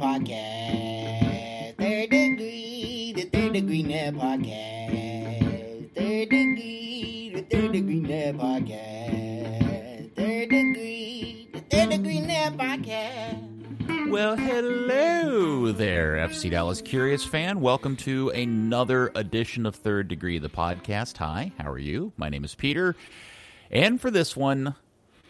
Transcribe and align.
Podcast. 0.00 1.76
Third 1.76 2.08
degree, 2.08 3.12
the 3.14 3.24
third 3.24 3.52
degree 3.52 3.82
net 3.82 4.14
podcast. 4.14 5.94
Third 5.94 6.30
degree, 6.30 7.32
the 7.34 7.42
third 7.42 7.72
degree 7.72 8.00
net 8.00 8.34
podcast. 8.36 10.16
Third 10.16 10.48
degree, 10.48 11.48
the 11.52 11.60
third 11.60 11.90
degree 11.90 12.20
net 12.20 12.56
podcast. 12.56 14.10
Well, 14.10 14.36
hello 14.36 15.70
there, 15.70 16.14
FC 16.16 16.50
Dallas 16.50 16.80
Curious 16.80 17.26
fan. 17.26 17.60
Welcome 17.60 17.96
to 17.96 18.30
another 18.30 19.12
edition 19.14 19.66
of 19.66 19.76
Third 19.76 20.08
Degree, 20.08 20.38
the 20.38 20.48
podcast. 20.48 21.18
Hi, 21.18 21.52
how 21.58 21.70
are 21.70 21.78
you? 21.78 22.14
My 22.16 22.30
name 22.30 22.44
is 22.44 22.54
Peter. 22.54 22.96
And 23.70 24.00
for 24.00 24.10
this 24.10 24.34
one, 24.34 24.76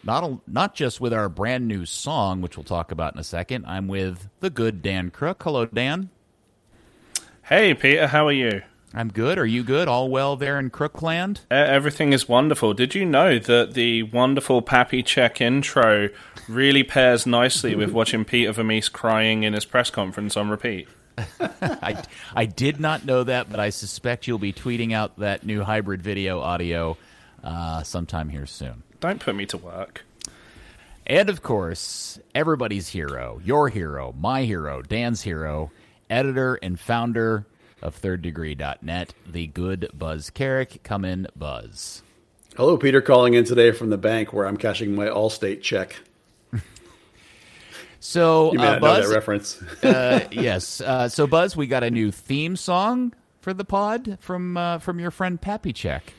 not 0.03 0.47
not 0.47 0.75
just 0.75 0.99
with 1.01 1.13
our 1.13 1.29
brand 1.29 1.67
new 1.67 1.85
song, 1.85 2.41
which 2.41 2.57
we'll 2.57 2.63
talk 2.63 2.91
about 2.91 3.13
in 3.13 3.19
a 3.19 3.23
second. 3.23 3.65
I'm 3.65 3.87
with 3.87 4.29
the 4.39 4.49
good 4.49 4.81
Dan 4.81 5.11
Crook. 5.11 5.43
Hello, 5.43 5.65
Dan. 5.65 6.09
Hey, 7.43 7.73
Peter. 7.73 8.07
How 8.07 8.27
are 8.27 8.33
you? 8.33 8.61
I'm 8.93 9.09
good. 9.09 9.37
Are 9.37 9.45
you 9.45 9.63
good? 9.63 9.87
All 9.87 10.09
well 10.09 10.35
there 10.35 10.59
in 10.59 10.69
Crookland? 10.69 11.39
Uh, 11.49 11.55
everything 11.55 12.11
is 12.11 12.27
wonderful. 12.27 12.73
Did 12.73 12.93
you 12.93 13.05
know 13.05 13.39
that 13.39 13.73
the 13.73 14.03
wonderful 14.03 14.61
Pappy 14.61 15.01
Check 15.01 15.39
intro 15.39 16.09
really 16.49 16.83
pairs 16.83 17.25
nicely 17.25 17.73
with 17.73 17.91
watching 17.91 18.25
Peter 18.25 18.51
Vermes 18.51 18.89
crying 18.89 19.43
in 19.43 19.53
his 19.53 19.63
press 19.63 19.89
conference 19.89 20.35
on 20.35 20.49
repeat? 20.49 20.89
I, 21.39 22.03
I 22.35 22.45
did 22.45 22.79
not 22.79 23.05
know 23.05 23.23
that, 23.23 23.49
but 23.49 23.59
I 23.59 23.69
suspect 23.69 24.27
you'll 24.27 24.39
be 24.39 24.53
tweeting 24.53 24.93
out 24.93 25.19
that 25.19 25.45
new 25.45 25.63
hybrid 25.63 26.01
video 26.01 26.41
audio 26.41 26.97
uh, 27.43 27.83
sometime 27.83 28.27
here 28.27 28.45
soon. 28.45 28.83
Don't 29.01 29.19
put 29.19 29.35
me 29.35 29.45
to 29.47 29.57
work. 29.57 30.05
And 31.07 31.27
of 31.27 31.41
course, 31.41 32.19
everybody's 32.33 32.89
hero, 32.89 33.41
your 33.43 33.67
hero, 33.69 34.13
my 34.17 34.43
hero, 34.43 34.81
Dan's 34.83 35.23
hero, 35.23 35.71
editor 36.09 36.55
and 36.61 36.79
founder 36.79 37.45
of 37.81 37.99
thirddegree.net, 37.99 39.13
the 39.27 39.47
good 39.47 39.89
Buzz 39.93 40.29
Carrick. 40.29 40.83
Come 40.83 41.03
in, 41.03 41.27
Buzz. 41.35 42.03
Hello, 42.55 42.77
Peter, 42.77 43.01
calling 43.01 43.33
in 43.33 43.43
today 43.43 43.71
from 43.71 43.89
the 43.89 43.97
bank 43.97 44.33
where 44.33 44.45
I'm 44.45 44.57
cashing 44.57 44.93
my 44.95 45.07
Allstate 45.07 45.61
check. 45.61 45.95
So, 48.03 48.51
You 48.51 48.57
may 48.57 48.65
uh, 48.65 48.71
not 48.71 48.81
Buzz, 48.81 49.03
know 49.03 49.09
that 49.09 49.15
reference. 49.15 49.61
uh, 49.83 50.27
yes. 50.31 50.81
Uh, 50.81 51.07
so, 51.07 51.27
Buzz, 51.27 51.55
we 51.55 51.67
got 51.67 51.83
a 51.83 51.91
new 51.91 52.11
theme 52.11 52.55
song 52.55 53.13
for 53.41 53.53
the 53.53 53.63
pod 53.63 54.17
from 54.19 54.57
uh, 54.57 54.79
from 54.79 54.99
your 54.99 55.11
friend 55.11 55.39
Pappy 55.39 55.71
Check. 55.71 56.13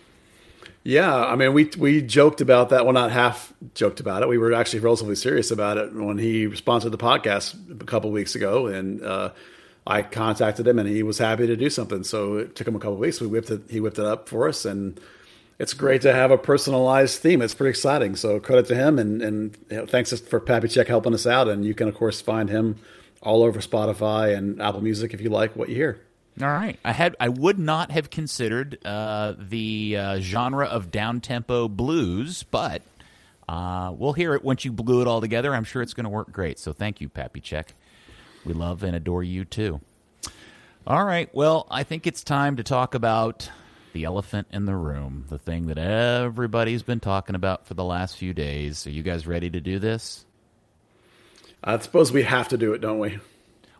Yeah, 0.84 1.14
I 1.14 1.36
mean, 1.36 1.52
we 1.52 1.70
we 1.78 2.02
joked 2.02 2.40
about 2.40 2.70
that. 2.70 2.84
Well, 2.84 2.92
not 2.92 3.12
half 3.12 3.52
joked 3.74 4.00
about 4.00 4.22
it. 4.22 4.28
We 4.28 4.38
were 4.38 4.52
actually 4.52 4.80
relatively 4.80 5.14
serious 5.14 5.50
about 5.50 5.78
it 5.78 5.94
when 5.94 6.18
he 6.18 6.54
sponsored 6.56 6.92
the 6.92 6.98
podcast 6.98 7.80
a 7.80 7.84
couple 7.84 8.10
weeks 8.10 8.34
ago, 8.34 8.66
and 8.66 9.02
uh, 9.02 9.30
I 9.86 10.02
contacted 10.02 10.66
him, 10.66 10.80
and 10.80 10.88
he 10.88 11.04
was 11.04 11.18
happy 11.18 11.46
to 11.46 11.56
do 11.56 11.70
something. 11.70 12.02
So 12.02 12.38
it 12.38 12.56
took 12.56 12.66
him 12.66 12.74
a 12.74 12.80
couple 12.80 12.96
weeks. 12.96 13.20
We 13.20 13.28
whipped 13.28 13.50
it. 13.50 13.62
He 13.70 13.78
whipped 13.78 14.00
it 14.00 14.04
up 14.04 14.28
for 14.28 14.48
us, 14.48 14.64
and 14.64 15.00
it's 15.60 15.72
great 15.72 16.02
to 16.02 16.12
have 16.12 16.32
a 16.32 16.38
personalized 16.38 17.20
theme. 17.20 17.42
It's 17.42 17.54
pretty 17.54 17.70
exciting. 17.70 18.16
So 18.16 18.40
credit 18.40 18.66
to 18.66 18.74
him, 18.74 18.98
and 18.98 19.22
and 19.22 19.56
you 19.70 19.76
know, 19.76 19.86
thanks 19.86 20.18
for 20.18 20.40
Pappy 20.40 20.66
Check 20.66 20.88
helping 20.88 21.14
us 21.14 21.28
out. 21.28 21.46
And 21.46 21.64
you 21.64 21.74
can 21.74 21.86
of 21.86 21.94
course 21.94 22.20
find 22.20 22.50
him 22.50 22.76
all 23.22 23.44
over 23.44 23.60
Spotify 23.60 24.36
and 24.36 24.60
Apple 24.60 24.80
Music 24.80 25.14
if 25.14 25.20
you 25.20 25.30
like 25.30 25.54
what 25.54 25.68
you 25.68 25.76
hear. 25.76 26.00
All 26.40 26.48
right, 26.48 26.78
I 26.82 26.92
had 26.92 27.14
I 27.20 27.28
would 27.28 27.58
not 27.58 27.90
have 27.90 28.08
considered 28.08 28.78
uh, 28.86 29.34
the 29.38 29.96
uh, 29.98 30.20
genre 30.20 30.66
of 30.66 30.90
down 30.90 31.20
tempo 31.20 31.68
blues, 31.68 32.42
but 32.44 32.80
uh, 33.48 33.92
we'll 33.94 34.14
hear 34.14 34.34
it 34.34 34.42
once 34.42 34.64
you 34.64 34.72
glue 34.72 35.02
it 35.02 35.06
all 35.06 35.20
together. 35.20 35.54
I'm 35.54 35.64
sure 35.64 35.82
it's 35.82 35.92
going 35.92 36.04
to 36.04 36.10
work 36.10 36.32
great. 36.32 36.58
So 36.58 36.72
thank 36.72 37.02
you, 37.02 37.10
Pappy 37.10 37.40
Check. 37.40 37.74
We 38.46 38.54
love 38.54 38.82
and 38.82 38.96
adore 38.96 39.22
you 39.22 39.44
too. 39.44 39.80
All 40.86 41.04
right, 41.04 41.32
well, 41.34 41.66
I 41.70 41.84
think 41.84 42.06
it's 42.06 42.24
time 42.24 42.56
to 42.56 42.64
talk 42.64 42.94
about 42.94 43.50
the 43.92 44.04
elephant 44.04 44.48
in 44.50 44.64
the 44.64 44.74
room, 44.74 45.26
the 45.28 45.38
thing 45.38 45.66
that 45.66 45.78
everybody's 45.78 46.82
been 46.82 46.98
talking 46.98 47.36
about 47.36 47.66
for 47.66 47.74
the 47.74 47.84
last 47.84 48.16
few 48.16 48.32
days. 48.32 48.86
Are 48.86 48.90
you 48.90 49.02
guys 49.02 49.26
ready 49.26 49.50
to 49.50 49.60
do 49.60 49.78
this? 49.78 50.24
I 51.62 51.78
suppose 51.78 52.10
we 52.10 52.22
have 52.24 52.48
to 52.48 52.56
do 52.56 52.72
it, 52.72 52.80
don't 52.80 52.98
we? 52.98 53.20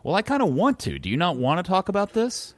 Well, 0.03 0.15
I 0.15 0.21
kind 0.21 0.43
of 0.43 0.53
want 0.53 0.79
to. 0.79 0.99
Do 0.99 1.09
you 1.09 1.17
not 1.17 1.37
want 1.37 1.63
to 1.63 1.69
talk 1.69 1.89
about 1.89 2.13
this? 2.13 2.53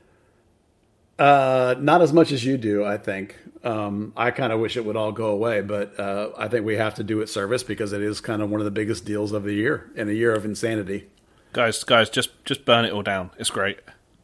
Uh, 1.17 1.75
not 1.79 2.01
as 2.01 2.11
much 2.11 2.31
as 2.31 2.43
you 2.43 2.57
do, 2.57 2.83
I 2.83 2.97
think. 2.97 3.37
Um, 3.63 4.11
I 4.17 4.31
kind 4.31 4.51
of 4.51 4.59
wish 4.59 4.75
it 4.75 4.85
would 4.85 4.97
all 4.97 5.11
go 5.11 5.27
away, 5.27 5.61
but 5.61 5.97
uh, 5.99 6.31
I 6.37 6.47
think 6.47 6.65
we 6.65 6.75
have 6.75 6.95
to 6.95 7.03
do 7.03 7.21
it 7.21 7.29
service 7.29 7.63
because 7.63 7.93
it 7.93 8.01
is 8.01 8.19
kind 8.19 8.41
of 8.41 8.49
one 8.49 8.59
of 8.59 8.65
the 8.65 8.71
biggest 8.71 9.05
deals 9.05 9.31
of 9.31 9.43
the 9.43 9.53
year 9.53 9.89
in 9.95 10.09
a 10.09 10.11
year 10.11 10.33
of 10.33 10.43
insanity. 10.43 11.07
Guys, 11.53 11.83
guys, 11.83 12.09
just 12.09 12.43
just 12.43 12.65
burn 12.65 12.83
it 12.83 12.91
all 12.91 13.01
down. 13.01 13.31
It's 13.37 13.49
great. 13.49 13.79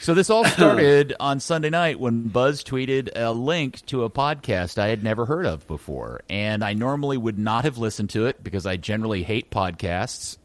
So 0.00 0.14
this 0.14 0.30
all 0.30 0.44
started 0.46 1.14
on 1.20 1.40
Sunday 1.40 1.68
night 1.68 2.00
when 2.00 2.28
Buzz 2.28 2.64
tweeted 2.64 3.10
a 3.14 3.32
link 3.32 3.84
to 3.86 4.04
a 4.04 4.10
podcast 4.10 4.78
I 4.78 4.88
had 4.88 5.04
never 5.04 5.26
heard 5.26 5.44
of 5.44 5.66
before, 5.66 6.22
and 6.30 6.64
I 6.64 6.72
normally 6.72 7.18
would 7.18 7.38
not 7.38 7.64
have 7.64 7.76
listened 7.76 8.08
to 8.10 8.24
it 8.24 8.42
because 8.42 8.64
I 8.64 8.78
generally 8.78 9.22
hate 9.22 9.50
podcasts, 9.50 10.38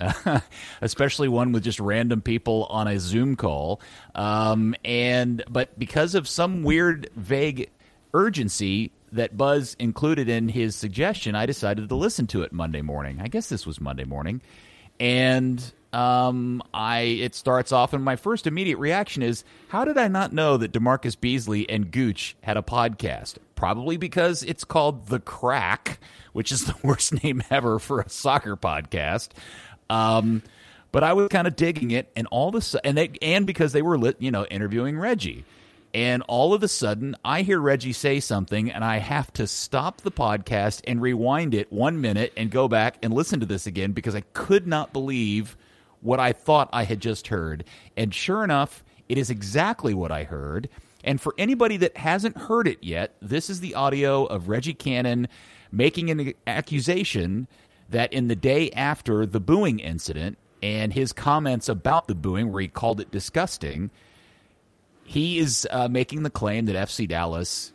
especially 0.81 1.29
one 1.29 1.53
with 1.53 1.63
just 1.63 1.79
random 1.79 2.21
people 2.21 2.67
on 2.69 2.89
a 2.89 2.99
Zoom 2.99 3.37
call. 3.37 3.79
Um, 4.13 4.75
and 4.83 5.41
but 5.49 5.79
because 5.79 6.15
of 6.15 6.27
some 6.27 6.63
weird, 6.63 7.09
vague 7.15 7.69
urgency 8.13 8.91
that 9.13 9.37
Buzz 9.37 9.77
included 9.79 10.27
in 10.27 10.49
his 10.49 10.75
suggestion, 10.75 11.33
I 11.33 11.45
decided 11.45 11.87
to 11.87 11.95
listen 11.95 12.27
to 12.27 12.41
it 12.41 12.51
Monday 12.51 12.81
morning. 12.81 13.21
I 13.21 13.29
guess 13.29 13.47
this 13.47 13.65
was 13.65 13.79
Monday 13.79 14.03
morning, 14.03 14.41
and 14.99 15.71
um, 15.95 16.61
I 16.73 16.99
it 16.99 17.35
starts 17.35 17.71
off, 17.71 17.93
and 17.93 18.03
my 18.03 18.17
first 18.17 18.47
immediate 18.47 18.77
reaction 18.77 19.23
is, 19.23 19.45
how 19.69 19.85
did 19.85 19.97
I 19.97 20.09
not 20.09 20.33
know 20.33 20.57
that 20.57 20.73
DaMarcus 20.73 21.17
Beasley 21.17 21.69
and 21.69 21.89
Gooch 21.89 22.35
had 22.41 22.57
a 22.57 22.61
podcast? 22.61 23.35
Probably 23.55 23.95
because 23.95 24.43
it's 24.43 24.65
called 24.65 25.07
The 25.07 25.21
Crack, 25.21 25.99
which 26.33 26.51
is 26.51 26.65
the 26.65 26.75
worst 26.83 27.23
name 27.23 27.41
ever 27.49 27.79
for 27.79 28.01
a 28.01 28.09
soccer 28.09 28.57
podcast. 28.57 29.29
Um, 29.89 30.43
but 30.91 31.05
I 31.05 31.13
was 31.13 31.29
kind 31.29 31.47
of 31.47 31.55
digging 31.55 31.91
it, 31.91 32.11
and 32.13 32.27
all 32.27 32.53
a 32.53 32.61
and 32.85 32.97
they, 32.97 33.11
and 33.21 33.47
because 33.47 33.71
they 33.71 33.81
were 33.81 33.97
lit, 33.97 34.17
you 34.19 34.31
know, 34.31 34.45
interviewing 34.45 34.99
Reggie. 34.99 35.45
And 35.93 36.23
all 36.23 36.53
of 36.53 36.61
a 36.61 36.67
sudden, 36.67 37.15
I 37.23 37.43
hear 37.43 37.57
Reggie 37.57 37.93
say 37.93 38.19
something, 38.19 38.69
and 38.69 38.83
I 38.83 38.97
have 38.97 39.31
to 39.33 39.47
stop 39.47 40.01
the 40.01 40.11
podcast 40.11 40.81
and 40.85 41.01
rewind 41.01 41.53
it 41.53 41.71
one 41.71 42.01
minute 42.01 42.33
and 42.35 42.51
go 42.51 42.67
back 42.67 42.97
and 43.01 43.13
listen 43.13 43.39
to 43.39 43.45
this 43.45 43.65
again 43.65 43.93
because 43.93 44.13
I 44.13 44.23
could 44.33 44.67
not 44.67 44.91
believe 44.91 45.55
what 46.05 46.19
I 46.19 46.33
thought 46.33 46.69
I 46.71 46.83
had 46.83 46.99
just 46.99 47.27
heard. 47.27 47.65
And 47.97 48.13
sure 48.13 48.43
enough, 48.43 48.83
it 49.09 49.17
is 49.17 49.29
exactly 49.29 49.93
what 49.93 50.11
I 50.11 50.23
heard. 50.23 50.69
And 51.03 51.19
for 51.19 51.33
anybody 51.37 51.77
that 51.77 51.97
hasn't 51.97 52.37
heard 52.37 52.67
it 52.67 52.77
yet, 52.81 53.15
this 53.21 53.49
is 53.49 53.59
the 53.59 53.75
audio 53.75 54.25
of 54.25 54.47
Reggie 54.47 54.73
Cannon 54.73 55.27
making 55.71 56.09
an 56.09 56.33
accusation 56.47 57.47
that 57.89 58.13
in 58.13 58.27
the 58.27 58.35
day 58.35 58.71
after 58.71 59.25
the 59.25 59.39
booing 59.39 59.79
incident 59.79 60.37
and 60.63 60.93
his 60.93 61.11
comments 61.11 61.69
about 61.69 62.07
the 62.07 62.15
booing, 62.15 62.51
where 62.51 62.61
he 62.61 62.67
called 62.67 62.99
it 62.99 63.11
disgusting, 63.11 63.91
he 65.03 65.37
is 65.37 65.67
uh, 65.71 65.87
making 65.87 66.23
the 66.23 66.29
claim 66.29 66.65
that 66.65 66.75
FC 66.75 67.07
Dallas 67.07 67.71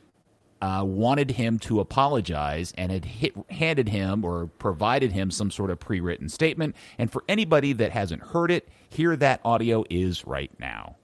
uh, 0.61 0.85
wanted 0.85 1.33
him 1.33 1.59
to 1.61 1.81
apologize 1.81 2.73
and 2.77 2.93
had 2.93 3.05
hit, 3.05 3.35
handed 3.51 3.89
him 3.89 4.25
or 4.25 4.47
provided 4.59 5.13
him 5.13 5.31
some 5.31 5.51
sort 5.51 5.71
of 5.71 5.81
pre 5.81 6.01
written 6.01 6.29
statement. 6.29 6.77
And 6.99 7.11
for 7.11 7.25
anybody 7.29 7.73
that 7.75 7.93
hasn't 7.93 8.23
heard 8.23 8.51
it, 8.51 8.69
here 8.91 9.17
that 9.17 9.41
audio 9.45 9.85
is 9.89 10.27
right 10.27 10.51
now. 10.59 10.97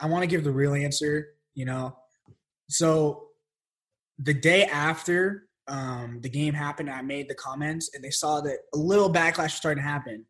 I 0.00 0.06
want 0.06 0.22
to 0.22 0.26
give 0.26 0.44
the 0.44 0.50
real 0.50 0.74
answer, 0.74 1.34
you 1.54 1.64
know. 1.64 1.96
So 2.68 3.28
the 4.18 4.34
day 4.34 4.64
after 4.64 5.48
um, 5.66 6.20
the 6.22 6.28
game 6.28 6.54
happened, 6.54 6.90
I 6.90 7.02
made 7.02 7.28
the 7.28 7.34
comments 7.34 7.90
and 7.94 8.02
they 8.02 8.10
saw 8.10 8.40
that 8.40 8.58
a 8.74 8.78
little 8.78 9.12
backlash 9.12 9.44
was 9.44 9.54
starting 9.54 9.82
to 9.82 9.88
happen. 9.88 10.24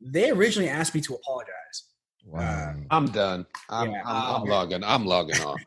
They 0.00 0.30
originally 0.30 0.68
asked 0.68 0.94
me 0.94 1.00
to 1.02 1.14
apologize. 1.14 1.84
Wow. 2.26 2.74
I'm 2.90 3.06
done. 3.06 3.46
I'm, 3.68 3.90
Yeah. 3.90 4.02
I'm, 4.04 4.42
I'm 4.42 4.48
logging. 4.48 4.84
I'm 4.84 5.06
logging 5.06 5.40
off. 5.42 5.60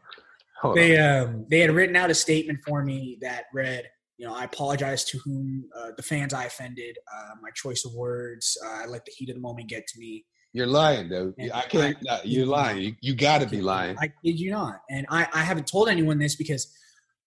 Hold 0.61 0.77
They 0.77 0.97
on. 0.97 1.23
um, 1.27 1.45
they 1.49 1.59
had 1.59 1.71
written 1.71 1.95
out 1.95 2.09
a 2.09 2.15
statement 2.15 2.59
for 2.65 2.83
me 2.83 3.17
that 3.21 3.45
read, 3.53 3.83
you 4.17 4.25
know, 4.25 4.33
I 4.33 4.43
apologize 4.45 5.03
to 5.05 5.19
whom 5.19 5.65
uh, 5.77 5.91
the 5.95 6.03
fans 6.03 6.33
I 6.33 6.45
offended. 6.45 6.97
Uh, 7.15 7.35
my 7.41 7.49
choice 7.53 7.85
of 7.85 7.93
words, 7.93 8.57
uh, 8.65 8.83
I 8.83 8.85
let 8.87 9.05
the 9.05 9.11
heat 9.15 9.29
of 9.29 9.35
the 9.35 9.41
moment 9.41 9.69
get 9.69 9.85
to 9.87 9.99
me. 9.99 10.25
You're 10.53 10.65
lying, 10.65 11.09
though. 11.09 11.33
And 11.37 11.51
I 11.51 11.61
can't. 11.63 11.97
I- 12.09 12.21
you're 12.23 12.47
lying. 12.47 12.81
You, 12.81 12.95
you 13.01 13.13
got 13.15 13.41
to 13.41 13.47
be 13.47 13.61
lying. 13.61 13.95
I 13.99 14.07
kid 14.23 14.39
you 14.39 14.49
not. 14.51 14.81
And 14.89 15.05
I, 15.09 15.27
I 15.33 15.41
haven't 15.43 15.67
told 15.67 15.89
anyone 15.89 16.17
this 16.17 16.35
because, 16.35 16.73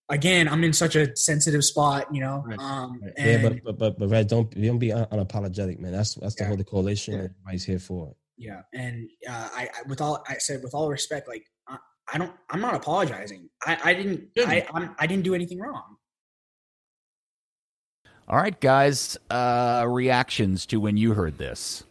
again, 0.09 0.49
I'm 0.49 0.65
in 0.65 0.73
such 0.73 0.97
a 0.97 1.15
sensitive 1.17 1.65
spot, 1.65 2.13
you 2.13 2.21
know. 2.21 2.43
Right. 2.45 2.59
Um, 2.59 2.99
Right. 3.01 3.13
and 3.17 3.29
yeah, 3.31 3.49
but 3.49 3.63
but 3.65 3.79
but 3.79 3.99
but 4.01 4.09
Red, 4.09 4.27
don't 4.27 4.51
don't 4.51 4.79
be 4.79 4.93
un- 4.93 5.07
unapologetic, 5.13 5.79
man. 5.79 5.93
That's 5.93 6.15
that's 6.15 6.35
the 6.35 6.43
Yeah. 6.43 6.49
whole 6.49 6.57
the 6.57 6.65
coalition 6.65 7.15
Yeah. 7.15 7.21
and 7.21 7.31
everybody's 7.31 7.65
here 7.65 7.79
for. 7.79 8.17
yeah 8.39 8.63
and 8.73 9.09
uh, 9.29 9.49
I, 9.61 9.63
I 9.77 9.81
with 9.87 10.01
all 10.01 10.17
i 10.27 10.35
said 10.39 10.63
with 10.65 10.73
all 10.75 10.89
respect 10.89 11.29
like 11.29 11.45
I, 12.13 12.15
I 12.15 12.19
don't 12.19 12.33
i'm 12.51 12.61
not 12.61 12.75
apologizing 12.75 13.49
i 13.67 13.79
i 13.85 13.95
didn't 13.95 14.29
i 14.39 14.67
I'm, 14.73 14.95
i 14.99 15.07
didn't 15.07 15.25
do 15.25 15.35
anything 15.35 15.59
wrong 15.59 15.97
All 18.31 18.37
right, 18.37 18.59
guys. 18.61 19.19
Uh, 19.29 19.85
reactions 19.89 20.65
to 20.67 20.79
when 20.79 20.97
you 20.97 21.15
heard 21.15 21.37
this. 21.37 21.83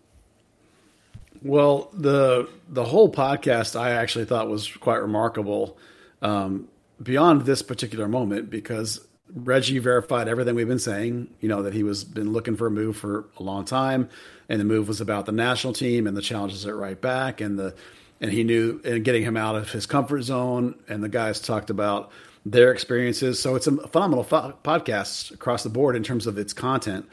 Well, 1.43 1.89
the 1.93 2.47
the 2.69 2.85
whole 2.85 3.11
podcast 3.11 3.77
I 3.77 3.91
actually 3.91 4.23
thought 4.23 4.47
was 4.47 4.67
quite 4.67 5.01
remarkable. 5.01 5.77
Um, 6.21 6.69
beyond 7.03 7.41
this 7.41 7.61
particular 7.61 8.07
moment, 8.07 8.49
because 8.49 9.05
Reggie 9.33 9.79
verified 9.79 10.29
everything 10.29 10.55
we've 10.55 10.65
been 10.67 10.79
saying. 10.79 11.29
You 11.41 11.49
know 11.49 11.63
that 11.63 11.73
he 11.73 11.83
was 11.83 12.05
been 12.05 12.31
looking 12.31 12.55
for 12.55 12.67
a 12.67 12.71
move 12.71 12.95
for 12.95 13.25
a 13.37 13.43
long 13.43 13.65
time, 13.65 14.07
and 14.47 14.61
the 14.61 14.65
move 14.65 14.87
was 14.87 15.01
about 15.01 15.25
the 15.25 15.33
national 15.33 15.73
team 15.73 16.07
and 16.07 16.15
the 16.15 16.21
challenges 16.21 16.65
at 16.65 16.73
right 16.73 16.99
back, 16.99 17.41
and 17.41 17.59
the 17.59 17.75
and 18.21 18.31
he 18.31 18.43
knew 18.43 18.81
and 18.83 19.03
getting 19.03 19.23
him 19.23 19.37
out 19.37 19.55
of 19.55 19.71
his 19.71 19.85
comfort 19.85 20.21
zone. 20.21 20.75
And 20.87 21.03
the 21.03 21.09
guys 21.09 21.39
talked 21.39 21.69
about 21.69 22.11
their 22.45 22.71
experiences. 22.71 23.39
So 23.39 23.55
it's 23.55 23.67
a 23.67 23.87
phenomenal 23.87 24.23
fo- 24.23 24.57
podcast 24.63 25.31
across 25.31 25.63
the 25.63 25.69
board 25.69 25.95
in 25.95 26.03
terms 26.03 26.27
of 26.27 26.37
its 26.37 26.53
content. 26.53 27.07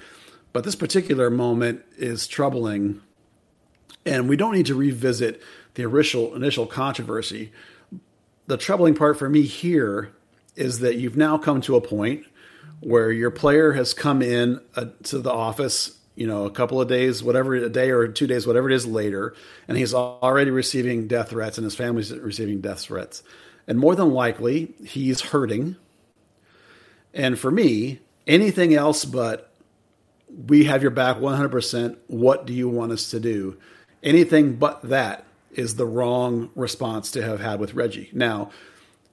But 0.52 0.64
this 0.64 0.76
particular 0.76 1.28
moment 1.28 1.84
is 1.98 2.26
troubling, 2.26 3.02
and 4.06 4.28
we 4.28 4.36
don't 4.36 4.54
need 4.54 4.66
to 4.66 4.74
revisit 4.74 5.42
the 5.74 5.82
initial 5.82 6.34
initial 6.34 6.66
controversy. 6.66 7.52
The 8.46 8.56
troubling 8.56 8.94
part 8.94 9.18
for 9.18 9.28
me 9.28 9.42
here 9.42 10.12
is 10.54 10.78
that 10.78 10.96
you've 10.96 11.16
now 11.16 11.36
come 11.36 11.60
to 11.62 11.76
a 11.76 11.80
point 11.80 12.24
where 12.80 13.10
your 13.10 13.30
player 13.30 13.72
has 13.72 13.92
come 13.92 14.22
in 14.22 14.60
uh, 14.74 14.86
to 15.02 15.18
the 15.18 15.32
office, 15.32 15.98
you 16.16 16.26
know, 16.26 16.46
a 16.46 16.50
couple 16.50 16.80
of 16.80 16.88
days, 16.88 17.22
whatever, 17.22 17.54
a 17.54 17.68
day 17.68 17.90
or 17.90 18.08
two 18.08 18.26
days, 18.26 18.46
whatever 18.46 18.68
it 18.70 18.74
is 18.74 18.86
later, 18.86 19.34
and 19.68 19.76
he's 19.76 19.94
already 19.94 20.50
receiving 20.50 21.06
death 21.06 21.30
threats 21.30 21.58
and 21.58 21.64
his 21.64 21.76
family's 21.76 22.12
receiving 22.12 22.60
death 22.60 22.80
threats. 22.80 23.22
And 23.68 23.78
more 23.78 23.94
than 23.94 24.10
likely, 24.10 24.74
he's 24.84 25.20
hurting. 25.20 25.76
And 27.12 27.38
for 27.38 27.50
me, 27.50 28.00
anything 28.26 28.74
else 28.74 29.04
but 29.04 29.52
we 30.48 30.64
have 30.64 30.82
your 30.82 30.90
back 30.90 31.18
100%. 31.18 31.96
What 32.06 32.46
do 32.46 32.52
you 32.52 32.68
want 32.68 32.92
us 32.92 33.10
to 33.10 33.20
do? 33.20 33.58
Anything 34.02 34.56
but 34.56 34.82
that 34.82 35.24
is 35.52 35.76
the 35.76 35.86
wrong 35.86 36.50
response 36.54 37.10
to 37.12 37.22
have 37.22 37.40
had 37.40 37.60
with 37.60 37.74
Reggie. 37.74 38.10
Now, 38.12 38.50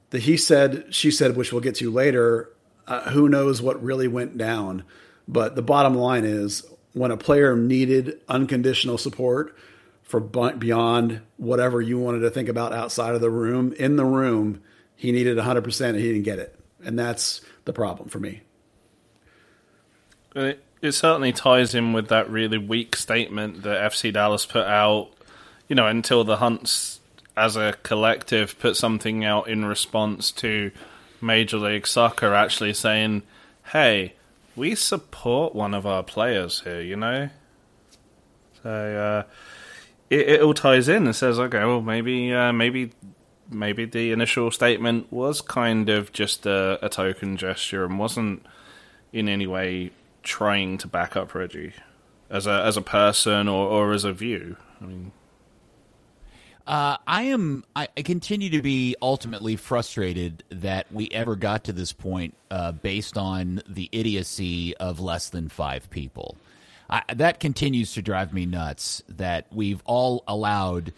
the 0.09 0.19
he 0.19 0.37
said, 0.37 0.93
she 0.93 1.11
said, 1.11 1.35
which 1.35 1.51
we'll 1.51 1.61
get 1.61 1.75
to 1.75 1.91
later, 1.91 2.49
uh, 2.87 3.09
who 3.11 3.29
knows 3.29 3.61
what 3.61 3.81
really 3.81 4.07
went 4.07 4.37
down. 4.37 4.83
But 5.27 5.55
the 5.55 5.61
bottom 5.61 5.95
line 5.95 6.25
is 6.25 6.65
when 6.93 7.11
a 7.11 7.17
player 7.17 7.55
needed 7.55 8.19
unconditional 8.29 8.97
support 8.97 9.55
for 10.03 10.19
beyond 10.19 11.21
whatever 11.37 11.81
you 11.81 11.97
wanted 11.97 12.19
to 12.19 12.29
think 12.29 12.47
about 12.47 12.73
outside 12.73 13.15
of 13.15 13.21
the 13.21 13.31
room, 13.31 13.73
in 13.73 13.95
the 13.95 14.05
room, 14.05 14.61
he 14.95 15.11
needed 15.11 15.37
100% 15.37 15.89
and 15.89 15.97
he 15.97 16.03
didn't 16.03 16.23
get 16.23 16.39
it. 16.39 16.57
And 16.83 16.97
that's 16.97 17.41
the 17.65 17.73
problem 17.73 18.09
for 18.09 18.19
me. 18.19 18.41
It, 20.35 20.63
it 20.81 20.91
certainly 20.91 21.31
ties 21.31 21.73
in 21.73 21.93
with 21.93 22.09
that 22.09 22.29
really 22.29 22.57
weak 22.57 22.95
statement 22.95 23.63
that 23.63 23.91
FC 23.91 24.13
Dallas 24.13 24.45
put 24.45 24.65
out, 24.65 25.09
you 25.67 25.75
know, 25.75 25.87
until 25.87 26.23
the 26.23 26.37
Hunts 26.37 26.99
as 27.35 27.55
a 27.55 27.75
collective 27.83 28.59
put 28.59 28.75
something 28.75 29.25
out 29.25 29.47
in 29.47 29.65
response 29.65 30.31
to 30.31 30.71
Major 31.21 31.57
League 31.57 31.87
Soccer 31.87 32.33
actually 32.33 32.73
saying, 32.73 33.23
hey, 33.71 34.13
we 34.55 34.75
support 34.75 35.55
one 35.55 35.73
of 35.73 35.85
our 35.85 36.03
players 36.03 36.61
here, 36.61 36.81
you 36.81 36.95
know? 36.95 37.29
So, 38.61 38.69
uh, 38.69 39.31
it, 40.09 40.29
it 40.29 40.41
all 40.41 40.53
ties 40.53 40.87
in 40.87 41.05
and 41.05 41.15
says, 41.15 41.39
okay, 41.39 41.59
well, 41.59 41.81
maybe, 41.81 42.33
uh, 42.33 42.53
maybe, 42.53 42.91
maybe 43.49 43.85
the 43.85 44.11
initial 44.11 44.51
statement 44.51 45.11
was 45.11 45.41
kind 45.41 45.89
of 45.89 46.11
just 46.13 46.45
a, 46.45 46.83
a 46.85 46.89
token 46.89 47.37
gesture 47.37 47.85
and 47.85 47.99
wasn't 47.99 48.45
in 49.11 49.29
any 49.29 49.47
way 49.47 49.91
trying 50.23 50.77
to 50.79 50.87
back 50.87 51.15
up 51.15 51.35
Reggie 51.35 51.73
as 52.29 52.47
a 52.47 52.63
as 52.63 52.77
a 52.77 52.81
person 52.81 53.47
or, 53.47 53.67
or 53.67 53.93
as 53.93 54.03
a 54.03 54.13
view. 54.13 54.57
I 54.81 54.85
mean, 54.85 55.11
uh, 56.65 56.97
I 57.05 57.23
am. 57.23 57.65
I, 57.75 57.89
I, 57.97 58.01
continue 58.03 58.49
to 58.51 58.61
be 58.61 58.95
ultimately 59.01 59.57
frustrated 59.57 60.43
that 60.49 60.91
we 60.91 61.09
ever 61.09 61.35
got 61.35 61.65
to 61.65 61.73
this 61.73 61.91
point, 61.91 62.35
uh, 62.49 62.71
based 62.71 63.17
on 63.17 63.61
the 63.67 63.89
idiocy 63.91 64.75
of 64.77 65.01
less 65.01 65.29
than 65.29 65.49
five 65.49 65.89
people. 65.89 66.37
I, 66.89 67.03
that 67.15 67.41
continues 67.41 67.93
to 67.95 68.01
drive 68.01 68.33
me 68.33 68.45
nuts. 68.45 69.03
That 69.09 69.47
we've 69.51 69.81
all 69.85 70.23
allowed 70.25 70.93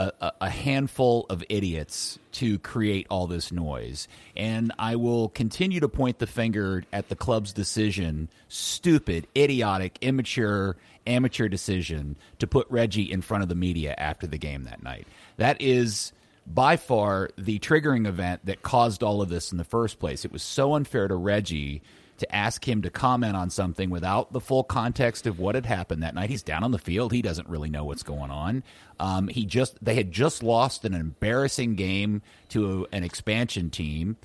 a, 0.00 0.32
a, 0.40 0.50
handful 0.50 1.26
of 1.28 1.44
idiots 1.48 2.18
to 2.32 2.58
create 2.58 3.06
all 3.10 3.26
this 3.26 3.52
noise. 3.52 4.08
And 4.36 4.72
I 4.78 4.96
will 4.96 5.28
continue 5.28 5.80
to 5.80 5.88
point 5.88 6.18
the 6.18 6.26
finger 6.26 6.84
at 6.92 7.08
the 7.08 7.16
club's 7.16 7.52
decision 7.52 8.28
stupid, 8.48 9.26
idiotic, 9.36 9.98
immature, 10.00 10.76
amateur 11.06 11.48
decision 11.48 12.16
to 12.38 12.46
put 12.46 12.66
Reggie 12.70 13.10
in 13.10 13.20
front 13.20 13.42
of 13.42 13.48
the 13.48 13.54
media 13.54 13.94
after 13.98 14.26
the 14.26 14.38
game 14.38 14.64
that 14.64 14.82
night. 14.82 15.06
That 15.36 15.60
is 15.60 16.12
by 16.46 16.76
far 16.76 17.30
the 17.36 17.58
triggering 17.58 18.06
event 18.06 18.46
that 18.46 18.62
caused 18.62 19.02
all 19.02 19.20
of 19.20 19.28
this 19.28 19.52
in 19.52 19.58
the 19.58 19.64
first 19.64 19.98
place. 19.98 20.24
It 20.24 20.32
was 20.32 20.42
so 20.42 20.74
unfair 20.74 21.08
to 21.08 21.14
Reggie 21.14 21.82
to 22.20 22.34
ask 22.34 22.66
him 22.66 22.82
to 22.82 22.90
comment 22.90 23.36
on 23.36 23.50
something 23.50 23.90
without 23.90 24.32
the 24.32 24.40
full 24.40 24.64
context 24.64 25.26
of 25.26 25.38
what 25.38 25.54
had 25.54 25.66
happened 25.66 26.02
that 26.02 26.14
night. 26.14 26.30
He's 26.30 26.42
down 26.42 26.64
on 26.64 26.70
the 26.70 26.78
field. 26.78 27.12
He 27.12 27.22
doesn't 27.22 27.48
really 27.48 27.70
know 27.70 27.84
what's 27.84 28.02
going 28.02 28.30
on. 28.30 28.62
Um, 28.98 29.28
he 29.28 29.44
just 29.44 29.82
they 29.82 29.94
had 29.94 30.12
just 30.12 30.42
lost 30.42 30.84
an 30.84 30.94
embarrassing 30.94 31.74
game 31.74 32.22
to 32.50 32.86
a, 32.92 32.96
an 32.96 33.04
expansion 33.04 33.70
team. 33.70 34.16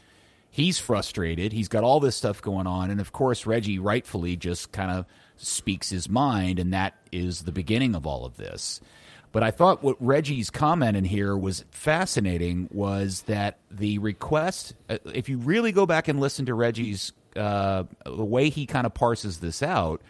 He's 0.50 0.80
frustrated. 0.80 1.52
He's 1.52 1.68
got 1.68 1.84
all 1.84 2.00
this 2.00 2.16
stuff 2.16 2.42
going 2.42 2.68
on, 2.68 2.90
and 2.90 3.02
of 3.02 3.12
course, 3.12 3.46
Reggie 3.46 3.80
rightfully 3.80 4.38
just 4.38 4.72
kind 4.72 4.92
of 4.92 5.06
speaks 5.38 5.90
his 5.90 6.08
mind, 6.08 6.60
and 6.60 6.74
that 6.74 6.94
is 7.12 7.42
the 7.42 7.52
beginning 7.52 7.94
of 7.94 8.08
all 8.08 8.26
of 8.26 8.38
this. 8.38 8.80
But 9.36 9.44
I 9.44 9.52
thought 9.52 9.84
what 9.84 9.98
Reggie's 10.00 10.50
comment 10.50 10.96
in 10.96 11.04
here 11.04 11.36
was 11.36 11.66
fascinating 11.70 12.70
was 12.72 13.24
that 13.24 13.58
the 13.70 13.98
request, 13.98 14.76
uh, 14.90 14.98
if 15.14 15.28
you 15.28 15.40
really 15.40 15.74
go 15.74 15.86
back 15.86 16.08
and 16.08 16.22
listen 16.22 16.46
to 16.46 16.54
Reggie's 16.54 17.12
uh, 17.36 17.84
the 18.06 18.26
way 18.26 18.50
he 18.50 18.66
kind 18.66 18.86
of 18.86 18.94
parses 18.94 19.40
this 19.40 19.62
out, 19.62 20.02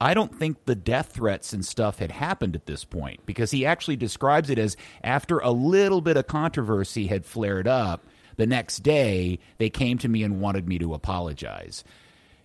I 0.00 0.14
don't 0.14 0.34
think 0.34 0.64
the 0.64 0.76
death 0.76 1.12
threats 1.12 1.52
and 1.52 1.64
stuff 1.64 1.98
had 1.98 2.12
happened 2.12 2.54
at 2.54 2.66
this 2.66 2.84
point 2.84 3.26
because 3.26 3.50
he 3.50 3.66
actually 3.66 3.96
describes 3.96 4.48
it 4.48 4.58
as 4.58 4.76
after 5.02 5.38
a 5.40 5.50
little 5.50 6.00
bit 6.00 6.16
of 6.16 6.26
controversy 6.26 7.08
had 7.08 7.26
flared 7.26 7.66
up, 7.66 8.04
the 8.36 8.46
next 8.46 8.78
day 8.78 9.40
they 9.58 9.68
came 9.68 9.98
to 9.98 10.08
me 10.08 10.22
and 10.22 10.40
wanted 10.40 10.68
me 10.68 10.78
to 10.78 10.94
apologize. 10.94 11.82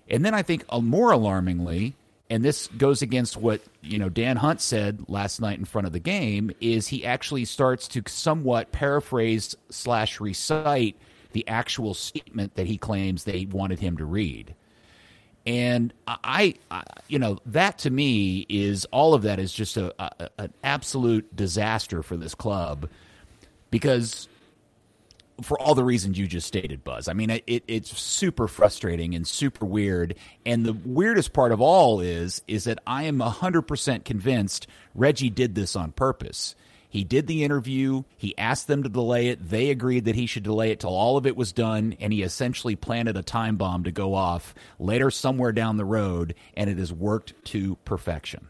And 0.10 0.26
then 0.26 0.34
I 0.34 0.42
think 0.42 0.66
uh, 0.70 0.82
more 0.82 1.12
alarmingly, 1.12 1.96
and 2.30 2.44
this 2.44 2.68
goes 2.68 3.04
against 3.04 3.38
what 3.38 3.62
you 3.82 4.00
know 4.00 4.10
Dan 4.10 4.38
Hunt 4.38 4.60
said 4.60 5.06
last 5.08 5.40
night 5.40 5.60
in 5.60 5.66
front 5.66 5.86
of 5.86 5.94
the 5.94 6.00
game, 6.00 6.52
is 6.60 6.88
he 6.88 7.06
actually 7.06 7.46
starts 7.46 7.88
to 7.90 8.02
somewhat 8.08 8.72
paraphrase 8.72 9.56
slash 9.70 10.20
recite 10.20 10.98
the 11.34 11.48
actual 11.48 11.94
statement 11.94 12.56
that 12.56 12.66
he 12.66 12.78
claims 12.78 13.24
they 13.24 13.46
wanted 13.46 13.80
him 13.80 13.98
to 13.98 14.06
read. 14.06 14.56
And 15.46 15.94
I, 16.08 16.56
I, 16.72 16.84
you 17.10 17.20
know, 17.20 17.38
that 17.48 17.80
to 17.80 17.90
me 17.90 18.46
is 18.48 18.86
all 18.86 19.14
of 19.14 19.24
that 19.24 19.40
is 19.40 19.52
just 19.52 19.76
a, 19.76 19.94
a, 20.02 20.30
an 20.38 20.54
absolute 20.64 21.36
disaster 21.36 22.02
for 22.02 22.16
this 22.16 22.34
club 22.34 22.90
because 23.70 24.30
for 25.42 25.60
all 25.60 25.76
the 25.76 25.84
reasons 25.84 26.18
you 26.18 26.28
just 26.28 26.48
stated, 26.48 26.84
Buzz. 26.84 27.08
I 27.08 27.14
mean, 27.14 27.30
it, 27.30 27.64
it's 27.68 27.98
super 27.98 28.48
frustrating 28.48 29.16
and 29.16 29.28
super 29.28 29.66
weird. 29.66 30.16
And 30.46 30.66
the 30.66 30.74
weirdest 30.74 31.34
part 31.34 31.52
of 31.52 31.60
all 31.60 32.00
is 32.00 32.42
is 32.48 32.66
that 32.66 32.80
I 32.86 33.04
am 33.04 33.20
hundred 33.20 33.64
percent 33.64 34.06
convinced 34.06 34.68
Reggie 34.96 35.30
did 35.30 35.56
this 35.56 35.76
on 35.76 35.92
purpose. 35.92 36.56
He 36.94 37.04
did 37.04 37.26
the 37.26 37.44
interview. 37.44 38.04
He 38.16 38.38
asked 38.38 38.68
them 38.68 38.84
to 38.84 38.90
delay 38.90 39.30
it. 39.30 39.50
They 39.50 39.72
agreed 39.72 40.06
that 40.06 40.14
he 40.14 40.28
should 40.28 40.44
delay 40.44 40.70
it 40.70 40.80
till 40.80 40.92
all 40.92 41.18
of 41.18 41.26
it 41.26 41.36
was 41.36 41.52
done, 41.52 41.98
and 42.00 42.14
he 42.14 42.22
essentially 42.22 42.76
planted 42.76 43.18
a 43.18 43.24
time 43.24 43.56
bomb 43.56 43.84
to 43.86 43.92
go 43.92 44.14
off 44.14 44.54
later 44.78 45.10
somewhere 45.10 45.52
down 45.52 45.78
the 45.78 45.86
road, 45.86 46.36
and 46.56 46.70
it 46.70 46.78
has 46.78 46.94
worked 46.94 47.34
to 47.46 47.78
perfection. 47.84 48.48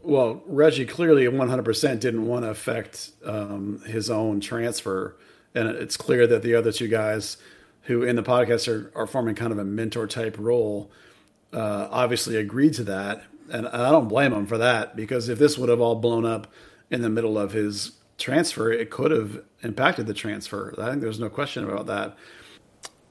Well, 0.00 0.42
Reggie 0.46 0.86
clearly 0.86 1.26
100% 1.26 2.00
didn't 2.00 2.26
want 2.26 2.46
to 2.46 2.48
affect 2.48 3.10
um, 3.22 3.82
his 3.84 4.08
own 4.08 4.40
transfer, 4.40 5.14
and 5.54 5.68
it's 5.68 5.98
clear 5.98 6.26
that 6.26 6.42
the 6.42 6.54
other 6.54 6.72
two 6.72 6.88
guys 6.88 7.36
who 7.82 8.02
in 8.02 8.16
the 8.16 8.22
podcast 8.22 8.66
are, 8.66 8.90
are 8.98 9.06
forming 9.06 9.34
kind 9.34 9.52
of 9.52 9.58
a 9.58 9.64
mentor 9.64 10.06
type 10.06 10.36
role 10.38 10.90
uh, 11.52 11.86
obviously 11.90 12.36
agreed 12.36 12.72
to 12.72 12.84
that, 12.84 13.24
and 13.50 13.68
I 13.68 13.90
don't 13.90 14.08
blame 14.08 14.30
them 14.30 14.46
for 14.46 14.56
that 14.56 14.96
because 14.96 15.28
if 15.28 15.38
this 15.38 15.58
would 15.58 15.68
have 15.68 15.82
all 15.82 15.96
blown 15.96 16.24
up 16.24 16.46
in 16.92 17.02
the 17.02 17.10
middle 17.10 17.38
of 17.38 17.52
his 17.52 17.92
transfer, 18.18 18.70
it 18.70 18.90
could 18.90 19.10
have 19.10 19.42
impacted 19.62 20.06
the 20.06 20.14
transfer. 20.14 20.74
I 20.78 20.90
think 20.90 21.00
there's 21.00 21.18
no 21.18 21.30
question 21.30 21.64
about 21.64 21.86
that. 21.86 22.16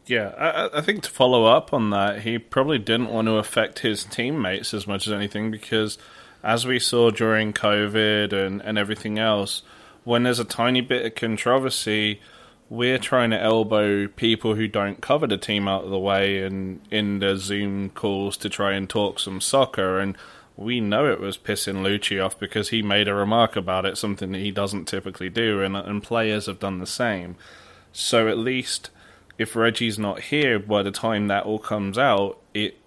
Yeah, 0.06 0.30
I, 0.38 0.80
I, 0.80 0.82
think 0.82 1.04
to 1.04 1.10
follow 1.10 1.46
up 1.46 1.74
on 1.74 1.90
that, 1.92 2.22
he 2.22 2.38
probably 2.38 2.80
didn't 2.80 3.10
want 3.10 3.28
to 3.28 3.36
affect 3.36 3.80
his 3.80 4.04
teammates 4.04 4.74
as 4.74 4.88
much 4.88 5.08
as 5.08 5.14
anything 5.14 5.52
because, 5.52 5.98
as 6.44 6.66
we 6.66 6.80
saw 6.80 7.12
during 7.12 7.54
COVID 7.54 8.34
and, 8.34 8.62
and 8.62 8.78
everything 8.78 9.20
else, 9.20 9.62
when 10.04 10.24
there's 10.24 10.40
a 10.40 10.46
tiny 10.46 10.82
bit 10.82 11.06
of 11.06 11.16
controversy, 11.16 12.20
we're 12.70 12.98
trying 12.98 13.30
to 13.30 13.40
elbow 13.40 14.08
people 14.08 14.56
who 14.56 14.68
don't 14.68 15.02
cover 15.02 15.28
the 15.28 15.38
team 15.38 15.68
out 15.68 15.84
of 15.84 15.92
the 15.92 16.00
way 16.00 16.42
and 16.42 16.82
in 16.90 17.20
the 17.20 17.36
Zoom 17.38 17.90
calls 17.90 18.38
to 18.38 18.50
try 18.50 18.74
and 18.74 18.90
talk 18.90 19.20
some 19.20 19.40
soccer. 19.40 20.00
And 20.00 20.18
we 20.62 20.80
know 20.80 21.12
it 21.12 21.20
was 21.20 21.38
pissing 21.38 21.82
Luchi 21.84 22.24
off 22.24 22.40
because 22.40 22.70
he 22.70 22.82
made 22.82 23.08
a 23.08 23.14
remark 23.14 23.56
about 23.56 23.86
it, 23.86 23.98
something 23.98 24.32
that 24.32 24.40
he 24.40 24.52
doesn't 24.52 24.86
typically 24.86 25.30
do, 25.30 25.62
and, 25.62 25.76
and 25.76 26.04
players 26.04 26.46
have 26.46 26.60
done 26.60 26.80
the 26.80 26.88
same. 26.88 27.36
So 27.92 28.28
at 28.28 28.38
least 28.38 28.90
if 29.38 29.56
Reggie's 29.56 29.98
not 29.98 30.22
here 30.22 30.60
by 30.60 30.84
the 30.84 30.92
time 30.92 31.28
that 31.28 31.46
all 31.46 31.60
comes 31.60 31.98
out, 31.98 32.40
it 32.54 32.78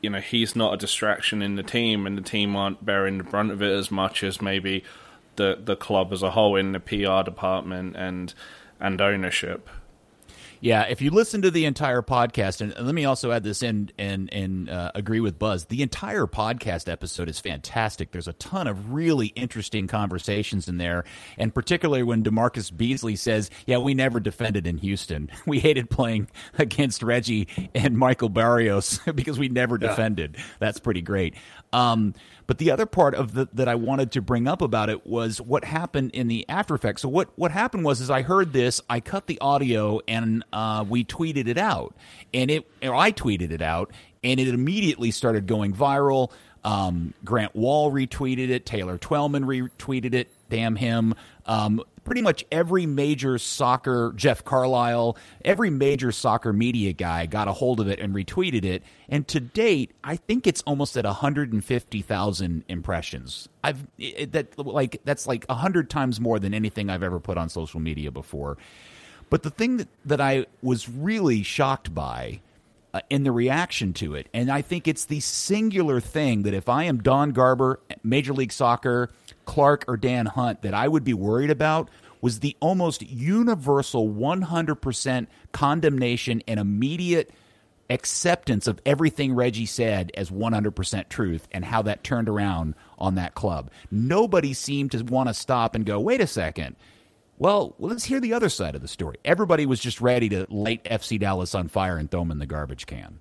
you 0.00 0.10
know 0.10 0.20
he's 0.20 0.56
not 0.56 0.74
a 0.74 0.76
distraction 0.76 1.42
in 1.42 1.56
the 1.56 1.62
team, 1.62 2.06
and 2.06 2.16
the 2.16 2.22
team 2.22 2.56
aren't 2.56 2.84
bearing 2.84 3.18
the 3.18 3.24
brunt 3.24 3.52
of 3.52 3.62
it 3.62 3.70
as 3.70 3.90
much 3.90 4.24
as 4.24 4.40
maybe 4.40 4.84
the 5.36 5.58
the 5.62 5.76
club 5.76 6.12
as 6.12 6.22
a 6.22 6.30
whole 6.32 6.56
in 6.56 6.72
the 6.72 6.80
PR 6.80 7.22
department 7.22 7.96
and 7.96 8.34
and 8.80 9.00
ownership. 9.00 9.68
Yeah, 10.62 10.82
if 10.82 11.02
you 11.02 11.10
listen 11.10 11.42
to 11.42 11.50
the 11.50 11.64
entire 11.64 12.02
podcast, 12.02 12.60
and 12.60 12.72
let 12.86 12.94
me 12.94 13.04
also 13.04 13.32
add 13.32 13.42
this 13.42 13.64
in 13.64 13.90
and 13.98 14.32
and 14.32 14.70
uh, 14.70 14.92
agree 14.94 15.18
with 15.18 15.36
Buzz. 15.36 15.64
The 15.64 15.82
entire 15.82 16.28
podcast 16.28 16.88
episode 16.88 17.28
is 17.28 17.40
fantastic. 17.40 18.12
There's 18.12 18.28
a 18.28 18.32
ton 18.34 18.68
of 18.68 18.92
really 18.92 19.26
interesting 19.26 19.88
conversations 19.88 20.68
in 20.68 20.78
there, 20.78 21.02
and 21.36 21.52
particularly 21.52 22.04
when 22.04 22.22
DaMarcus 22.22 22.74
Beasley 22.76 23.16
says, 23.16 23.50
"Yeah, 23.66 23.78
we 23.78 23.92
never 23.94 24.20
defended 24.20 24.68
in 24.68 24.78
Houston. 24.78 25.30
We 25.46 25.58
hated 25.58 25.90
playing 25.90 26.28
against 26.58 27.02
Reggie 27.02 27.48
and 27.74 27.98
Michael 27.98 28.28
Barrios 28.28 29.00
because 29.16 29.40
we 29.40 29.48
never 29.48 29.78
defended." 29.78 30.36
That's 30.60 30.78
pretty 30.78 31.02
great. 31.02 31.34
Um, 31.72 32.14
but 32.46 32.58
the 32.58 32.70
other 32.70 32.86
part 32.86 33.14
of 33.14 33.34
the, 33.34 33.48
that 33.52 33.68
I 33.68 33.74
wanted 33.74 34.12
to 34.12 34.22
bring 34.22 34.46
up 34.48 34.62
about 34.62 34.90
it 34.90 35.06
was 35.06 35.40
what 35.40 35.64
happened 35.64 36.12
in 36.12 36.28
the 36.28 36.48
after 36.48 36.74
effects. 36.74 37.02
So 37.02 37.08
what 37.08 37.30
what 37.36 37.50
happened 37.50 37.84
was, 37.84 38.00
is 38.00 38.10
I 38.10 38.22
heard 38.22 38.52
this, 38.52 38.80
I 38.88 39.00
cut 39.00 39.26
the 39.26 39.40
audio, 39.40 40.00
and 40.08 40.44
uh, 40.52 40.84
we 40.88 41.04
tweeted 41.04 41.48
it 41.48 41.58
out, 41.58 41.94
and 42.32 42.50
it 42.50 42.66
or 42.82 42.94
I 42.94 43.12
tweeted 43.12 43.50
it 43.50 43.62
out, 43.62 43.92
and 44.22 44.38
it 44.40 44.48
immediately 44.48 45.10
started 45.10 45.46
going 45.46 45.74
viral. 45.74 46.30
Um, 46.64 47.14
Grant 47.24 47.56
Wahl 47.56 47.90
retweeted 47.90 48.48
it, 48.50 48.64
Taylor 48.64 48.98
Twellman 48.98 49.44
retweeted 49.44 50.14
it. 50.14 50.28
Damn 50.48 50.76
him. 50.76 51.14
Um, 51.46 51.82
pretty 52.04 52.22
much 52.22 52.44
every 52.50 52.86
major 52.86 53.38
soccer, 53.38 54.12
Jeff 54.16 54.44
Carlisle, 54.44 55.16
every 55.44 55.70
major 55.70 56.12
soccer 56.12 56.52
media 56.52 56.92
guy 56.92 57.26
got 57.26 57.48
a 57.48 57.52
hold 57.52 57.80
of 57.80 57.88
it 57.88 58.00
and 58.00 58.14
retweeted 58.14 58.64
it. 58.64 58.82
And 59.08 59.26
to 59.28 59.40
date, 59.40 59.92
I 60.02 60.16
think 60.16 60.46
it's 60.46 60.62
almost 60.62 60.96
at 60.96 61.04
150,000 61.04 62.64
impressions. 62.68 63.48
I've 63.62 63.86
it, 63.98 64.32
that 64.32 64.58
like 64.58 65.00
that's 65.04 65.26
like 65.26 65.44
100 65.46 65.90
times 65.90 66.20
more 66.20 66.38
than 66.38 66.54
anything 66.54 66.90
I've 66.90 67.02
ever 67.02 67.20
put 67.20 67.38
on 67.38 67.48
social 67.48 67.80
media 67.80 68.10
before. 68.10 68.58
But 69.30 69.42
the 69.42 69.50
thing 69.50 69.78
that, 69.78 69.88
that 70.04 70.20
I 70.20 70.46
was 70.62 70.88
really 70.88 71.42
shocked 71.42 71.94
by 71.94 72.40
uh, 72.94 73.00
in 73.10 73.24
the 73.24 73.32
reaction 73.32 73.92
to 73.94 74.14
it, 74.14 74.28
and 74.34 74.50
I 74.50 74.62
think 74.62 74.86
it's 74.86 75.04
the 75.04 75.20
singular 75.20 76.00
thing 76.00 76.42
that 76.42 76.54
if 76.54 76.68
I 76.68 76.84
am 76.84 77.02
Don 77.02 77.30
Garber, 77.30 77.80
Major 78.02 78.32
League 78.32 78.52
Soccer, 78.52 79.10
Clark 79.44 79.84
or 79.88 79.96
Dan 79.96 80.26
Hunt 80.26 80.62
that 80.62 80.74
I 80.74 80.88
would 80.88 81.04
be 81.04 81.14
worried 81.14 81.50
about 81.50 81.88
was 82.20 82.38
the 82.38 82.56
almost 82.60 83.02
universal 83.02 84.08
100% 84.08 85.26
condemnation 85.50 86.42
and 86.46 86.60
immediate 86.60 87.30
acceptance 87.90 88.66
of 88.66 88.80
everything 88.86 89.34
Reggie 89.34 89.66
said 89.66 90.10
as 90.14 90.30
100% 90.30 91.08
truth 91.08 91.48
and 91.52 91.64
how 91.64 91.82
that 91.82 92.04
turned 92.04 92.28
around 92.28 92.74
on 92.96 93.16
that 93.16 93.34
club. 93.34 93.70
Nobody 93.90 94.54
seemed 94.54 94.92
to 94.92 95.02
want 95.02 95.28
to 95.28 95.34
stop 95.34 95.74
and 95.74 95.84
go, 95.84 96.00
wait 96.00 96.20
a 96.20 96.26
second. 96.26 96.76
Well, 97.42 97.74
let's 97.80 98.04
hear 98.04 98.20
the 98.20 98.34
other 98.34 98.48
side 98.48 98.76
of 98.76 98.82
the 98.82 98.88
story. 98.88 99.16
Everybody 99.24 99.66
was 99.66 99.80
just 99.80 100.00
ready 100.00 100.28
to 100.28 100.46
light 100.48 100.84
FC 100.84 101.18
Dallas 101.18 101.56
on 101.56 101.66
fire 101.66 101.96
and 101.96 102.08
throw 102.08 102.20
them 102.20 102.30
in 102.30 102.38
the 102.38 102.46
garbage 102.46 102.86
can. 102.86 103.18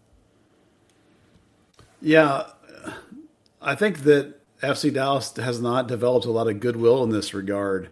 Yeah, 2.03 2.45
I 3.59 3.73
think 3.73 4.03
that 4.03 4.35
FC 4.61 4.93
Dallas 4.93 5.35
has 5.37 5.59
not 5.59 5.87
developed 5.87 6.27
a 6.27 6.29
lot 6.29 6.47
of 6.47 6.59
goodwill 6.59 7.03
in 7.03 7.09
this 7.09 7.33
regard. 7.33 7.89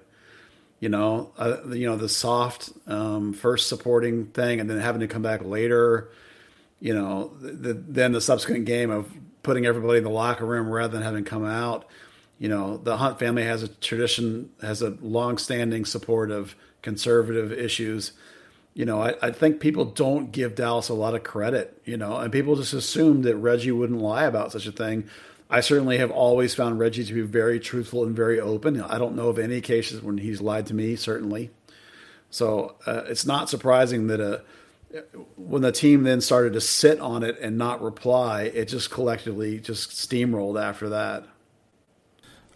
You 0.80 0.90
know, 0.90 1.32
uh, 1.40 1.64
you 1.72 1.88
know 1.88 1.96
the 1.96 2.08
soft 2.08 2.74
um, 2.86 3.34
first 3.34 3.68
supporting 3.68 4.28
thing, 4.28 4.60
and 4.60 4.70
then 4.70 4.78
having 4.78 5.02
to 5.02 5.08
come 5.08 5.24
back 5.24 5.44
later. 5.44 6.12
You 6.80 6.94
know, 6.94 7.34
the, 7.42 7.74
then 7.74 8.12
the 8.12 8.22
subsequent 8.22 8.66
game 8.66 8.92
of 8.92 9.12
putting 9.42 9.66
everybody 9.66 9.98
in 9.98 10.04
the 10.04 10.12
locker 10.12 10.46
room 10.46 10.70
rather 10.70 10.94
than 10.94 11.02
having 11.02 11.24
come 11.24 11.44
out. 11.44 11.88
You 12.40 12.50
know, 12.50 12.78
the 12.78 12.98
Hunt 12.98 13.20
family 13.20 13.44
has 13.44 13.62
a 13.62 13.68
tradition, 13.68 14.50
has 14.62 14.82
a 14.82 14.98
long-standing 15.02 15.86
support 15.86 16.32
of 16.32 16.56
conservative 16.82 17.52
issues. 17.52 18.14
You 18.74 18.86
know, 18.86 19.02
I, 19.02 19.14
I 19.22 19.32
think 19.32 19.60
people 19.60 19.86
don't 19.86 20.32
give 20.32 20.56
Dallas 20.56 20.90
a 20.90 20.94
lot 20.94 21.14
of 21.14 21.24
credit. 21.24 21.80
You 21.86 21.98
know, 21.98 22.18
and 22.18 22.32
people 22.32 22.56
just 22.56 22.74
assume 22.74 23.22
that 23.24 23.36
Reggie 23.36 23.72
wouldn't 23.72 24.02
lie 24.02 24.24
about 24.24 24.52
such 24.52 24.66
a 24.66 24.72
thing 24.72 25.08
I 25.50 25.62
certainly 25.62 25.98
have 25.98 26.12
always 26.12 26.54
found 26.54 26.78
Reggie 26.78 27.04
to 27.04 27.14
be 27.14 27.22
very 27.22 27.60
truthful 27.60 28.04
and 28.04 28.16
very 28.16 28.40
open. 28.40 28.82
I 28.82 29.00
don't 29.00 29.16
know 29.16 29.30
of 29.30 29.40
any 29.40 29.62
cases 29.62 30.02
when 30.02 30.20
he's 30.20 30.42
lied 30.42 30.68
to 30.68 30.76
me, 30.76 30.96
certainly. 30.96 31.50
So 32.30 32.76
uh, 32.86 33.04
it's 33.08 33.26
not 33.26 33.50
surprising 33.50 34.08
that 34.08 34.22
uh, 34.22 35.00
when 35.38 35.64
the 35.64 35.72
team 35.72 36.04
then 36.04 36.22
started 36.22 36.54
to 36.54 36.62
sit 36.62 37.00
on 37.00 37.24
it 37.24 37.40
and 37.40 37.58
not 37.58 37.82
reply, 37.82 38.44
it 38.44 38.66
just 38.66 38.92
collectively 38.92 39.60
just 39.60 39.90
steamrolled 39.90 40.62
after 40.62 40.90
that. 40.90 41.26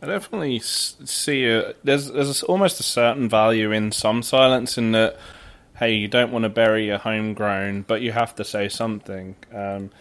I 0.04 0.06
definitely 0.06 0.60
see 0.60 1.46
a, 1.46 1.76
there's 1.82 2.12
there's 2.12 2.44
almost 2.44 2.78
a 2.82 2.84
certain 2.84 3.30
value 3.30 3.72
in 3.72 3.94
some 3.94 4.22
silence 4.22 4.78
in 4.78 4.92
that. 4.92 5.18
Hey, 5.78 5.94
you 5.94 6.10
don't 6.10 6.32
want 6.32 6.44
to 6.44 6.50
bury 6.50 6.86
your 6.88 6.98
homegrown, 6.98 7.84
but 7.84 8.02
you 8.02 8.12
have 8.12 8.36
to 8.36 8.44
say 8.44 8.68
something. 8.68 9.36
Um, 9.54 9.92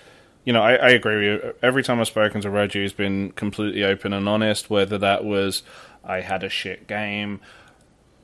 you 0.45 0.53
know, 0.53 0.61
I, 0.61 0.75
I, 0.75 0.89
agree 0.91 1.31
with 1.31 1.45
you. 1.45 1.55
Every 1.63 1.83
time 1.83 1.99
I've 1.99 2.09
spoken 2.09 2.41
to 2.43 2.51
Reggie, 2.51 2.83
he's 2.83 2.93
been 2.93 3.31
completely 3.33 3.83
open 3.85 4.13
and 4.13 4.29
honest. 4.29 4.69
Whether 4.69 4.99
that 4.99 5.25
was 5.25 5.63
I 6.05 6.21
had 6.21 6.43
a 6.43 6.49
shit 6.49 6.89
game, 6.89 7.41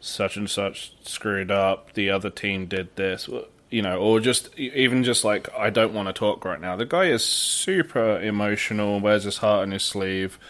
such 0.00 0.36
and 0.36 0.50
such 0.50 0.92
screwed 1.02 1.52
up, 1.52 1.94
the 1.94 2.10
other 2.10 2.28
team 2.28 2.66
did 2.66 2.94
this, 2.96 3.30
you 3.70 3.82
know, 3.82 3.98
or 3.98 4.18
just 4.18 4.52
even 4.58 5.04
just 5.04 5.24
like 5.24 5.48
I 5.56 5.70
don't 5.70 5.94
want 5.94 6.08
to 6.08 6.12
talk 6.12 6.44
right 6.44 6.60
now. 6.60 6.74
The 6.74 6.86
guy 6.86 7.04
is 7.04 7.24
super 7.24 8.20
emotional, 8.20 8.98
wears 8.98 9.22
his 9.22 9.38
heart 9.38 9.62
on 9.62 9.70
his 9.70 9.84
sleeve. 9.84 10.40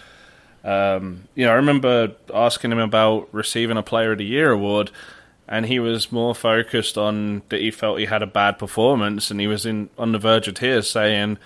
Um, 0.64 1.28
you 1.34 1.46
know, 1.46 1.52
I 1.52 1.56
remember 1.56 2.12
asking 2.32 2.72
him 2.72 2.78
about 2.78 3.28
receiving 3.32 3.76
a 3.76 3.82
Player 3.82 4.12
of 4.12 4.18
the 4.18 4.24
Year 4.24 4.50
award, 4.50 4.90
and 5.46 5.66
he 5.66 5.78
was 5.78 6.12
more 6.12 6.34
focused 6.34 6.98
on 6.98 7.42
that 7.48 7.60
he 7.60 7.70
felt 7.70 7.98
he 7.98 8.06
had 8.06 8.22
a 8.22 8.26
bad 8.26 8.58
performance, 8.58 9.30
and 9.30 9.40
he 9.40 9.46
was 9.46 9.64
in 9.64 9.90
on 9.96 10.12
the 10.12 10.18
verge 10.18 10.48
of 10.48 10.54
tears, 10.54 10.90
saying 10.90 11.38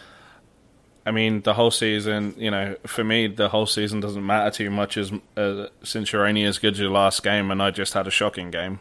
I 1.05 1.11
mean, 1.11 1.43
the 1.43 1.55
whole 1.55 1.71
season, 1.71 2.35
you 2.39 2.51
know, 2.51 2.77
for 2.87 3.03
me, 3.03 3.27
the 3.27 3.49
whole 3.49 3.67
season 3.67 4.01
doesn't 4.01 4.25
matter 4.25 4.51
too 4.51 4.71
much 4.71 4.97
as 4.97 5.13
uh, 5.37 5.67
since 5.83 6.13
you're 6.13 6.27
only 6.27 6.45
as 6.45 6.59
good 6.59 6.75
as 6.75 6.81
your 6.81 6.91
last 6.91 7.23
game, 7.23 7.51
and 7.51 7.61
I 7.61 7.71
just 7.71 7.95
had 7.95 8.07
a 8.07 8.11
shocking 8.11 8.51
game. 8.51 8.79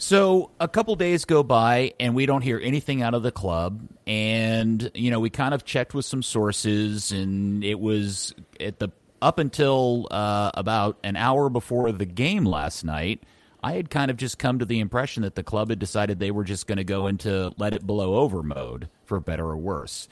So 0.00 0.52
a 0.60 0.68
couple 0.68 0.94
days 0.94 1.24
go 1.24 1.42
by, 1.42 1.92
and 1.98 2.14
we 2.14 2.24
don't 2.24 2.42
hear 2.42 2.60
anything 2.62 3.02
out 3.02 3.14
of 3.14 3.24
the 3.24 3.32
club. 3.32 3.80
And 4.06 4.90
you 4.94 5.10
know, 5.10 5.18
we 5.18 5.28
kind 5.28 5.52
of 5.52 5.64
checked 5.64 5.92
with 5.92 6.04
some 6.04 6.22
sources, 6.22 7.10
and 7.10 7.64
it 7.64 7.80
was 7.80 8.32
at 8.60 8.78
the 8.78 8.90
up 9.20 9.40
until 9.40 10.06
uh, 10.12 10.52
about 10.54 10.98
an 11.02 11.16
hour 11.16 11.50
before 11.50 11.90
the 11.90 12.06
game 12.06 12.44
last 12.44 12.84
night. 12.84 13.24
I 13.60 13.72
had 13.72 13.90
kind 13.90 14.08
of 14.08 14.16
just 14.16 14.38
come 14.38 14.60
to 14.60 14.64
the 14.64 14.78
impression 14.78 15.24
that 15.24 15.34
the 15.34 15.42
club 15.42 15.70
had 15.70 15.80
decided 15.80 16.20
they 16.20 16.30
were 16.30 16.44
just 16.44 16.68
going 16.68 16.78
to 16.78 16.84
go 16.84 17.08
into 17.08 17.52
let 17.58 17.74
it 17.74 17.84
blow 17.84 18.14
over 18.14 18.40
mode, 18.40 18.88
for 19.04 19.18
better 19.18 19.46
or 19.46 19.56
worse. 19.56 20.08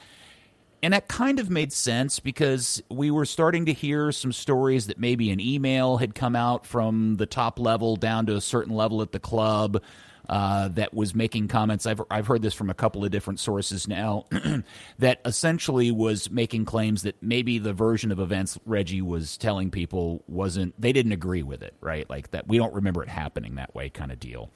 And 0.83 0.93
that 0.93 1.07
kind 1.07 1.39
of 1.39 1.49
made 1.49 1.73
sense 1.73 2.19
because 2.19 2.83
we 2.89 3.09
were 3.09 3.25
starting 3.25 3.65
to 3.65 3.73
hear 3.73 4.11
some 4.11 4.31
stories 4.31 4.87
that 4.87 4.99
maybe 4.99 5.31
an 5.31 5.39
email 5.39 5.97
had 5.97 6.13
come 6.13 6.35
out 6.35 6.65
from 6.65 7.15
the 7.15 7.25
top 7.25 7.59
level 7.59 7.95
down 7.95 8.27
to 8.27 8.35
a 8.35 8.41
certain 8.41 8.75
level 8.75 9.01
at 9.01 9.11
the 9.11 9.19
club 9.19 9.81
uh, 10.29 10.67
that 10.69 10.93
was 10.93 11.15
making 11.15 11.47
comments. 11.47 11.85
I've 11.85 12.01
I've 12.11 12.27
heard 12.27 12.41
this 12.41 12.53
from 12.53 12.69
a 12.69 12.73
couple 12.73 13.03
of 13.05 13.11
different 13.11 13.39
sources 13.39 13.87
now 13.87 14.25
that 14.99 15.21
essentially 15.25 15.91
was 15.91 16.29
making 16.29 16.65
claims 16.65 17.03
that 17.03 17.15
maybe 17.21 17.59
the 17.59 17.73
version 17.73 18.11
of 18.11 18.19
events 18.19 18.59
Reggie 18.65 19.01
was 19.01 19.37
telling 19.37 19.71
people 19.71 20.23
wasn't 20.27 20.79
they 20.79 20.91
didn't 20.91 21.13
agree 21.13 21.43
with 21.43 21.63
it, 21.63 21.75
right? 21.81 22.09
Like 22.09 22.31
that 22.31 22.47
we 22.47 22.57
don't 22.57 22.73
remember 22.73 23.03
it 23.03 23.09
happening 23.09 23.55
that 23.55 23.73
way 23.73 23.89
kind 23.89 24.11
of 24.11 24.19
deal. 24.19 24.51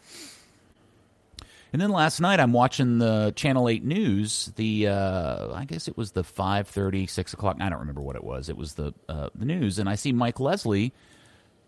And 1.73 1.81
then 1.81 1.91
last 1.91 2.19
night 2.19 2.39
I'm 2.39 2.53
watching 2.53 2.97
the 2.97 3.31
Channel 3.35 3.69
8 3.69 3.83
news. 3.83 4.51
The 4.55 4.87
uh, 4.87 5.53
I 5.53 5.65
guess 5.65 5.87
it 5.87 5.97
was 5.97 6.11
the 6.11 6.23
5:30, 6.23 7.09
6 7.09 7.33
o'clock. 7.33 7.57
I 7.59 7.69
don't 7.69 7.79
remember 7.79 8.01
what 8.01 8.15
it 8.15 8.23
was. 8.23 8.49
It 8.49 8.57
was 8.57 8.73
the 8.73 8.93
uh, 9.07 9.29
the 9.35 9.45
news, 9.45 9.79
and 9.79 9.87
I 9.87 9.95
see 9.95 10.11
Mike 10.11 10.39
Leslie 10.39 10.93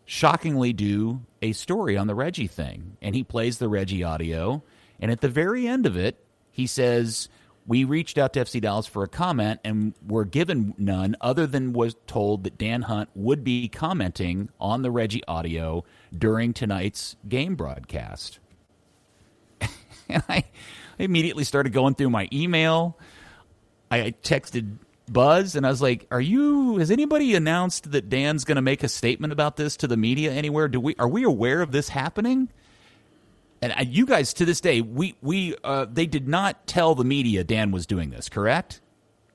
shockingly 0.05 0.73
do 0.73 1.21
a 1.41 1.53
story 1.53 1.97
on 1.97 2.07
the 2.07 2.15
Reggie 2.15 2.47
thing. 2.47 2.97
And 3.01 3.15
he 3.15 3.23
plays 3.23 3.57
the 3.57 3.69
Reggie 3.69 4.03
audio. 4.03 4.63
And 4.99 5.11
at 5.11 5.21
the 5.21 5.29
very 5.29 5.67
end 5.67 5.85
of 5.85 5.97
it, 5.97 6.23
he 6.51 6.67
says, 6.67 7.29
we 7.65 7.83
reached 7.83 8.17
out 8.17 8.33
to 8.33 8.41
FC 8.41 8.61
Dallas 8.61 8.87
for 8.87 9.03
a 9.03 9.07
comment 9.07 9.59
and 9.63 9.93
were 10.05 10.25
given 10.25 10.73
none 10.77 11.15
other 11.21 11.47
than 11.47 11.73
was 11.73 11.95
told 12.07 12.43
that 12.43 12.57
Dan 12.57 12.83
Hunt 12.83 13.09
would 13.15 13.43
be 13.43 13.69
commenting 13.69 14.49
on 14.59 14.81
the 14.81 14.91
Reggie 14.91 15.23
audio 15.27 15.83
during 16.17 16.53
tonight's 16.53 17.15
game 17.27 17.55
broadcast. 17.55 18.39
and 20.09 20.23
I 20.29 20.45
immediately 20.99 21.43
started 21.43 21.73
going 21.73 21.95
through 21.95 22.09
my 22.09 22.27
email. 22.31 22.97
I 23.91 24.13
texted 24.23 24.77
Buzz 25.07 25.55
and 25.55 25.65
I 25.65 25.69
was 25.69 25.81
like, 25.81 26.07
"Are 26.11 26.21
you? 26.21 26.77
Has 26.77 26.91
anybody 26.91 27.35
announced 27.35 27.91
that 27.91 28.09
Dan's 28.09 28.43
going 28.45 28.55
to 28.55 28.61
make 28.61 28.83
a 28.83 28.87
statement 28.87 29.33
about 29.33 29.57
this 29.57 29.77
to 29.77 29.87
the 29.87 29.97
media 29.97 30.31
anywhere? 30.31 30.67
Do 30.67 30.79
we? 30.79 30.95
Are 30.97 31.07
we 31.07 31.23
aware 31.23 31.61
of 31.61 31.71
this 31.71 31.89
happening?" 31.89 32.49
And 33.61 33.71
uh, 33.71 33.85
you 33.87 34.05
guys, 34.05 34.33
to 34.35 34.45
this 34.45 34.59
day, 34.61 34.81
we 34.81 35.15
we 35.21 35.55
uh, 35.63 35.85
they 35.91 36.05
did 36.05 36.27
not 36.27 36.67
tell 36.67 36.95
the 36.95 37.05
media 37.05 37.43
Dan 37.43 37.71
was 37.71 37.85
doing 37.85 38.09
this, 38.09 38.29
correct? 38.29 38.81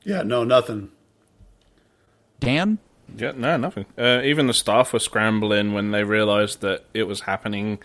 Yeah, 0.05 0.23
no, 0.23 0.45
nothing. 0.45 0.91
Dan? 2.41 2.79
Yeah, 3.17 3.33
no, 3.35 3.57
nothing. 3.57 3.87
Uh, 3.97 4.21
even 4.25 4.47
the 4.47 4.55
staff 4.55 4.93
were 4.93 4.99
scrambling 4.99 5.73
when 5.73 5.91
they 5.93 6.05
realised 6.05 6.61
that 6.61 6.85
it 6.95 7.05
was 7.05 7.23
happening 7.23 7.79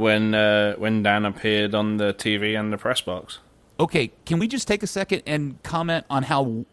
when 0.00 0.34
uh, 0.34 0.74
when 0.76 1.02
Dan 1.02 1.24
appeared 1.24 1.74
on 1.74 1.98
the 1.98 2.14
TV 2.14 2.58
and 2.58 2.72
the 2.72 2.78
press 2.78 3.00
box. 3.02 3.38
Okay, 3.78 4.10
can 4.24 4.38
we 4.38 4.48
just 4.48 4.66
take 4.66 4.82
a 4.82 4.86
second 4.86 5.22
and 5.26 5.62
comment 5.62 6.04
on 6.10 6.24
how 6.24 6.64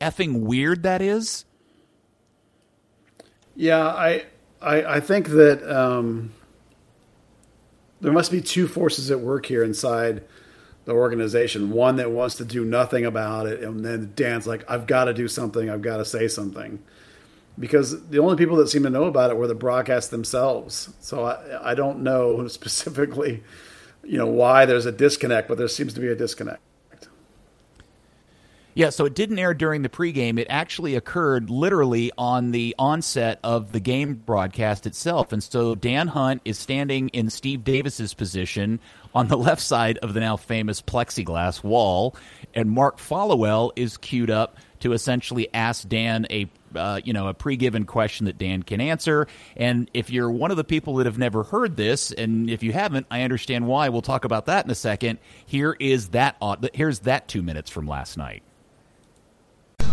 effing 0.00 0.40
weird 0.40 0.82
that 0.82 1.00
is? 1.00 1.44
Yeah, 3.56 3.86
I 3.86 4.24
I, 4.60 4.96
I 4.96 5.00
think 5.00 5.28
that 5.28 5.62
um, 5.68 6.32
there 8.00 8.12
must 8.12 8.30
be 8.30 8.40
two 8.40 8.66
forces 8.66 9.10
at 9.10 9.20
work 9.20 9.46
here 9.46 9.62
inside 9.62 10.24
the 10.84 10.92
organization. 10.92 11.70
One 11.70 11.96
that 11.96 12.10
wants 12.10 12.34
to 12.36 12.44
do 12.44 12.64
nothing 12.64 13.06
about 13.06 13.46
it, 13.46 13.62
and 13.62 13.84
then 13.84 14.12
Dan's 14.16 14.46
like, 14.46 14.68
"I've 14.68 14.86
got 14.86 15.04
to 15.04 15.14
do 15.14 15.28
something. 15.28 15.70
I've 15.70 15.82
got 15.82 15.98
to 15.98 16.04
say 16.04 16.28
something." 16.28 16.82
Because 17.58 18.08
the 18.08 18.18
only 18.18 18.36
people 18.36 18.56
that 18.56 18.68
seem 18.68 18.82
to 18.82 18.90
know 18.90 19.04
about 19.04 19.30
it 19.30 19.36
were 19.36 19.46
the 19.46 19.54
broadcasts 19.54 20.10
themselves. 20.10 20.92
So 21.00 21.24
I, 21.24 21.70
I 21.70 21.74
don't 21.74 22.02
know 22.02 22.48
specifically, 22.48 23.42
you 24.02 24.18
know, 24.18 24.26
why 24.26 24.66
there's 24.66 24.86
a 24.86 24.92
disconnect, 24.92 25.48
but 25.48 25.58
there 25.58 25.68
seems 25.68 25.94
to 25.94 26.00
be 26.00 26.08
a 26.08 26.16
disconnect. 26.16 26.60
Yeah, 28.76 28.90
so 28.90 29.04
it 29.04 29.14
didn't 29.14 29.38
air 29.38 29.54
during 29.54 29.82
the 29.82 29.88
pregame. 29.88 30.36
It 30.36 30.48
actually 30.50 30.96
occurred 30.96 31.48
literally 31.48 32.10
on 32.18 32.50
the 32.50 32.74
onset 32.76 33.38
of 33.44 33.70
the 33.70 33.78
game 33.78 34.14
broadcast 34.14 34.84
itself. 34.84 35.32
And 35.32 35.40
so 35.40 35.76
Dan 35.76 36.08
Hunt 36.08 36.42
is 36.44 36.58
standing 36.58 37.08
in 37.10 37.30
Steve 37.30 37.62
Davis's 37.62 38.14
position 38.14 38.80
on 39.14 39.28
the 39.28 39.38
left 39.38 39.62
side 39.62 39.98
of 39.98 40.12
the 40.12 40.18
now 40.18 40.36
famous 40.36 40.82
plexiglass 40.82 41.62
wall, 41.62 42.16
and 42.52 42.68
Mark 42.68 42.98
Followill 42.98 43.70
is 43.76 43.96
queued 43.96 44.30
up 44.30 44.56
to 44.80 44.92
essentially 44.92 45.48
ask 45.54 45.88
Dan 45.88 46.26
a 46.28 46.50
uh, 46.76 47.00
you 47.04 47.12
know 47.12 47.28
a 47.28 47.34
pre-given 47.34 47.84
question 47.84 48.26
that 48.26 48.38
Dan 48.38 48.62
can 48.62 48.80
answer. 48.80 49.26
And 49.56 49.90
if 49.92 50.10
you're 50.10 50.30
one 50.30 50.50
of 50.50 50.56
the 50.56 50.64
people 50.64 50.96
that 50.96 51.06
have 51.06 51.18
never 51.18 51.42
heard 51.42 51.76
this, 51.76 52.12
and 52.12 52.48
if 52.48 52.62
you 52.62 52.72
haven't, 52.72 53.06
I 53.10 53.22
understand 53.22 53.66
why. 53.66 53.88
We'll 53.88 54.02
talk 54.02 54.24
about 54.24 54.46
that 54.46 54.64
in 54.64 54.70
a 54.70 54.76
second. 54.76 55.18
Here 55.44 55.76
is 55.78 56.10
that. 56.10 56.36
Here's 56.72 57.00
that 57.00 57.26
two 57.26 57.42
minutes 57.42 57.70
from 57.70 57.88
last 57.88 58.16
night. 58.16 58.43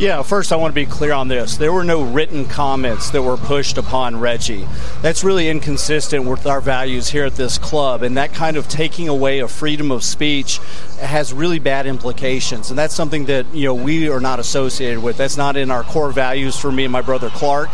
Yeah, 0.02 0.24
first 0.24 0.52
I 0.52 0.56
want 0.56 0.72
to 0.72 0.74
be 0.74 0.88
clear 0.88 1.14
on 1.14 1.28
this. 1.28 1.58
There 1.58 1.72
were 1.72 1.84
no 1.84 2.02
written 2.02 2.46
comments 2.46 3.12
that 3.12 3.22
were 3.22 3.38
pushed 3.38 3.78
upon 3.78 4.20
Reggie. 4.20 4.68
That's 5.04 5.24
really 5.24 5.48
inconsistent 5.48 6.26
with 6.26 6.48
our 6.48 6.60
values 6.60 7.08
here 7.08 7.24
at 7.24 7.36
this 7.36 7.60
club, 7.60 8.02
and 8.02 8.18
that 8.18 8.34
kind 8.34 8.58
of 8.58 8.68
taking 8.68 9.10
away 9.10 9.42
of 9.42 9.52
freedom 9.52 9.92
of 9.92 10.04
speech 10.04 10.58
has 11.00 11.34
really 11.34 11.60
bad 11.60 11.86
implications, 11.86 12.72
and 12.72 12.80
that's 12.80 12.96
something 12.96 13.26
that 13.26 13.46
you 13.54 13.66
know 13.66 13.76
we 13.76 14.10
are 14.10 14.20
not 14.20 14.40
associated 14.40 15.04
with. 15.04 15.18
That's 15.18 15.38
not 15.38 15.56
in 15.56 15.70
our 15.70 15.84
core 15.84 16.12
values 16.12 16.58
for 16.58 16.72
me 16.72 16.84
and 16.84 16.92
my 16.92 17.02
brother 17.02 17.30
Clark. 17.30 17.70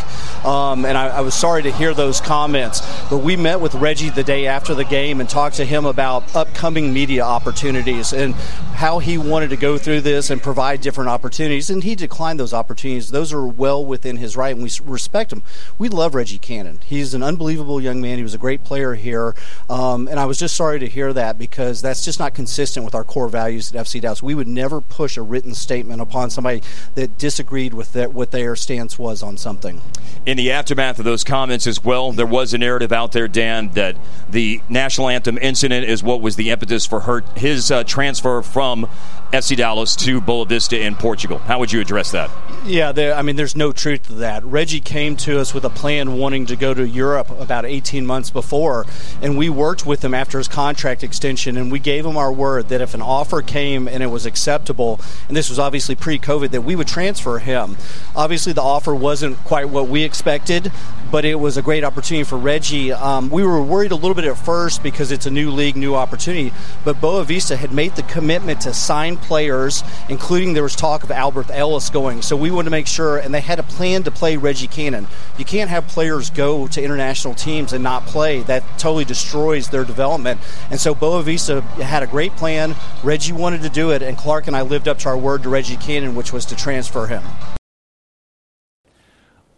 Um, 0.45 0.83
and 0.83 0.97
I, 0.97 1.07
I 1.07 1.21
was 1.21 1.33
sorry 1.33 1.63
to 1.63 1.71
hear 1.71 1.93
those 1.93 2.19
comments, 2.19 2.81
but 3.09 3.19
we 3.19 3.37
met 3.37 3.61
with 3.61 3.73
Reggie 3.75 4.09
the 4.09 4.25
day 4.25 4.47
after 4.47 4.75
the 4.75 4.83
game 4.83 5.21
and 5.21 5.29
talked 5.29 5.55
to 5.57 5.65
him 5.65 5.85
about 5.85 6.35
upcoming 6.35 6.91
media 6.91 7.23
opportunities 7.23 8.11
and 8.11 8.35
how 8.75 8.99
he 8.99 9.17
wanted 9.17 9.51
to 9.51 9.57
go 9.57 9.77
through 9.77 10.01
this 10.01 10.29
and 10.29 10.43
provide 10.43 10.81
different 10.81 11.09
opportunities, 11.09 11.69
and 11.69 11.85
he 11.85 11.95
declined 12.17 12.39
those 12.39 12.51
opportunities. 12.53 13.11
Those 13.11 13.31
are 13.31 13.45
well 13.45 13.85
within 13.85 14.17
his 14.17 14.35
right, 14.35 14.55
and 14.55 14.63
we 14.63 14.71
respect 14.83 15.31
him. 15.31 15.43
We 15.77 15.87
love 15.87 16.15
Reggie 16.15 16.39
Cannon. 16.39 16.79
He's 16.83 17.13
an 17.13 17.21
unbelievable 17.21 17.79
young 17.79 18.01
man. 18.01 18.17
He 18.17 18.23
was 18.23 18.33
a 18.33 18.39
great 18.39 18.63
player 18.63 18.95
here, 18.95 19.35
um, 19.69 20.07
and 20.07 20.19
I 20.19 20.25
was 20.25 20.39
just 20.39 20.55
sorry 20.55 20.79
to 20.79 20.87
hear 20.87 21.13
that 21.13 21.37
because 21.37 21.79
that's 21.79 22.03
just 22.03 22.17
not 22.17 22.33
consistent 22.33 22.83
with 22.83 22.95
our 22.95 23.03
core 23.03 23.29
values 23.29 23.71
at 23.71 23.85
FC 23.85 24.01
Dallas. 24.01 24.23
We 24.23 24.33
would 24.33 24.47
never 24.47 24.81
push 24.81 25.15
a 25.15 25.21
written 25.21 25.53
statement 25.53 26.01
upon 26.01 26.31
somebody 26.31 26.63
that 26.95 27.19
disagreed 27.19 27.75
with 27.75 27.93
that, 27.93 28.13
what 28.13 28.31
their 28.31 28.55
stance 28.55 28.97
was 28.97 29.21
on 29.21 29.37
something. 29.37 29.83
In 30.25 30.37
the 30.37 30.51
aftermath 30.51 30.97
of 30.97 31.05
those 31.05 31.23
comments 31.23 31.67
as 31.67 31.83
well, 31.83 32.11
there 32.11 32.25
was 32.25 32.51
a 32.51 32.57
narrative 32.57 32.91
out 32.91 33.11
there, 33.11 33.27
Dan, 33.27 33.69
that 33.73 33.95
the 34.27 34.59
national 34.69 35.09
anthem 35.09 35.37
incident 35.37 35.87
is 35.87 36.01
what 36.01 36.19
was 36.19 36.35
the 36.35 36.49
impetus 36.49 36.83
for 36.83 37.01
her, 37.01 37.23
his 37.35 37.69
uh, 37.69 37.83
transfer 37.83 38.41
from 38.41 38.89
FC 39.31 39.57
Dallas 39.57 39.95
to 39.97 40.21
Boavista 40.21 40.79
in 40.79 40.95
Portugal. 40.95 41.37
How 41.37 41.59
would 41.59 41.71
you 41.71 41.81
address 41.81 41.96
that? 42.11 42.29
Yeah, 42.65 42.91
there, 42.91 43.13
I 43.13 43.21
mean, 43.21 43.35
there's 43.35 43.55
no 43.55 43.71
truth 43.71 44.07
to 44.07 44.13
that. 44.15 44.43
Reggie 44.43 44.79
came 44.79 45.15
to 45.17 45.39
us 45.39 45.53
with 45.53 45.63
a 45.63 45.69
plan 45.69 46.17
wanting 46.17 46.45
to 46.47 46.55
go 46.55 46.73
to 46.73 46.87
Europe 46.87 47.29
about 47.39 47.65
18 47.65 48.05
months 48.05 48.29
before, 48.29 48.85
and 49.21 49.37
we 49.37 49.49
worked 49.49 49.85
with 49.85 50.03
him 50.03 50.13
after 50.13 50.37
his 50.37 50.47
contract 50.47 51.03
extension, 51.03 51.57
and 51.57 51.71
we 51.71 51.79
gave 51.79 52.05
him 52.05 52.17
our 52.17 52.31
word 52.31 52.69
that 52.69 52.81
if 52.81 52.93
an 52.93 53.01
offer 53.01 53.41
came 53.41 53.87
and 53.87 54.03
it 54.03 54.07
was 54.07 54.25
acceptable, 54.25 54.99
and 55.27 55.35
this 55.35 55.49
was 55.49 55.59
obviously 55.59 55.95
pre 55.95 56.19
COVID, 56.19 56.51
that 56.51 56.61
we 56.61 56.75
would 56.75 56.87
transfer 56.87 57.39
him. 57.39 57.77
Obviously, 58.15 58.53
the 58.53 58.61
offer 58.61 58.93
wasn't 58.93 59.37
quite 59.43 59.69
what 59.69 59.87
we 59.87 60.03
expected, 60.03 60.71
but 61.11 61.25
it 61.25 61.35
was 61.35 61.57
a 61.57 61.61
great 61.61 61.83
opportunity 61.83 62.23
for 62.23 62.37
Reggie. 62.37 62.91
Um, 62.91 63.29
we 63.29 63.43
were 63.43 63.61
worried 63.61 63.91
a 63.91 63.95
little 63.95 64.13
bit 64.13 64.25
at 64.25 64.37
first 64.37 64.83
because 64.83 65.11
it's 65.11 65.25
a 65.25 65.31
new 65.31 65.51
league, 65.51 65.75
new 65.75 65.95
opportunity, 65.95 66.53
but 66.83 66.97
Boavista 66.97 67.55
had 67.55 67.71
made 67.71 67.95
the 67.95 68.03
commitment 68.03 68.61
to 68.61 68.73
sign 68.73 69.17
players, 69.17 69.83
including 70.09 70.53
there 70.53 70.63
was 70.63 70.75
talk 70.75 71.03
of 71.03 71.09
Alberth 71.09 71.49
Elis 71.49 71.89
going. 71.89 72.21
So 72.21 72.35
we 72.35 72.51
wanted 72.51 72.65
to 72.65 72.71
make 72.71 72.87
sure, 72.87 73.17
and 73.17 73.33
they 73.33 73.41
had 73.41 73.59
a 73.59 73.63
plan 73.63 74.03
to 74.03 74.11
play 74.11 74.37
Reggie 74.37 74.67
Cannon. 74.67 75.07
You 75.37 75.45
can't 75.45 75.69
have 75.69 75.87
players 75.87 76.29
go 76.29 76.67
to 76.67 76.81
international 76.81 77.33
teams 77.33 77.73
and 77.73 77.83
not 77.83 78.05
play. 78.05 78.41
That 78.43 78.63
totally 78.77 79.05
destroys 79.05 79.69
their 79.69 79.83
development. 79.83 80.41
And 80.69 80.79
so 80.79 80.93
Boavista 80.93 81.63
had 81.81 82.03
a 82.03 82.07
great 82.07 82.35
plan. 82.35 82.75
Reggie 83.03 83.33
wanted 83.33 83.61
to 83.61 83.69
do 83.69 83.91
it, 83.91 84.01
and 84.01 84.17
Clark 84.17 84.47
and 84.47 84.55
I 84.55 84.61
lived 84.61 84.87
up 84.87 84.99
to 84.99 85.09
our 85.09 85.17
word 85.17 85.43
to 85.43 85.49
Reggie 85.49 85.77
Cannon, 85.77 86.15
which 86.15 86.33
was 86.33 86.45
to 86.45 86.55
transfer 86.55 87.07
him. 87.07 87.23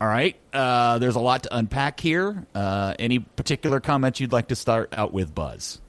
All 0.02 0.08
right. 0.08 0.36
Uh, 0.54 0.98
there's 1.00 1.16
a 1.16 1.20
lot 1.20 1.44
to 1.44 1.56
unpack 1.56 2.00
here. 2.00 2.46
Uh, 2.56 2.94
any 2.98 3.20
particular 3.20 3.80
comments 3.80 4.20
you'd 4.20 4.32
like 4.32 4.48
to 4.48 4.56
start 4.56 4.94
out 4.98 5.14
with, 5.14 5.36
Buzz? 5.36 5.82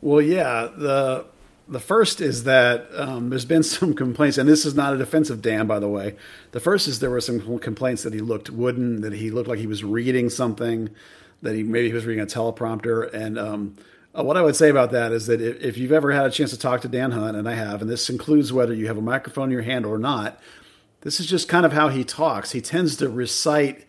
Well, 0.00 0.22
yeah. 0.22 0.68
The 0.74 1.26
the 1.68 1.80
first 1.80 2.20
is 2.20 2.44
that 2.44 2.88
um, 2.94 3.30
there's 3.30 3.44
been 3.44 3.62
some 3.64 3.94
complaints, 3.94 4.38
and 4.38 4.48
this 4.48 4.64
is 4.64 4.74
not 4.74 4.94
a 4.94 4.98
defensive 4.98 5.42
Dan, 5.42 5.66
by 5.66 5.78
the 5.78 5.88
way. 5.88 6.16
The 6.52 6.60
first 6.60 6.88
is 6.88 7.00
there 7.00 7.10
were 7.10 7.20
some 7.20 7.58
complaints 7.58 8.02
that 8.02 8.14
he 8.14 8.20
looked 8.20 8.50
wooden, 8.50 9.02
that 9.02 9.12
he 9.12 9.30
looked 9.30 9.48
like 9.48 9.58
he 9.58 9.66
was 9.66 9.84
reading 9.84 10.30
something, 10.30 10.90
that 11.42 11.54
he 11.54 11.62
maybe 11.62 11.88
he 11.88 11.94
was 11.94 12.06
reading 12.06 12.22
a 12.22 12.26
teleprompter. 12.26 13.12
And 13.12 13.38
um, 13.38 13.76
uh, 14.18 14.24
what 14.24 14.38
I 14.38 14.42
would 14.42 14.56
say 14.56 14.70
about 14.70 14.90
that 14.92 15.12
is 15.12 15.26
that 15.26 15.42
if, 15.42 15.60
if 15.62 15.78
you've 15.78 15.92
ever 15.92 16.12
had 16.12 16.24
a 16.24 16.30
chance 16.30 16.50
to 16.50 16.58
talk 16.58 16.80
to 16.80 16.88
Dan 16.88 17.10
Hunt, 17.10 17.36
and 17.36 17.46
I 17.46 17.54
have, 17.54 17.82
and 17.82 17.90
this 17.90 18.08
includes 18.08 18.52
whether 18.52 18.72
you 18.72 18.86
have 18.86 18.96
a 18.96 19.02
microphone 19.02 19.44
in 19.44 19.50
your 19.52 19.62
hand 19.62 19.84
or 19.84 19.98
not, 19.98 20.40
this 21.02 21.20
is 21.20 21.26
just 21.26 21.48
kind 21.48 21.64
of 21.64 21.72
how 21.72 21.88
he 21.88 22.04
talks. 22.04 22.52
He 22.52 22.60
tends 22.60 22.96
to 22.96 23.08
recite 23.08 23.86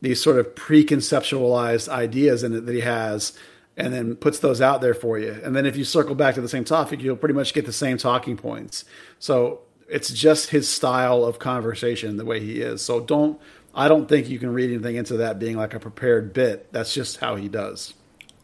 these 0.00 0.22
sort 0.22 0.38
of 0.38 0.54
preconceptualized 0.54 1.88
ideas 1.88 2.42
in 2.42 2.54
it 2.54 2.66
that 2.66 2.74
he 2.74 2.80
has 2.80 3.36
and 3.76 3.92
then 3.94 4.16
puts 4.16 4.38
those 4.40 4.60
out 4.60 4.80
there 4.80 4.94
for 4.94 5.18
you. 5.18 5.40
And 5.42 5.56
then 5.56 5.64
if 5.64 5.76
you 5.76 5.84
circle 5.84 6.14
back 6.14 6.34
to 6.34 6.40
the 6.40 6.48
same 6.48 6.64
topic, 6.64 7.00
you'll 7.00 7.16
pretty 7.16 7.34
much 7.34 7.54
get 7.54 7.66
the 7.66 7.72
same 7.72 7.96
talking 7.96 8.36
points. 8.36 8.84
So 9.18 9.60
it's 9.88 10.12
just 10.12 10.50
his 10.50 10.68
style 10.68 11.24
of 11.24 11.38
conversation, 11.38 12.16
the 12.16 12.24
way 12.24 12.40
he 12.40 12.60
is. 12.60 12.82
So 12.82 13.00
don't, 13.00 13.40
I 13.74 13.88
don't 13.88 14.08
think 14.08 14.28
you 14.28 14.38
can 14.38 14.52
read 14.52 14.70
anything 14.70 14.96
into 14.96 15.16
that 15.18 15.38
being 15.38 15.56
like 15.56 15.74
a 15.74 15.80
prepared 15.80 16.32
bit. 16.32 16.70
That's 16.72 16.92
just 16.92 17.18
how 17.18 17.36
he 17.36 17.48
does. 17.48 17.94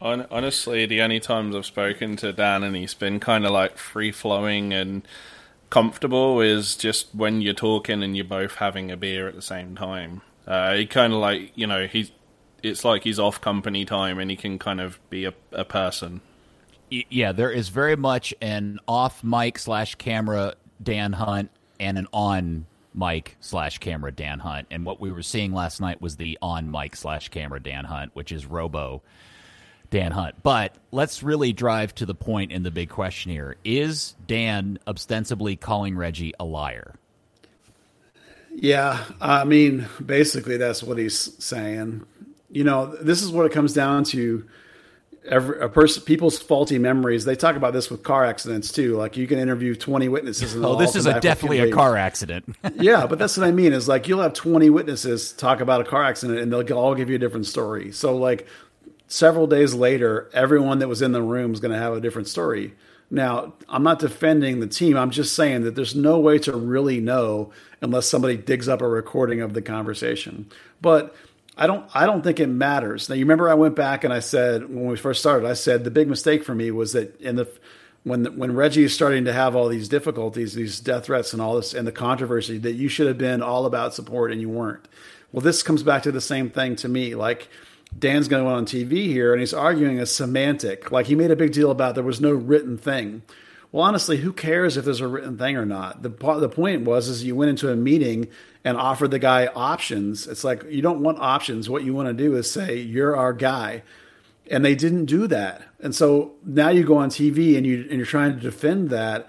Honestly, 0.00 0.86
the 0.86 1.02
only 1.02 1.18
times 1.18 1.56
I've 1.56 1.66
spoken 1.66 2.16
to 2.16 2.32
Dan 2.32 2.62
and 2.62 2.76
he's 2.76 2.94
been 2.94 3.18
kind 3.18 3.44
of 3.44 3.50
like 3.50 3.76
free 3.76 4.12
flowing 4.12 4.72
and 4.72 5.02
comfortable 5.70 6.40
is 6.40 6.76
just 6.76 7.14
when 7.14 7.40
you're 7.40 7.54
talking 7.54 8.02
and 8.02 8.16
you're 8.16 8.24
both 8.24 8.56
having 8.56 8.90
a 8.90 8.96
beer 8.96 9.28
at 9.28 9.34
the 9.34 9.42
same 9.42 9.74
time. 9.76 10.22
Uh, 10.46 10.74
he 10.74 10.86
kind 10.86 11.12
of 11.12 11.18
like 11.18 11.52
you 11.54 11.66
know 11.66 11.86
he's 11.86 12.10
it's 12.62 12.84
like 12.84 13.04
he's 13.04 13.18
off 13.18 13.40
company 13.40 13.84
time 13.84 14.18
and 14.18 14.30
he 14.30 14.36
can 14.36 14.58
kind 14.58 14.80
of 14.80 14.98
be 15.10 15.24
a, 15.24 15.34
a 15.52 15.64
person. 15.64 16.20
Yeah, 16.90 17.32
there 17.32 17.50
is 17.50 17.68
very 17.68 17.96
much 17.96 18.32
an 18.40 18.78
off 18.88 19.22
mic 19.22 19.58
slash 19.58 19.94
camera 19.96 20.54
Dan 20.82 21.12
Hunt 21.12 21.50
and 21.78 21.98
an 21.98 22.08
on 22.12 22.66
mic 22.94 23.36
slash 23.40 23.78
camera 23.78 24.10
Dan 24.10 24.38
Hunt. 24.38 24.66
And 24.70 24.86
what 24.86 25.00
we 25.00 25.12
were 25.12 25.22
seeing 25.22 25.52
last 25.52 25.80
night 25.80 26.00
was 26.00 26.16
the 26.16 26.38
on 26.40 26.70
mic 26.70 26.96
slash 26.96 27.28
camera 27.28 27.60
Dan 27.60 27.84
Hunt, 27.84 28.14
which 28.14 28.32
is 28.32 28.46
Robo 28.46 29.02
Dan 29.90 30.12
Hunt. 30.12 30.42
But 30.42 30.74
let's 30.92 31.22
really 31.22 31.52
drive 31.52 31.94
to 31.96 32.06
the 32.06 32.14
point 32.14 32.52
in 32.52 32.62
the 32.62 32.70
big 32.70 32.90
question 32.90 33.32
here. 33.32 33.56
Is 33.64 34.14
Dan 34.26 34.78
ostensibly 34.86 35.56
calling 35.56 35.96
Reggie 35.96 36.32
a 36.38 36.44
liar? 36.44 36.94
Yeah, 38.54 39.04
I 39.20 39.44
mean, 39.44 39.86
basically 40.04 40.56
that's 40.56 40.82
what 40.82 40.98
he's 40.98 41.42
saying. 41.42 42.04
You 42.50 42.64
know, 42.64 42.86
this 42.86 43.22
is 43.22 43.30
what 43.30 43.46
it 43.46 43.52
comes 43.52 43.72
down 43.72 44.04
to. 44.04 44.46
Every 45.24 45.60
a 45.60 45.68
person, 45.68 46.04
people's 46.04 46.38
faulty 46.38 46.78
memories. 46.78 47.26
They 47.26 47.34
talk 47.34 47.54
about 47.54 47.74
this 47.74 47.90
with 47.90 48.02
car 48.02 48.24
accidents 48.24 48.72
too. 48.72 48.96
Like 48.96 49.16
you 49.18 49.26
can 49.26 49.38
interview 49.38 49.74
twenty 49.74 50.08
witnesses. 50.08 50.54
And 50.54 50.64
Oh, 50.64 50.76
this 50.76 50.96
is 50.96 51.04
a 51.04 51.20
definitely 51.20 51.58
a 51.58 51.70
car 51.70 51.98
accident. 51.98 52.56
yeah, 52.76 53.06
but 53.06 53.18
that's 53.18 53.36
what 53.36 53.46
I 53.46 53.50
mean. 53.50 53.74
Is 53.74 53.88
like 53.88 54.08
you'll 54.08 54.22
have 54.22 54.32
twenty 54.32 54.70
witnesses 54.70 55.32
talk 55.32 55.60
about 55.60 55.82
a 55.82 55.84
car 55.84 56.02
accident, 56.02 56.38
and 56.38 56.50
they'll 56.50 56.78
all 56.78 56.94
give 56.94 57.10
you 57.10 57.16
a 57.16 57.18
different 57.18 57.44
story. 57.44 57.92
So 57.92 58.16
like 58.16 58.46
several 59.08 59.46
days 59.46 59.74
later, 59.74 60.30
everyone 60.32 60.78
that 60.78 60.88
was 60.88 61.02
in 61.02 61.12
the 61.12 61.22
room 61.22 61.52
is 61.52 61.60
going 61.60 61.72
to 61.72 61.78
have 61.78 61.94
a 61.94 62.00
different 62.00 62.28
story. 62.28 62.74
Now, 63.10 63.54
I'm 63.68 63.82
not 63.82 63.98
defending 63.98 64.60
the 64.60 64.66
team. 64.66 64.96
I'm 64.96 65.10
just 65.10 65.34
saying 65.34 65.62
that 65.62 65.74
there's 65.74 65.94
no 65.94 66.18
way 66.20 66.38
to 66.40 66.52
really 66.52 67.00
know 67.00 67.52
unless 67.80 68.06
somebody 68.06 68.36
digs 68.36 68.68
up 68.68 68.82
a 68.82 68.88
recording 68.88 69.40
of 69.40 69.54
the 69.54 69.62
conversation. 69.62 70.50
But 70.80 71.14
I 71.56 71.66
don't 71.66 71.90
I 71.94 72.06
don't 72.06 72.22
think 72.22 72.38
it 72.38 72.46
matters. 72.46 73.08
Now 73.08 73.16
you 73.16 73.24
remember 73.24 73.48
I 73.48 73.54
went 73.54 73.74
back 73.74 74.04
and 74.04 74.12
I 74.12 74.20
said 74.20 74.68
when 74.68 74.86
we 74.86 74.96
first 74.96 75.20
started, 75.20 75.48
I 75.48 75.54
said 75.54 75.84
the 75.84 75.90
big 75.90 76.08
mistake 76.08 76.44
for 76.44 76.54
me 76.54 76.70
was 76.70 76.92
that 76.92 77.20
in 77.20 77.36
the 77.36 77.48
when 78.04 78.36
when 78.36 78.54
Reggie 78.54 78.84
is 78.84 78.94
starting 78.94 79.24
to 79.24 79.32
have 79.32 79.56
all 79.56 79.68
these 79.68 79.88
difficulties, 79.88 80.54
these 80.54 80.78
death 80.78 81.06
threats 81.06 81.32
and 81.32 81.42
all 81.42 81.56
this 81.56 81.74
and 81.74 81.86
the 81.86 81.92
controversy 81.92 82.58
that 82.58 82.74
you 82.74 82.88
should 82.88 83.08
have 83.08 83.18
been 83.18 83.42
all 83.42 83.66
about 83.66 83.94
support 83.94 84.30
and 84.30 84.40
you 84.40 84.48
weren't. 84.48 84.86
Well, 85.32 85.40
this 85.40 85.62
comes 85.62 85.82
back 85.82 86.04
to 86.04 86.12
the 86.12 86.20
same 86.20 86.48
thing 86.48 86.76
to 86.76 86.88
me. 86.88 87.14
Like 87.14 87.48
Dan's 87.96 88.28
going 88.28 88.46
on 88.46 88.66
TV 88.66 89.06
here 89.06 89.32
and 89.32 89.40
he's 89.40 89.54
arguing 89.54 90.00
a 90.00 90.06
semantic. 90.06 90.90
Like 90.90 91.06
he 91.06 91.14
made 91.14 91.30
a 91.30 91.36
big 91.36 91.52
deal 91.52 91.70
about 91.70 91.94
there 91.94 92.04
was 92.04 92.20
no 92.20 92.32
written 92.32 92.76
thing. 92.76 93.22
Well, 93.70 93.84
honestly, 93.84 94.18
who 94.18 94.32
cares 94.32 94.76
if 94.76 94.84
there's 94.84 95.00
a 95.00 95.08
written 95.08 95.36
thing 95.36 95.56
or 95.56 95.66
not? 95.66 96.02
The 96.02 96.08
the 96.08 96.48
point 96.48 96.84
was 96.84 97.08
is 97.08 97.24
you 97.24 97.36
went 97.36 97.50
into 97.50 97.70
a 97.70 97.76
meeting 97.76 98.28
and 98.64 98.76
offered 98.78 99.10
the 99.10 99.18
guy 99.18 99.46
options. 99.48 100.26
It's 100.26 100.42
like 100.42 100.64
you 100.70 100.80
don't 100.80 101.02
want 101.02 101.18
options. 101.18 101.68
What 101.68 101.84
you 101.84 101.92
want 101.92 102.08
to 102.08 102.14
do 102.14 102.34
is 102.34 102.50
say 102.50 102.76
you're 102.76 103.14
our 103.14 103.34
guy, 103.34 103.82
and 104.50 104.64
they 104.64 104.74
didn't 104.74 105.04
do 105.04 105.26
that. 105.26 105.62
And 105.80 105.94
so 105.94 106.32
now 106.44 106.70
you 106.70 106.82
go 106.82 106.96
on 106.96 107.10
TV 107.10 107.58
and 107.58 107.66
you 107.66 107.86
and 107.90 107.98
you're 107.98 108.06
trying 108.06 108.34
to 108.34 108.40
defend 108.40 108.88
that. 108.90 109.28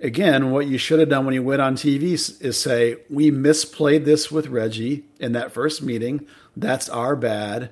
Again, 0.00 0.52
what 0.52 0.66
you 0.66 0.78
should 0.78 1.00
have 1.00 1.08
done 1.08 1.26
when 1.26 1.34
you 1.34 1.42
went 1.42 1.60
on 1.60 1.74
TV 1.74 2.12
is, 2.12 2.40
is 2.40 2.58
say 2.58 2.98
we 3.10 3.30
misplayed 3.32 4.04
this 4.04 4.30
with 4.30 4.46
Reggie 4.46 5.04
in 5.18 5.32
that 5.32 5.52
first 5.52 5.82
meeting. 5.82 6.24
That's 6.60 6.88
our 6.88 7.16
bad. 7.16 7.70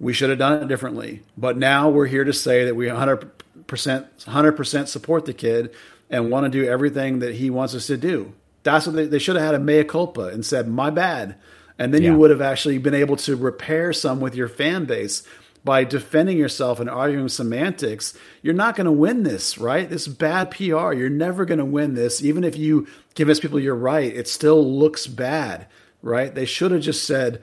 We 0.00 0.12
should 0.12 0.30
have 0.30 0.38
done 0.38 0.62
it 0.62 0.68
differently. 0.68 1.22
But 1.36 1.56
now 1.56 1.88
we're 1.88 2.06
here 2.06 2.24
to 2.24 2.32
say 2.32 2.64
that 2.64 2.76
we 2.76 2.86
100% 2.86 3.30
100% 3.66 4.88
support 4.88 5.24
the 5.24 5.32
kid 5.34 5.70
and 6.10 6.30
want 6.30 6.44
to 6.44 6.50
do 6.50 6.66
everything 6.68 7.18
that 7.18 7.34
he 7.36 7.50
wants 7.50 7.74
us 7.74 7.86
to 7.88 7.96
do. 7.96 8.32
That's 8.62 8.86
what 8.86 8.96
they, 8.96 9.06
they 9.06 9.18
should 9.18 9.36
have 9.36 9.44
had 9.44 9.54
a 9.54 9.58
mea 9.58 9.84
culpa 9.84 10.28
and 10.28 10.44
said, 10.44 10.68
my 10.68 10.90
bad. 10.90 11.36
And 11.78 11.92
then 11.94 12.02
Yeah. 12.02 12.10
you 12.12 12.18
would 12.18 12.30
have 12.30 12.40
actually 12.40 12.78
been 12.78 12.94
able 12.94 13.16
to 13.16 13.36
repair 13.36 13.92
some 13.92 14.20
with 14.20 14.34
your 14.34 14.48
fan 14.48 14.84
base 14.84 15.22
by 15.64 15.84
defending 15.84 16.38
yourself 16.38 16.80
and 16.80 16.88
arguing 16.88 17.28
semantics. 17.28 18.14
You're 18.42 18.54
not 18.54 18.74
going 18.76 18.86
to 18.86 18.92
win 18.92 19.22
this, 19.22 19.58
right? 19.58 19.88
This 19.88 20.08
bad 20.08 20.50
PR. 20.50 20.92
You're 20.92 21.10
never 21.10 21.44
going 21.44 21.58
to 21.58 21.64
win 21.64 21.94
this. 21.94 22.22
Even 22.22 22.42
if 22.44 22.56
you 22.56 22.86
convince 23.14 23.40
people 23.40 23.60
you're 23.60 23.74
right, 23.74 24.14
it 24.14 24.28
still 24.28 24.64
looks 24.64 25.06
bad, 25.06 25.66
right? 26.02 26.34
They 26.34 26.46
should 26.46 26.70
have 26.70 26.80
just 26.80 27.04
said, 27.04 27.42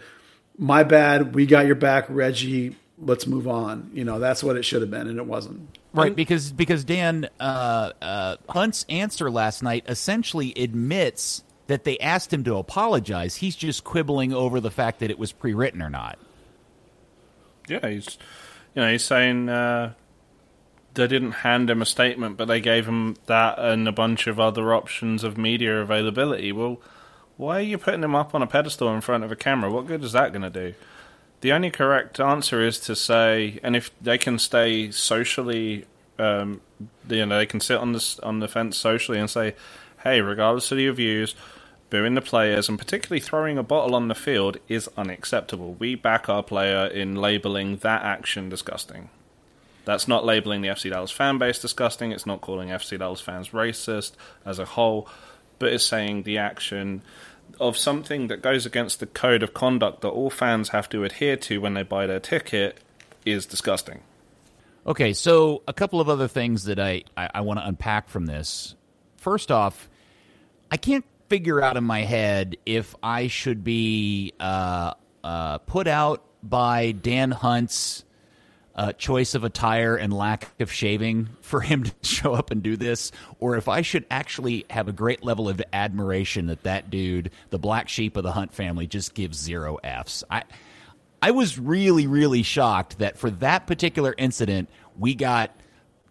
my 0.57 0.83
bad. 0.83 1.35
We 1.35 1.45
got 1.45 1.65
your 1.65 1.75
back, 1.75 2.05
Reggie. 2.09 2.75
Let's 2.97 3.27
move 3.27 3.47
on. 3.47 3.91
You 3.93 4.05
know, 4.05 4.19
that's 4.19 4.43
what 4.43 4.55
it 4.55 4.63
should 4.63 4.81
have 4.81 4.91
been, 4.91 5.07
and 5.07 5.17
it 5.17 5.25
wasn't. 5.25 5.77
Right, 5.93 6.15
because 6.15 6.51
because 6.51 6.83
Dan 6.83 7.29
uh, 7.39 7.91
uh, 8.01 8.35
Hunt's 8.49 8.85
answer 8.89 9.31
last 9.31 9.63
night 9.63 9.85
essentially 9.87 10.53
admits 10.55 11.43
that 11.67 11.83
they 11.83 11.97
asked 11.99 12.33
him 12.33 12.43
to 12.43 12.57
apologize. 12.57 13.37
He's 13.37 13.55
just 13.55 13.83
quibbling 13.83 14.33
over 14.33 14.59
the 14.59 14.71
fact 14.71 14.99
that 14.99 15.09
it 15.09 15.17
was 15.17 15.31
pre-written 15.31 15.81
or 15.81 15.89
not. 15.89 16.19
Yeah, 17.67 17.87
he's 17.87 18.17
you 18.75 18.81
know 18.81 18.91
he's 18.91 19.05
saying 19.05 19.47
uh, 19.49 19.93
they 20.93 21.07
didn't 21.07 21.31
hand 21.31 21.69
him 21.69 21.81
a 21.81 21.85
statement, 21.85 22.37
but 22.37 22.45
they 22.45 22.59
gave 22.59 22.87
him 22.87 23.15
that 23.27 23.57
and 23.57 23.87
a 23.87 23.91
bunch 23.91 24.27
of 24.27 24.39
other 24.39 24.73
options 24.73 25.23
of 25.23 25.37
media 25.37 25.81
availability. 25.81 26.51
Well, 26.51 26.81
why 27.37 27.59
are 27.59 27.63
you 27.63 27.77
putting 27.77 28.03
him 28.03 28.15
up 28.15 28.33
on 28.33 28.41
a 28.41 28.47
pedestal 28.47 28.93
in 28.93 29.01
front 29.01 29.23
of 29.23 29.31
a 29.31 29.35
camera? 29.35 29.71
What 29.71 29.87
good 29.87 30.03
is 30.03 30.13
that 30.13 30.31
going 30.31 30.41
to 30.41 30.49
do? 30.49 30.75
The 31.41 31.51
only 31.51 31.69
correct 31.69 32.19
answer 32.19 32.61
is 32.61 32.79
to 32.81 32.95
say, 32.95 33.59
and 33.61 33.75
if 33.75 33.91
they 34.01 34.17
can 34.17 34.39
stay 34.39 34.89
socially, 34.91 35.85
um, 36.17 36.61
you 37.09 37.25
know, 37.25 37.37
they 37.37 37.45
can 37.45 37.59
sit 37.59 37.77
on 37.77 37.91
the 37.91 38.19
on 38.23 38.39
the 38.39 38.47
fence 38.47 38.77
socially 38.77 39.19
and 39.19 39.29
say, 39.29 39.53
"Hey, 40.03 40.21
regardless 40.21 40.71
of 40.71 40.79
your 40.79 40.93
views, 40.93 41.35
booing 41.89 42.15
the 42.15 42.21
players 42.21 42.67
and 42.67 42.79
particularly 42.79 43.19
throwing 43.19 43.57
a 43.57 43.63
bottle 43.63 43.95
on 43.95 44.07
the 44.07 44.15
field 44.15 44.57
is 44.67 44.89
unacceptable. 44.97 45.75
We 45.75 45.95
back 45.95 46.27
our 46.29 46.43
player 46.43 46.87
in 46.87 47.15
labeling 47.15 47.77
that 47.77 48.01
action 48.01 48.49
disgusting. 48.49 49.09
That's 49.85 50.07
not 50.07 50.25
labeling 50.25 50.61
the 50.61 50.69
FC 50.69 50.89
Dallas 50.89 51.11
fan 51.11 51.37
base 51.37 51.59
disgusting. 51.59 52.11
It's 52.11 52.25
not 52.25 52.41
calling 52.41 52.69
FC 52.69 52.97
Dallas 52.97 53.21
fans 53.21 53.49
racist 53.49 54.13
as 54.43 54.57
a 54.57 54.65
whole, 54.65 55.07
but 55.59 55.73
is 55.73 55.85
saying 55.85 56.23
the 56.23 56.37
action 56.37 57.01
of 57.59 57.77
something 57.77 58.27
that 58.27 58.41
goes 58.41 58.65
against 58.65 58.99
the 58.99 59.05
code 59.05 59.43
of 59.43 59.53
conduct 59.53 60.01
that 60.01 60.09
all 60.09 60.29
fans 60.29 60.69
have 60.69 60.89
to 60.89 61.03
adhere 61.03 61.37
to 61.37 61.59
when 61.59 61.73
they 61.73 61.83
buy 61.83 62.05
their 62.05 62.19
ticket 62.19 62.79
is 63.25 63.45
disgusting. 63.45 64.01
Okay, 64.87 65.13
so 65.13 65.63
a 65.67 65.73
couple 65.73 65.99
of 65.99 66.09
other 66.09 66.27
things 66.27 66.65
that 66.65 66.79
I, 66.79 67.03
I, 67.17 67.29
I 67.35 67.41
want 67.41 67.59
to 67.59 67.67
unpack 67.67 68.09
from 68.09 68.25
this. 68.25 68.75
First 69.17 69.51
off, 69.51 69.89
I 70.69 70.77
can't 70.77 71.05
figure 71.27 71.61
out 71.61 71.75
in 71.75 71.83
my 71.83 72.01
head 72.01 72.57
if 72.65 72.95
I 73.01 73.27
should 73.27 73.63
be 73.63 74.33
uh, 74.39 74.93
uh, 75.23 75.57
put 75.59 75.87
out 75.87 76.23
by 76.43 76.91
Dan 76.91 77.31
Hunt's 77.31 78.04
uh, 78.75 78.91
choice 78.93 79.35
of 79.35 79.43
attire 79.43 79.95
and 79.95 80.11
lack 80.13 80.49
of 80.59 80.71
shaving 80.71 81.29
for 81.41 81.61
him 81.61 81.83
to 81.83 81.93
show 82.01 82.33
up 82.33 82.51
and 82.51 82.61
do 82.61 82.75
this, 82.77 83.11
or 83.39 83.55
if 83.57 83.67
I 83.67 83.81
should 83.81 84.05
actually 84.11 84.65
have 84.69 84.87
a 84.87 84.93
great 84.93 85.23
level 85.23 85.47
of 85.47 85.61
admiration 85.73 86.47
that 86.47 86.63
that 86.63 86.89
dude, 86.89 87.31
the 87.49 87.59
black 87.59 87.89
sheep 87.89 88.17
of 88.17 88.23
the 88.23 88.33
Hunt 88.33 88.53
family, 88.53 88.87
just 88.87 89.13
gives 89.13 89.37
zero 89.37 89.77
Fs. 89.83 90.23
I. 90.29 90.43
I 91.21 91.31
was 91.31 91.57
really, 91.57 92.05
really 92.05 92.43
shocked 92.43 92.99
that 92.99 93.17
for 93.17 93.31
that 93.31 93.65
particular 93.65 94.13
incident, 94.15 94.69
we 94.95 95.15
got 95.15 95.49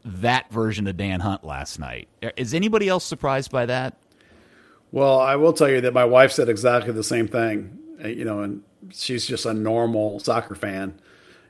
that 0.05 0.51
version 0.51 0.89
of 0.89 0.97
Dan 0.97 1.21
Hunt 1.21 1.45
last 1.45 1.79
night. 1.79 2.09
Is 2.37 2.53
anybody 2.53 2.89
else 2.89 3.05
surprised 3.05 3.53
by 3.53 3.67
that? 3.67 3.97
Well, 4.91 5.21
I 5.21 5.37
will 5.37 5.53
tell 5.53 5.69
you 5.69 5.81
that 5.83 5.95
my 5.95 6.05
wife 6.05 6.33
said 6.33 6.49
exactly 6.49 6.93
the 6.93 7.05
same 7.05 7.29
thing. 7.29 7.79
Uh, 8.03 8.09
You 8.09 8.25
know, 8.25 8.41
and 8.41 8.63
she's 8.93 9.27
just 9.27 9.47
a 9.47 9.55
normal 9.55 10.19
soccer 10.21 10.55
fan. 10.55 10.99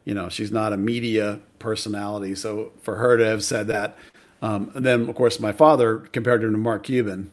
You 0.04 0.14
know, 0.14 0.28
she's 0.28 0.52
not 0.52 0.72
a 0.72 0.76
media 0.76 1.40
personality. 1.58 2.34
So 2.34 2.72
for 2.82 2.96
her 2.96 3.16
to 3.16 3.24
have 3.24 3.42
said 3.42 3.68
that, 3.68 3.96
um, 4.42 4.70
and 4.74 4.84
then 4.84 5.08
of 5.08 5.14
course 5.14 5.40
my 5.40 5.52
father 5.52 5.98
compared 5.98 6.44
him 6.44 6.52
to 6.52 6.58
Mark 6.58 6.84
Cuban. 6.84 7.32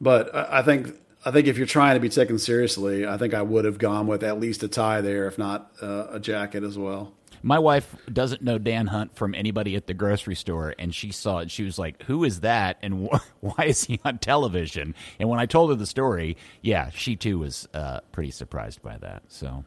But 0.00 0.34
I 0.34 0.58
I 0.58 0.62
think 0.62 0.96
I 1.24 1.30
think 1.30 1.46
if 1.46 1.56
you're 1.56 1.66
trying 1.66 1.94
to 1.94 2.00
be 2.00 2.08
taken 2.08 2.38
seriously, 2.38 3.06
I 3.06 3.16
think 3.16 3.32
I 3.32 3.42
would 3.42 3.64
have 3.64 3.78
gone 3.78 4.06
with 4.08 4.24
at 4.24 4.40
least 4.40 4.62
a 4.64 4.68
tie 4.68 5.00
there, 5.00 5.26
if 5.28 5.38
not 5.38 5.70
uh, 5.80 6.06
a 6.10 6.18
jacket 6.20 6.64
as 6.64 6.76
well. 6.76 7.12
My 7.44 7.58
wife 7.58 7.96
doesn't 8.12 8.42
know 8.42 8.58
Dan 8.58 8.86
Hunt 8.86 9.16
from 9.16 9.34
anybody 9.34 9.74
at 9.74 9.86
the 9.88 9.94
grocery 9.94 10.36
store, 10.36 10.74
and 10.78 10.94
she 10.94 11.10
saw 11.10 11.38
it. 11.38 11.50
She 11.50 11.64
was 11.64 11.78
like, 11.78 12.02
"Who 12.04 12.24
is 12.24 12.40
that? 12.40 12.78
And 12.82 13.08
wh- 13.08 13.20
why 13.40 13.66
is 13.66 13.84
he 13.84 14.00
on 14.04 14.18
television?" 14.18 14.94
And 15.18 15.28
when 15.28 15.38
I 15.40 15.46
told 15.46 15.70
her 15.70 15.76
the 15.76 15.86
story, 15.86 16.36
yeah, 16.60 16.90
she 16.90 17.16
too 17.16 17.40
was 17.40 17.68
uh, 17.74 18.00
pretty 18.12 18.30
surprised 18.30 18.82
by 18.82 18.96
that. 18.98 19.22
So, 19.28 19.64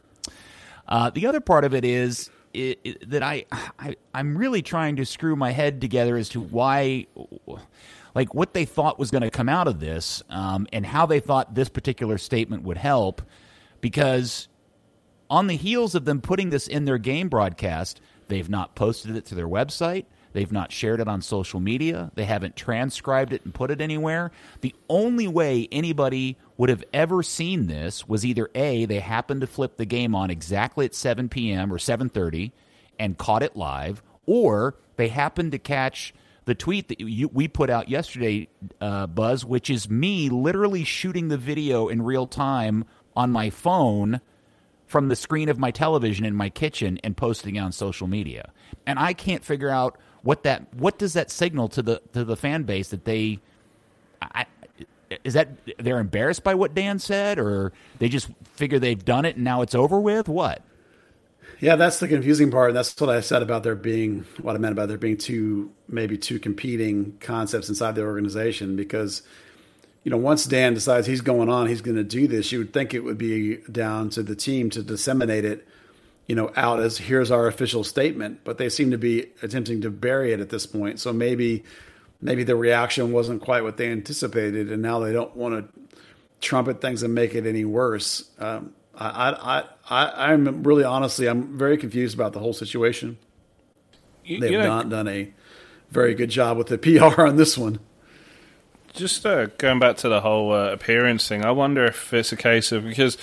uh, 0.88 1.10
the 1.10 1.26
other 1.26 1.40
part 1.40 1.64
of 1.64 1.74
it 1.74 1.84
is 1.84 2.30
i 2.54 2.76
i 2.86 2.96
that 3.06 3.22
I, 3.22 3.44
I 3.78 3.96
I'm 4.14 4.36
really 4.36 4.62
trying 4.62 4.96
to 4.96 5.04
screw 5.04 5.36
my 5.36 5.50
head 5.50 5.80
together 5.80 6.16
as 6.16 6.28
to 6.30 6.40
why, 6.40 7.06
like, 8.14 8.34
what 8.34 8.54
they 8.54 8.64
thought 8.64 8.98
was 8.98 9.10
going 9.10 9.22
to 9.22 9.30
come 9.30 9.48
out 9.48 9.68
of 9.68 9.80
this, 9.80 10.22
um, 10.30 10.66
and 10.72 10.86
how 10.86 11.06
they 11.06 11.20
thought 11.20 11.54
this 11.54 11.68
particular 11.68 12.18
statement 12.18 12.62
would 12.62 12.78
help, 12.78 13.22
because 13.80 14.48
on 15.28 15.48
the 15.48 15.56
heels 15.56 15.94
of 15.94 16.04
them 16.04 16.20
putting 16.20 16.50
this 16.50 16.66
in 16.66 16.84
their 16.84 16.98
game 16.98 17.28
broadcast, 17.28 18.00
they've 18.28 18.48
not 18.48 18.74
posted 18.74 19.16
it 19.16 19.26
to 19.26 19.34
their 19.34 19.48
website. 19.48 20.06
They've 20.32 20.52
not 20.52 20.70
shared 20.70 21.00
it 21.00 21.08
on 21.08 21.22
social 21.22 21.60
media. 21.60 22.10
They 22.14 22.26
haven't 22.26 22.56
transcribed 22.56 23.32
it 23.32 23.42
and 23.44 23.54
put 23.54 23.70
it 23.70 23.80
anywhere. 23.80 24.32
The 24.60 24.74
only 24.90 25.26
way 25.26 25.66
anybody 25.72 26.36
would 26.56 26.68
have 26.68 26.84
ever 26.92 27.22
seen 27.22 27.66
this 27.66 28.08
was 28.08 28.24
either 28.24 28.48
A, 28.54 28.84
they 28.86 29.00
happened 29.00 29.42
to 29.42 29.46
flip 29.46 29.76
the 29.76 29.84
game 29.84 30.14
on 30.14 30.30
exactly 30.30 30.86
at 30.86 30.94
7 30.94 31.28
p.m. 31.28 31.72
or 31.72 31.78
7:30 31.78 32.52
and 32.98 33.18
caught 33.18 33.42
it 33.42 33.56
live, 33.56 34.02
or 34.24 34.76
they 34.96 35.08
happened 35.08 35.52
to 35.52 35.58
catch 35.58 36.14
the 36.46 36.54
tweet 36.54 36.88
that 36.88 37.00
you, 37.00 37.28
we 37.28 37.48
put 37.48 37.68
out 37.68 37.88
yesterday, 37.88 38.48
uh, 38.80 39.06
Buzz, 39.06 39.44
which 39.44 39.68
is 39.68 39.90
me 39.90 40.30
literally 40.30 40.84
shooting 40.84 41.28
the 41.28 41.36
video 41.36 41.88
in 41.88 42.00
real 42.02 42.26
time 42.26 42.84
on 43.14 43.30
my 43.30 43.50
phone 43.50 44.20
from 44.86 45.08
the 45.08 45.16
screen 45.16 45.48
of 45.48 45.58
my 45.58 45.72
television 45.72 46.24
in 46.24 46.34
my 46.34 46.48
kitchen 46.48 46.98
and 47.02 47.16
posting 47.16 47.58
on 47.58 47.72
social 47.72 48.06
media. 48.06 48.52
And 48.86 48.98
I 48.98 49.12
can't 49.12 49.44
figure 49.44 49.68
out 49.68 49.98
what 50.22 50.44
that 50.44 50.72
what 50.74 50.98
does 50.98 51.12
that 51.14 51.30
signal 51.30 51.68
to 51.70 51.82
the 51.82 52.02
to 52.12 52.24
the 52.24 52.36
fan 52.36 52.62
base 52.62 52.88
that 52.88 53.04
they 53.04 53.40
I, 54.22 54.46
is 55.24 55.34
that 55.34 55.48
they're 55.78 56.00
embarrassed 56.00 56.42
by 56.42 56.54
what 56.54 56.74
Dan 56.74 56.98
said 56.98 57.38
or 57.38 57.72
they 57.98 58.08
just 58.08 58.28
figure 58.54 58.78
they've 58.78 59.04
done 59.04 59.24
it 59.24 59.36
and 59.36 59.44
now 59.44 59.62
it's 59.62 59.74
over 59.74 60.00
with? 60.00 60.28
What? 60.28 60.62
Yeah, 61.60 61.76
that's 61.76 62.00
the 62.00 62.08
confusing 62.08 62.50
part. 62.50 62.74
That's 62.74 63.00
what 63.00 63.08
I 63.08 63.20
said 63.20 63.42
about 63.42 63.62
there 63.62 63.74
being 63.74 64.26
what 64.42 64.56
I 64.56 64.58
meant 64.58 64.72
about 64.72 64.88
there 64.88 64.98
being 64.98 65.16
two 65.16 65.72
maybe 65.88 66.18
two 66.18 66.38
competing 66.38 67.16
concepts 67.20 67.68
inside 67.68 67.94
the 67.94 68.02
organization 68.02 68.76
because 68.76 69.22
you 70.06 70.10
know, 70.10 70.18
once 70.18 70.44
Dan 70.44 70.72
decides 70.72 71.04
he's 71.08 71.20
going 71.20 71.48
on, 71.48 71.66
he's 71.66 71.80
going 71.80 71.96
to 71.96 72.04
do 72.04 72.28
this, 72.28 72.52
you 72.52 72.60
would 72.60 72.72
think 72.72 72.94
it 72.94 73.00
would 73.00 73.18
be 73.18 73.56
down 73.56 74.08
to 74.10 74.22
the 74.22 74.36
team 74.36 74.70
to 74.70 74.80
disseminate 74.84 75.44
it, 75.44 75.66
you 76.28 76.36
know, 76.36 76.52
out 76.54 76.78
as 76.78 76.96
here's 76.96 77.32
our 77.32 77.48
official 77.48 77.82
statement. 77.82 78.42
But 78.44 78.56
they 78.56 78.68
seem 78.68 78.92
to 78.92 78.98
be 78.98 79.26
attempting 79.42 79.80
to 79.80 79.90
bury 79.90 80.32
it 80.32 80.38
at 80.38 80.48
this 80.48 80.64
point. 80.64 81.00
So 81.00 81.12
maybe, 81.12 81.64
maybe 82.20 82.44
the 82.44 82.56
reaction 82.56 83.12
wasn't 83.12 83.42
quite 83.42 83.62
what 83.62 83.76
they 83.76 83.90
anticipated, 83.90 84.70
and 84.72 84.82
now 84.82 84.98
they 85.00 85.12
don't 85.12 85.34
want 85.36 85.72
to 85.72 85.80
trumpet 86.40 86.80
things 86.80 87.02
and 87.02 87.14
make 87.14 87.34
it 87.34 87.46
any 87.46 87.64
worse. 87.64 88.28
Um, 88.38 88.72
I, 88.98 89.30
I, 89.32 89.64
I, 89.90 90.32
I'm 90.32 90.62
really 90.62 90.84
honestly, 90.84 91.26
I'm 91.28 91.58
very 91.58 91.76
confused 91.76 92.14
about 92.14 92.32
the 92.32 92.38
whole 92.40 92.52
situation. 92.54 93.18
You- 94.24 94.40
They've 94.40 94.52
you 94.52 94.58
know- 94.58 94.66
not 94.66 94.88
done 94.88 95.08
a 95.08 95.32
very 95.90 96.14
good 96.14 96.30
job 96.30 96.56
with 96.58 96.66
the 96.68 96.78
PR 97.14 97.22
on 97.22 97.36
this 97.36 97.56
one. 97.58 97.78
just 98.94 99.24
uh, 99.26 99.46
going 99.58 99.78
back 99.78 99.96
to 99.98 100.08
the 100.08 100.20
whole 100.20 100.52
uh, 100.52 100.70
appearance 100.72 101.28
thing, 101.28 101.44
I 101.44 101.50
wonder 101.50 101.84
if 101.84 102.12
it's 102.14 102.32
a 102.32 102.36
case 102.36 102.72
of 102.72 102.84
because 102.84 103.16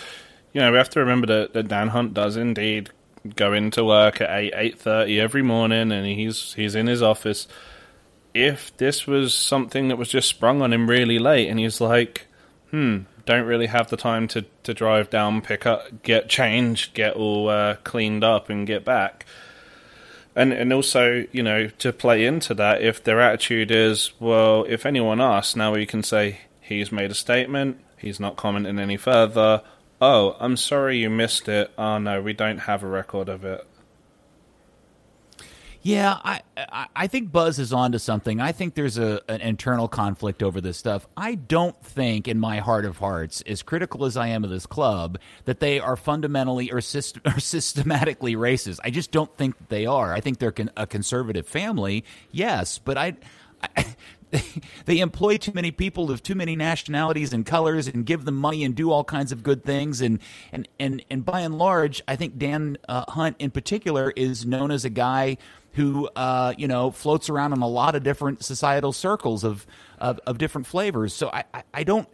you 0.54 0.62
know 0.62 0.72
we 0.72 0.78
have 0.78 0.90
to 0.92 1.00
remember 1.00 1.28
that, 1.28 1.54
that 1.54 1.68
Dan 1.68 1.90
Hunt 1.90 2.14
does 2.14 2.38
indeed 2.38 2.90
go 3.36 3.54
into 3.54 3.84
work 3.84 4.22
at 4.22 4.30
eight 4.30 4.54
eight 4.56 4.80
thirty 4.80 5.20
every 5.20 5.42
morning, 5.42 5.92
and 5.92 6.06
he's 6.06 6.54
he's 6.54 6.76
in 6.76 6.88
his 6.88 7.02
office. 7.02 7.48
If 8.34 8.76
this 8.78 9.06
was 9.06 9.34
something 9.34 9.90
that 9.90 9.98
was 9.98 10.10
just 10.10 10.28
sprung 10.28 10.62
on 10.62 10.74
him 10.74 10.90
really 10.90 11.20
late, 11.20 11.50
and 11.50 11.60
he's 11.60 11.80
like, 11.80 12.28
"Hmm, 12.72 13.02
don't 13.26 13.46
really 13.46 13.68
have 13.68 13.90
the 13.90 13.98
time 13.98 14.28
to 14.30 14.46
to 14.64 14.74
drive 14.74 15.10
down, 15.10 15.42
pick 15.42 15.66
up, 15.66 16.04
get 16.04 16.30
changed, 16.30 16.94
get 16.94 17.16
all 17.16 17.50
uh, 17.50 17.76
cleaned 17.84 18.24
up, 18.24 18.50
and 18.50 18.66
get 18.66 18.84
back." 18.84 19.26
And 20.36 20.52
and 20.52 20.74
also, 20.74 21.26
you 21.32 21.44
know, 21.44 21.68
to 21.68 21.94
play 21.94 22.26
into 22.26 22.54
that, 22.56 22.82
if 22.82 23.04
their 23.04 23.22
attitude 23.22 23.70
is, 23.70 24.12
well, 24.20 24.66
if 24.68 24.86
anyone 24.86 25.22
asks, 25.22 25.56
now 25.56 25.74
we 25.74 25.86
can 25.86 26.02
say 26.02 26.40
he's 26.60 26.92
made 26.92 27.12
a 27.12 27.16
statement, 27.16 27.80
he's 27.98 28.20
not 28.20 28.36
commenting 28.36 28.80
any 28.80 28.98
further. 28.98 29.62
Oh, 30.02 30.36
I'm 30.40 30.58
sorry 30.58 30.98
you 30.98 31.10
missed 31.10 31.48
it. 31.48 31.72
Oh 31.78 32.00
no, 32.00 32.22
we 32.22 32.34
don't 32.34 32.60
have 32.60 32.84
a 32.84 32.88
record 32.88 33.30
of 33.30 33.46
it. 33.46 33.66
Yeah, 35.84 36.18
I, 36.24 36.42
I 36.56 36.88
I 36.96 37.08
think 37.08 37.32
Buzz 37.34 37.60
is 37.60 37.74
onto 37.74 37.98
something. 37.98 38.40
I 38.40 38.54
think 38.54 38.74
there's 38.76 38.98
a 38.98 39.22
an 39.30 39.42
internal 39.42 39.90
conflict 39.90 40.42
over 40.42 40.62
this 40.62 40.78
stuff. 40.78 41.06
I 41.18 41.36
don't 41.36 41.76
think, 41.86 42.28
in 42.28 42.40
my 42.40 42.60
heart 42.60 42.86
of 42.86 42.98
hearts, 43.00 43.42
as 43.46 43.62
critical 43.64 44.06
as 44.06 44.16
I 44.16 44.28
am 44.28 44.46
of 44.46 44.50
this 44.50 44.66
club, 44.66 45.20
that 45.44 45.60
they 45.60 45.82
are 45.82 45.98
fundamentally 45.98 46.72
or, 46.72 46.78
syst- 46.78 47.20
or 47.36 47.40
systematically 47.40 48.36
racist. 48.36 48.80
I 48.84 48.92
just 48.92 49.12
don't 49.12 49.36
think 49.38 49.56
they 49.68 49.86
are. 49.86 50.14
I 50.14 50.22
think 50.22 50.40
they're 50.40 50.54
con- 50.54 50.72
a 50.78 50.88
conservative 50.88 51.48
family, 51.48 52.06
yes, 52.32 52.80
but 52.80 52.98
I. 52.98 53.14
I 53.78 53.96
they 54.86 55.00
employ 55.00 55.38
too 55.38 55.52
many 55.54 55.72
people 55.72 56.12
of 56.12 56.24
too 56.24 56.36
many 56.36 56.56
nationalities 56.56 57.34
and 57.34 57.46
colors 57.46 57.88
and 57.88 58.06
give 58.06 58.26
them 58.26 58.36
money 58.36 58.64
and 58.64 58.76
do 58.76 58.92
all 58.92 59.04
kinds 59.04 59.32
of 59.32 59.44
good 59.44 59.64
things. 59.64 60.02
And 60.02 60.20
and 60.52 60.68
and, 60.80 61.04
and 61.10 61.26
by 61.26 61.42
and 61.42 61.58
large 61.58 62.02
I 62.08 62.16
think 62.16 62.38
Dan 62.38 62.78
uh, 62.88 63.06
Hunt 63.10 63.36
in 63.40 63.52
particular 63.52 64.12
is 64.16 64.46
known 64.46 64.72
as 64.72 64.86
a 64.86 64.90
guy 64.90 65.38
who 65.74 66.08
uh, 66.16 66.54
you 66.58 66.68
know 66.68 66.92
floats 66.92 67.30
around 67.30 67.54
in 67.54 67.62
a 67.62 67.68
lot 67.68 67.96
of 67.96 68.04
different 68.04 68.44
societal 68.44 68.92
circles 68.92 69.44
of 69.44 69.66
of, 70.00 70.20
of 70.26 70.38
different 70.38 70.68
flavors. 70.68 71.14
So 71.14 71.30
I, 71.32 71.44
I, 71.54 71.64
I 71.74 71.84
don't 71.84 72.08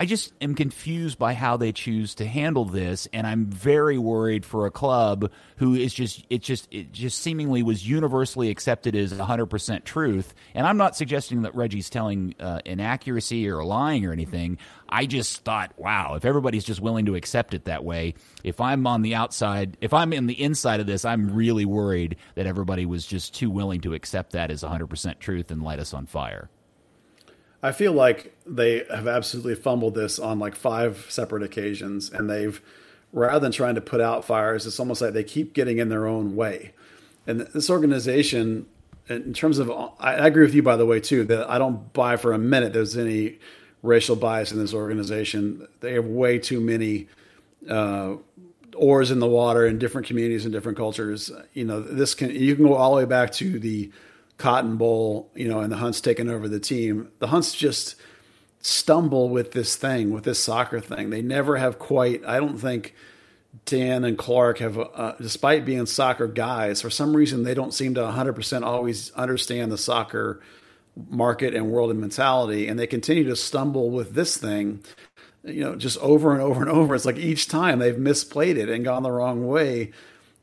I 0.00 0.06
just 0.06 0.32
am 0.40 0.54
confused 0.54 1.18
by 1.18 1.34
how 1.34 1.56
they 1.56 1.72
choose 1.72 2.14
to 2.16 2.26
handle 2.26 2.64
this, 2.64 3.08
and 3.12 3.26
I'm 3.26 3.46
very 3.46 3.98
worried 3.98 4.44
for 4.44 4.66
a 4.66 4.70
club 4.70 5.32
who 5.56 5.74
is 5.74 5.92
just 5.92 6.24
it 6.30 6.40
just 6.40 6.68
it 6.70 6.92
just 6.92 7.18
seemingly 7.18 7.64
was 7.64 7.88
universally 7.88 8.48
accepted 8.50 8.94
as 8.94 9.12
100% 9.12 9.84
truth. 9.84 10.34
And 10.54 10.68
I'm 10.68 10.76
not 10.76 10.96
suggesting 10.96 11.42
that 11.42 11.56
Reggie's 11.56 11.90
telling 11.90 12.36
uh, 12.38 12.60
inaccuracy 12.64 13.48
or 13.48 13.64
lying 13.64 14.06
or 14.06 14.12
anything. 14.12 14.58
I 14.88 15.06
just 15.06 15.42
thought, 15.42 15.76
wow, 15.76 16.14
if 16.14 16.24
everybody's 16.24 16.64
just 16.64 16.80
willing 16.80 17.06
to 17.06 17.16
accept 17.16 17.52
it 17.52 17.64
that 17.64 17.84
way, 17.84 18.14
if 18.44 18.60
I'm 18.60 18.86
on 18.86 19.02
the 19.02 19.16
outside, 19.16 19.76
if 19.80 19.92
I'm 19.92 20.12
in 20.12 20.26
the 20.26 20.40
inside 20.40 20.78
of 20.78 20.86
this, 20.86 21.04
I'm 21.04 21.34
really 21.34 21.64
worried 21.64 22.16
that 22.36 22.46
everybody 22.46 22.86
was 22.86 23.04
just 23.04 23.34
too 23.34 23.50
willing 23.50 23.80
to 23.80 23.94
accept 23.94 24.32
that 24.32 24.52
as 24.52 24.62
100% 24.62 25.18
truth 25.18 25.50
and 25.50 25.62
light 25.62 25.80
us 25.80 25.92
on 25.92 26.06
fire. 26.06 26.48
I 27.62 27.72
feel 27.72 27.92
like 27.92 28.36
they 28.46 28.84
have 28.90 29.08
absolutely 29.08 29.56
fumbled 29.56 29.94
this 29.94 30.18
on 30.18 30.38
like 30.38 30.54
five 30.54 31.06
separate 31.08 31.42
occasions, 31.42 32.10
and 32.10 32.30
they've 32.30 32.60
rather 33.12 33.40
than 33.40 33.52
trying 33.52 33.74
to 33.74 33.80
put 33.80 34.00
out 34.00 34.24
fires, 34.24 34.66
it's 34.66 34.78
almost 34.78 35.00
like 35.00 35.12
they 35.12 35.24
keep 35.24 35.54
getting 35.54 35.78
in 35.78 35.88
their 35.88 36.06
own 36.06 36.36
way. 36.36 36.72
And 37.26 37.40
this 37.40 37.70
organization, 37.70 38.66
in 39.08 39.32
terms 39.32 39.58
of, 39.58 39.70
I 39.98 40.26
agree 40.26 40.44
with 40.44 40.54
you 40.54 40.62
by 40.62 40.76
the 40.76 40.86
way 40.86 41.00
too 41.00 41.24
that 41.24 41.48
I 41.48 41.58
don't 41.58 41.92
buy 41.92 42.16
for 42.16 42.32
a 42.32 42.38
minute 42.38 42.72
there's 42.72 42.96
any 42.96 43.38
racial 43.82 44.16
bias 44.16 44.52
in 44.52 44.58
this 44.58 44.74
organization. 44.74 45.66
They 45.80 45.94
have 45.94 46.04
way 46.04 46.38
too 46.38 46.60
many 46.60 47.08
uh, 47.68 48.16
oars 48.74 49.10
in 49.10 49.18
the 49.18 49.26
water 49.26 49.66
in 49.66 49.78
different 49.78 50.06
communities 50.06 50.44
and 50.44 50.52
different 50.52 50.78
cultures. 50.78 51.30
You 51.54 51.64
know, 51.64 51.80
this 51.80 52.14
can 52.14 52.30
you 52.30 52.54
can 52.56 52.66
go 52.66 52.74
all 52.74 52.92
the 52.92 52.98
way 52.98 53.04
back 53.04 53.32
to 53.32 53.58
the 53.58 53.90
Cotton 54.38 54.76
Bowl, 54.76 55.30
you 55.34 55.48
know, 55.48 55.60
and 55.60 55.70
the 55.70 55.76
Hunts 55.76 56.00
taking 56.00 56.30
over 56.30 56.48
the 56.48 56.60
team. 56.60 57.10
The 57.18 57.26
Hunts 57.26 57.54
just 57.54 57.96
stumble 58.60 59.28
with 59.28 59.52
this 59.52 59.76
thing, 59.76 60.10
with 60.10 60.24
this 60.24 60.38
soccer 60.38 60.80
thing. 60.80 61.10
They 61.10 61.22
never 61.22 61.56
have 61.56 61.78
quite. 61.78 62.24
I 62.24 62.38
don't 62.38 62.56
think 62.56 62.94
Dan 63.64 64.04
and 64.04 64.16
Clark 64.16 64.58
have, 64.58 64.78
uh, 64.78 65.14
despite 65.20 65.64
being 65.64 65.86
soccer 65.86 66.28
guys, 66.28 66.80
for 66.80 66.90
some 66.90 67.16
reason 67.16 67.42
they 67.42 67.54
don't 67.54 67.74
seem 67.74 67.94
to 67.94 68.00
100% 68.00 68.62
always 68.62 69.10
understand 69.12 69.72
the 69.72 69.78
soccer 69.78 70.40
market 71.10 71.54
and 71.54 71.70
world 71.70 71.90
and 71.90 72.00
mentality, 72.00 72.68
and 72.68 72.78
they 72.78 72.86
continue 72.86 73.24
to 73.24 73.36
stumble 73.36 73.90
with 73.90 74.14
this 74.14 74.36
thing. 74.36 74.80
You 75.44 75.64
know, 75.64 75.76
just 75.76 75.98
over 75.98 76.32
and 76.32 76.42
over 76.42 76.60
and 76.60 76.70
over. 76.70 76.94
It's 76.94 77.04
like 77.04 77.16
each 77.16 77.48
time 77.48 77.78
they've 77.78 77.94
misplayed 77.94 78.56
it 78.56 78.68
and 78.68 78.84
gone 78.84 79.02
the 79.02 79.10
wrong 79.10 79.46
way 79.46 79.92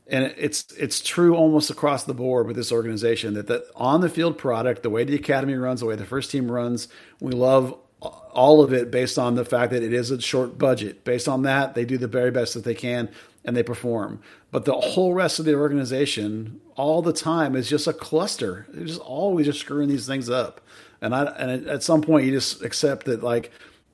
and 0.08 0.34
it's 0.38 0.72
it's 0.74 1.02
true 1.02 1.36
almost 1.36 1.70
across 1.70 2.04
the 2.04 2.13
board 2.13 2.48
with 2.48 2.56
this 2.56 2.72
organization 2.72 3.34
that 3.34 3.48
the 3.48 3.65
on 3.76 4.02
the 4.02 4.10
field 4.10 4.38
product, 4.38 4.84
the 4.84 4.89
way 4.89 5.04
the 5.04 5.15
academy 5.15 5.56
runs, 5.56 5.80
the 5.80 5.86
way 5.88 5.96
the 5.96 6.06
first 6.06 6.32
team 6.32 6.52
runs, 6.52 6.88
we 7.20 7.32
love 7.32 7.78
all 8.02 8.62
of 8.62 8.74
it 8.74 8.91
based 8.91 9.18
on 9.18 9.36
the 9.36 9.46
fact 9.46 9.72
that 9.72 9.82
it 9.82 9.94
is 9.94 10.12
a 10.12 10.22
short 10.22 10.58
budget. 10.58 11.04
Based 11.04 11.28
on 11.28 11.44
that, 11.44 11.74
they 11.74 11.86
do 11.86 11.98
the 11.98 12.08
very 12.08 12.30
best 12.30 12.54
that 12.54 12.63
they 12.63 12.76
can 12.76 13.10
and 13.44 13.56
they 13.56 13.63
perform. 13.63 14.20
But 14.52 14.65
the 14.65 14.74
whole 14.74 15.13
rest 15.13 15.39
of 15.39 15.46
the 15.46 15.56
organization, 15.56 16.62
all 16.76 17.02
the 17.02 17.13
time, 17.13 17.56
is 17.56 17.70
just 17.70 17.88
a 17.88 17.94
cluster. 17.94 18.68
They're 18.70 18.86
just 18.86 19.02
always 19.02 19.46
just 19.48 19.60
screwing 19.60 19.89
these 19.89 20.06
things 20.08 20.30
up. 20.30 20.62
And 21.02 21.15
I 21.15 21.26
and 21.26 21.68
at 21.68 21.84
some 21.84 22.02
point, 22.02 22.26
you 22.26 22.32
just 22.32 22.63
accept 22.63 23.06
that 23.06 23.24
like 23.24 23.52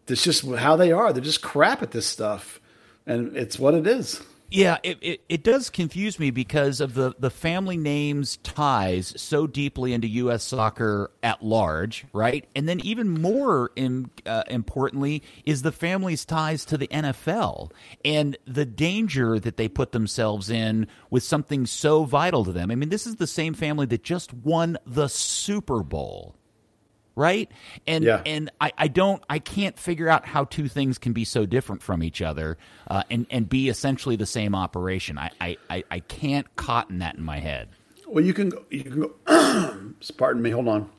it's 0.08 0.24
just 0.24 0.46
how 0.46 0.76
they 0.76 0.92
are. 0.92 1.14
They're 1.14 1.22
just 1.22 1.42
crap 1.42 1.82
at 1.82 1.92
this 1.92 2.06
stuff, 2.06 2.60
and 3.06 3.36
it's 3.38 3.58
what 3.58 3.74
it 3.74 3.88
is. 3.88 4.22
Yeah, 4.54 4.80
it, 4.84 4.98
it, 5.02 5.22
it 5.30 5.44
does 5.44 5.70
confuse 5.70 6.20
me 6.20 6.30
because 6.30 6.82
of 6.82 6.94
the, 6.94 7.16
the 7.18 7.30
family 7.30 7.78
names 7.78 8.36
ties 8.44 9.14
so 9.16 9.48
deeply 9.48 9.94
into 9.94 10.10
U.S. 10.10 10.44
soccer 10.44 11.10
at 11.24 11.42
large, 11.42 12.06
right? 12.12 12.46
And 12.54 12.68
then 12.68 12.82
even 12.82 13.22
more 13.22 13.72
in, 13.78 14.10
uh, 14.26 14.44
importantly 14.50 15.24
is 15.46 15.62
the 15.62 15.72
family's 15.72 16.26
ties 16.26 16.66
to 16.66 16.78
the 16.78 16.90
NFL 16.90 17.72
and 18.04 18.38
the 18.46 18.66
danger 18.66 19.40
that 19.40 19.56
they 19.56 19.70
put 19.70 19.94
themselves 19.94 20.50
in 20.50 20.86
with 21.10 21.24
something 21.24 21.66
so 21.66 22.04
vital 22.04 22.44
to 22.44 22.52
them. 22.52 22.72
I 22.72 22.76
mean, 22.76 22.90
this 22.90 23.08
is 23.08 23.16
the 23.16 23.28
same 23.28 23.54
family 23.54 23.86
that 23.86 24.04
just 24.04 24.34
won 24.34 24.78
the 24.86 25.08
Super 25.08 25.82
Bowl 25.82 26.36
right 27.16 27.52
and 27.86 28.04
Yeah. 28.04 28.22
and 28.26 28.50
I, 28.62 28.72
I 28.78 28.88
don't 28.88 29.22
i 29.30 29.38
can't 29.40 29.78
figure 29.78 30.08
out 30.08 30.26
how 30.26 30.46
two 30.46 30.68
things 30.70 30.98
can 30.98 31.12
be 31.14 31.26
so 31.26 31.46
different 31.46 31.82
from 31.82 32.04
each 32.04 32.22
other 32.22 32.58
uh, 32.90 33.04
and 33.10 33.26
and 33.30 33.50
be 33.50 33.68
essentially 33.70 34.16
the 34.16 34.26
same 34.26 34.56
operation 34.56 35.18
I, 35.18 35.32
I 35.42 35.58
i 35.70 35.84
i 35.92 36.00
can't 36.00 36.54
cotton 36.56 37.00
that 37.00 37.16
in 37.16 37.24
my 37.24 37.40
head 37.40 37.68
Well, 38.08 38.24
you 38.24 38.34
can 38.34 38.50
go, 38.50 38.64
you 38.70 38.84
can 38.84 39.00
go. 39.02 39.12
pardon 40.18 40.42
me. 40.42 40.50
Hold 40.52 40.68
on. 40.68 40.90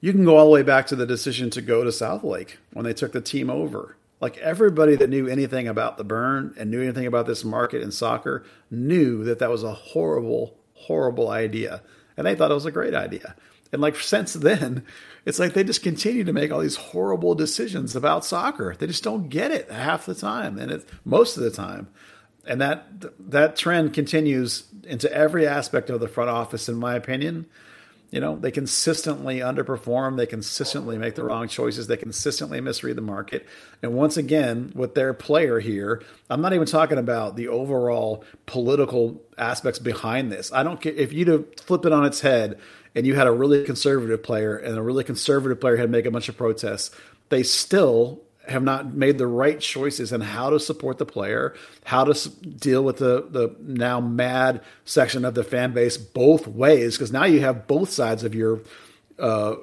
You 0.00 0.12
can 0.12 0.24
go 0.24 0.36
all 0.36 0.44
the 0.44 0.50
way 0.52 0.62
back 0.62 0.86
to 0.88 0.96
the 0.96 1.06
decision 1.06 1.50
to 1.50 1.60
go 1.60 1.82
to 1.82 1.90
Southlake 1.90 2.56
when 2.72 2.84
they 2.84 2.94
took 2.94 3.12
the 3.12 3.20
team 3.20 3.50
over. 3.50 3.96
Like 4.20 4.36
everybody 4.38 4.94
that 4.96 5.10
knew 5.10 5.26
anything 5.26 5.66
about 5.66 5.96
the 5.96 6.04
burn 6.04 6.54
and 6.58 6.70
knew 6.70 6.80
anything 6.82 7.06
about 7.06 7.26
this 7.26 7.44
market 7.44 7.82
in 7.82 7.90
soccer 7.90 8.44
knew 8.70 9.24
that 9.24 9.38
that 9.40 9.50
was 9.50 9.62
a 9.64 9.72
horrible, 9.72 10.56
horrible 10.74 11.28
idea, 11.30 11.82
and 12.16 12.26
they 12.26 12.34
thought 12.36 12.50
it 12.50 12.54
was 12.54 12.66
a 12.66 12.70
great 12.72 12.94
idea. 12.94 13.34
And 13.72 13.82
like 13.82 13.96
since 13.96 14.32
then, 14.32 14.84
it's 15.24 15.38
like 15.38 15.52
they 15.52 15.64
just 15.64 15.82
continue 15.82 16.24
to 16.24 16.32
make 16.32 16.50
all 16.50 16.60
these 16.60 16.76
horrible 16.76 17.34
decisions 17.34 17.94
about 17.94 18.24
soccer. 18.24 18.74
They 18.78 18.86
just 18.86 19.04
don't 19.04 19.28
get 19.28 19.50
it 19.50 19.70
half 19.70 20.06
the 20.06 20.14
time, 20.14 20.58
and 20.58 20.70
it 20.70 20.88
most 21.04 21.36
of 21.36 21.42
the 21.42 21.50
time. 21.50 21.88
And 22.46 22.60
that 22.62 22.86
that 23.30 23.56
trend 23.56 23.92
continues 23.92 24.64
into 24.84 25.12
every 25.12 25.46
aspect 25.46 25.90
of 25.90 26.00
the 26.00 26.08
front 26.08 26.30
office, 26.30 26.68
in 26.68 26.76
my 26.76 26.94
opinion. 26.94 27.46
You 28.10 28.20
know, 28.20 28.36
they 28.36 28.50
consistently 28.50 29.40
underperform. 29.40 30.16
They 30.16 30.24
consistently 30.24 30.96
make 30.96 31.14
the 31.14 31.24
wrong 31.24 31.46
choices. 31.46 31.88
They 31.88 31.98
consistently 31.98 32.58
misread 32.58 32.96
the 32.96 33.02
market. 33.02 33.46
And 33.82 33.92
once 33.92 34.16
again, 34.16 34.72
with 34.74 34.94
their 34.94 35.12
player 35.12 35.60
here, 35.60 36.02
I'm 36.30 36.40
not 36.40 36.54
even 36.54 36.66
talking 36.66 36.96
about 36.96 37.36
the 37.36 37.48
overall 37.48 38.24
political 38.46 39.20
aspects 39.36 39.78
behind 39.78 40.32
this. 40.32 40.50
I 40.54 40.62
don't 40.62 40.80
care 40.80 40.94
if 40.94 41.12
you 41.12 41.26
to 41.26 41.46
flip 41.62 41.84
it 41.84 41.92
on 41.92 42.06
its 42.06 42.22
head 42.22 42.58
and 42.98 43.06
you 43.06 43.14
had 43.14 43.28
a 43.28 43.32
really 43.32 43.62
conservative 43.62 44.24
player 44.24 44.56
and 44.56 44.76
a 44.76 44.82
really 44.82 45.04
conservative 45.04 45.60
player 45.60 45.76
had 45.76 45.84
to 45.84 45.88
make 45.88 46.04
a 46.04 46.10
bunch 46.10 46.28
of 46.28 46.36
protests. 46.36 46.90
They 47.28 47.44
still 47.44 48.20
have 48.48 48.64
not 48.64 48.92
made 48.92 49.18
the 49.18 49.26
right 49.28 49.60
choices 49.60 50.12
in 50.12 50.20
how 50.20 50.50
to 50.50 50.58
support 50.58 50.98
the 50.98 51.06
player, 51.06 51.54
how 51.84 52.02
to 52.02 52.28
deal 52.28 52.82
with 52.82 52.96
the 52.96 53.24
the 53.30 53.54
now 53.60 54.00
mad 54.00 54.62
section 54.84 55.24
of 55.24 55.34
the 55.34 55.44
fan 55.44 55.72
base 55.72 55.96
both 55.96 56.48
ways, 56.48 56.96
because 56.96 57.12
now 57.12 57.24
you 57.24 57.38
have 57.38 57.68
both 57.68 57.88
sides 57.90 58.24
of 58.24 58.34
your 58.34 58.62
uh, 59.20 59.54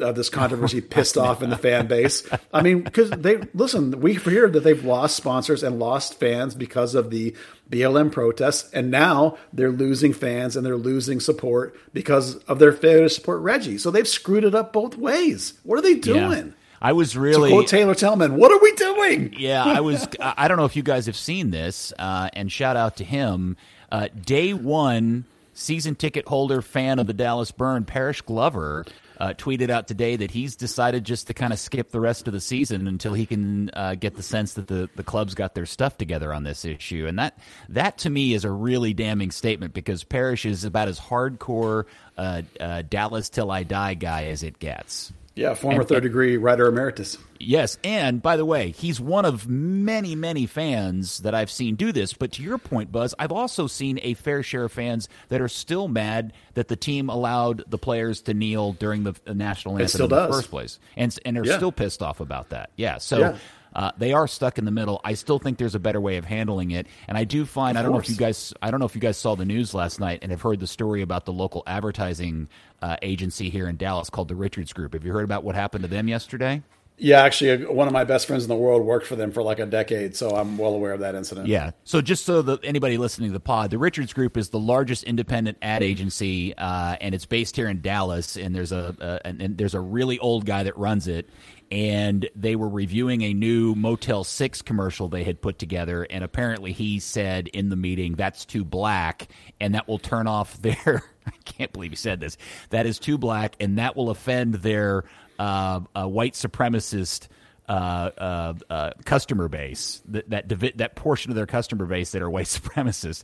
of 0.00 0.14
this 0.14 0.28
controversy 0.30 0.80
pissed 0.80 1.16
off 1.18 1.42
in 1.42 1.50
the 1.50 1.56
fan 1.56 1.86
base. 1.86 2.28
I 2.52 2.62
mean, 2.62 2.82
because 2.82 3.10
they 3.10 3.36
listen, 3.54 4.00
we 4.00 4.14
hear 4.14 4.48
that 4.48 4.60
they've 4.60 4.84
lost 4.84 5.16
sponsors 5.16 5.62
and 5.62 5.78
lost 5.78 6.18
fans 6.18 6.54
because 6.54 6.94
of 6.94 7.10
the 7.10 7.34
BLM 7.70 8.10
protests, 8.10 8.70
and 8.72 8.90
now 8.90 9.36
they're 9.52 9.70
losing 9.70 10.12
fans 10.12 10.56
and 10.56 10.64
they're 10.64 10.76
losing 10.76 11.20
support 11.20 11.76
because 11.92 12.36
of 12.44 12.58
their 12.58 12.72
failure 12.72 13.02
to 13.04 13.10
support 13.10 13.40
Reggie. 13.42 13.78
So 13.78 13.90
they've 13.90 14.08
screwed 14.08 14.44
it 14.44 14.54
up 14.54 14.72
both 14.72 14.96
ways. 14.96 15.54
What 15.64 15.78
are 15.78 15.82
they 15.82 15.92
Yeah. 15.94 16.28
doing? 16.28 16.54
I 16.80 16.92
was 16.92 17.12
To 17.12 17.20
really 17.20 17.50
quote 17.50 17.66
Taylor 17.66 17.94
Twellman, 17.94 18.36
what 18.36 18.52
are 18.52 18.60
we 18.60 18.72
doing? 18.72 19.34
yeah, 19.36 19.64
I 19.64 19.80
was. 19.80 20.06
I 20.20 20.46
don't 20.48 20.56
know 20.58 20.64
if 20.64 20.76
you 20.76 20.82
guys 20.84 21.06
have 21.06 21.16
seen 21.16 21.50
this, 21.50 21.92
uh, 21.98 22.28
and 22.34 22.50
shout 22.52 22.76
out 22.76 22.96
to 22.98 23.04
him. 23.04 23.56
Uh, 23.90 24.06
day 24.24 24.52
one, 24.54 25.24
season 25.54 25.94
ticket 25.96 26.28
holder, 26.28 26.62
fan 26.62 26.98
of 27.00 27.06
the 27.08 27.12
Dallas 27.12 27.50
Burn, 27.50 27.84
Parrish 27.84 28.22
Glover, 28.22 28.84
uh, 29.18 29.34
tweeted 29.34 29.70
out 29.70 29.88
today 29.88 30.16
that 30.16 30.30
he's 30.30 30.56
decided 30.56 31.04
just 31.04 31.26
to 31.26 31.34
kind 31.34 31.52
of 31.52 31.58
skip 31.58 31.90
the 31.90 32.00
rest 32.00 32.26
of 32.26 32.32
the 32.32 32.40
season 32.40 32.86
until 32.86 33.14
he 33.14 33.26
can 33.26 33.70
uh, 33.72 33.94
get 33.94 34.16
the 34.16 34.22
sense 34.22 34.54
that 34.54 34.68
the, 34.68 34.88
the 34.96 35.02
club's 35.02 35.34
got 35.34 35.54
their 35.54 35.66
stuff 35.66 35.98
together 35.98 36.32
on 36.32 36.44
this 36.44 36.64
issue, 36.64 37.06
and 37.06 37.18
that 37.18 37.38
that 37.68 37.98
to 37.98 38.10
me 38.10 38.34
is 38.34 38.44
a 38.44 38.50
really 38.50 38.94
damning 38.94 39.30
statement 39.30 39.74
because 39.74 40.04
Parrish 40.04 40.46
is 40.46 40.64
about 40.64 40.88
as 40.88 40.98
hardcore 40.98 41.84
uh, 42.16 42.42
uh, 42.60 42.82
Dallas 42.88 43.28
till 43.28 43.50
I 43.50 43.62
die 43.62 43.94
guy 43.94 44.26
as 44.26 44.42
it 44.42 44.58
gets. 44.58 45.12
Yeah, 45.38 45.54
former 45.54 45.82
And- 45.82 45.84
uh, 45.90 45.94
third 45.94 46.02
degree 46.02 46.36
writer 46.36 46.66
emeritus. 46.66 47.16
Yes, 47.38 47.78
and 47.84 48.20
by 48.20 48.36
the 48.36 48.44
way, 48.44 48.72
he's 48.72 49.00
one 49.00 49.24
of 49.24 49.46
many, 49.48 50.16
many 50.16 50.46
fans 50.46 51.18
that 51.20 51.34
I've 51.34 51.50
seen 51.52 51.76
do 51.76 51.92
this. 51.92 52.12
But 52.12 52.32
to 52.32 52.42
your 52.42 52.58
point, 52.58 52.90
Buzz, 52.90 53.14
I've 53.20 53.30
also 53.30 53.68
seen 53.68 54.00
a 54.02 54.14
fair 54.14 54.42
share 54.42 54.64
of 54.64 54.72
fans 54.72 55.08
that 55.28 55.40
are 55.40 55.46
still 55.48 55.86
mad 55.86 56.32
that 56.54 56.66
the 56.66 56.74
team 56.74 57.08
allowed 57.08 57.62
the 57.68 57.78
players 57.78 58.20
to 58.22 58.34
kneel 58.34 58.72
during 58.72 59.04
the 59.04 59.14
the 59.24 59.34
national 59.34 59.74
anthem 59.74 59.88
still 59.88 60.04
in 60.06 60.10
the 60.10 60.28
first 60.28 60.50
place, 60.50 60.80
and 60.96 61.16
and 61.24 61.38
are 61.38 61.44
Yeah. 61.44 61.56
still 61.56 61.70
pissed 61.70 62.02
off 62.02 62.18
about 62.18 62.48
that. 62.48 62.70
Yeah, 62.76 62.98
so. 62.98 63.18
Yeah. 63.20 63.36
Uh, 63.74 63.92
they 63.98 64.12
are 64.12 64.26
stuck 64.26 64.58
in 64.58 64.64
the 64.64 64.70
middle. 64.70 65.00
I 65.04 65.14
still 65.14 65.38
think 65.38 65.58
there's 65.58 65.74
a 65.74 65.80
better 65.80 66.00
way 66.00 66.16
of 66.16 66.24
handling 66.24 66.70
it, 66.70 66.86
and 67.06 67.16
I 67.18 67.24
do 67.24 67.44
find 67.44 67.78
I 67.78 67.82
don't 67.82 67.92
know 67.92 67.98
if 67.98 68.08
you 68.08 68.16
guys 68.16 68.52
I 68.62 68.70
don't 68.70 68.80
know 68.80 68.86
if 68.86 68.94
you 68.94 69.00
guys 69.00 69.16
saw 69.16 69.34
the 69.34 69.44
news 69.44 69.74
last 69.74 70.00
night 70.00 70.20
and 70.22 70.30
have 70.30 70.42
heard 70.42 70.60
the 70.60 70.66
story 70.66 71.02
about 71.02 71.24
the 71.24 71.32
local 71.32 71.62
advertising 71.66 72.48
uh, 72.82 72.96
agency 73.02 73.50
here 73.50 73.68
in 73.68 73.76
Dallas 73.76 74.10
called 74.10 74.28
the 74.28 74.36
Richards 74.36 74.72
Group. 74.72 74.94
Have 74.94 75.04
you 75.04 75.12
heard 75.12 75.24
about 75.24 75.44
what 75.44 75.54
happened 75.54 75.82
to 75.82 75.88
them 75.88 76.08
yesterday? 76.08 76.62
Yeah, 77.00 77.22
actually, 77.22 77.64
one 77.64 77.86
of 77.86 77.92
my 77.92 78.02
best 78.02 78.26
friends 78.26 78.42
in 78.42 78.48
the 78.48 78.56
world 78.56 78.84
worked 78.84 79.06
for 79.06 79.14
them 79.14 79.30
for 79.30 79.40
like 79.40 79.60
a 79.60 79.66
decade, 79.66 80.16
so 80.16 80.30
I'm 80.30 80.58
well 80.58 80.74
aware 80.74 80.92
of 80.92 81.00
that 81.00 81.14
incident. 81.14 81.46
Yeah. 81.46 81.70
So 81.84 82.00
just 82.00 82.24
so 82.24 82.42
that 82.42 82.64
anybody 82.64 82.98
listening 82.98 83.28
to 83.28 83.32
the 83.32 83.40
pod, 83.40 83.70
the 83.70 83.78
Richards 83.78 84.12
Group 84.12 84.36
is 84.36 84.48
the 84.48 84.58
largest 84.58 85.04
independent 85.04 85.58
ad 85.62 85.84
agency, 85.84 86.56
uh, 86.58 86.96
and 87.00 87.14
it's 87.14 87.24
based 87.24 87.54
here 87.54 87.68
in 87.68 87.80
Dallas. 87.80 88.36
And 88.36 88.52
there's 88.52 88.72
a, 88.72 88.96
a 89.00 89.26
and, 89.26 89.40
and 89.40 89.56
there's 89.56 89.74
a 89.74 89.80
really 89.80 90.18
old 90.18 90.44
guy 90.44 90.64
that 90.64 90.76
runs 90.76 91.06
it. 91.06 91.30
And 91.70 92.28
they 92.34 92.56
were 92.56 92.68
reviewing 92.68 93.22
a 93.22 93.34
new 93.34 93.74
Motel 93.74 94.24
Six 94.24 94.62
commercial 94.62 95.08
they 95.08 95.22
had 95.22 95.40
put 95.40 95.58
together, 95.58 96.04
and 96.10 96.24
apparently 96.24 96.72
he 96.72 96.98
said 96.98 97.46
in 97.48 97.68
the 97.68 97.76
meeting 97.76 98.14
that's 98.14 98.44
too 98.44 98.64
black, 98.64 99.28
and 99.60 99.74
that 99.74 99.86
will 99.86 99.98
turn 99.98 100.26
off 100.26 100.60
their. 100.60 101.04
I 101.26 101.32
can't 101.44 101.72
believe 101.72 101.90
he 101.90 101.96
said 101.96 102.20
this. 102.20 102.38
That 102.70 102.86
is 102.86 102.98
too 102.98 103.18
black, 103.18 103.54
and 103.60 103.78
that 103.78 103.96
will 103.96 104.08
offend 104.08 104.54
their 104.54 105.04
uh, 105.38 105.80
uh, 105.94 106.06
white 106.06 106.34
supremacist 106.34 107.28
uh, 107.68 108.10
uh, 108.16 108.54
uh, 108.70 108.90
customer 109.04 109.48
base, 109.48 110.02
that 110.08 110.30
that, 110.30 110.78
that 110.78 110.94
portion 110.96 111.30
of 111.30 111.36
their 111.36 111.46
customer 111.46 111.84
base 111.84 112.12
that 112.12 112.22
are 112.22 112.30
white 112.30 112.46
supremacists, 112.46 113.22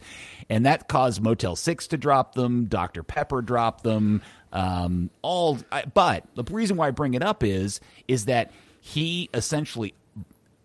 and 0.50 0.66
that 0.66 0.88
caused 0.88 1.22
Motel 1.22 1.56
Six 1.56 1.86
to 1.88 1.96
drop 1.96 2.34
them. 2.34 2.66
Dr 2.66 3.02
Pepper 3.02 3.40
dropped 3.42 3.84
them. 3.84 4.22
Um, 4.52 5.10
all, 5.22 5.58
I, 5.72 5.84
but 5.84 6.26
the 6.34 6.44
reason 6.44 6.76
why 6.76 6.88
I 6.88 6.90
bring 6.90 7.14
it 7.14 7.22
up 7.22 7.42
is 7.42 7.80
is 8.06 8.26
that 8.26 8.52
he 8.80 9.30
essentially 9.32 9.94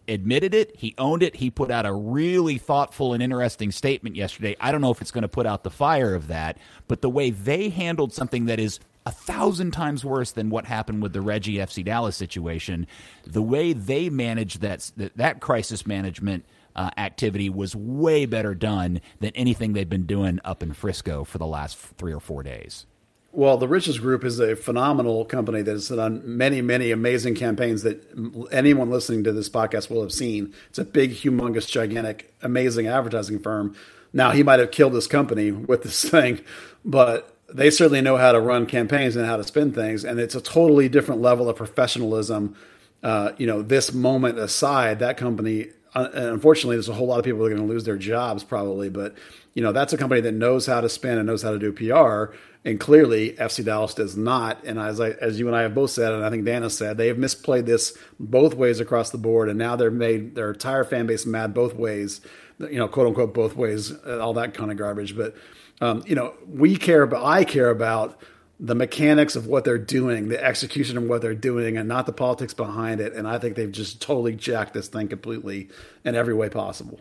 admitted 0.09 0.53
it. 0.53 0.75
He 0.75 0.93
owned 0.97 1.23
it. 1.23 1.35
He 1.38 1.49
put 1.49 1.71
out 1.71 1.85
a 1.85 1.93
really 1.93 2.57
thoughtful 2.57 3.13
and 3.13 3.23
interesting 3.23 3.71
statement 3.71 4.15
yesterday. 4.15 4.55
I 4.59 4.71
don't 4.71 4.81
know 4.81 4.91
if 4.91 5.01
it's 5.01 5.12
going 5.12 5.21
to 5.21 5.29
put 5.29 5.45
out 5.45 5.63
the 5.63 5.69
fire 5.69 6.15
of 6.15 6.27
that, 6.27 6.57
but 6.88 7.01
the 7.01 7.09
way 7.09 7.29
they 7.29 7.69
handled 7.69 8.12
something 8.12 8.45
that 8.45 8.59
is 8.59 8.79
a 9.09 9.11
thousand 9.11 9.71
times 9.71 10.05
worse 10.05 10.33
than 10.33 10.51
what 10.51 10.65
happened 10.65 11.01
with 11.01 11.13
the 11.13 11.21
Reggie 11.21 11.55
FC 11.55 11.83
Dallas 11.83 12.15
situation, 12.15 12.85
the 13.25 13.41
way 13.41 13.73
they 13.73 14.07
managed 14.07 14.61
that 14.61 14.91
that, 15.15 15.39
crisis 15.39 15.87
management 15.87 16.45
uh, 16.75 16.91
activity 16.95 17.49
was 17.49 17.75
way 17.75 18.27
better 18.27 18.53
done 18.53 19.01
than 19.19 19.31
anything 19.33 19.73
they've 19.73 19.89
been 19.89 20.05
doing 20.05 20.39
up 20.45 20.61
in 20.61 20.73
Frisco 20.73 21.23
for 21.23 21.39
the 21.39 21.47
last 21.47 21.75
three 21.75 22.13
or 22.13 22.19
four 22.19 22.43
days. 22.43 22.85
Well, 23.31 23.57
the 23.57 23.67
Richards 23.67 23.97
Group 23.97 24.23
is 24.23 24.39
a 24.39 24.55
phenomenal 24.55 25.25
company 25.25 25.63
that 25.63 25.71
has 25.71 25.89
done 25.89 26.21
many, 26.23 26.61
many 26.61 26.91
amazing 26.91 27.33
campaigns 27.33 27.81
that 27.81 28.05
anyone 28.51 28.91
listening 28.91 29.23
to 29.23 29.31
this 29.31 29.49
podcast 29.49 29.89
will 29.89 30.03
have 30.03 30.11
seen. 30.11 30.53
It's 30.69 30.77
a 30.77 30.85
big, 30.85 31.13
humongous, 31.13 31.67
gigantic, 31.67 32.31
amazing 32.43 32.85
advertising 32.85 33.39
firm. 33.39 33.75
Now, 34.13 34.31
he 34.31 34.43
might 34.43 34.59
have 34.59 34.69
killed 34.69 34.93
this 34.93 35.07
company 35.07 35.51
with 35.51 35.81
this 35.81 36.03
thing, 36.09 36.41
but 36.85 37.38
they 37.53 37.69
certainly 37.69 38.01
know 38.01 38.17
how 38.17 38.31
to 38.31 38.39
run 38.39 38.65
campaigns 38.65 39.15
and 39.15 39.25
how 39.25 39.38
to 39.38 39.43
spin 39.43 39.71
things. 39.71 40.03
And 40.03 40.19
it's 40.19 40.35
a 40.35 40.41
totally 40.41 40.89
different 40.89 41.21
level 41.21 41.49
of 41.49 41.55
professionalism. 41.55 42.55
Uh, 43.01 43.31
you 43.38 43.47
know, 43.47 43.62
this 43.62 43.93
moment 43.93 44.38
aside, 44.38 44.99
that 44.99 45.17
company, 45.17 45.67
uh, 45.95 46.09
unfortunately, 46.13 46.75
there's 46.75 46.89
a 46.89 46.93
whole 46.93 47.07
lot 47.07 47.19
of 47.19 47.25
people 47.25 47.39
that 47.39 47.45
are 47.45 47.55
going 47.55 47.67
to 47.67 47.71
lose 47.71 47.85
their 47.85 47.97
jobs 47.97 48.43
probably, 48.43 48.89
but 48.89 49.15
you 49.53 49.63
know, 49.63 49.71
that's 49.71 49.93
a 49.93 49.97
company 49.97 50.21
that 50.21 50.33
knows 50.33 50.65
how 50.65 50.79
to 50.81 50.89
spin 50.89 51.17
and 51.17 51.27
knows 51.27 51.41
how 51.41 51.51
to 51.51 51.59
do 51.59 51.71
PR. 51.71 52.33
And 52.65 52.79
clearly, 52.79 53.33
FC 53.33 53.63
Dallas 53.63 53.93
does 53.93 54.15
not. 54.17 54.63
And 54.65 54.77
as 54.77 54.99
I, 54.99 55.12
as 55.12 55.39
you 55.39 55.47
and 55.47 55.55
I 55.55 55.62
have 55.62 55.73
both 55.73 55.91
said, 55.91 56.13
and 56.13 56.23
I 56.23 56.29
think 56.29 56.45
Dan 56.45 56.62
has 56.62 56.75
said, 56.77 56.97
they 56.97 57.07
have 57.07 57.17
misplayed 57.17 57.65
this 57.65 57.97
both 58.19 58.53
ways 58.53 58.79
across 58.79 59.09
the 59.09 59.17
board, 59.17 59.49
and 59.49 59.57
now 59.57 59.75
they're 59.75 59.91
made 59.91 60.35
their 60.35 60.51
entire 60.51 60.83
fan 60.83 61.07
base 61.07 61.25
mad 61.25 61.53
both 61.53 61.73
ways. 61.73 62.21
You 62.59 62.77
know, 62.77 62.89
quote 62.89 63.07
unquote, 63.07 63.33
both 63.33 63.55
ways, 63.55 63.93
all 64.05 64.33
that 64.33 64.53
kind 64.53 64.71
of 64.71 64.77
garbage. 64.77 65.15
But 65.15 65.35
um, 65.81 66.03
you 66.05 66.15
know, 66.15 66.33
we 66.47 66.77
care 66.77 67.03
about, 67.03 67.25
I 67.25 67.43
care 67.43 67.69
about 67.69 68.19
the 68.59 68.75
mechanics 68.75 69.35
of 69.35 69.47
what 69.47 69.63
they're 69.63 69.77
doing, 69.77 70.27
the 70.27 70.43
execution 70.43 70.97
of 70.97 71.03
what 71.03 71.21
they're 71.21 71.33
doing, 71.33 71.77
and 71.77 71.87
not 71.87 72.05
the 72.05 72.11
politics 72.11 72.53
behind 72.53 72.99
it. 72.99 73.13
And 73.13 73.27
I 73.27 73.37
think 73.37 73.55
they've 73.55 73.71
just 73.71 74.01
totally 74.01 74.35
jacked 74.35 74.73
this 74.73 74.89
thing 74.89 75.07
completely 75.07 75.69
in 76.03 76.15
every 76.15 76.33
way 76.33 76.49
possible. 76.49 76.99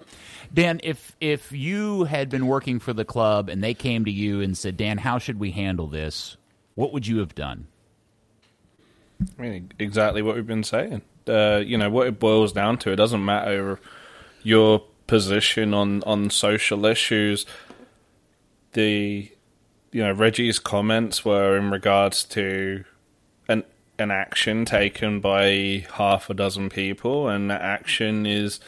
Dan, 0.54 0.80
if 0.84 1.16
if 1.20 1.50
you 1.50 2.04
had 2.04 2.30
been 2.30 2.46
working 2.46 2.78
for 2.78 2.92
the 2.92 3.04
club 3.04 3.48
and 3.48 3.62
they 3.62 3.74
came 3.74 4.04
to 4.04 4.10
you 4.10 4.40
and 4.40 4.56
said, 4.56 4.76
"Dan, 4.76 4.98
how 4.98 5.18
should 5.18 5.38
we 5.40 5.50
handle 5.50 5.88
this?" 5.88 6.36
What 6.74 6.92
would 6.92 7.06
you 7.06 7.18
have 7.18 7.34
done? 7.34 7.66
I 9.36 9.42
mean, 9.42 9.72
exactly 9.80 10.22
what 10.22 10.36
we've 10.36 10.46
been 10.46 10.62
saying. 10.62 11.02
Uh, 11.26 11.56
you 11.56 11.76
know, 11.76 11.90
what 11.90 12.06
it 12.06 12.20
boils 12.20 12.52
down 12.52 12.78
to, 12.78 12.92
it 12.92 12.96
doesn't 12.96 13.24
matter 13.24 13.80
your 14.44 14.84
position 15.08 15.74
on, 15.74 16.04
on 16.04 16.30
social 16.30 16.86
issues. 16.86 17.46
The, 18.72 19.31
you 19.92 20.02
know, 20.02 20.12
Reggie's 20.12 20.59
comments 20.59 21.24
were 21.24 21.57
in 21.57 21.70
regards 21.70 22.24
to 22.24 22.85
an 23.48 23.64
an 23.98 24.11
action 24.11 24.64
taken 24.64 25.20
by 25.20 25.86
half 25.95 26.30
a 26.30 26.34
dozen 26.34 26.68
people, 26.68 27.28
and 27.28 27.51
that 27.51 27.62
action 27.62 28.26
is 28.26 28.61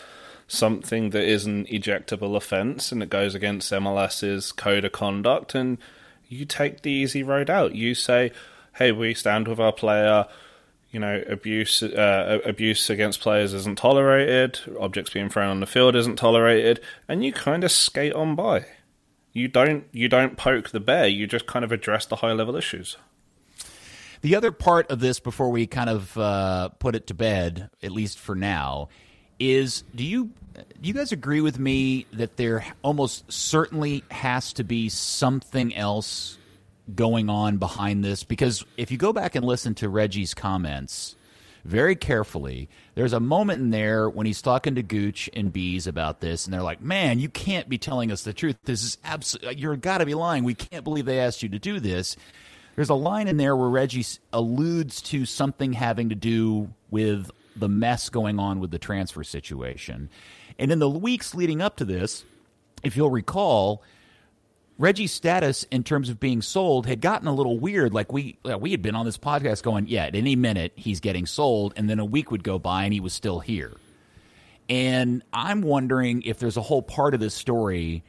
something 0.49 1.11
that 1.11 1.23
is 1.23 1.47
an 1.47 1.65
ejectable 1.67 2.37
offence, 2.37 2.91
and 2.91 3.03
it 3.03 3.11
goes 3.11 3.35
against 3.35 3.73
MLS's 3.73 4.51
code 4.53 4.85
of 4.85 4.93
conduct, 4.93 5.55
and 5.55 5.79
you 6.29 6.45
take 6.45 6.83
the 6.83 6.91
easy 6.91 7.23
road 7.23 7.49
out. 7.49 7.75
You 7.75 7.95
say, 7.95 8.33
"Hey, 8.75 8.93
we 8.93 9.15
stand 9.15 9.49
with 9.49 9.61
our 9.61 9.73
player." 9.73 10.27
You 10.91 10.99
know, 10.99 11.23
abuse 11.29 11.85
uh, 11.85 12.41
abuse 12.45 12.91
against 12.91 13.21
players 13.21 13.55
isn't 13.55 13.79
tolerated. 13.79 14.59
Objects 14.81 15.13
being 15.13 15.29
thrown 15.29 15.51
on 15.51 15.61
the 15.61 15.67
field 15.67 15.95
isn't 15.95 16.17
tolerated, 16.17 16.81
and 17.07 17.25
you 17.25 17.33
kind 17.33 17.63
of 17.63 17.71
skate 17.71 18.13
on 18.13 18.35
by. 18.35 18.67
You 19.33 19.49
don't 19.49 19.85
you 19.93 20.09
don't 20.09 20.37
poke 20.37 20.71
the 20.71 20.81
bear. 20.81 21.07
You 21.07 21.27
just 21.27 21.47
kind 21.47 21.65
of 21.65 21.73
address 21.73 22.07
the 22.07 22.17
high 22.17 22.33
level 22.33 22.57
issues. 22.57 22.97
The 24.23 24.37
other 24.37 24.53
part 24.53 24.91
of 24.91 25.01
this, 25.01 25.19
before 25.19 25.51
we 25.51 25.67
kind 25.67 25.89
of 25.89 26.17
uh, 26.19 26.69
put 26.71 26.95
it 26.95 27.07
to 27.07 27.15
bed, 27.15 27.71
at 27.83 27.91
least 27.91 28.19
for 28.19 28.35
now, 28.35 28.89
is 29.39 29.83
do 29.95 30.05
you 30.05 30.31
do 30.55 30.89
you 30.89 30.95
guys 30.95 31.13
agree 31.13 31.41
with 31.41 31.59
me 31.59 32.07
that 32.13 32.37
there 32.37 32.65
almost 32.83 33.31
certainly 33.33 34.05
has 34.11 34.53
to 34.55 34.65
be 34.65 34.89
something 34.89 35.75
else 35.75 36.37
going 36.95 37.31
on 37.31 37.57
behind 37.57 38.05
this? 38.05 38.25
Because 38.25 38.65
if 38.77 38.91
you 38.91 38.99
go 38.99 39.13
back 39.13 39.37
and 39.37 39.45
listen 39.45 39.75
to 39.77 39.89
Reggie's 39.89 40.35
comments 40.35 41.17
very 41.65 41.97
carefully, 41.97 42.69
there's 42.95 43.13
a 43.13 43.21
moment 43.21 43.61
in 43.61 43.71
there 43.71 44.09
when 44.09 44.27
he's 44.27 44.43
talking 44.43 44.75
to 44.75 44.83
Gooch 44.83 45.29
and 45.35 45.53
Bees 45.53 45.87
about 45.87 46.21
this, 46.21 46.45
and 46.45 46.55
they're 46.55 46.63
like, 46.63 46.81
"Man, 46.81 47.19
you 47.19 47.29
can't 47.29 47.69
be 47.69 47.79
telling 47.79 48.11
us 48.11 48.23
the 48.23 48.33
truth. 48.33 48.57
This 48.65 48.83
is 48.83 48.99
absolutely 49.05 49.57
you're 49.57 49.77
got 49.77 49.99
to 49.99 50.07
be 50.07 50.15
lying. 50.15 50.45
We 50.45 50.55
can't 50.55 50.85
believe 50.85 51.07
they 51.07 51.21
asked 51.21 51.43
you 51.43 51.49
to 51.51 51.59
do 51.59 51.81
this." 51.81 52.17
There's 52.77 52.89
a 52.89 52.95
line 52.95 53.29
in 53.29 53.37
there 53.37 53.57
where 53.57 53.69
Reggie 53.69 54.07
alludes 54.33 55.03
to 55.03 55.27
something 55.27 55.73
having 55.73 56.09
to 56.09 56.15
do 56.15 56.73
with 56.91 57.31
the 57.57 57.69
mess 57.69 58.09
going 58.09 58.39
on 58.39 58.61
with 58.61 58.71
the 58.71 58.79
transfer 58.79 59.25
situation. 59.25 60.09
And 60.59 60.71
in 60.71 60.79
the 60.79 60.89
weeks 60.89 61.35
leading 61.35 61.61
up 61.61 61.77
to 61.77 61.85
this, 61.85 62.25
if 62.83 62.97
you'll 62.97 63.11
recall, 63.11 63.83
Reggie's 64.81 65.13
status 65.13 65.65
in 65.65 65.85
terms 65.85 66.09
of 66.09 66.19
being 66.19 66.41
sold 66.41 66.87
had 66.87 67.03
gotten 67.03 67.29
a 67.29 67.35
little 67.35 67.59
weird. 67.59 67.93
Like 67.93 68.11
we 68.15 68.39
we 68.59 68.71
had 68.71 68.81
been 68.81 68.95
on 68.95 69.05
this 69.05 69.19
podcast 69.19 69.63
going, 69.63 69.87
yeah, 69.89 70.07
at 70.07 70.15
any 70.15 70.37
minute 70.37 70.73
he's 70.75 71.01
getting 71.01 71.27
sold, 71.27 71.75
and 71.77 71.89
then 71.89 71.99
a 71.99 72.05
week 72.05 72.31
would 72.31 72.43
go 72.43 72.59
by 72.59 72.85
and 72.85 72.93
he 72.95 72.99
was 72.99 73.13
still 73.13 73.41
here. 73.41 73.75
And 74.71 75.23
I'm 75.35 75.61
wondering 75.61 76.23
if 76.23 76.39
there's 76.39 76.57
a 76.57 76.63
whole 76.63 76.81
part 76.81 77.13
of 77.13 77.21
this 77.21 77.35
story 77.35 78.05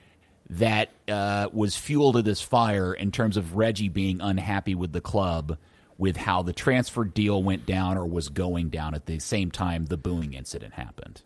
that 0.51 0.91
uh, 1.09 1.49
was 1.51 1.75
fuel 1.75 2.13
to 2.13 2.21
this 2.21 2.41
fire 2.41 2.93
in 2.93 3.11
terms 3.11 3.35
of 3.35 3.57
Reggie 3.57 3.89
being 3.89 4.21
unhappy 4.21 4.73
with 4.73 4.93
the 4.93 5.01
club 5.01 5.57
with 5.97 6.15
how 6.15 6.41
the 6.41 6.53
transfer 6.53 7.03
deal 7.03 7.43
went 7.43 7.65
down 7.65 7.97
or 7.97 8.05
was 8.05 8.29
going 8.29 8.69
down 8.69 8.95
at 8.95 9.07
the 9.07 9.19
same 9.19 9.51
time 9.51 9.87
the 9.87 9.97
booing 9.97 10.33
incident 10.33 10.73
happened. 10.75 11.21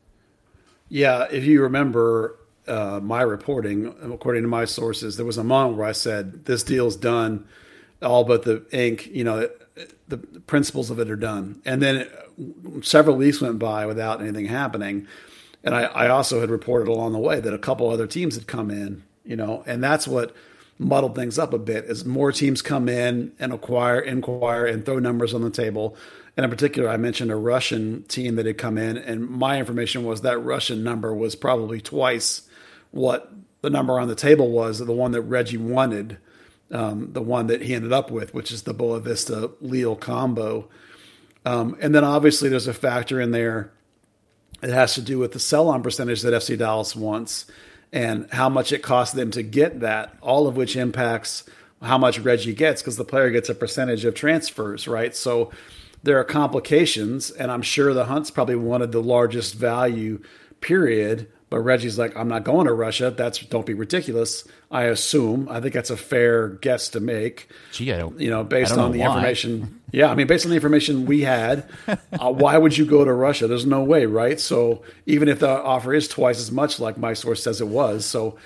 Yeah, 0.90 1.28
if 1.30 1.44
you 1.46 1.62
remember 1.62 2.40
uh, 2.68 3.00
my 3.02 3.22
reporting, 3.22 3.94
according 4.02 4.44
to 4.44 4.48
my 4.48 4.66
sources, 4.66 5.18
there 5.18 5.26
was 5.26 5.38
a 5.38 5.44
moment 5.44 5.78
where 5.78 5.88
I 5.88 5.92
said 5.92 6.46
this 6.46 6.64
deal's 6.64 6.96
done, 6.96 7.48
all 8.02 8.24
but 8.24 8.44
the 8.44 8.66
ink. 8.72 9.08
You 9.08 9.24
know, 9.24 9.50
the, 10.08 10.18
principles 10.18 10.92
of 10.92 11.00
it 11.00 11.10
are 11.10 11.16
done, 11.16 11.62
and 11.66 11.82
then 11.82 12.08
several 12.82 13.16
weeks 13.16 13.42
went 13.42 13.60
by 13.60 13.86
without 13.86 14.22
anything 14.22 14.46
happening. 14.46 15.08
And 15.64 15.74
I, 15.74 15.84
I 15.84 16.08
also 16.10 16.42
had 16.42 16.52
reported 16.52 16.88
along 16.88 17.14
the 17.14 17.20
way 17.20 17.40
that 17.40 17.54
a 17.54 17.58
couple 17.58 17.90
other 17.90 18.06
teams 18.06 18.36
had 18.36 18.46
come 18.46 18.70
in. 18.70 19.04
You 19.24 19.36
know, 19.36 19.64
and 19.66 19.84
that's 19.84 20.08
what 20.08 20.36
muddled 20.78 21.16
things 21.16 21.40
up 21.40 21.54
a 21.54 21.58
bit 21.58 21.86
as 21.86 22.06
more 22.06 22.32
teams 22.32 22.62
come 22.62 22.88
in 22.88 23.32
and 23.40 23.54
acquire, 23.54 24.00
inquire, 24.00 24.66
and 24.66 24.86
throw 24.86 25.00
numbers 25.00 25.34
on 25.34 25.42
the 25.42 25.50
table. 25.50 25.96
And 26.38 26.44
in 26.44 26.50
particular, 26.50 26.90
I 26.90 26.98
mentioned 26.98 27.32
a 27.32 27.36
Russian 27.36 28.04
team 28.04 28.36
that 28.36 28.46
had 28.46 28.58
come 28.58 28.78
in, 28.78 28.98
and 28.98 29.28
my 29.28 29.58
information 29.58 30.04
was 30.04 30.22
that 30.22 30.38
Russian 30.38 30.84
number 30.84 31.14
was 31.16 31.36
probably 31.36 31.80
twice 31.80 32.44
what 32.96 33.30
the 33.62 33.70
number 33.70 34.00
on 34.00 34.08
the 34.08 34.16
table 34.16 34.50
was, 34.50 34.80
the 34.80 34.92
one 34.92 35.12
that 35.12 35.22
Reggie 35.22 35.58
wanted, 35.58 36.18
um, 36.72 37.12
the 37.12 37.22
one 37.22 37.48
that 37.48 37.62
he 37.62 37.76
ended 37.76 37.92
up 37.92 38.10
with, 38.10 38.34
which 38.34 38.52
is 38.52 38.64
the 38.64 38.74
Boavista 38.74 39.52
Lille 39.60 39.98
combo. 39.98 40.70
Um, 41.46 41.78
and 41.82 41.94
then 41.94 42.06
obviously 42.06 42.48
there's 42.48 42.68
a 42.68 42.74
factor 42.74 43.20
in 43.20 43.32
there 43.32 43.74
that 44.62 44.72
has 44.72 44.96
to 44.96 45.02
do 45.02 45.20
with 45.20 45.34
the 45.34 45.40
sell 45.40 45.68
on 45.68 45.84
percentage 45.84 46.22
that 46.22 46.34
FC 46.34 46.58
Dallas 46.58 46.96
wants 46.96 47.46
and 47.92 48.32
how 48.32 48.48
much 48.48 48.72
it 48.72 48.82
costs 48.82 49.14
them 49.14 49.30
to 49.32 49.44
get 49.44 49.82
that, 49.82 50.16
all 50.22 50.48
of 50.48 50.56
which 50.56 50.78
impacts 50.78 51.44
how 51.82 51.98
much 51.98 52.20
Reggie 52.20 52.54
gets 52.54 52.82
because 52.82 52.96
the 52.96 53.04
player 53.04 53.30
gets 53.30 53.50
a 53.50 53.56
percentage 53.56 54.06
of 54.06 54.16
transfers, 54.16 54.88
right? 54.88 55.14
So 55.14 55.52
there 56.02 56.18
are 56.18 56.24
complications, 56.24 57.30
and 57.30 57.52
I'm 57.52 57.62
sure 57.62 57.94
the 57.94 58.06
Hunts 58.06 58.32
probably 58.32 58.56
wanted 58.56 58.94
the 58.94 59.04
largest 59.04 59.56
value 59.56 60.22
period. 60.62 61.28
But 61.56 61.62
Reggie's 61.62 61.98
like, 61.98 62.18
I'm 62.18 62.28
not 62.28 62.44
going 62.44 62.68
to 62.68 62.74
Russia. 62.74 63.12
That's 63.12 63.40
don't 63.40 63.66
be 63.66 63.74
ridiculous. 63.74 64.46
I 64.70 64.84
assume. 64.88 65.48
I 65.50 65.62
think 65.62 65.74
that's 65.74 65.90
a 65.90 65.96
fair 65.96 66.50
guess 66.50 66.90
to 66.90 67.00
make. 67.00 67.48
Gee, 67.72 67.94
I 67.94 67.98
don't. 67.98 68.20
You 68.20 68.30
know, 68.30 68.44
based 68.44 68.74
on 68.74 68.78
know 68.78 68.92
the 68.92 69.00
why. 69.00 69.06
information. 69.06 69.80
Yeah, 69.94 70.12
I 70.12 70.16
mean, 70.16 70.28
based 70.28 70.46
on 70.46 70.50
the 70.50 70.56
information 70.56 71.06
we 71.06 71.22
had, 71.22 71.70
uh, 71.88 72.30
why 72.30 72.58
would 72.58 72.78
you 72.78 72.86
go 72.86 73.06
to 73.06 73.14
Russia? 73.14 73.48
There's 73.48 73.66
no 73.66 73.82
way, 73.86 74.06
right? 74.06 74.38
So 74.38 74.84
even 75.06 75.30
if 75.30 75.40
the 75.40 75.48
offer 75.48 75.94
is 75.94 76.10
twice 76.10 76.38
as 76.40 76.52
much, 76.52 76.82
like 76.82 76.98
my 76.98 77.14
source 77.14 77.42
says 77.42 77.62
it 77.62 77.70
was, 77.70 78.04
so 78.06 78.38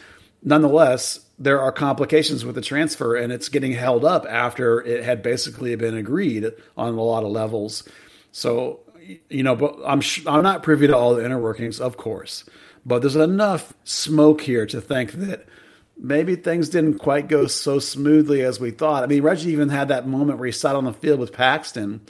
nonetheless, 0.43 1.21
there 1.39 1.59
are 1.59 1.71
complications 1.71 2.45
with 2.45 2.53
the 2.53 2.61
transfer, 2.61 3.15
and 3.15 3.33
it's 3.33 3.49
getting 3.49 3.71
held 3.71 4.05
up 4.05 4.27
after 4.29 4.83
it 4.83 5.03
had 5.03 5.23
basically 5.23 5.75
been 5.75 5.97
agreed 5.97 6.51
on 6.77 6.93
a 6.93 7.01
lot 7.01 7.23
of 7.23 7.31
levels. 7.31 7.83
So 8.31 8.81
you 9.29 9.43
know, 9.43 9.55
but 9.55 9.75
I'm 9.85 10.01
I'm 10.27 10.43
not 10.43 10.63
privy 10.63 10.87
to 10.87 10.95
all 10.95 11.15
the 11.15 11.25
inner 11.25 11.39
workings, 11.39 11.79
of 11.79 11.97
course, 11.97 12.43
but 12.85 12.99
there's 12.99 13.15
enough 13.15 13.73
smoke 13.83 14.41
here 14.41 14.65
to 14.65 14.81
think 14.81 15.13
that 15.13 15.45
maybe 15.97 16.35
things 16.35 16.69
didn't 16.69 16.99
quite 16.99 17.27
go 17.27 17.47
so 17.47 17.79
smoothly 17.79 18.41
as 18.41 18.59
we 18.59 18.71
thought. 18.71 19.03
I 19.03 19.07
mean, 19.07 19.21
Reggie 19.21 19.51
even 19.51 19.69
had 19.69 19.89
that 19.89 20.07
moment 20.07 20.39
where 20.39 20.47
he 20.47 20.51
sat 20.51 20.75
on 20.75 20.85
the 20.85 20.93
field 20.93 21.19
with 21.19 21.33
Paxton 21.33 22.01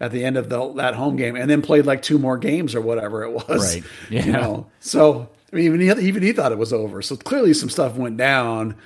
at 0.00 0.10
the 0.10 0.24
end 0.24 0.36
of 0.36 0.48
the, 0.48 0.72
that 0.74 0.94
home 0.94 1.16
game, 1.16 1.36
and 1.36 1.48
then 1.48 1.62
played 1.62 1.86
like 1.86 2.02
two 2.02 2.18
more 2.18 2.36
games 2.36 2.74
or 2.74 2.80
whatever 2.80 3.22
it 3.22 3.30
was. 3.30 3.74
Right. 3.74 3.84
Yeah. 4.10 4.26
You 4.26 4.32
know, 4.32 4.66
so 4.80 5.28
I 5.52 5.56
mean, 5.56 5.66
even 5.66 5.80
he, 5.80 6.08
even 6.08 6.22
he 6.22 6.32
thought 6.32 6.52
it 6.52 6.58
was 6.58 6.72
over. 6.72 7.00
So 7.00 7.16
clearly, 7.16 7.54
some 7.54 7.70
stuff 7.70 7.96
went 7.96 8.16
down, 8.16 8.76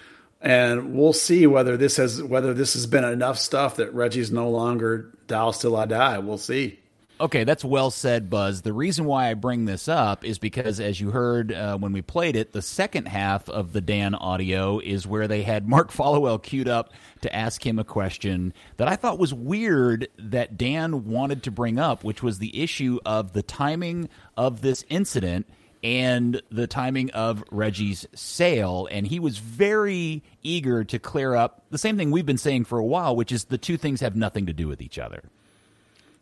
and 0.41 0.95
we'll 0.95 1.13
see 1.13 1.47
whether 1.47 1.77
this 1.77 1.97
has 1.97 2.23
whether 2.23 2.53
this 2.53 2.75
has 2.75 2.87
been 2.87 3.05
enough 3.05 3.39
stuff 3.39 3.77
that 3.77 3.95
Reggie's 3.95 4.31
no 4.31 4.51
longer 4.51 5.11
Dallas 5.27 5.59
till 5.59 5.77
I 5.77 5.87
die. 5.87 6.19
We'll 6.19 6.39
see. 6.39 6.79
Okay, 7.21 7.43
that's 7.43 7.65
well 7.65 7.91
said, 7.91 8.31
Buzz. 8.31 8.63
The 8.63 8.73
reason 8.73 9.05
why 9.05 9.29
I 9.29 9.35
bring 9.35 9.65
this 9.65 9.89
up 9.89 10.25
is 10.25 10.39
because, 10.39 10.79
as 10.79 11.01
you 11.01 11.11
heard 11.11 11.53
uh, 11.53 11.77
when 11.77 11.93
we 11.93 12.01
played 12.01 12.37
it, 12.37 12.53
the 12.53 12.63
second 12.63 13.09
half 13.09 13.49
of 13.49 13.73
the 13.73 13.81
Dan 13.81 14.15
audio 14.15 14.79
is 14.79 15.05
where 15.05 15.27
they 15.27 15.43
had 15.43 15.69
Mark 15.69 15.91
Followill 15.91 16.41
queued 16.41 16.69
up 16.69 16.93
to 17.23 17.35
ask 17.35 17.67
him 17.67 17.81
a 17.81 17.85
question 17.85 18.55
that 18.77 18.87
I 18.87 18.95
thought 18.95 19.19
was 19.19 19.35
weird 19.35 20.07
that 20.17 20.57
Dan 20.57 21.07
wanted 21.07 21.43
to 21.43 21.51
bring 21.51 21.77
up, 21.77 22.05
which 22.05 22.23
was 22.23 22.39
the 22.39 22.63
issue 22.63 23.01
of 23.05 23.33
the 23.33 23.43
timing 23.43 24.09
of 24.37 24.61
this 24.61 24.85
incident 24.89 25.49
and 25.83 26.41
the 26.51 26.69
timing 26.69 27.11
of 27.11 27.43
Reggie's 27.51 28.07
sale. 28.15 28.87
And 28.93 29.09
he 29.09 29.19
was 29.19 29.39
very 29.39 30.23
eager 30.45 30.85
to 30.85 31.01
clear 31.01 31.35
up 31.35 31.65
the 31.71 31.79
same 31.79 31.97
thing 31.97 32.13
we've 32.13 32.25
been 32.25 32.39
saying 32.39 32.67
for 32.67 32.79
a 32.79 32.85
while, 32.85 33.17
which 33.17 33.33
is 33.33 33.47
the 33.47 33.59
two 33.59 33.77
things 33.77 34.03
have 34.03 34.15
nothing 34.15 34.47
to 34.47 34.53
do 34.53 34.69
with 34.69 34.81
each 34.81 35.01
other. 35.01 35.25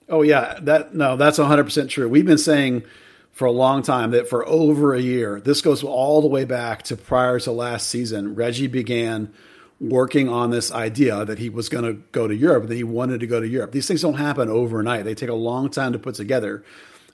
Oh 0.08 0.22
yeah, 0.22 0.58
that 0.62 0.94
no, 0.94 1.16
that's 1.16 1.38
100% 1.38 1.88
true. 1.88 2.08
We've 2.08 2.26
been 2.26 2.38
saying 2.38 2.84
for 3.32 3.44
a 3.44 3.52
long 3.52 3.82
time 3.82 4.12
that 4.12 4.28
for 4.28 4.48
over 4.48 4.94
a 4.94 5.00
year, 5.00 5.40
this 5.40 5.60
goes 5.60 5.82
all 5.84 6.22
the 6.22 6.28
way 6.28 6.44
back 6.44 6.84
to 6.84 6.96
prior 6.96 7.38
to 7.40 7.52
last 7.52 7.88
season, 7.88 8.34
Reggie 8.34 8.66
began 8.66 9.32
working 9.78 10.28
on 10.28 10.50
this 10.50 10.72
idea 10.72 11.24
that 11.24 11.38
he 11.38 11.50
was 11.50 11.68
going 11.68 11.84
to 11.84 11.92
go 12.12 12.26
to 12.26 12.34
Europe, 12.34 12.68
that 12.68 12.74
he 12.74 12.84
wanted 12.84 13.20
to 13.20 13.26
go 13.26 13.40
to 13.40 13.46
Europe. 13.46 13.72
These 13.72 13.86
things 13.86 14.00
don't 14.00 14.14
happen 14.14 14.48
overnight. 14.48 15.04
They 15.04 15.14
take 15.14 15.28
a 15.28 15.34
long 15.34 15.68
time 15.68 15.92
to 15.92 15.98
put 15.98 16.14
together. 16.14 16.64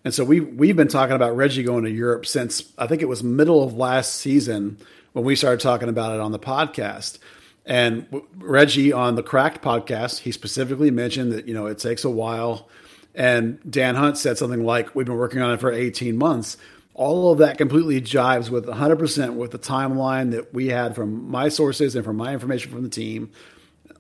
And 0.05 0.15
so 0.15 0.25
we 0.25 0.41
we've 0.41 0.77
been 0.77 0.89
talking 0.89 1.17
about 1.17 1.37
Reggie 1.37 1.63
going 1.63 1.85
to 1.85 1.91
Europe 1.91 2.27
since 2.27 2.73
I 2.79 2.87
think 2.87 3.03
it 3.03 3.09
was 3.09 3.23
middle 3.23 3.63
of 3.63 3.75
last 3.75 4.15
season 4.15 4.79
when 5.13 5.25
we 5.25 5.35
started 5.37 5.61
talking 5.61 5.89
about 5.89 6.15
it 6.15 6.21
on 6.21 6.33
the 6.33 6.39
podcast. 6.39 7.19
And 7.65 8.07
Reggie 8.37 8.93
on 8.93 9.15
the 9.15 9.23
Cracked 9.23 9.63
podcast, 9.63 10.21
he 10.21 10.33
specifically 10.33 10.91
mentioned 10.91 11.33
that 11.33 11.47
you 11.47 11.55
know 11.55 11.67
it 11.67 11.79
takes 11.79 12.05
a 12.05 12.11
while 12.11 12.69
and 13.15 13.59
Dan 13.69 13.95
Hunt 13.95 14.17
said 14.19 14.39
something 14.39 14.65
like, 14.65 14.95
We've 14.95 15.07
been 15.07 15.17
working 15.17 15.43
on 15.43 15.53
it 15.53 15.61
for 15.61 15.73
18 15.73 16.17
months. 16.17 16.57
All 16.95 17.33
of 17.33 17.39
that 17.39 17.59
completely 17.59 18.01
jives 18.01 18.51
with 18.51 18.67
100% 18.67 19.35
with 19.35 19.51
the 19.51 19.59
timeline 19.59 20.33
that 20.33 20.53
we 20.53 20.69
had 20.69 20.95
from 20.95 21.31
my 21.31 21.49
sources 21.49 21.97
and 21.97 22.05
from 22.05 22.17
my 22.17 22.35
information 22.35 22.71
from 22.71 22.83
the 22.83 22.91
team. 22.91 23.31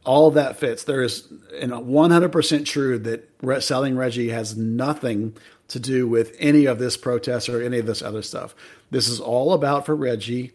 All 0.04 0.28
of 0.28 0.34
that 0.34 0.58
fits. 0.58 0.84
There 0.84 1.02
is 1.02 1.26
and 1.58 1.72
100% 1.72 2.66
true 2.66 2.98
that 2.98 3.62
selling 3.62 3.96
Reggie 3.96 4.28
has 4.28 4.56
nothing 4.56 5.34
to 5.68 5.80
do 5.80 6.06
with 6.06 6.36
any 6.38 6.66
of 6.66 6.78
this 6.78 6.98
protest 6.98 7.48
or 7.48 7.62
any 7.62 7.78
of 7.78 7.86
this 7.86 8.02
other 8.02 8.20
stuff. 8.20 8.54
This 8.90 9.08
is 9.08 9.20
all 9.20 9.54
about 9.54 9.86
for 9.86 9.96
Reggie 9.96 10.52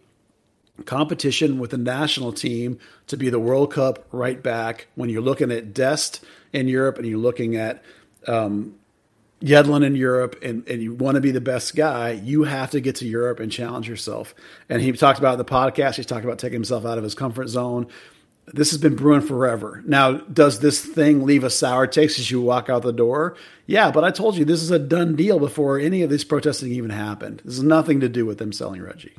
competition 0.85 1.57
with 1.57 1.71
the 1.71 1.77
national 1.77 2.31
team 2.31 2.77
to 3.07 3.17
be 3.17 3.29
the 3.29 3.39
World 3.39 3.73
Cup 3.73 4.05
right 4.11 4.41
back. 4.41 4.87
When 4.95 5.09
you're 5.09 5.21
looking 5.21 5.51
at 5.51 5.73
Dest 5.73 6.23
in 6.53 6.67
Europe 6.67 6.97
and 6.97 7.07
you're 7.07 7.17
looking 7.17 7.55
at 7.55 7.83
um, 8.27 8.75
Yedlin 9.41 9.85
in 9.85 9.95
Europe 9.95 10.37
and, 10.41 10.67
and 10.67 10.81
you 10.81 10.93
want 10.93 11.15
to 11.15 11.21
be 11.21 11.31
the 11.31 11.41
best 11.41 11.75
guy, 11.75 12.11
you 12.11 12.43
have 12.43 12.71
to 12.71 12.81
get 12.81 12.95
to 12.97 13.07
Europe 13.07 13.39
and 13.39 13.51
challenge 13.51 13.87
yourself. 13.87 14.33
And 14.67 14.81
he 14.81 14.91
talked 14.93 15.19
about 15.19 15.37
the 15.37 15.45
podcast, 15.45 15.95
he's 15.95 16.05
talked 16.05 16.25
about 16.25 16.39
taking 16.39 16.55
himself 16.55 16.85
out 16.85 16.97
of 16.97 17.03
his 17.03 17.15
comfort 17.15 17.47
zone. 17.47 17.87
This 18.53 18.71
has 18.71 18.79
been 18.79 18.95
brewing 18.95 19.21
forever. 19.21 19.83
Now, 19.85 20.13
does 20.13 20.59
this 20.61 20.83
thing 20.83 21.25
leave 21.25 21.43
a 21.43 21.49
sour 21.49 21.85
taste 21.85 22.17
as 22.17 22.31
you 22.31 22.41
walk 22.41 22.69
out 22.69 22.81
the 22.81 22.93
door? 22.93 23.35
Yeah, 23.65 23.91
but 23.91 24.05
I 24.05 24.11
told 24.11 24.37
you 24.37 24.45
this 24.45 24.63
is 24.63 24.71
a 24.71 24.79
done 24.79 25.17
deal 25.17 25.37
before 25.37 25.77
any 25.77 26.01
of 26.01 26.09
this 26.09 26.23
protesting 26.23 26.71
even 26.71 26.89
happened. 26.89 27.41
This 27.43 27.55
has 27.55 27.63
nothing 27.63 27.99
to 27.99 28.09
do 28.09 28.25
with 28.25 28.37
them 28.37 28.53
selling 28.53 28.81
Reggie. 28.81 29.15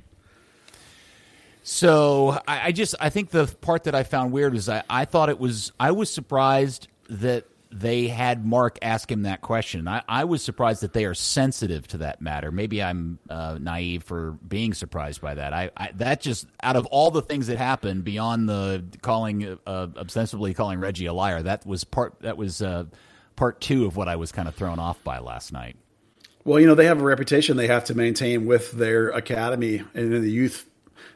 So 1.63 2.41
I, 2.49 2.69
I 2.69 2.73
just 2.73 2.95
I 2.99 3.11
think 3.11 3.29
the 3.29 3.47
part 3.61 3.85
that 3.85 3.95
I 3.95 4.03
found 4.03 4.33
weird 4.33 4.55
was 4.55 4.71
I, 4.71 4.83
I 4.89 5.05
thought 5.05 5.29
it 5.29 5.39
was 5.39 5.73
I 5.79 5.91
was 5.91 6.11
surprised 6.11 6.89
that 7.11 7.45
they 7.71 8.09
had 8.09 8.47
Mark 8.47 8.79
ask 8.81 9.11
him 9.11 9.23
that 9.23 9.41
question. 9.41 9.87
I, 9.89 10.03
I 10.09 10.25
was 10.25 10.43
surprised 10.43 10.83
that 10.83 10.93
they 10.93 11.05
are 11.05 11.15
sensitive 11.15 11.87
to 11.89 11.99
that 11.99 12.21
matter. 12.21 12.51
Maybe 12.51 12.83
I'm 12.83 13.19
uh, 13.29 13.59
naive 13.61 14.05
for 14.05 14.33
being 14.47 14.73
surprised 14.75 15.21
by 15.21 15.35
that. 15.35 15.53
I, 15.53 15.71
I, 15.77 15.91
that 15.97 16.21
just 16.21 16.47
out 16.63 16.77
of 16.77 16.87
all 16.87 17.11
the 17.11 17.23
things 17.23 17.49
that 17.49 17.59
happened 17.59 18.05
beyond 18.05 18.49
the 18.49 18.85
calling 19.03 19.59
uh, 19.67 19.89
ostensibly 19.97 20.55
calling 20.55 20.81
Reggie 20.81 21.07
a 21.07 21.13
liar, 21.13 21.43
that 21.43 21.67
was 21.67 21.85
part 21.85 22.21
that 22.21 22.37
was 22.37 22.63
uh, 22.63 22.85
part 23.37 23.61
two 23.61 23.85
of 23.85 23.97
what 23.97 24.09
I 24.09 24.17
was 24.17 24.33
kind 24.33 24.49
of 24.49 24.55
thrown 24.55 24.79
off 24.79 25.03
by 25.05 25.19
last 25.19 25.53
night. 25.53 25.77
Well, 26.45 26.59
you 26.59 26.67
know 26.67 26.75
they 26.75 26.87
have 26.87 27.01
a 27.01 27.05
reputation 27.05 27.57
they 27.59 27.67
have 27.67 27.85
to 27.85 27.95
maintain 27.95 28.47
with 28.47 28.73
their 28.73 29.11
academy 29.11 29.83
and 29.95 30.15
in 30.15 30.23
the 30.23 30.31
youth 30.31 30.67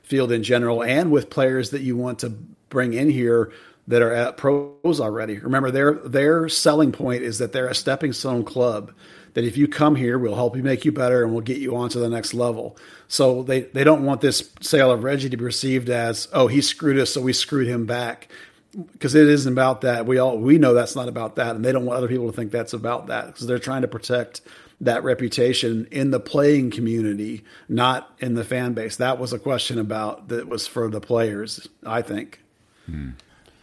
field 0.03 0.31
in 0.31 0.43
general, 0.43 0.83
and 0.83 1.11
with 1.11 1.31
players 1.31 1.71
that 1.71 1.81
you 1.81 1.97
want 1.97 2.19
to 2.19 2.31
bring 2.69 2.93
in 2.93 3.09
here 3.09 3.53
that 3.89 4.03
are 4.03 4.13
at 4.13 4.37
pros 4.37 5.01
already. 5.01 5.39
Remember, 5.39 5.71
their 5.71 5.95
their 5.95 6.49
selling 6.49 6.93
point 6.93 7.23
is 7.23 7.39
that 7.39 7.53
they're 7.53 7.69
a 7.69 7.75
stepping 7.75 8.13
stone 8.13 8.45
club. 8.45 8.93
That 9.35 9.45
if 9.45 9.57
you 9.57 9.67
come 9.67 9.97
here, 9.97 10.19
we'll 10.19 10.35
help 10.35 10.57
you 10.57 10.63
make 10.63 10.85
you 10.85 10.93
better 10.93 11.25
and 11.25 11.33
we'll 11.33 11.41
get 11.41 11.57
you 11.57 11.75
on 11.75 11.89
to 11.91 11.99
the 11.99 12.11
next 12.11 12.35
level. 12.35 12.77
So 13.09 13.43
they, 13.43 13.63
they 13.63 13.83
don't 13.83 14.05
want 14.05 14.21
this 14.21 14.51
sale 14.61 14.91
of 14.91 15.05
Reggie 15.05 15.31
to 15.31 15.37
be 15.39 15.45
received 15.45 15.89
as, 15.89 16.29
oh, 16.35 16.49
he 16.49 16.61
screwed 16.61 16.99
us, 16.99 17.15
so 17.15 17.23
we 17.23 17.33
screwed 17.33 17.67
him 17.67 17.87
back. 17.87 18.29
Because 18.93 19.15
it 19.15 19.29
isn't 19.29 19.53
about 19.53 19.83
that. 19.83 20.07
We 20.07 20.19
all 20.19 20.39
we 20.39 20.57
know 20.57 20.73
that's 20.73 20.97
not 20.97 21.09
about 21.09 21.37
that, 21.37 21.55
and 21.55 21.65
they 21.65 21.73
don't 21.73 21.85
want 21.85 21.99
other 21.99 22.09
people 22.09 22.27
to 22.27 22.33
think 22.33 22.53
that's 22.53 22.73
about 22.73 23.09
that 23.09 23.27
because 23.27 23.47
they're 23.47 23.59
trying 23.59 23.83
to 23.83 23.89
protect 23.89 24.41
that 24.81 25.05
reputation 25.05 25.87
in 25.91 26.11
the 26.11 26.19
playing 26.19 26.71
community, 26.71 27.45
not 27.69 28.15
in 28.19 28.35
the 28.35 28.45
fan 28.45 28.73
base. 28.73 28.97
That 28.97 29.19
was 29.19 29.33
a 29.33 29.39
question 29.39 29.79
about 29.79 30.29
that 30.29 30.49
was 30.49 30.67
for 30.67 30.89
the 30.89 31.01
players, 31.01 31.69
I 31.85 32.01
think. 32.01 32.41
Hmm. 32.87 33.11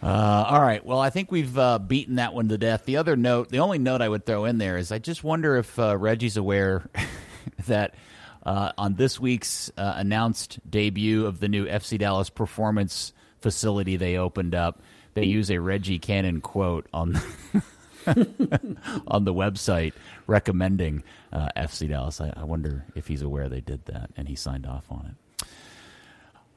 Uh, 0.02 0.46
all 0.48 0.62
right. 0.62 0.86
Well, 0.86 1.00
I 1.00 1.10
think 1.10 1.32
we've 1.32 1.58
uh, 1.58 1.78
beaten 1.80 2.16
that 2.16 2.34
one 2.34 2.48
to 2.50 2.58
death. 2.58 2.86
The 2.86 2.98
other 2.98 3.16
note, 3.18 3.50
the 3.50 3.60
only 3.60 3.80
note 3.80 4.02
I 4.02 4.08
would 4.08 4.26
throw 4.26 4.46
in 4.46 4.58
there 4.58 4.78
is 4.78 4.92
I 4.92 5.00
just 5.00 5.24
wonder 5.24 5.58
if 5.58 5.78
uh, 5.78 5.98
Reggie's 5.98 6.38
aware 6.38 6.90
that 7.68 7.96
uh, 8.46 8.72
on 8.78 8.96
this 8.96 9.20
week's 9.20 9.70
uh, 9.78 9.94
announced 9.98 10.60
debut 10.70 11.26
of 11.26 11.40
the 11.40 11.50
new 11.50 11.66
FC 11.66 11.98
Dallas 11.98 12.30
performance 12.30 13.12
facility 13.42 13.98
they 13.98 14.18
opened 14.18 14.56
up, 14.56 14.82
they 15.16 15.26
use 15.26 15.52
a 15.52 15.60
Reggie 15.60 16.00
Cannon 16.00 16.40
quote 16.40 16.88
on 16.94 17.16
on 18.08 19.26
the 19.26 19.34
website 19.34 19.94
recommending 20.28 21.04
uh, 21.34 21.50
FC 21.58 21.90
Dallas. 21.90 22.22
I, 22.22 22.32
I 22.38 22.46
wonder 22.46 22.86
if 22.96 23.08
he's 23.08 23.22
aware 23.22 23.50
they 23.50 23.62
did 23.62 23.86
that 23.88 24.12
and 24.16 24.30
he 24.30 24.36
signed 24.36 24.66
off 24.66 24.86
on 24.90 25.08
it. 25.08 25.29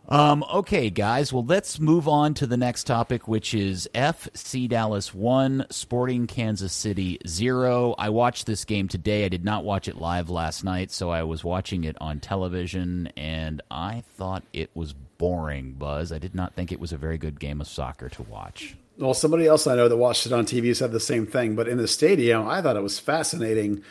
Um, 0.08 0.44
okay, 0.52 0.90
guys. 0.90 1.32
Well, 1.32 1.44
let's 1.44 1.78
move 1.78 2.08
on 2.08 2.34
to 2.34 2.46
the 2.46 2.56
next 2.56 2.84
topic, 2.84 3.28
which 3.28 3.54
is 3.54 3.88
FC 3.94 4.68
Dallas 4.68 5.14
1, 5.14 5.66
Sporting 5.70 6.26
Kansas 6.26 6.72
City 6.72 7.18
0. 7.26 7.94
I 7.96 8.08
watched 8.10 8.46
this 8.46 8.64
game 8.64 8.88
today. 8.88 9.24
I 9.24 9.28
did 9.28 9.44
not 9.44 9.64
watch 9.64 9.88
it 9.88 9.96
live 9.96 10.28
last 10.28 10.64
night, 10.64 10.90
so 10.90 11.10
I 11.10 11.22
was 11.22 11.44
watching 11.44 11.84
it 11.84 11.96
on 12.00 12.20
television, 12.20 13.12
and 13.16 13.62
I 13.70 14.02
thought 14.16 14.42
it 14.52 14.70
was 14.74 14.92
boring, 14.92 15.72
Buzz. 15.72 16.10
I 16.10 16.18
did 16.18 16.34
not 16.34 16.54
think 16.54 16.72
it 16.72 16.80
was 16.80 16.92
a 16.92 16.98
very 16.98 17.16
good 17.16 17.38
game 17.38 17.60
of 17.60 17.68
soccer 17.68 18.08
to 18.08 18.22
watch. 18.24 18.74
Well, 18.98 19.14
somebody 19.14 19.46
else 19.46 19.66
I 19.66 19.76
know 19.76 19.88
that 19.88 19.96
watched 19.96 20.26
it 20.26 20.32
on 20.32 20.44
TV 20.44 20.74
said 20.76 20.92
the 20.92 21.00
same 21.00 21.26
thing, 21.26 21.54
but 21.54 21.68
in 21.68 21.78
the 21.78 21.88
stadium, 21.88 22.48
I 22.48 22.60
thought 22.60 22.76
it 22.76 22.82
was 22.82 22.98
fascinating 22.98 23.82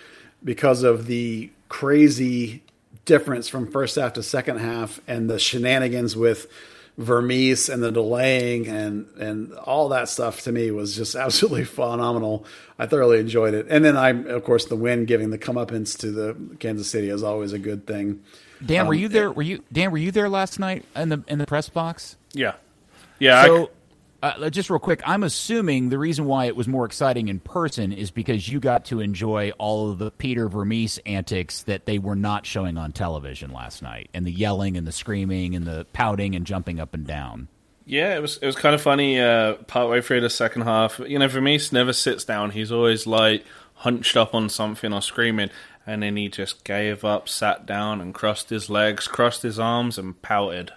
because 0.43 0.83
of 0.83 1.07
the 1.07 1.49
crazy 1.69 2.63
difference 3.05 3.47
from 3.47 3.71
first 3.71 3.95
half 3.95 4.13
to 4.13 4.23
second 4.23 4.57
half 4.57 4.99
and 5.07 5.29
the 5.29 5.39
shenanigans 5.39 6.15
with 6.15 6.47
Vermes 6.97 7.69
and 7.69 7.81
the 7.81 7.91
delaying 7.91 8.67
and 8.67 9.07
and 9.17 9.53
all 9.53 9.89
that 9.89 10.09
stuff 10.09 10.41
to 10.41 10.51
me 10.51 10.71
was 10.71 10.95
just 10.95 11.15
absolutely 11.25 11.63
phenomenal. 11.63 12.45
I 12.77 12.85
thoroughly 12.85 13.19
enjoyed 13.19 13.53
it. 13.53 13.67
And 13.69 13.83
then 13.83 13.97
I 13.97 14.09
of 14.09 14.43
course 14.43 14.65
the 14.65 14.75
win 14.75 15.05
giving 15.05 15.29
the 15.29 15.37
comeuppance 15.37 15.97
to 15.99 16.11
the 16.11 16.55
Kansas 16.59 16.89
City 16.89 17.09
is 17.09 17.23
always 17.23 17.53
a 17.53 17.59
good 17.59 17.87
thing. 17.87 18.21
Dan, 18.63 18.81
um, 18.81 18.87
were 18.87 18.93
you 18.93 19.07
there? 19.07 19.31
Were 19.31 19.41
you 19.41 19.63
Dan? 19.71 19.91
Were 19.91 19.97
you 19.97 20.11
there 20.11 20.29
last 20.29 20.59
night 20.59 20.85
in 20.95 21.09
the 21.09 21.23
in 21.27 21.39
the 21.39 21.47
press 21.47 21.69
box? 21.69 22.15
Yeah, 22.33 22.53
yeah. 23.19 23.45
So, 23.45 23.71
uh, 24.21 24.49
just 24.49 24.69
real 24.69 24.79
quick, 24.79 25.01
I'm 25.05 25.23
assuming 25.23 25.89
the 25.89 25.97
reason 25.97 26.25
why 26.25 26.45
it 26.45 26.55
was 26.55 26.67
more 26.67 26.85
exciting 26.85 27.27
in 27.27 27.39
person 27.39 27.91
is 27.91 28.11
because 28.11 28.47
you 28.47 28.59
got 28.59 28.85
to 28.85 28.99
enjoy 28.99 29.51
all 29.57 29.89
of 29.89 29.97
the 29.97 30.11
Peter 30.11 30.47
Vermes 30.47 30.99
antics 31.05 31.63
that 31.63 31.85
they 31.85 31.97
were 31.97 32.15
not 32.15 32.45
showing 32.45 32.77
on 32.77 32.91
television 32.91 33.51
last 33.51 33.81
night, 33.81 34.09
and 34.13 34.25
the 34.25 34.31
yelling 34.31 34.77
and 34.77 34.85
the 34.85 34.91
screaming 34.91 35.55
and 35.55 35.65
the 35.65 35.87
pouting 35.93 36.35
and 36.35 36.45
jumping 36.45 36.79
up 36.79 36.93
and 36.93 37.07
down. 37.07 37.47
Yeah, 37.85 38.15
it 38.15 38.21
was 38.21 38.37
it 38.37 38.45
was 38.45 38.55
kind 38.55 38.75
of 38.75 38.81
funny. 38.81 39.19
Uh, 39.19 39.55
partway 39.55 40.01
through 40.01 40.21
the 40.21 40.29
second 40.29 40.63
half, 40.63 40.99
you 40.99 41.17
know, 41.17 41.27
Vermes 41.27 41.71
never 41.71 41.93
sits 41.93 42.23
down. 42.23 42.51
He's 42.51 42.71
always 42.71 43.07
like 43.07 43.43
hunched 43.73 44.15
up 44.15 44.35
on 44.35 44.49
something 44.49 44.93
or 44.93 45.01
screaming, 45.01 45.49
and 45.87 46.03
then 46.03 46.15
he 46.15 46.29
just 46.29 46.63
gave 46.63 47.03
up, 47.03 47.27
sat 47.27 47.65
down, 47.65 47.99
and 47.99 48.13
crossed 48.13 48.51
his 48.51 48.69
legs, 48.69 49.07
crossed 49.07 49.41
his 49.41 49.59
arms, 49.59 49.97
and 49.97 50.21
pouted. 50.21 50.71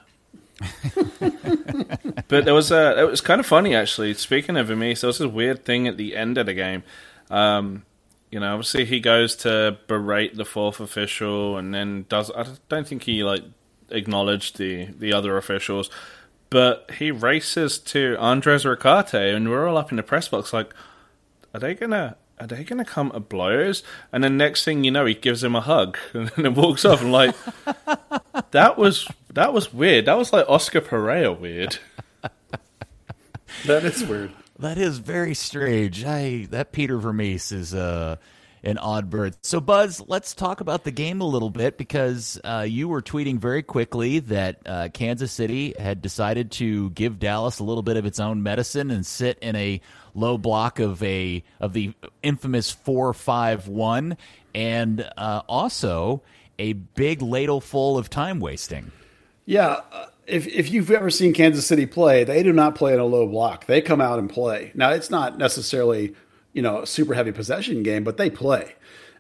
but 2.28 2.44
there 2.44 2.54
was 2.54 2.70
a 2.70 3.00
it 3.00 3.10
was 3.10 3.20
kind 3.20 3.40
of 3.40 3.46
funny 3.46 3.74
actually. 3.74 4.14
Speaking 4.14 4.56
of 4.56 4.68
Vermes, 4.68 5.00
there 5.00 5.08
was 5.08 5.18
this 5.18 5.30
weird 5.30 5.64
thing 5.64 5.88
at 5.88 5.96
the 5.96 6.16
end 6.16 6.38
of 6.38 6.46
the 6.46 6.54
game. 6.54 6.82
Um, 7.30 7.84
you 8.30 8.40
know, 8.40 8.54
obviously 8.54 8.84
he 8.84 9.00
goes 9.00 9.36
to 9.36 9.78
berate 9.86 10.36
the 10.36 10.44
fourth 10.44 10.80
official, 10.80 11.56
and 11.56 11.74
then 11.74 12.06
does. 12.08 12.30
I 12.30 12.46
don't 12.68 12.86
think 12.86 13.04
he 13.04 13.24
like 13.24 13.42
acknowledged 13.90 14.58
the 14.58 14.86
the 14.86 15.12
other 15.12 15.36
officials, 15.36 15.90
but 16.50 16.90
he 16.98 17.10
races 17.10 17.78
to 17.78 18.16
Andres 18.18 18.64
Ricaurte, 18.64 19.14
and 19.14 19.50
we're 19.50 19.68
all 19.68 19.76
up 19.76 19.90
in 19.90 19.96
the 19.96 20.02
press 20.02 20.28
box 20.28 20.52
like, 20.52 20.72
are 21.52 21.60
they 21.60 21.74
gonna 21.74 22.16
are 22.40 22.46
they 22.46 22.64
going 22.64 22.78
to 22.78 22.84
come 22.84 23.10
to 23.10 23.20
blows? 23.20 23.82
And 24.12 24.24
then 24.24 24.36
next 24.36 24.64
thing 24.64 24.84
you 24.84 24.90
know, 24.90 25.06
he 25.06 25.14
gives 25.14 25.44
him 25.44 25.54
a 25.54 25.60
hug 25.60 25.96
and 26.12 26.28
then 26.30 26.54
walks 26.54 26.84
off. 26.84 27.00
And 27.00 27.12
like, 27.12 27.34
that 28.50 28.76
was 28.76 29.06
that 29.34 29.52
was 29.52 29.72
weird. 29.72 30.06
That 30.06 30.16
was 30.16 30.32
like 30.32 30.48
Oscar 30.48 30.80
Pareja 30.80 31.38
weird. 31.38 31.78
that 33.66 33.84
is 33.84 34.04
weird. 34.04 34.32
That 34.58 34.78
is 34.78 34.98
very 34.98 35.34
strange. 35.34 36.04
I 36.04 36.46
that 36.50 36.72
Peter 36.72 36.96
Vermes 36.98 37.50
is 37.50 37.74
uh, 37.74 38.16
an 38.62 38.78
odd 38.78 39.10
bird. 39.10 39.36
So 39.42 39.60
Buzz, 39.60 40.00
let's 40.06 40.34
talk 40.34 40.60
about 40.60 40.84
the 40.84 40.92
game 40.92 41.20
a 41.20 41.26
little 41.26 41.50
bit 41.50 41.76
because 41.76 42.40
uh, 42.44 42.64
you 42.68 42.88
were 42.88 43.02
tweeting 43.02 43.38
very 43.38 43.62
quickly 43.62 44.20
that 44.20 44.60
uh, 44.64 44.88
Kansas 44.94 45.32
City 45.32 45.74
had 45.78 46.00
decided 46.00 46.52
to 46.52 46.90
give 46.90 47.18
Dallas 47.18 47.58
a 47.58 47.64
little 47.64 47.82
bit 47.82 47.96
of 47.96 48.06
its 48.06 48.20
own 48.20 48.42
medicine 48.42 48.92
and 48.92 49.04
sit 49.04 49.38
in 49.40 49.56
a 49.56 49.80
low 50.14 50.38
block 50.38 50.78
of 50.78 51.02
a 51.02 51.42
of 51.58 51.72
the 51.72 51.92
infamous 52.22 52.70
four 52.70 53.12
five 53.12 53.66
one, 53.66 54.16
and 54.54 55.08
uh, 55.16 55.42
also 55.48 56.22
a 56.60 56.72
big 56.74 57.20
ladle 57.20 57.60
full 57.60 57.98
of 57.98 58.08
time 58.08 58.38
wasting. 58.38 58.92
Yeah, 59.46 59.80
uh, 59.92 60.06
if 60.26 60.46
if 60.46 60.70
you've 60.70 60.90
ever 60.90 61.10
seen 61.10 61.34
Kansas 61.34 61.66
City 61.66 61.86
play, 61.86 62.24
they 62.24 62.42
do 62.42 62.52
not 62.52 62.74
play 62.74 62.94
in 62.94 63.00
a 63.00 63.04
low 63.04 63.26
block. 63.26 63.66
They 63.66 63.82
come 63.82 64.00
out 64.00 64.18
and 64.18 64.30
play. 64.30 64.72
Now 64.74 64.90
it's 64.90 65.10
not 65.10 65.38
necessarily 65.38 66.14
you 66.52 66.62
know 66.62 66.82
a 66.82 66.86
super 66.86 67.14
heavy 67.14 67.32
possession 67.32 67.82
game, 67.82 68.04
but 68.04 68.16
they 68.16 68.30
play. 68.30 68.74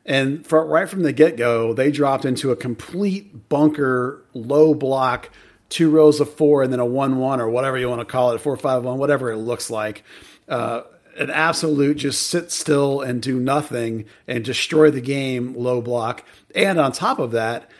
And 0.06 0.46
for, 0.46 0.64
right 0.66 0.88
from 0.88 1.02
the 1.02 1.12
get 1.14 1.36
go, 1.36 1.72
they 1.72 1.90
dropped 1.90 2.26
into 2.26 2.50
a 2.50 2.56
complete 2.56 3.48
bunker, 3.48 4.22
low 4.34 4.74
block, 4.74 5.30
two 5.70 5.90
rows 5.90 6.20
of 6.20 6.30
four, 6.34 6.62
and 6.62 6.70
then 6.70 6.80
a 6.80 6.84
one-one 6.84 7.40
or 7.40 7.48
whatever 7.48 7.78
you 7.78 7.88
want 7.88 8.00
to 8.00 8.04
call 8.04 8.32
it, 8.32 8.40
four-five-one, 8.40 8.98
whatever 8.98 9.32
it 9.32 9.38
looks 9.38 9.70
like 9.70 10.04
uh, 10.48 10.82
an 11.16 11.30
absolute 11.30 11.96
just 11.96 12.26
sit 12.26 12.50
still 12.50 13.00
and 13.00 13.22
do 13.22 13.38
nothing 13.38 14.04
and 14.26 14.44
destroy 14.44 14.90
the 14.90 15.00
game 15.00 15.54
low 15.54 15.80
block. 15.80 16.24
And 16.54 16.78
on 16.78 16.92
top 16.92 17.18
of 17.18 17.30
that, 17.32 17.70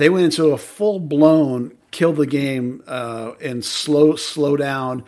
they 0.00 0.08
went 0.08 0.24
into 0.24 0.46
a 0.46 0.58
full 0.58 0.98
blown 0.98 1.76
kill 1.90 2.14
the 2.14 2.26
game 2.26 2.82
uh, 2.86 3.32
and 3.42 3.62
slow 3.62 4.16
slow 4.16 4.56
down 4.56 5.04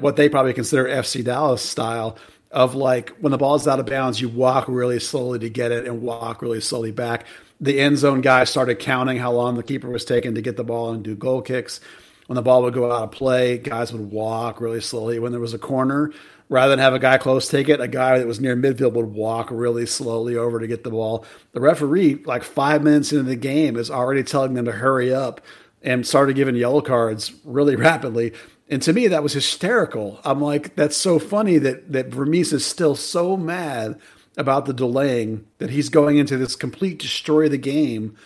what 0.00 0.16
they 0.16 0.30
probably 0.30 0.54
consider 0.54 0.86
FC 0.86 1.22
Dallas 1.22 1.60
style 1.60 2.16
of 2.50 2.74
like 2.74 3.10
when 3.20 3.30
the 3.30 3.36
ball 3.36 3.56
is 3.56 3.68
out 3.68 3.78
of 3.78 3.84
bounds, 3.84 4.18
you 4.18 4.30
walk 4.30 4.68
really 4.68 5.00
slowly 5.00 5.38
to 5.40 5.50
get 5.50 5.70
it 5.70 5.86
and 5.86 6.00
walk 6.00 6.40
really 6.40 6.62
slowly 6.62 6.92
back. 6.92 7.26
The 7.60 7.78
end 7.78 7.98
zone 7.98 8.22
guys 8.22 8.48
started 8.48 8.78
counting 8.78 9.18
how 9.18 9.32
long 9.32 9.54
the 9.54 9.62
keeper 9.62 9.90
was 9.90 10.06
taking 10.06 10.34
to 10.34 10.40
get 10.40 10.56
the 10.56 10.64
ball 10.64 10.92
and 10.92 11.04
do 11.04 11.14
goal 11.14 11.42
kicks 11.42 11.80
when 12.26 12.36
the 12.36 12.42
ball 12.42 12.62
would 12.62 12.74
go 12.74 12.90
out 12.90 13.04
of 13.04 13.12
play, 13.12 13.58
guys 13.58 13.92
would 13.92 14.10
walk 14.10 14.60
really 14.60 14.80
slowly. 14.80 15.18
When 15.18 15.32
there 15.32 15.40
was 15.40 15.54
a 15.54 15.58
corner, 15.58 16.12
rather 16.48 16.70
than 16.70 16.78
have 16.78 16.94
a 16.94 16.98
guy 16.98 17.18
close 17.18 17.48
take 17.48 17.68
it, 17.68 17.80
a 17.80 17.88
guy 17.88 18.18
that 18.18 18.26
was 18.26 18.40
near 18.40 18.56
midfield 18.56 18.92
would 18.92 19.12
walk 19.12 19.48
really 19.50 19.86
slowly 19.86 20.36
over 20.36 20.60
to 20.60 20.66
get 20.66 20.84
the 20.84 20.90
ball. 20.90 21.24
The 21.52 21.60
referee, 21.60 22.22
like 22.24 22.44
five 22.44 22.82
minutes 22.82 23.12
into 23.12 23.24
the 23.24 23.36
game, 23.36 23.76
is 23.76 23.90
already 23.90 24.22
telling 24.22 24.54
them 24.54 24.66
to 24.66 24.72
hurry 24.72 25.12
up 25.12 25.40
and 25.82 26.06
started 26.06 26.36
giving 26.36 26.56
yellow 26.56 26.80
cards 26.80 27.32
really 27.44 27.76
rapidly. 27.76 28.32
And 28.68 28.82
to 28.82 28.92
me, 28.92 29.06
that 29.08 29.22
was 29.22 29.32
hysterical. 29.32 30.20
I'm 30.24 30.40
like, 30.40 30.74
that's 30.74 30.96
so 30.96 31.18
funny 31.18 31.58
that 31.58 31.92
that 31.92 32.08
Vermes 32.08 32.52
is 32.52 32.66
still 32.66 32.96
so 32.96 33.36
mad 33.36 33.98
about 34.36 34.66
the 34.66 34.74
delaying 34.74 35.46
that 35.58 35.70
he's 35.70 35.88
going 35.88 36.18
into 36.18 36.36
this 36.36 36.56
complete 36.56 36.98
destroy 36.98 37.48
the 37.48 37.58
game 37.58 38.16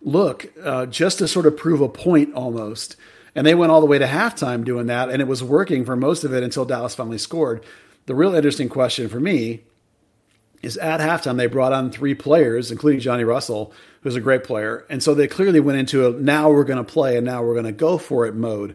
look 0.00 0.52
uh, 0.62 0.86
just 0.86 1.18
to 1.18 1.28
sort 1.28 1.46
of 1.46 1.56
prove 1.56 1.80
a 1.80 1.88
point 1.88 2.34
almost. 2.34 2.96
And 3.36 3.46
they 3.46 3.54
went 3.54 3.70
all 3.70 3.80
the 3.80 3.86
way 3.86 3.98
to 3.98 4.06
halftime 4.06 4.64
doing 4.64 4.86
that, 4.86 5.10
and 5.10 5.20
it 5.20 5.28
was 5.28 5.44
working 5.44 5.84
for 5.84 5.94
most 5.94 6.24
of 6.24 6.32
it 6.32 6.42
until 6.42 6.64
Dallas 6.64 6.94
finally 6.94 7.18
scored. 7.18 7.64
The 8.06 8.14
real 8.14 8.34
interesting 8.34 8.70
question 8.70 9.08
for 9.08 9.20
me 9.20 9.62
is 10.62 10.78
at 10.78 11.00
halftime 11.00 11.36
they 11.36 11.46
brought 11.46 11.74
on 11.74 11.92
three 11.92 12.14
players, 12.14 12.72
including 12.72 13.00
Johnny 13.00 13.24
Russell, 13.24 13.74
who's 14.00 14.16
a 14.16 14.22
great 14.22 14.42
player, 14.42 14.86
and 14.88 15.02
so 15.02 15.14
they 15.14 15.28
clearly 15.28 15.60
went 15.60 15.78
into 15.78 16.06
a 16.06 16.10
now 16.12 16.50
we're 16.50 16.64
going 16.64 16.84
to 16.84 16.92
play 16.92 17.18
and 17.18 17.26
now 17.26 17.42
we're 17.42 17.52
going 17.52 17.66
to 17.66 17.72
go 17.72 17.98
for 17.98 18.26
it 18.26 18.34
mode. 18.34 18.74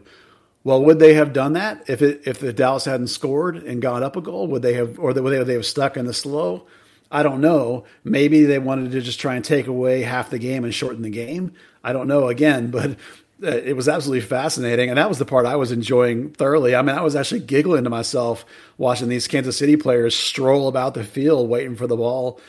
Well, 0.64 0.84
would 0.84 1.00
they 1.00 1.14
have 1.14 1.32
done 1.32 1.54
that 1.54 1.84
if 1.88 2.00
it, 2.00 2.22
if 2.24 2.38
the 2.38 2.52
Dallas 2.52 2.84
hadn't 2.84 3.08
scored 3.08 3.56
and 3.56 3.82
got 3.82 4.04
up 4.04 4.14
a 4.14 4.20
goal? 4.20 4.46
Would 4.46 4.62
they 4.62 4.74
have, 4.74 4.96
or 4.96 5.06
would 5.06 5.16
they, 5.16 5.20
would 5.20 5.48
they 5.48 5.54
have 5.54 5.66
stuck 5.66 5.96
in 5.96 6.06
the 6.06 6.14
slow? 6.14 6.68
I 7.10 7.22
don't 7.22 7.40
know. 7.40 7.84
Maybe 8.04 8.44
they 8.44 8.58
wanted 8.58 8.92
to 8.92 9.00
just 9.00 9.20
try 9.20 9.34
and 9.34 9.44
take 9.44 9.66
away 9.66 10.02
half 10.02 10.30
the 10.30 10.38
game 10.38 10.64
and 10.64 10.72
shorten 10.72 11.02
the 11.02 11.10
game. 11.10 11.52
I 11.82 11.92
don't 11.92 12.06
know 12.06 12.28
again, 12.28 12.70
but 12.70 12.96
it 13.42 13.76
was 13.76 13.88
absolutely 13.88 14.26
fascinating. 14.26 14.88
And 14.88 14.98
that 14.98 15.08
was 15.08 15.18
the 15.18 15.24
part 15.24 15.46
I 15.46 15.56
was 15.56 15.72
enjoying 15.72 16.30
thoroughly. 16.30 16.74
I 16.74 16.82
mean, 16.82 16.96
I 16.96 17.02
was 17.02 17.16
actually 17.16 17.40
giggling 17.40 17.84
to 17.84 17.90
myself 17.90 18.44
watching 18.78 19.08
these 19.08 19.26
Kansas 19.26 19.56
City 19.56 19.76
players 19.76 20.14
stroll 20.14 20.68
about 20.68 20.94
the 20.94 21.04
field 21.04 21.48
waiting 21.48 21.76
for 21.76 21.86
the 21.86 21.96
ball 21.96 22.40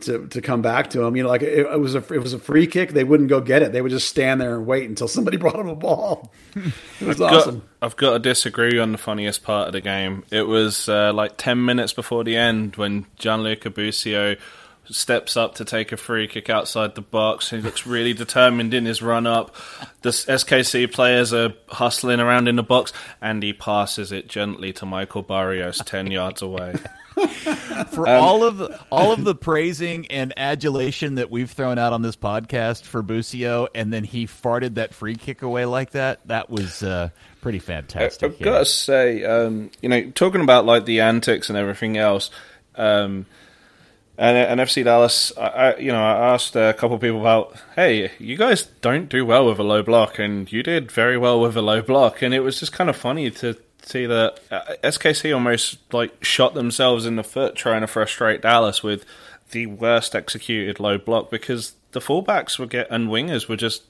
to 0.00 0.26
to 0.28 0.40
come 0.40 0.62
back 0.62 0.90
to 0.90 0.98
them. 0.98 1.16
You 1.16 1.22
know, 1.22 1.28
like 1.28 1.42
it, 1.42 1.66
it, 1.66 1.80
was 1.80 1.94
a 1.94 1.98
it 2.12 2.22
was 2.22 2.32
a 2.32 2.38
free 2.38 2.66
kick. 2.66 2.90
They 2.90 3.04
wouldn't 3.04 3.28
go 3.28 3.40
get 3.40 3.62
it. 3.62 3.72
They 3.72 3.82
would 3.82 3.90
just 3.90 4.08
stand 4.08 4.40
there 4.40 4.56
and 4.56 4.66
wait 4.66 4.88
until 4.88 5.08
somebody 5.08 5.36
brought 5.38 5.56
them 5.56 5.68
a 5.68 5.76
ball. 5.76 6.32
It 7.00 7.08
was 7.08 7.20
I've 7.20 7.32
awesome. 7.32 7.58
Got, 7.58 7.68
I've 7.82 7.96
got 7.96 8.12
to 8.12 8.18
disagree 8.20 8.78
on 8.78 8.92
the 8.92 8.98
funniest 8.98 9.42
part 9.42 9.66
of 9.66 9.72
the 9.72 9.80
game. 9.80 10.24
It 10.30 10.46
was 10.46 10.88
uh, 10.88 11.12
like 11.12 11.36
ten 11.36 11.64
minutes 11.64 11.92
before 11.92 12.24
the 12.24 12.36
end 12.36 12.76
when 12.76 13.06
Gianluca 13.16 13.70
Busio 13.70 14.36
steps 14.90 15.36
up 15.36 15.54
to 15.56 15.64
take 15.64 15.92
a 15.92 15.96
free 15.96 16.28
kick 16.28 16.50
outside 16.50 16.94
the 16.94 17.02
box. 17.02 17.50
He 17.50 17.58
looks 17.58 17.86
really 17.86 18.12
determined 18.12 18.74
in 18.74 18.84
his 18.84 19.02
run 19.02 19.26
up. 19.26 19.54
The 20.02 20.10
SKC 20.10 20.92
players 20.92 21.32
are 21.32 21.54
hustling 21.68 22.20
around 22.20 22.48
in 22.48 22.56
the 22.56 22.62
box, 22.62 22.92
and 23.20 23.42
he 23.42 23.52
passes 23.52 24.12
it 24.12 24.28
gently 24.28 24.72
to 24.74 24.86
Michael 24.86 25.22
Barrios 25.22 25.78
ten 25.78 26.10
yards 26.10 26.42
away. 26.42 26.74
for 27.90 28.08
um, 28.08 28.22
all 28.22 28.44
of 28.44 28.58
the, 28.58 28.80
all 28.90 29.12
of 29.12 29.24
the 29.24 29.34
praising 29.34 30.06
and 30.08 30.32
adulation 30.36 31.16
that 31.16 31.30
we've 31.30 31.50
thrown 31.50 31.78
out 31.78 31.92
on 31.92 32.02
this 32.02 32.16
podcast 32.16 32.82
for 32.82 33.02
Busio, 33.02 33.68
and 33.74 33.92
then 33.92 34.04
he 34.04 34.26
farted 34.26 34.74
that 34.74 34.94
free 34.94 35.14
kick 35.14 35.42
away 35.42 35.64
like 35.64 35.90
that. 35.90 36.26
That 36.26 36.50
was 36.50 36.82
uh, 36.82 37.10
pretty 37.40 37.60
fantastic. 37.60 38.32
I've 38.32 38.40
yeah. 38.40 38.44
got 38.44 38.58
to 38.58 38.64
say, 38.64 39.24
um, 39.24 39.70
you 39.80 39.88
know, 39.88 40.10
talking 40.10 40.40
about 40.40 40.66
like 40.66 40.86
the 40.86 41.00
antics 41.00 41.48
and 41.48 41.58
everything 41.58 41.96
else. 41.96 42.30
Um, 42.74 43.26
and, 44.16 44.36
and 44.36 44.60
FC 44.60 44.84
Dallas, 44.84 45.32
I, 45.36 45.46
I, 45.46 45.76
you 45.76 45.92
know, 45.92 46.02
I 46.02 46.34
asked 46.34 46.54
a 46.56 46.74
couple 46.74 46.94
of 46.96 47.00
people 47.00 47.20
about, 47.20 47.56
hey, 47.74 48.12
you 48.18 48.36
guys 48.36 48.64
don't 48.80 49.08
do 49.08 49.24
well 49.26 49.46
with 49.46 49.58
a 49.58 49.64
low 49.64 49.82
block, 49.82 50.18
and 50.18 50.50
you 50.50 50.62
did 50.62 50.90
very 50.90 51.18
well 51.18 51.40
with 51.40 51.56
a 51.56 51.62
low 51.62 51.82
block, 51.82 52.22
and 52.22 52.32
it 52.32 52.40
was 52.40 52.60
just 52.60 52.72
kind 52.72 52.88
of 52.88 52.96
funny 52.96 53.30
to 53.30 53.56
see 53.82 54.06
that 54.06 54.40
uh, 54.50 54.74
SKC 54.82 55.34
almost 55.34 55.78
like 55.92 56.24
shot 56.24 56.54
themselves 56.54 57.04
in 57.06 57.16
the 57.16 57.24
foot 57.24 57.54
trying 57.54 57.82
to 57.82 57.86
frustrate 57.86 58.40
Dallas 58.40 58.82
with 58.82 59.04
the 59.50 59.66
worst 59.66 60.14
executed 60.14 60.80
low 60.80 60.96
block 60.96 61.30
because 61.30 61.74
the 61.92 62.00
fullbacks 62.00 62.58
were 62.58 62.66
get 62.66 62.90
and 62.90 63.08
wingers 63.08 63.46
were 63.46 63.56
just 63.56 63.82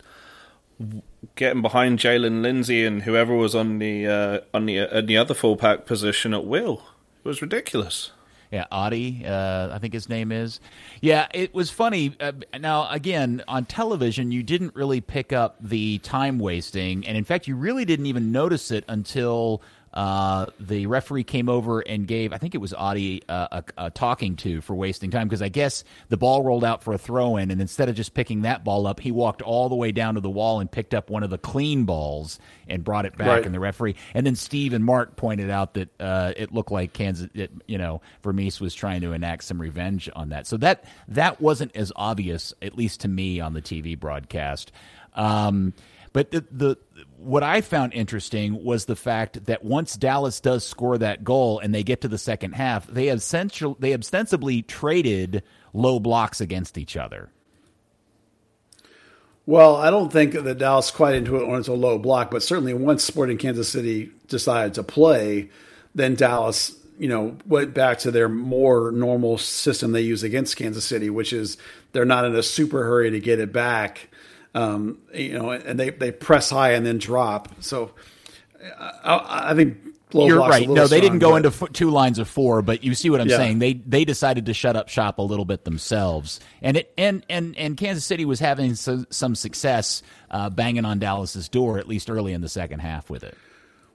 getting 1.37 1.63
behind 1.63 1.99
Jaylin 1.99 2.43
Lindsey 2.43 2.85
and 2.85 3.03
whoever 3.03 3.35
was 3.35 3.55
on 3.55 3.79
the 3.79 4.07
uh, 4.07 4.41
on 4.53 4.67
the 4.67 4.81
uh, 4.81 5.01
the 5.01 5.17
other 5.17 5.35
fullback 5.35 5.87
position 5.87 6.35
at 6.35 6.45
will. 6.45 6.83
It 7.25 7.29
was 7.29 7.41
ridiculous. 7.41 8.11
Yeah, 8.55 8.67
Adi, 8.71 9.27
uh, 9.27 9.75
I 9.75 9.81
think 9.81 9.93
his 9.93 10.09
name 10.09 10.31
is. 10.31 10.61
Yeah, 11.01 11.27
it 11.35 11.53
was 11.53 11.71
funny. 11.71 12.15
Uh, 12.21 12.31
now, 12.61 12.89
again, 12.89 13.43
on 13.49 13.65
television, 13.65 14.31
you 14.31 14.45
didn't 14.45 14.77
really 14.77 15.01
pick 15.01 15.33
up 15.33 15.57
the 15.61 15.99
time 15.99 16.39
wasting, 16.39 17.05
and 17.05 17.17
in 17.17 17.25
fact, 17.25 17.49
you 17.49 17.57
really 17.57 17.85
didn't 17.85 18.07
even 18.07 18.31
notice 18.31 18.71
it 18.71 18.85
until 18.87 19.61
uh, 19.95 20.47
the 20.59 20.87
referee 20.87 21.23
came 21.23 21.49
over 21.49 21.79
and 21.81 22.09
gave, 22.09 22.33
I 22.33 22.39
think 22.39 22.57
it 22.57 22.59
was 22.59 22.75
Adi, 22.75 23.23
uh, 23.29 23.63
a, 23.79 23.87
a, 23.87 23.91
talking 23.91 24.35
to 24.37 24.61
for 24.61 24.75
wasting 24.75 25.13
time 25.13 25.29
because 25.29 25.41
I 25.41 25.49
guess 25.49 25.85
the 26.09 26.17
ball 26.17 26.43
rolled 26.43 26.65
out 26.65 26.83
for 26.83 26.93
a 26.93 26.99
throw 26.99 27.37
in, 27.37 27.53
and 27.53 27.61
instead 27.61 27.89
of 27.89 27.95
just 27.95 28.13
picking 28.13 28.43
that 28.43 28.65
ball 28.65 28.89
up, 28.89 28.99
he 28.99 29.13
walked 29.13 29.41
all 29.41 29.69
the 29.69 29.77
way 29.77 29.93
down 29.93 30.17
to 30.17 30.21
the 30.21 30.31
wall 30.31 30.59
and 30.59 30.69
picked 30.69 30.95
up 30.95 31.11
one 31.11 31.23
of 31.23 31.31
the 31.31 31.39
clean 31.39 31.85
balls 31.85 32.41
and 32.67 32.83
brought 32.83 33.07
it 33.07 33.17
back. 33.17 33.29
Right. 33.29 33.47
And 33.47 33.55
the 33.55 33.61
referee, 33.61 33.95
and 34.15 34.27
then 34.27 34.35
Steve 34.35 34.73
and 34.73 34.85
Mark 34.85 35.15
pointed 35.15 35.49
out 35.49 35.75
that 35.75 35.89
uh, 36.01 36.33
it 36.37 36.53
looked 36.53 36.73
like 36.73 36.93
Kansas, 36.93 37.29
it, 37.33 37.53
you 37.69 37.79
know, 37.79 38.03
Vermes 38.25 38.61
was 38.61 38.75
trying 38.75 39.01
to 39.03 39.13
enact 39.13 39.45
some 39.45 39.61
revenge 39.61 40.11
on 40.17 40.31
that. 40.31 40.49
So 40.49 40.57
that 40.57 40.85
that 41.07 41.41
wasn't 41.41 41.77
as 41.77 41.93
obvious, 41.95 42.53
at 42.61 42.77
least 42.77 43.03
to 43.03 43.09
me, 43.09 43.39
on 43.39 43.55
the 43.55 43.63
TV 43.63 43.97
broadcast. 43.97 44.73
Um, 45.15 45.73
but 46.15 46.31
the, 46.31 46.45
the 46.53 46.79
what 47.19 47.43
I 47.43 47.61
found 47.61 47.93
interesting 47.93 48.63
was 48.65 48.85
the 48.85 48.97
fact 48.97 49.47
that 49.47 49.65
once 49.65 49.97
Dallas 49.97 50.41
does 50.41 50.65
score 50.65 50.97
that 50.97 51.25
goal 51.25 51.59
and 51.59 51.75
they 51.75 51.83
get 51.83 52.03
to 52.03 52.09
the 52.09 52.19
second 52.19 52.53
half, 52.53 52.87
they 52.87 53.09
essentially 53.09 53.75
they 53.81 53.93
ostensibly 53.93 54.63
traded 54.63 55.43
low 55.75 55.99
blocks 55.99 56.41
against 56.41 56.79
each 56.79 56.97
other. 56.97 57.31
Well, 59.45 59.75
I 59.75 59.91
don't 59.91 60.11
think 60.11 60.35
that 60.35 60.57
Dallas 60.57 60.93
quite 60.93 61.17
into 61.17 61.37
it 61.37 61.49
when 61.49 61.59
it's 61.59 61.69
a 61.69 61.75
low 61.75 61.99
block, 61.99 62.31
but 62.31 62.45
certainly 62.45 62.75
once 62.75 63.03
Sporting 63.03 63.37
Kansas 63.37 63.69
City 63.69 64.11
decided 64.29 64.75
to 64.75 64.85
play, 64.85 65.51
then 65.97 66.15
Dallas, 66.15 66.77
you 66.97 67.09
know, 67.09 67.37
went 67.45 67.75
back 67.75 67.99
to 67.99 68.13
their 68.13 68.29
more 68.29 68.93
normal 68.93 69.37
system 69.37 69.91
they 69.91 70.01
use 70.03 70.23
against 70.23 70.57
Kansas 70.57 70.85
City, 70.85 71.11
which 71.11 71.33
is 71.33 71.59
they're 71.91 72.05
not 72.05 72.25
in 72.25 72.37
a 72.37 72.43
super 72.43 72.85
hurry 72.85 73.11
to 73.11 73.21
get 73.21 73.41
it 73.41 73.53
back 73.53 74.09
um, 74.55 74.99
you 75.13 75.33
know, 75.33 75.51
and 75.51 75.79
they, 75.79 75.91
they 75.91 76.13
press 76.13 76.51
high 76.51 76.73
and 76.73 76.87
then 76.87 76.99
drop. 76.99 77.49
So 77.61 77.93
I, 78.79 79.51
I 79.51 79.55
think 79.55 79.79
you're 80.13 80.39
right. 80.39 80.69
No, 80.69 80.87
they 80.87 81.01
didn't 81.01 81.19
go 81.19 81.31
but, 81.31 81.45
into 81.45 81.49
f- 81.49 81.73
two 81.73 81.91
lines 81.91 82.19
of 82.19 82.29
four, 82.29 82.63
but 82.63 82.85
you 82.85 82.95
see 82.95 83.11
what 83.11 83.21
I'm 83.21 83.29
yeah. 83.29 83.37
saying. 83.37 83.59
They 83.59 83.75
they 83.75 84.05
decided 84.05 84.47
to 84.47 84.55
shut 84.55 84.77
up 84.77 84.89
shop 84.89 85.19
a 85.19 85.23
little 85.23 85.45
bit 85.45 85.65
themselves, 85.65 86.41
and 86.63 86.77
it 86.77 86.93
and 86.97 87.25
and 87.29 87.57
and 87.57 87.77
Kansas 87.77 88.05
City 88.05 88.25
was 88.25 88.39
having 88.39 88.75
so, 88.75 89.05
some 89.11 89.35
success 89.35 90.03
uh, 90.31 90.51
banging 90.51 90.85
on 90.85 90.99
Dallas's 90.99 91.49
door 91.49 91.79
at 91.79 91.89
least 91.89 92.09
early 92.09 92.33
in 92.33 92.41
the 92.41 92.49
second 92.49 92.81
half 92.81 93.11
with 93.11 93.25
it. 93.25 93.37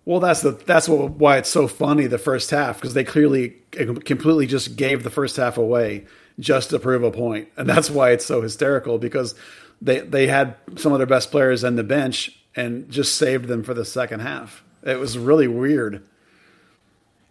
Well, 0.05 0.19
that's 0.19 0.41
the 0.41 0.51
that's 0.51 0.89
what, 0.89 1.11
why 1.11 1.37
it's 1.37 1.49
so 1.49 1.67
funny 1.67 2.07
the 2.07 2.17
first 2.17 2.49
half 2.49 2.77
because 2.77 2.93
they 2.93 3.03
clearly 3.03 3.55
completely 3.71 4.47
just 4.47 4.75
gave 4.75 5.03
the 5.03 5.09
first 5.09 5.37
half 5.37 5.57
away 5.57 6.05
just 6.39 6.71
to 6.71 6.79
prove 6.79 7.03
a 7.03 7.11
point, 7.11 7.49
and 7.57 7.67
that's 7.67 7.89
why 7.89 8.11
it's 8.11 8.25
so 8.25 8.41
hysterical 8.41 8.97
because 8.97 9.35
they 9.81 9.99
they 9.99 10.27
had 10.27 10.55
some 10.75 10.91
of 10.91 10.99
their 10.99 11.07
best 11.07 11.31
players 11.31 11.63
on 11.63 11.75
the 11.75 11.83
bench 11.83 12.37
and 12.55 12.89
just 12.89 13.15
saved 13.15 13.47
them 13.47 13.63
for 13.63 13.73
the 13.73 13.85
second 13.85 14.21
half. 14.21 14.63
It 14.83 14.99
was 14.99 15.17
really 15.17 15.47
weird. 15.47 16.03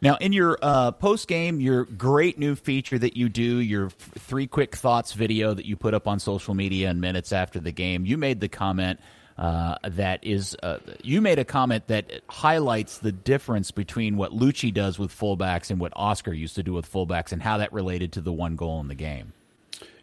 Now, 0.01 0.17
in 0.17 0.33
your 0.33 0.59
uh, 0.63 0.93
post 0.93 1.27
game, 1.27 1.61
your 1.61 1.85
great 1.85 2.39
new 2.39 2.55
feature 2.55 2.99
that 2.99 3.17
you 3.17 3.29
do, 3.29 3.59
your 3.59 3.91
three 3.91 4.47
quick 4.47 4.77
thoughts 4.77 5.13
video 5.13 5.55
that 5.55 5.67
you 5.67 5.77
put 5.77 5.93
up 5.93 6.07
on 6.07 6.21
social 6.21 6.55
media 6.55 6.89
in 6.89 7.01
minutes 7.01 7.33
after 7.33 7.59
the 7.59 7.73
game, 7.73 8.07
you 8.07 8.17
made 8.17 8.39
the 8.39 8.49
comment 8.49 9.01
uh, 9.39 9.77
that 9.83 10.21
is, 10.23 10.57
uh, 10.63 10.79
you 11.03 11.21
made 11.21 11.41
a 11.41 11.45
comment 11.45 11.89
that 11.89 12.23
highlights 12.29 12.99
the 12.99 13.11
difference 13.11 13.73
between 13.73 14.17
what 14.17 14.33
Luchi 14.33 14.73
does 14.73 15.01
with 15.01 15.11
fullbacks 15.11 15.71
and 15.71 15.81
what 15.81 15.93
Oscar 15.97 16.33
used 16.33 16.55
to 16.57 16.63
do 16.63 16.73
with 16.73 16.91
fullbacks, 16.91 17.33
and 17.33 17.43
how 17.43 17.59
that 17.59 17.73
related 17.73 18.13
to 18.13 18.21
the 18.21 18.33
one 18.33 18.55
goal 18.55 18.81
in 18.81 18.87
the 18.87 18.95
game. 18.95 19.33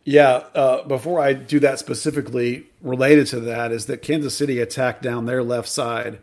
Yeah, 0.05 0.43
uh, 0.53 0.83
before 0.83 1.19
I 1.19 1.33
do 1.33 1.59
that 1.61 1.79
specifically 1.79 2.67
related 2.81 3.25
to 3.27 3.39
that 3.41 3.71
is 3.71 3.87
that 3.87 4.03
Kansas 4.03 4.37
City 4.37 4.59
attacked 4.59 5.01
down 5.01 5.25
their 5.25 5.41
left 5.41 5.67
side 5.67 6.19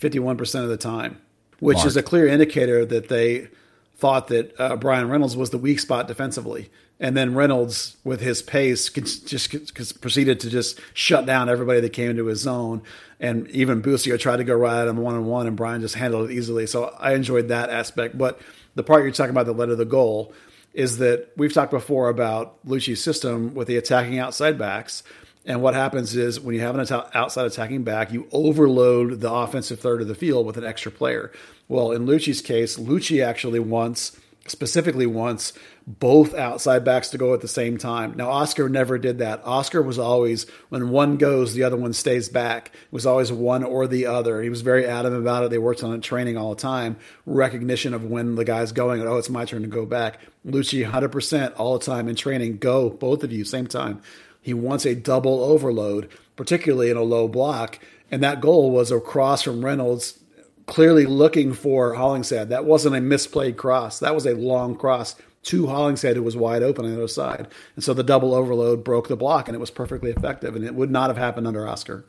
51% 0.00 0.62
of 0.62 0.68
the 0.68 0.76
time, 0.76 1.20
which 1.58 1.78
Mark. 1.78 1.86
is 1.88 1.96
a 1.96 2.02
clear 2.02 2.28
indicator 2.28 2.86
that 2.86 3.08
they 3.08 3.48
thought 3.96 4.28
that 4.28 4.54
uh, 4.60 4.76
Bryan 4.76 5.08
Reynolds 5.08 5.36
was 5.36 5.50
the 5.50 5.58
weak 5.58 5.80
spot 5.80 6.06
defensively. 6.06 6.70
And 7.00 7.16
then 7.16 7.34
Reynolds, 7.34 7.96
with 8.04 8.20
his 8.20 8.40
pace, 8.40 8.88
just 8.88 10.00
proceeded 10.00 10.38
to 10.40 10.48
just 10.48 10.80
shut 10.94 11.26
down 11.26 11.48
everybody 11.48 11.80
that 11.80 11.92
came 11.92 12.10
into 12.10 12.26
his 12.26 12.40
zone. 12.40 12.82
And 13.18 13.48
even 13.48 13.80
Busio 13.80 14.16
tried 14.16 14.36
to 14.36 14.44
go 14.44 14.54
right 14.54 14.82
at 14.82 14.86
him 14.86 14.98
one 14.98 15.16
on 15.16 15.26
one, 15.26 15.48
and 15.48 15.56
Bryan 15.56 15.80
just 15.80 15.96
handled 15.96 16.30
it 16.30 16.34
easily. 16.34 16.68
So 16.68 16.94
I 17.00 17.14
enjoyed 17.14 17.48
that 17.48 17.68
aspect. 17.68 18.16
But 18.16 18.40
the 18.76 18.84
part 18.84 19.02
you're 19.02 19.12
talking 19.12 19.30
about 19.30 19.46
that 19.46 19.54
led 19.54 19.66
to 19.66 19.76
the 19.76 19.84
goal– 19.84 20.32
is 20.74 20.98
that 20.98 21.30
we've 21.36 21.52
talked 21.52 21.70
before 21.70 22.08
about 22.08 22.64
Luchi's 22.66 23.02
system 23.02 23.54
with 23.54 23.68
the 23.68 23.76
attacking 23.76 24.18
outside 24.18 24.58
backs. 24.58 25.02
And 25.46 25.62
what 25.62 25.74
happens 25.74 26.16
is 26.16 26.40
when 26.40 26.54
you 26.54 26.62
have 26.62 26.76
an 26.76 27.02
outside 27.14 27.46
attacking 27.46 27.84
back, 27.84 28.12
you 28.12 28.26
overload 28.32 29.20
the 29.20 29.32
offensive 29.32 29.78
third 29.78 30.02
of 30.02 30.08
the 30.08 30.14
field 30.14 30.46
with 30.46 30.56
an 30.56 30.64
extra 30.64 30.90
player. 30.90 31.30
Well, 31.68 31.92
in 31.92 32.06
Luchi's 32.06 32.40
case, 32.40 32.76
Luchi 32.76 33.24
actually 33.24 33.60
wants, 33.60 34.18
specifically 34.46 35.06
wants 35.06 35.52
both 35.86 36.34
outside 36.34 36.82
backs 36.82 37.10
to 37.10 37.18
go 37.18 37.34
at 37.34 37.42
the 37.42 37.48
same 37.48 37.76
time. 37.76 38.14
Now, 38.16 38.30
Oscar 38.30 38.70
never 38.70 38.96
did 38.96 39.18
that. 39.18 39.44
Oscar 39.44 39.82
was 39.82 39.98
always, 39.98 40.46
when 40.70 40.88
one 40.88 41.18
goes, 41.18 41.52
the 41.52 41.62
other 41.62 41.76
one 41.76 41.92
stays 41.92 42.30
back. 42.30 42.68
It 42.68 42.92
was 42.92 43.04
always 43.04 43.30
one 43.30 43.62
or 43.62 43.86
the 43.86 44.06
other. 44.06 44.40
He 44.40 44.48
was 44.48 44.62
very 44.62 44.86
adamant 44.86 45.20
about 45.20 45.44
it. 45.44 45.50
They 45.50 45.58
worked 45.58 45.84
on 45.84 45.92
it 45.94 46.02
training 46.02 46.38
all 46.38 46.54
the 46.54 46.60
time, 46.60 46.96
recognition 47.26 47.92
of 47.92 48.04
when 48.04 48.34
the 48.36 48.46
guy's 48.46 48.72
going, 48.72 49.02
oh, 49.02 49.18
it's 49.18 49.28
my 49.28 49.44
turn 49.44 49.62
to 49.62 49.68
go 49.68 49.84
back. 49.84 50.20
Luchi, 50.46 50.90
100% 50.90 51.52
all 51.58 51.78
the 51.78 51.84
time 51.84 52.08
in 52.08 52.16
training, 52.16 52.58
go, 52.58 52.88
both 52.88 53.22
of 53.22 53.30
you, 53.30 53.44
same 53.44 53.66
time. 53.66 54.00
He 54.40 54.54
wants 54.54 54.86
a 54.86 54.94
double 54.94 55.42
overload, 55.42 56.08
particularly 56.34 56.90
in 56.90 56.96
a 56.96 57.02
low 57.02 57.28
block. 57.28 57.78
And 58.10 58.22
that 58.22 58.40
goal 58.40 58.70
was 58.70 58.90
a 58.90 59.00
cross 59.00 59.42
from 59.42 59.64
Reynolds 59.64 60.18
clearly 60.66 61.04
looking 61.04 61.52
for 61.52 61.94
Hollingshead. 61.94 62.48
That 62.48 62.64
wasn't 62.64 62.96
a 62.96 63.00
misplayed 63.00 63.56
cross. 63.56 63.98
That 63.98 64.14
was 64.14 64.26
a 64.26 64.34
long 64.34 64.76
cross 64.76 65.14
to 65.44 65.66
Hollingshead, 65.66 66.16
who 66.16 66.22
was 66.22 66.36
wide 66.36 66.62
open 66.62 66.84
on 66.84 66.90
the 66.90 66.96
other 66.96 67.08
side. 67.08 67.48
And 67.76 67.84
so 67.84 67.94
the 67.94 68.02
double 68.02 68.34
overload 68.34 68.84
broke 68.84 69.08
the 69.08 69.16
block, 69.16 69.48
and 69.48 69.54
it 69.54 69.60
was 69.60 69.70
perfectly 69.70 70.10
effective. 70.10 70.56
And 70.56 70.64
it 70.64 70.74
would 70.74 70.90
not 70.90 71.10
have 71.10 71.16
happened 71.16 71.46
under 71.46 71.66
Oscar. 71.66 72.04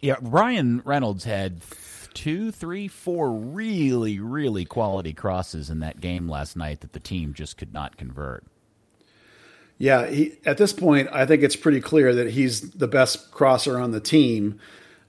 Yeah, 0.00 0.16
Bryan 0.20 0.82
Reynolds 0.84 1.24
had 1.24 1.62
two, 2.12 2.50
three, 2.50 2.88
four 2.88 3.32
really, 3.32 4.20
really 4.20 4.64
quality 4.64 5.12
crosses 5.12 5.70
in 5.70 5.80
that 5.80 6.00
game 6.00 6.28
last 6.28 6.56
night 6.56 6.80
that 6.80 6.92
the 6.92 7.00
team 7.00 7.34
just 7.34 7.56
could 7.56 7.72
not 7.72 7.96
convert. 7.96 8.44
Yeah, 9.78 10.06
he, 10.06 10.38
at 10.46 10.56
this 10.56 10.72
point, 10.72 11.08
I 11.10 11.26
think 11.26 11.42
it's 11.42 11.56
pretty 11.56 11.80
clear 11.80 12.14
that 12.14 12.30
he's 12.30 12.70
the 12.70 12.86
best 12.86 13.32
crosser 13.32 13.78
on 13.80 13.90
the 13.90 14.00
team, 14.00 14.60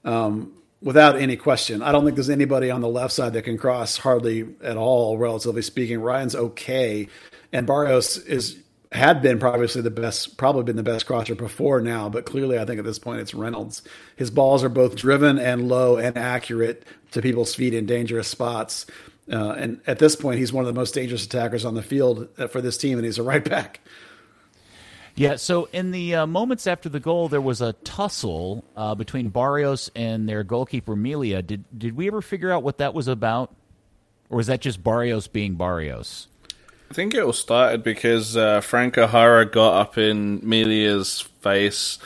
um, 0.04 0.52
without 0.82 1.16
any 1.16 1.36
question. 1.36 1.82
I 1.82 1.92
don't 1.92 2.04
think 2.04 2.16
there's 2.16 2.30
anybody 2.30 2.70
on 2.70 2.80
the 2.80 2.88
left 2.88 3.12
side 3.12 3.32
that 3.34 3.42
can 3.42 3.58
cross 3.58 3.98
hardly 3.98 4.46
at 4.62 4.76
all, 4.76 5.18
relatively 5.18 5.62
speaking. 5.62 6.00
Ryan's 6.00 6.34
okay, 6.34 7.08
and 7.52 7.66
Barrios 7.66 8.18
is 8.18 8.58
had 8.92 9.20
been 9.20 9.38
probably 9.38 9.66
the 9.66 9.90
best, 9.90 10.36
probably 10.36 10.62
been 10.62 10.76
the 10.76 10.82
best 10.82 11.06
crosser 11.06 11.34
before 11.34 11.80
now, 11.80 12.08
but 12.08 12.24
clearly 12.24 12.58
I 12.58 12.64
think 12.64 12.78
at 12.78 12.84
this 12.84 12.98
point 12.98 13.20
it's 13.20 13.34
Reynolds. 13.34 13.82
His 14.16 14.30
balls 14.30 14.62
are 14.64 14.68
both 14.68 14.96
driven 14.96 15.38
and 15.38 15.68
low 15.68 15.96
and 15.96 16.16
accurate 16.16 16.84
to 17.10 17.20
people's 17.20 17.54
feet 17.54 17.74
in 17.74 17.86
dangerous 17.86 18.28
spots. 18.28 18.86
Uh, 19.30 19.50
and 19.58 19.80
at 19.86 19.98
this 19.98 20.14
point, 20.14 20.38
he's 20.38 20.52
one 20.52 20.64
of 20.64 20.72
the 20.72 20.78
most 20.78 20.94
dangerous 20.94 21.24
attackers 21.24 21.64
on 21.64 21.74
the 21.74 21.82
field 21.82 22.28
uh, 22.38 22.46
for 22.46 22.60
this 22.60 22.78
team, 22.78 22.96
and 22.96 23.04
he's 23.04 23.18
a 23.18 23.22
right 23.22 23.44
back. 23.44 23.80
Yeah, 25.16 25.36
so 25.36 25.68
in 25.72 25.92
the 25.92 26.14
uh, 26.14 26.26
moments 26.26 26.66
after 26.66 26.88
the 26.88 27.00
goal, 27.00 27.28
there 27.28 27.40
was 27.40 27.62
a 27.62 27.72
tussle 27.72 28.64
uh, 28.76 28.94
between 28.94 29.30
Barrios 29.30 29.90
and 29.96 30.28
their 30.28 30.44
goalkeeper 30.44 30.94
Melia. 30.94 31.40
Did 31.42 31.64
did 31.76 31.96
we 31.96 32.06
ever 32.06 32.20
figure 32.20 32.52
out 32.52 32.62
what 32.62 32.78
that 32.78 32.92
was 32.92 33.08
about, 33.08 33.54
or 34.28 34.36
was 34.36 34.46
that 34.48 34.60
just 34.60 34.84
Barrios 34.84 35.26
being 35.26 35.54
Barrios? 35.54 36.28
I 36.90 36.94
think 36.94 37.14
it 37.14 37.22
all 37.22 37.32
started 37.32 37.82
because 37.82 38.36
uh, 38.36 38.60
Franco 38.60 39.08
Jara 39.08 39.44
got 39.44 39.80
up 39.80 39.98
in 39.98 40.40
Melia's 40.42 41.22
face. 41.40 41.98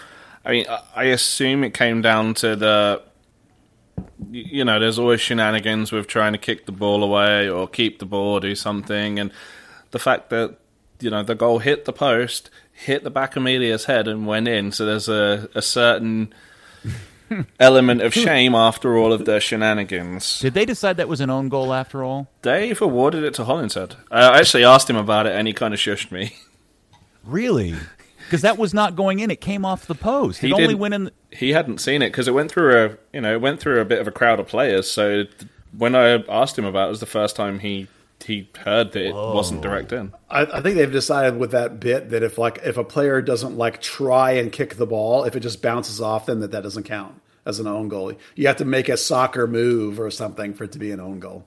I 0.45 0.51
mean, 0.53 0.67
I 0.97 1.05
assume 1.05 1.65
it 1.65 1.75
came 1.75 2.01
down 2.01 2.35
to 2.35 2.57
the, 2.57 3.03
you 4.31 4.65
know, 4.65 4.81
there's 4.81 4.99
always 4.99 5.21
shenanigans 5.21 5.93
with 5.93 6.07
trying 6.07 6.33
to 6.33 6.39
kick 6.39 6.67
the 6.67 6.73
ball 6.73 7.05
away 7.05 7.49
or 7.49 7.69
keep 7.69 7.99
the 7.99 8.07
ball, 8.07 8.35
or 8.35 8.41
do 8.41 8.55
something, 8.55 9.19
and 9.19 9.31
the 9.91 9.99
fact 9.99 10.31
that 10.31 10.57
you 10.99 11.11
know 11.11 11.23
the 11.23 11.35
goal 11.35 11.59
hit 11.59 11.85
the 11.85 11.93
post 11.93 12.51
hit 12.85 13.05
the 13.05 13.11
back 13.11 13.37
of 13.37 13.43
Melia's 13.43 13.85
head 13.85 14.09
and 14.09 14.27
went 14.27 14.49
in. 14.49 14.73
So 14.73 14.87
there's 14.87 15.09
a, 15.09 15.49
a 15.55 15.61
certain 15.61 16.33
element 17.61 18.03
of 18.03 18.13
shame 18.15 18.55
after 18.55 18.97
all 18.97 19.13
of 19.13 19.25
their 19.25 19.41
shenanigans. 19.41 20.41
Did 20.41 20.55
they 20.55 20.65
decide 20.65 20.97
that 20.97 21.09
was 21.09 21.21
an 21.21 21.31
own 21.31 21.49
goal 21.49 21.73
after 21.73 22.03
all? 22.05 22.29
Dave 22.43 22.81
awarded 22.81 23.25
it 23.25 23.35
to 23.35 23.45
Hollingshead. 23.45 23.97
I 24.11 24.39
actually 24.39 24.65
asked 24.65 24.89
him 24.89 24.97
about 24.97 25.27
it 25.27 25.33
and 25.33 25.47
he 25.47 25.55
kind 25.55 25.75
of 25.75 25.81
shushed 25.81 26.11
me. 26.11 26.37
Really? 27.23 27.75
Because 28.25 28.41
that 28.43 28.57
was 28.57 28.73
not 28.73 28.97
going 28.97 29.19
in; 29.19 29.31
it 29.31 29.41
came 29.43 29.65
off 29.65 29.87
the 29.87 29.95
post. 29.95 30.43
It 30.43 30.47
He 30.47 30.53
only 30.55 30.75
went 30.75 30.95
in. 30.95 31.05
The, 31.05 31.13
He 31.33 31.51
hadn't 31.51 31.83
seen 31.83 32.01
it 32.01 32.11
because 32.11 32.29
it 32.29 32.33
went 32.33 32.51
through 32.51 32.85
a 32.85 32.97
you 33.13 33.21
know 33.21 33.35
it 33.35 33.41
went 33.41 33.61
through 33.61 33.81
a 33.81 33.85
bit 33.85 34.01
of 34.01 34.09
a 34.09 34.11
crowd 34.11 34.41
of 34.41 34.47
players. 34.47 34.91
So 34.91 35.25
when 35.77 35.95
I 35.95 36.25
asked 36.29 36.57
him 36.59 36.65
about 36.65 36.85
it, 36.85 36.87
it 36.87 36.91
was 36.91 37.01
the 37.01 37.07
first 37.07 37.37
time 37.37 37.59
he 37.59 37.89
he 38.23 38.51
heard 38.65 38.93
that 38.93 39.07
it 39.07 39.15
wasn't 39.15 39.63
direct 39.63 39.93
in. 39.93 40.13
I, 40.29 40.43
I 40.43 40.61
think 40.61 40.77
they've 40.77 40.91
decided 40.91 41.39
with 41.39 41.53
that 41.53 41.81
bit 41.81 42.11
that 42.11 42.23
if 42.23 42.39
like 42.39 42.61
if 42.65 42.77
a 42.77 42.85
player 42.85 43.23
doesn't 43.23 43.57
like 43.57 43.81
try 43.81 44.33
and 44.33 44.53
kick 44.53 44.77
the 44.77 44.87
ball, 44.87 45.25
if 45.25 45.37
it 45.37 45.41
just 45.41 45.63
bounces 45.63 46.01
off, 46.01 46.27
then 46.27 46.41
that 46.41 46.51
that 46.53 46.63
doesn't 46.63 46.85
count 46.85 47.21
as 47.47 47.59
an 47.59 47.67
own 47.67 47.89
goal. 47.89 48.13
You 48.35 48.47
have 48.47 48.57
to 48.57 48.65
make 48.65 48.89
a 48.89 48.97
soccer 48.97 49.47
move 49.47 50.01
or 50.01 50.11
something 50.11 50.55
for 50.55 50.65
it 50.65 50.73
to 50.73 50.79
be 50.79 50.93
an 50.93 51.01
own 51.01 51.21
goal. 51.21 51.45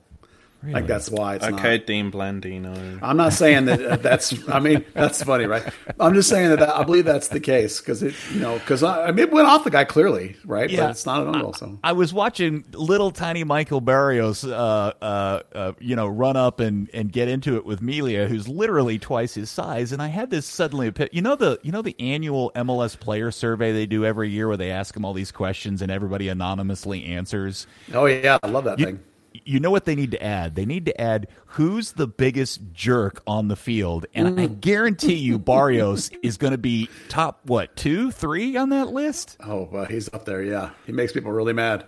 Like 0.72 0.86
that's 0.86 1.10
why 1.10 1.36
it's 1.36 1.44
okay, 1.44 1.78
not. 1.78 1.86
Dean 1.86 2.10
Blandino. 2.10 2.98
I'm 3.02 3.16
not 3.16 3.32
saying 3.32 3.66
that 3.66 3.84
uh, 3.84 3.96
that's. 3.96 4.34
I 4.48 4.60
mean, 4.60 4.84
that's 4.94 5.22
funny, 5.22 5.46
right? 5.46 5.62
I'm 6.00 6.14
just 6.14 6.28
saying 6.28 6.50
that, 6.50 6.60
that 6.60 6.70
I 6.70 6.84
believe 6.84 7.04
that's 7.04 7.28
the 7.28 7.40
case 7.40 7.80
because 7.80 8.02
it, 8.02 8.14
you 8.32 8.40
know, 8.40 8.58
because 8.58 8.82
I, 8.82 9.06
I 9.06 9.10
mean, 9.10 9.20
it 9.20 9.32
went 9.32 9.46
off 9.46 9.64
the 9.64 9.70
guy 9.70 9.84
clearly, 9.84 10.36
right? 10.44 10.70
Yeah. 10.70 10.82
But 10.82 10.90
it's 10.90 11.06
not 11.06 11.22
an 11.22 11.34
own 11.34 11.40
goal. 11.40 11.52
So 11.52 11.78
I 11.84 11.92
was 11.92 12.14
watching 12.14 12.64
little 12.72 13.10
tiny 13.10 13.44
Michael 13.44 13.80
Barrios, 13.80 14.44
uh, 14.44 14.92
uh, 15.00 15.40
uh, 15.54 15.72
you 15.80 15.96
know, 15.96 16.06
run 16.06 16.36
up 16.36 16.60
and, 16.60 16.88
and 16.94 17.12
get 17.12 17.28
into 17.28 17.56
it 17.56 17.66
with 17.66 17.82
Melia, 17.82 18.26
who's 18.28 18.48
literally 18.48 18.98
twice 18.98 19.34
his 19.34 19.50
size. 19.50 19.92
And 19.92 20.00
I 20.00 20.08
had 20.08 20.30
this 20.30 20.46
suddenly, 20.46 20.92
you 21.12 21.22
know, 21.22 21.36
the 21.36 21.58
you 21.62 21.72
know 21.72 21.82
the 21.82 21.96
annual 21.98 22.52
MLS 22.54 22.98
player 22.98 23.30
survey 23.30 23.72
they 23.72 23.86
do 23.86 24.04
every 24.04 24.30
year, 24.30 24.48
where 24.48 24.56
they 24.56 24.70
ask 24.70 24.94
them 24.94 25.04
all 25.04 25.12
these 25.12 25.32
questions 25.32 25.82
and 25.82 25.90
everybody 25.90 26.28
anonymously 26.28 27.04
answers. 27.04 27.66
oh 27.92 28.06
yeah, 28.06 28.38
I 28.42 28.46
love 28.48 28.64
that 28.64 28.78
You, 28.78 28.86
thing. 28.86 29.00
You 29.34 29.58
know 29.58 29.70
what 29.70 29.84
they 29.84 29.96
need 29.96 30.12
to 30.12 30.22
add? 30.22 30.54
They 30.54 30.64
need 30.64 30.86
to 30.86 31.00
add 31.00 31.26
who's 31.46 31.92
the 31.92 32.06
biggest 32.06 32.72
jerk 32.72 33.22
on 33.26 33.48
the 33.48 33.56
field, 33.56 34.06
and 34.14 34.40
I 34.40 34.46
guarantee 34.46 35.14
you 35.14 35.38
Barrios 35.38 36.10
is 36.22 36.36
going 36.36 36.52
to 36.52 36.58
be 36.58 36.88
top 37.08 37.40
what 37.44 37.74
two, 37.76 38.12
three 38.12 38.56
on 38.56 38.70
that 38.70 38.88
list. 38.88 39.36
Oh, 39.40 39.68
well, 39.70 39.86
he's 39.86 40.12
up 40.14 40.24
there. 40.24 40.42
Yeah, 40.42 40.70
he 40.86 40.92
makes 40.92 41.12
people 41.12 41.32
really 41.32 41.52
mad. 41.52 41.84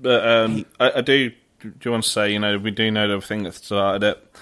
But 0.00 0.26
um, 0.26 0.66
I, 0.80 0.92
I 0.96 1.00
do. 1.00 1.30
Do 1.60 1.72
you 1.84 1.90
want 1.92 2.04
to 2.04 2.10
say? 2.10 2.32
You 2.32 2.40
know, 2.40 2.58
we 2.58 2.70
do 2.70 2.90
know 2.90 3.06
the 3.06 3.24
thing 3.24 3.44
that 3.44 3.54
started 3.54 4.06
it. 4.06 4.36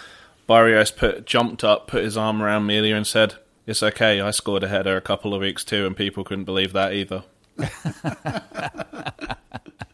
Barrios 0.47 0.91
put 0.91 1.27
jumped 1.27 1.63
up, 1.63 1.89
put 1.89 2.03
his 2.03 2.17
arm 2.17 2.41
around 2.41 2.67
Melia, 2.67 2.97
and 2.97 3.07
said, 3.07 3.35
"It's 3.67 3.83
okay. 3.83 4.21
I 4.21 4.31
scored 4.31 4.63
a 4.63 4.69
header 4.69 4.97
a 4.97 5.03
couple 5.03 5.35
of 5.35 5.43
weeks 5.43 5.65
too, 5.65 5.87
and 5.87 5.97
people 5.97 6.25
couldn't 6.25 6.45
believe 6.45 6.73
that 6.73 6.95
either." 6.95 7.25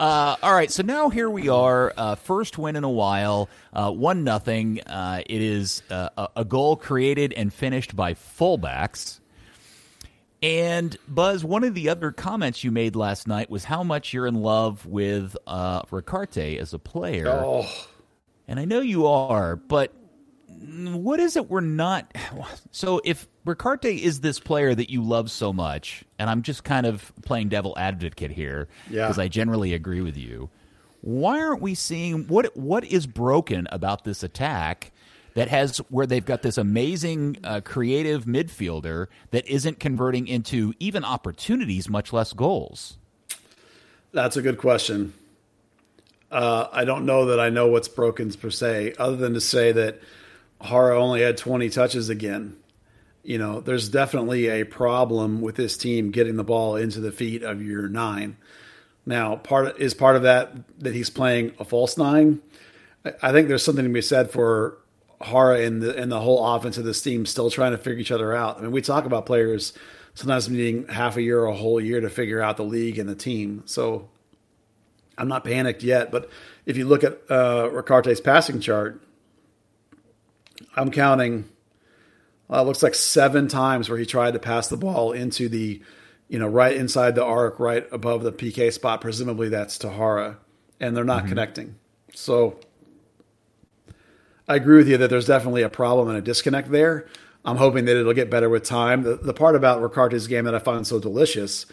Uh, 0.00 0.34
all 0.42 0.54
right, 0.54 0.70
so 0.70 0.82
now 0.82 1.10
here 1.10 1.28
we 1.28 1.50
are, 1.50 1.92
uh, 1.94 2.14
first 2.14 2.56
win 2.56 2.74
in 2.74 2.84
a 2.84 2.90
while, 2.90 3.50
uh, 3.74 3.90
one 3.90 4.24
nothing. 4.24 4.80
Uh, 4.86 5.20
it 5.26 5.42
is 5.42 5.82
uh, 5.90 6.26
a- 6.36 6.44
goal 6.46 6.74
created 6.74 7.34
and 7.34 7.52
finished 7.52 7.94
by 7.94 8.14
fullbacks. 8.14 9.20
And 10.42 10.96
Buzz, 11.06 11.44
one 11.44 11.64
of 11.64 11.74
the 11.74 11.90
other 11.90 12.12
comments 12.12 12.64
you 12.64 12.70
made 12.70 12.96
last 12.96 13.28
night 13.28 13.50
was 13.50 13.64
how 13.64 13.82
much 13.82 14.14
you're 14.14 14.26
in 14.26 14.36
love 14.36 14.86
with 14.86 15.36
uh, 15.46 15.82
Ricaurte 15.90 16.58
as 16.58 16.72
a 16.72 16.78
player. 16.78 17.28
Oh, 17.28 17.66
And 18.48 18.58
I 18.58 18.64
know 18.64 18.80
you 18.80 19.06
are, 19.06 19.54
but 19.54 19.92
what 20.58 21.20
is 21.20 21.36
it 21.36 21.48
we're 21.50 21.60
not? 21.60 22.14
So 22.70 23.00
if 23.04 23.26
Ricaurte 23.44 23.84
is 23.86 24.20
this 24.20 24.38
player 24.38 24.74
that 24.74 24.90
you 24.90 25.02
love 25.02 25.30
so 25.30 25.52
much, 25.52 26.04
and 26.18 26.30
I'm 26.30 26.42
just 26.42 26.64
kind 26.64 26.86
of 26.86 27.12
playing 27.24 27.48
devil 27.48 27.74
advocate 27.78 28.30
here 28.30 28.68
Yeah. 28.88 29.06
because 29.06 29.18
I 29.18 29.28
generally 29.28 29.74
agree 29.74 30.00
with 30.00 30.16
you, 30.16 30.50
why 31.00 31.40
aren't 31.40 31.62
we 31.62 31.74
seeing 31.74 32.26
what 32.28 32.56
what 32.56 32.84
is 32.84 33.06
broken 33.06 33.66
about 33.72 34.04
this 34.04 34.22
attack? 34.22 34.92
That 35.34 35.48
has 35.48 35.78
where 35.90 36.06
they've 36.06 36.24
got 36.24 36.42
this 36.42 36.58
amazing 36.58 37.38
uh, 37.44 37.60
creative 37.64 38.24
midfielder 38.24 39.06
that 39.30 39.46
isn't 39.46 39.78
converting 39.78 40.26
into 40.26 40.74
even 40.80 41.04
opportunities, 41.04 41.88
much 41.88 42.12
less 42.12 42.32
goals. 42.32 42.98
That's 44.12 44.36
a 44.36 44.42
good 44.42 44.58
question. 44.58 45.12
Uh, 46.32 46.66
I 46.72 46.84
don't 46.84 47.06
know 47.06 47.26
that 47.26 47.38
I 47.38 47.48
know 47.48 47.68
what's 47.68 47.88
broken 47.88 48.32
per 48.32 48.50
se, 48.50 48.94
other 48.98 49.16
than 49.16 49.34
to 49.34 49.40
say 49.40 49.70
that 49.72 50.00
Jara 50.66 50.98
only 51.00 51.22
had 51.22 51.36
20 51.36 51.70
touches 51.70 52.08
again. 52.08 52.56
You 53.22 53.38
know, 53.38 53.60
there's 53.60 53.88
definitely 53.88 54.48
a 54.48 54.64
problem 54.64 55.40
with 55.40 55.56
this 55.56 55.76
team 55.76 56.10
getting 56.10 56.36
the 56.36 56.44
ball 56.44 56.76
into 56.76 57.00
the 57.00 57.12
feet 57.12 57.42
of 57.42 57.62
your 57.62 57.88
nine. 57.88 58.36
Now, 59.06 59.36
part 59.36 59.78
is 59.78 59.94
part 59.94 60.16
of 60.16 60.22
that 60.22 60.52
that 60.80 60.94
he's 60.94 61.10
playing 61.10 61.52
a 61.58 61.64
false 61.64 61.96
nine. 61.98 62.40
I- 63.04 63.14
I 63.22 63.32
think 63.32 63.48
there's 63.48 63.62
something 63.62 63.84
to 63.84 63.90
be 63.90 64.02
said 64.02 64.30
for 64.30 64.78
Jara 65.22 65.60
and 65.60 65.82
the 65.82 65.94
and 65.96 66.10
the 66.10 66.20
whole 66.20 66.54
offense 66.54 66.78
of 66.78 66.84
this 66.84 67.02
team 67.02 67.26
still 67.26 67.50
trying 67.50 67.72
to 67.72 67.78
figure 67.78 68.00
each 68.00 68.10
other 68.12 68.34
out. 68.34 68.58
I 68.58 68.62
mean, 68.62 68.72
we 68.72 68.80
talk 68.82 69.04
about 69.04 69.26
players 69.26 69.72
sometimes 70.14 70.48
needing 70.48 70.86
half 70.88 71.16
a 71.16 71.22
year 71.22 71.40
or 71.40 71.46
a 71.46 71.54
whole 71.54 71.80
year 71.80 72.00
to 72.00 72.10
figure 72.10 72.40
out 72.42 72.56
the 72.56 72.64
league 72.64 72.98
and 72.98 73.08
the 73.08 73.14
team. 73.14 73.62
So 73.66 74.08
I'm 75.16 75.28
not 75.28 75.44
panicked 75.44 75.82
yet, 75.82 76.10
but 76.10 76.30
if 76.66 76.76
you 76.76 76.86
look 76.86 77.04
at 77.04 77.20
uh, 77.30 77.68
Ricaurte's 77.70 78.20
passing 78.20 78.60
chart, 78.60 79.00
I'm 80.76 80.90
counting. 80.90 81.48
Uh, 82.52 82.60
it 82.60 82.64
looks 82.64 82.82
like 82.82 82.94
seven 82.94 83.48
times 83.48 83.88
where 83.88 83.98
he 83.98 84.06
tried 84.06 84.32
to 84.32 84.38
pass 84.38 84.68
the 84.68 84.76
ball 84.76 85.12
into 85.12 85.48
the, 85.48 85.82
you 86.28 86.38
know, 86.38 86.48
right 86.48 86.76
inside 86.76 87.14
the 87.14 87.24
arc, 87.24 87.60
right 87.60 87.86
above 87.92 88.22
the 88.22 88.32
PK 88.32 88.72
spot. 88.72 89.00
Presumably 89.00 89.48
that's 89.48 89.78
Tahara, 89.78 90.38
and 90.80 90.96
they're 90.96 91.04
not 91.04 91.26
connecting. 91.26 91.76
So 92.14 92.58
I 94.48 94.56
agree 94.56 94.78
with 94.78 94.88
you 94.88 94.96
that 94.96 95.10
there's 95.10 95.26
definitely 95.26 95.62
a 95.62 95.68
problem 95.68 96.08
and 96.08 96.18
a 96.18 96.20
disconnect 96.20 96.72
there. 96.72 97.06
I'm 97.44 97.56
hoping 97.56 97.84
that 97.84 97.96
it'll 97.96 98.12
get 98.12 98.30
better 98.30 98.48
with 98.48 98.64
time. 98.64 99.02
The, 99.02 99.16
the 99.16 99.32
part 99.32 99.54
about 99.54 99.80
Ricaurte's 99.80 100.26
game 100.26 100.44
that 100.44 100.54
I 100.54 100.58
find 100.58 100.86
so 100.86 100.98
delicious 100.98 101.66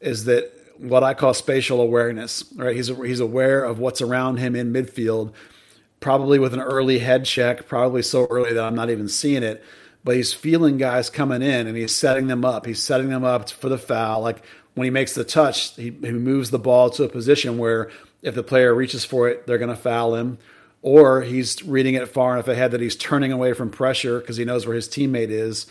is 0.00 0.24
that 0.24 0.52
what 0.78 1.02
I 1.02 1.14
call 1.14 1.34
spatial 1.34 1.80
awareness. 1.80 2.44
Right, 2.54 2.76
he's 2.76 2.88
he's 2.88 3.20
aware 3.20 3.64
of 3.64 3.78
what's 3.78 4.02
around 4.02 4.38
him 4.38 4.54
in 4.54 4.72
midfield, 4.72 5.32
probably 6.06 6.38
with 6.38 6.54
an 6.54 6.60
early 6.60 7.00
head 7.00 7.24
check, 7.24 7.66
probably 7.66 8.00
so 8.00 8.28
early 8.30 8.52
that 8.52 8.64
I'm 8.64 8.76
not 8.76 8.90
even 8.90 9.08
seeing 9.08 9.42
it. 9.42 9.60
But 10.04 10.14
he's 10.14 10.32
feeling 10.32 10.76
guys 10.76 11.10
coming 11.10 11.42
in 11.42 11.66
and 11.66 11.76
he's 11.76 11.92
setting 11.92 12.28
them 12.28 12.44
up. 12.44 12.64
He's 12.64 12.80
setting 12.80 13.08
them 13.08 13.24
up 13.24 13.50
for 13.50 13.68
the 13.68 13.76
foul. 13.76 14.20
Like 14.20 14.44
when 14.74 14.84
he 14.84 14.90
makes 14.90 15.14
the 15.16 15.24
touch, 15.24 15.74
he, 15.74 15.90
he 15.90 16.12
moves 16.12 16.52
the 16.52 16.60
ball 16.60 16.90
to 16.90 17.02
a 17.02 17.08
position 17.08 17.58
where 17.58 17.90
if 18.22 18.36
the 18.36 18.44
player 18.44 18.72
reaches 18.72 19.04
for 19.04 19.28
it, 19.28 19.48
they're 19.48 19.58
going 19.58 19.74
to 19.74 19.74
foul 19.74 20.14
him, 20.14 20.38
or 20.80 21.22
he's 21.22 21.60
reading 21.64 21.94
it 21.94 22.06
far 22.06 22.34
enough 22.34 22.46
ahead 22.46 22.70
that 22.70 22.80
he's 22.80 22.94
turning 22.94 23.32
away 23.32 23.52
from 23.52 23.68
pressure 23.68 24.20
because 24.20 24.36
he 24.36 24.44
knows 24.44 24.64
where 24.64 24.76
his 24.76 24.88
teammate 24.88 25.30
is 25.30 25.66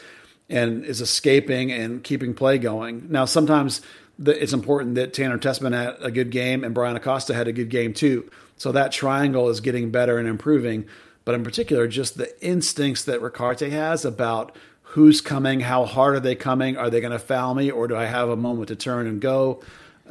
and 0.49 0.83
is 0.83 0.99
escaping 0.99 1.71
and 1.71 2.03
keeping 2.03 2.33
play 2.33 2.57
going. 2.57 3.07
Now, 3.09 3.23
sometimes 3.23 3.81
the, 4.19 4.37
it's 4.43 4.51
important 4.51 4.95
that 4.95 5.13
Tanner 5.13 5.37
Tessmann 5.37 5.71
had 5.71 5.95
a 6.01 6.11
good 6.11 6.29
game 6.29 6.65
and 6.65 6.75
Bryan 6.75 6.97
Acosta 6.97 7.33
had 7.33 7.47
a 7.47 7.53
good 7.53 7.69
game 7.69 7.93
too. 7.93 8.29
So 8.57 8.71
that 8.71 8.91
triangle 8.91 9.49
is 9.49 9.59
getting 9.59 9.91
better 9.91 10.17
and 10.17 10.27
improving. 10.27 10.85
But 11.25 11.35
in 11.35 11.43
particular, 11.43 11.87
just 11.87 12.17
the 12.17 12.45
instincts 12.45 13.03
that 13.05 13.21
Ricaurte 13.21 13.71
has 13.71 14.05
about 14.05 14.55
who's 14.81 15.19
coming, 15.19 15.59
how 15.59 15.85
hard 15.85 16.15
are 16.15 16.19
they 16.19 16.35
coming, 16.35 16.77
are 16.77 16.89
they 16.89 17.01
going 17.01 17.11
to 17.11 17.19
foul 17.19 17.53
me, 17.53 17.71
or 17.71 17.87
do 17.87 17.95
I 17.95 18.05
have 18.05 18.29
a 18.29 18.35
moment 18.35 18.69
to 18.69 18.75
turn 18.75 19.07
and 19.07 19.19
go? 19.19 19.61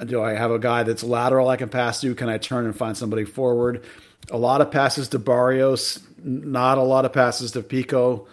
Do 0.05 0.23
I 0.23 0.35
have 0.35 0.51
a 0.51 0.59
guy 0.59 0.83
that's 0.83 1.05
lateral 1.05 1.49
I 1.49 1.57
can 1.57 1.69
pass 1.69 2.01
to? 2.01 2.15
Can 2.15 2.29
I 2.29 2.39
turn 2.39 2.67
and 2.67 2.77
find 2.77 2.97
somebody 2.97 3.25
forward? 3.25 3.85
A 4.31 4.37
lot 4.37 4.61
of 4.61 4.71
passes 4.71 5.09
to 5.11 5.19
Barrios, 5.19 6.01
not 6.23 6.79
a 6.79 6.83
lot 6.83 7.05
of 7.05 7.13
passes 7.13 7.53
to 7.53 7.63
Pico. 7.63 8.27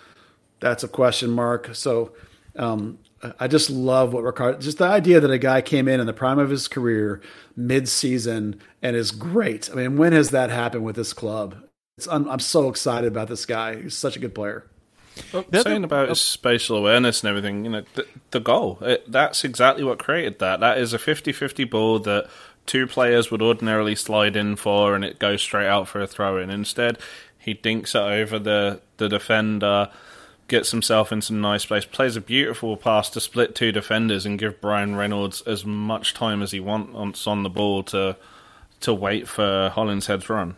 That's 0.59 0.84
a 0.84 0.88
question 0.88 1.30
mark. 1.30 1.70
So 1.74 2.14
um, 2.55 2.97
I 3.39 3.47
just 3.47 3.69
love 3.69 4.13
what 4.13 4.24
Ricardo, 4.24 4.57
just 4.59 4.80
the 4.80 4.86
idea 4.86 5.19
that 5.19 5.30
a 5.30 5.38
guy 5.38 5.61
came 5.61 5.88
in 5.88 5.99
in 5.99 6.07
the 6.07 6.13
prime 6.13 6.39
of 6.39 6.49
his 6.49 6.67
career, 6.67 7.22
mid 7.55 7.88
season, 7.88 8.59
and 8.82 8.95
is 8.95 9.11
great. 9.11 9.69
I 9.72 9.76
mean, 9.76 9.97
when 9.97 10.13
has 10.13 10.32
that 10.32 10.49
happened 10.49 10.84
with 10.84 10.95
this 10.95 11.13
club? 11.13 11.55
I'm, 12.09 12.28
I'm 12.30 12.39
so 12.39 12.69
excited 12.69 13.07
about 13.07 13.28
this 13.28 13.45
guy. 13.45 13.82
He's 13.82 13.97
such 13.97 14.15
a 14.15 14.19
good 14.19 14.34
player. 14.34 14.65
Well, 15.34 15.45
saying 15.53 15.84
about 15.84 16.09
his 16.09 16.17
oh. 16.17 16.22
spatial 16.22 16.78
awareness 16.78 17.22
and 17.22 17.30
everything, 17.30 17.65
you 17.65 17.72
know, 17.72 17.84
the, 17.93 18.07
the 18.32 18.39
goal, 18.39 18.80
it, 18.82 19.11
that's 19.11 19.43
exactly 19.43 19.84
what 19.84 19.99
created 19.99 20.39
that. 20.39 20.61
That 20.61 20.78
is 20.78 20.93
a 20.93 20.99
50 20.99 21.32
50 21.32 21.63
ball 21.65 21.99
that 21.99 22.30
two 22.65 22.88
players 22.88 23.30
would 23.30 23.41
ordinarily 23.41 23.95
slide 23.95 24.36
in 24.36 24.55
for 24.55 24.95
and 24.95 25.03
it 25.03 25.19
goes 25.19 25.41
straight 25.41 25.67
out 25.67 25.88
for 25.88 26.01
a 26.01 26.07
throw 26.07 26.38
in. 26.38 26.49
Instead, 26.49 26.97
he 27.38 27.53
dinks 27.53 27.93
it 27.93 27.99
over 27.99 28.39
the, 28.39 28.82
the 28.97 29.09
defender, 29.09 29.89
gets 30.51 30.69
himself 30.69 31.11
in 31.11 31.21
some 31.21 31.41
nice 31.41 31.65
place, 31.65 31.85
plays 31.85 32.15
a 32.15 32.21
beautiful 32.21 32.77
pass 32.77 33.09
to 33.09 33.21
split 33.21 33.55
two 33.55 33.71
defenders 33.71 34.25
and 34.25 34.37
give 34.37 34.61
Bryan 34.61 34.95
Reynolds 34.95 35.41
as 35.47 35.65
much 35.65 36.13
time 36.13 36.43
as 36.43 36.51
he 36.51 36.59
wants 36.59 37.25
on 37.25 37.41
the 37.41 37.49
ball 37.49 37.81
to 37.83 38.17
to 38.81 38.93
wait 38.93 39.27
for 39.27 39.71
Hollingshead's 39.73 40.29
run. 40.29 40.55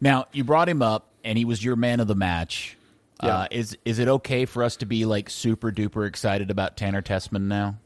Now, 0.00 0.26
you 0.32 0.44
brought 0.44 0.68
him 0.68 0.80
up 0.80 1.10
and 1.24 1.36
he 1.36 1.44
was 1.44 1.62
your 1.62 1.76
man 1.76 2.00
of 2.00 2.06
the 2.06 2.14
match. 2.14 2.76
Yeah. 3.22 3.36
Uh, 3.36 3.46
is 3.50 3.76
is 3.84 3.98
it 3.98 4.08
okay 4.08 4.46
for 4.46 4.64
us 4.64 4.76
to 4.76 4.86
be 4.86 5.04
like 5.04 5.28
super 5.30 5.70
duper 5.70 6.08
excited 6.08 6.50
about 6.50 6.76
Tanner 6.76 7.02
Tessmann 7.02 7.42
now? 7.42 7.76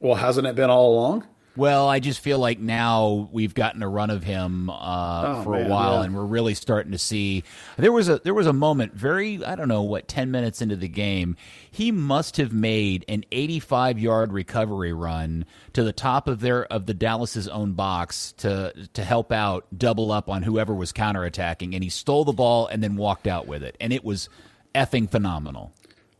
Well, 0.00 0.16
hasn't 0.16 0.46
it 0.46 0.54
been 0.54 0.70
all 0.70 0.94
along? 0.94 1.26
Well, 1.54 1.86
I 1.86 2.00
just 2.00 2.20
feel 2.20 2.38
like 2.38 2.58
now 2.58 3.28
we've 3.30 3.52
gotten 3.52 3.82
a 3.82 3.88
run 3.88 4.08
of 4.08 4.24
him 4.24 4.70
uh, 4.70 4.74
Oh, 5.26 5.42
for 5.42 5.54
a 5.54 5.68
while, 5.68 5.98
yeah. 5.98 6.04
and 6.04 6.14
we're 6.14 6.24
really 6.24 6.54
starting 6.54 6.92
to 6.92 6.98
see. 6.98 7.44
There 7.76 7.92
was 7.92 8.08
a 8.08 8.20
there 8.20 8.32
was 8.32 8.46
a 8.46 8.54
moment, 8.54 8.94
very 8.94 9.44
I 9.44 9.54
don't 9.54 9.68
know 9.68 9.82
what, 9.82 10.08
ten 10.08 10.30
minutes 10.30 10.62
into 10.62 10.76
the 10.76 10.88
game, 10.88 11.36
he 11.70 11.92
must 11.92 12.38
have 12.38 12.54
made 12.54 13.04
an 13.06 13.24
85 13.30 13.98
yard 13.98 14.32
recovery 14.32 14.94
run 14.94 15.44
to 15.74 15.82
the 15.84 15.92
top 15.92 16.26
of 16.26 16.40
their 16.40 16.64
of 16.72 16.86
the 16.86 16.94
Dallas's 16.94 17.48
own 17.48 17.72
box 17.74 18.32
to 18.38 18.72
to 18.94 19.04
help 19.04 19.30
out, 19.30 19.66
double 19.76 20.10
up 20.10 20.30
on 20.30 20.42
whoever 20.42 20.74
was 20.74 20.90
counterattacking, 20.90 21.74
and 21.74 21.84
he 21.84 21.90
stole 21.90 22.24
the 22.24 22.32
ball 22.32 22.66
and 22.66 22.82
then 22.82 22.96
walked 22.96 23.26
out 23.26 23.46
with 23.46 23.62
it, 23.62 23.76
and 23.78 23.92
it 23.92 24.04
was 24.04 24.30
effing 24.74 25.10
phenomenal. 25.10 25.70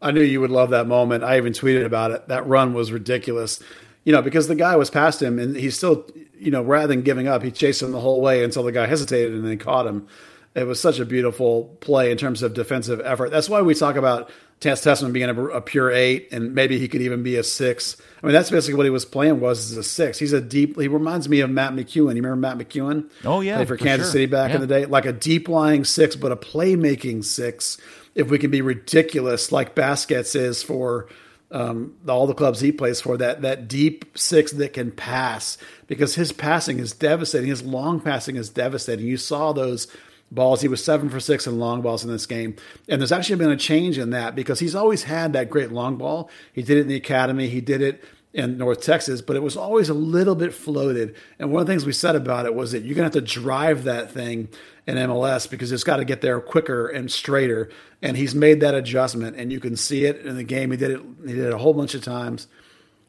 I 0.03 0.11
knew 0.11 0.21
you 0.21 0.43
would 0.43 0.51
love 0.51 0.71
that 0.71 0.87
moment. 0.87 1.25
I 1.25 1.39
even 1.39 1.53
tweeted 1.55 1.87
about 1.87 2.11
it. 2.11 2.29
That 2.29 2.47
run 2.47 2.75
was 2.75 2.93
ridiculous. 2.93 3.63
You 4.05 4.13
know, 4.13 4.23
because 4.23 4.49
the 4.49 4.55
guy 4.57 4.75
was 4.77 4.91
past 4.91 5.23
him 5.23 5.39
and 5.39 5.57
he 5.57 5.71
still, 5.71 6.07
you 6.37 6.51
know, 6.51 6.63
rather 6.63 6.89
than 6.89 7.03
giving 7.03 7.29
up, 7.29 7.43
he 7.43 7.51
chased 7.53 7.83
him 7.83 7.93
the 7.93 8.01
whole 8.01 8.21
way 8.21 8.43
until 8.43 8.65
the 8.65 8.73
guy 8.73 8.87
hesitated 8.87 9.33
and 9.33 9.47
then 9.47 9.59
caught 9.59 9.87
him. 9.87 10.09
It 10.55 10.67
was 10.67 10.81
such 10.81 10.99
a 10.99 11.05
beautiful 11.05 11.77
play 11.81 12.11
in 12.11 12.19
terms 12.19 12.43
of 12.43 12.53
defensive 12.53 13.01
effort. 13.05 13.31
That's 13.31 13.49
why 13.49 13.63
we 13.63 13.75
talk 13.75 13.97
about 13.97 14.31
Tess 14.61 14.85
Tessmann 14.85 15.13
being 15.13 15.31
a, 15.31 15.45
a 15.47 15.61
pure 15.61 15.91
eight 15.91 16.29
and 16.33 16.55
maybe 16.55 16.79
he 16.79 16.89
could 16.89 17.01
even 17.01 17.23
be 17.23 17.37
a 17.37 17.43
six. 17.45 17.97
I 18.23 18.27
mean, 18.27 18.33
that's 18.35 18.51
basically 18.51 18.75
what 18.75 18.85
he 18.87 18.91
was 18.91 19.05
playing 19.05 19.41
was 19.41 19.71
as 19.71 19.77
a 19.79 19.83
six. 19.83 20.19
He's 20.19 20.33
a 20.33 20.41
deep. 20.41 20.79
He 20.79 20.89
reminds 20.89 21.29
me 21.29 21.41
of 21.41 21.49
Matt 21.51 21.73
McKeon. 21.73 21.95
You 21.95 22.23
remember 22.23 22.37
Matt 22.37 22.59
McKeon? 22.59 23.09
Oh, 23.25 23.41
yeah, 23.41 23.57
played 23.57 23.69
for, 23.69 23.79
for 23.79 23.85
Kansas 23.85 24.09
sure. 24.09 24.13
City 24.13 24.27
back 24.27 24.51
Yeah. 24.51 24.57
in 24.57 24.61
the 24.61 24.67
day, 24.67 24.85
like 24.87 25.07
a 25.07 25.13
deep 25.13 25.49
lying 25.49 25.85
six, 25.85 26.17
but 26.17 26.33
a 26.33 26.37
playmaking 26.37 27.25
six. 27.25 27.79
If 28.15 28.31
we 28.31 28.39
can 28.39 28.51
be 28.51 28.61
ridiculous, 28.61 29.53
like 29.53 29.75
Baskets 29.75 30.35
is 30.35 30.63
for 30.63 31.07
um, 31.53 31.95
all 32.09 32.27
the 32.27 32.35
clubs 32.35 32.61
he 32.61 32.73
plays 32.73 33.01
for, 33.01 33.17
that 33.19 33.43
that 33.43 33.69
deep 33.69 34.19
six 34.19 34.53
that 34.53 34.73
can 34.73 34.91
pass, 34.91 35.59
because 35.87 36.15
his 36.15 36.33
passing 36.33 36.79
is 36.79 36.93
devastating. 36.93 37.49
His 37.49 37.63
long 37.63 38.01
passing 38.01 38.37
is 38.37 38.49
devastating. 38.49 39.07
You 39.07 39.17
saw 39.19 39.53
those 39.53 39.87
balls. 40.31 40.63
He 40.63 40.69
was 40.69 40.83
seven 40.83 41.11
for 41.11 41.21
six 41.21 41.47
in 41.47 41.59
long 41.59 41.83
balls 41.83 42.05
in 42.05 42.11
this 42.11 42.27
game, 42.27 42.57
and 42.89 43.01
there's 43.01 43.13
actually 43.13 43.37
been 43.37 43.51
a 43.51 43.57
change 43.57 43.99
in 43.99 44.11
that 44.11 44.35
because 44.35 44.59
he's 44.59 44.75
always 44.75 45.05
had 45.05 45.35
that 45.35 45.51
great 45.51 45.71
long 45.71 45.97
ball. 45.97 46.31
He 46.53 46.63
did 46.63 46.79
it 46.79 46.83
in 46.83 46.89
the 46.89 46.97
academy. 46.97 47.49
He 47.49 47.61
did 47.61 47.83
it 47.83 48.03
in 48.35 48.57
North 48.57 48.81
Texas, 48.81 49.21
but 49.21 49.37
it 49.37 49.43
was 49.43 49.57
always 49.57 49.89
a 49.89 49.95
little 49.95 50.35
bit 50.35 50.55
floated. 50.55 51.15
And 51.39 51.53
one 51.53 51.61
of 51.61 51.67
the 51.67 51.73
things 51.73 51.85
we 51.85 51.93
said 51.93 52.17
about 52.17 52.47
it 52.47 52.55
was 52.55 52.73
that 52.73 52.83
you're 52.83 52.95
going 52.95 53.11
to 53.11 53.19
have 53.19 53.25
to 53.25 53.33
drive 53.33 53.85
that 53.85 54.11
thing 54.11 54.49
in 54.87 54.97
MLS 54.97 55.49
because 55.49 55.71
it's 55.71 55.85
got 55.85 55.99
to 55.99 56.05
get 56.05 56.23
there 56.23 56.41
quicker 56.41 56.89
and 56.89 57.11
straighter. 57.11 57.69
And 58.01 58.17
he's 58.17 58.35
made 58.35 58.61
that 58.61 58.75
adjustment, 58.75 59.37
and 59.37 59.53
you 59.53 59.61
can 59.61 59.77
see 59.77 60.07
it 60.07 60.25
in 60.25 60.37
the 60.37 60.45
game. 60.45 60.71
He 60.71 60.77
did 60.79 60.93
it. 60.93 61.03
He 61.27 61.35
did 61.35 61.47
it 61.47 61.53
a 61.53 61.59
whole 61.59 61.75
bunch 61.75 61.95
of 61.95 62.03
times. 62.03 62.47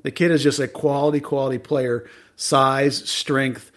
The 0.01 0.11
kid 0.11 0.31
is 0.31 0.43
just 0.43 0.59
a 0.59 0.67
quality, 0.67 1.21
quality 1.21 1.57
player. 1.57 2.09
Size, 2.35 3.09
strength, 3.09 3.71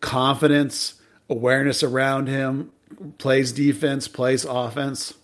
confidence, 0.00 1.00
awareness 1.30 1.82
around 1.82 2.28
him. 2.28 2.70
Plays 3.16 3.52
defense, 3.52 4.06
plays 4.06 4.44
offense 4.44 5.14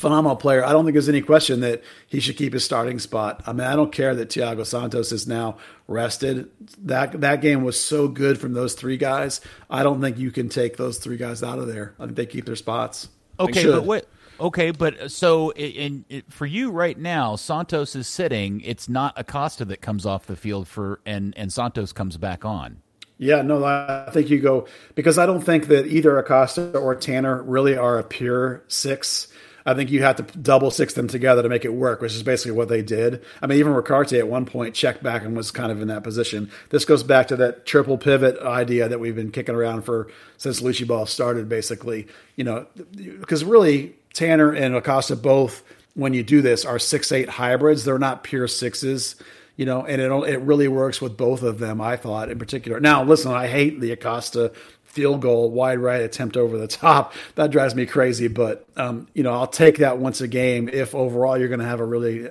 phenomenal 0.00 0.36
player. 0.36 0.64
I 0.64 0.72
don't 0.72 0.84
think 0.84 0.94
there's 0.94 1.08
any 1.08 1.20
question 1.20 1.60
that 1.60 1.82
he 2.06 2.20
should 2.20 2.36
keep 2.36 2.54
his 2.54 2.64
starting 2.64 2.98
spot. 2.98 3.42
I 3.46 3.52
mean, 3.52 3.66
I 3.66 3.76
don't 3.76 3.92
care 3.92 4.14
that 4.14 4.30
Thiago 4.30 4.64
Santos 4.64 5.12
is 5.12 5.28
now 5.28 5.58
rested. 5.86 6.50
That 6.78 7.20
that 7.20 7.42
game 7.42 7.62
was 7.62 7.78
so 7.78 8.08
good 8.08 8.40
from 8.40 8.54
those 8.54 8.74
three 8.74 8.96
guys. 8.96 9.40
I 9.68 9.82
don't 9.82 10.00
think 10.00 10.18
you 10.18 10.30
can 10.30 10.48
take 10.48 10.76
those 10.76 10.98
three 10.98 11.18
guys 11.18 11.42
out 11.42 11.58
of 11.58 11.66
there. 11.66 11.94
I 12.00 12.06
think 12.06 12.16
they 12.16 12.26
keep 12.26 12.46
their 12.46 12.56
spots. 12.56 13.08
Okay, 13.38 13.66
but 13.66 13.84
what? 13.84 14.08
Okay, 14.40 14.70
but 14.70 14.98
uh, 14.98 15.08
so 15.08 15.50
in, 15.52 16.06
in 16.08 16.22
for 16.30 16.46
you 16.46 16.70
right 16.70 16.98
now, 16.98 17.36
Santos 17.36 17.94
is 17.94 18.08
sitting. 18.08 18.62
It's 18.62 18.88
not 18.88 19.12
Acosta 19.16 19.66
that 19.66 19.82
comes 19.82 20.06
off 20.06 20.26
the 20.26 20.36
field 20.36 20.66
for, 20.66 21.00
and 21.04 21.34
and 21.36 21.52
Santos 21.52 21.92
comes 21.92 22.16
back 22.16 22.44
on. 22.44 22.82
Yeah, 23.22 23.42
no, 23.42 23.62
I 23.62 24.08
think 24.12 24.30
you 24.30 24.40
go 24.40 24.66
because 24.94 25.18
I 25.18 25.26
don't 25.26 25.42
think 25.42 25.66
that 25.66 25.86
either 25.86 26.18
Acosta 26.18 26.74
or 26.78 26.94
Tanner 26.94 27.42
really 27.42 27.76
are 27.76 27.98
a 27.98 28.02
pure 28.02 28.64
six. 28.68 29.28
I 29.64 29.74
think 29.74 29.90
you 29.90 30.02
have 30.02 30.16
to 30.16 30.22
double 30.38 30.70
six 30.70 30.94
them 30.94 31.08
together 31.08 31.42
to 31.42 31.48
make 31.48 31.64
it 31.64 31.72
work, 31.72 32.00
which 32.00 32.14
is 32.14 32.22
basically 32.22 32.52
what 32.52 32.68
they 32.68 32.82
did. 32.82 33.22
I 33.42 33.46
mean, 33.46 33.58
even 33.58 33.74
Ricaurte 33.74 34.18
at 34.18 34.28
one 34.28 34.46
point 34.46 34.74
checked 34.74 35.02
back 35.02 35.22
and 35.22 35.36
was 35.36 35.50
kind 35.50 35.70
of 35.70 35.80
in 35.82 35.88
that 35.88 36.02
position. 36.02 36.50
This 36.70 36.84
goes 36.84 37.02
back 37.02 37.28
to 37.28 37.36
that 37.36 37.66
triple 37.66 37.98
pivot 37.98 38.38
idea 38.38 38.88
that 38.88 39.00
we've 39.00 39.16
been 39.16 39.32
kicking 39.32 39.54
around 39.54 39.82
for 39.82 40.08
since 40.36 40.60
Lucy 40.60 40.84
Ball 40.84 41.06
started, 41.06 41.48
basically. 41.48 42.06
You 42.36 42.44
know, 42.44 42.66
because 42.94 43.44
really 43.44 43.94
Tanner 44.12 44.52
and 44.52 44.74
Acosta 44.74 45.16
both, 45.16 45.62
when 45.94 46.14
you 46.14 46.22
do 46.22 46.42
this, 46.42 46.64
are 46.64 46.78
six 46.78 47.12
eight 47.12 47.28
hybrids. 47.28 47.84
They're 47.84 47.98
not 47.98 48.24
pure 48.24 48.48
sixes 48.48 49.16
you 49.60 49.66
know, 49.66 49.84
and 49.84 50.00
it 50.00 50.10
it 50.10 50.38
really 50.38 50.68
works 50.68 51.02
with 51.02 51.18
both 51.18 51.42
of 51.42 51.58
them. 51.58 51.82
I 51.82 51.96
thought 51.96 52.30
in 52.30 52.38
particular. 52.38 52.80
Now, 52.80 53.04
listen, 53.04 53.30
I 53.30 53.46
hate 53.46 53.78
the 53.78 53.92
Acosta 53.92 54.52
field 54.90 55.22
goal 55.22 55.50
wide 55.50 55.78
right 55.78 56.02
attempt 56.02 56.36
over 56.36 56.58
the 56.58 56.66
top. 56.66 57.14
That 57.36 57.50
drives 57.50 57.74
me 57.74 57.86
crazy. 57.86 58.28
But 58.28 58.66
um, 58.76 59.06
you 59.14 59.22
know, 59.22 59.32
I'll 59.32 59.46
take 59.46 59.78
that 59.78 59.98
once 59.98 60.20
a 60.20 60.28
game 60.28 60.68
if 60.68 60.94
overall 60.94 61.38
you're 61.38 61.48
going 61.48 61.60
to 61.60 61.66
have 61.66 61.80
a 61.80 61.84
really 61.84 62.28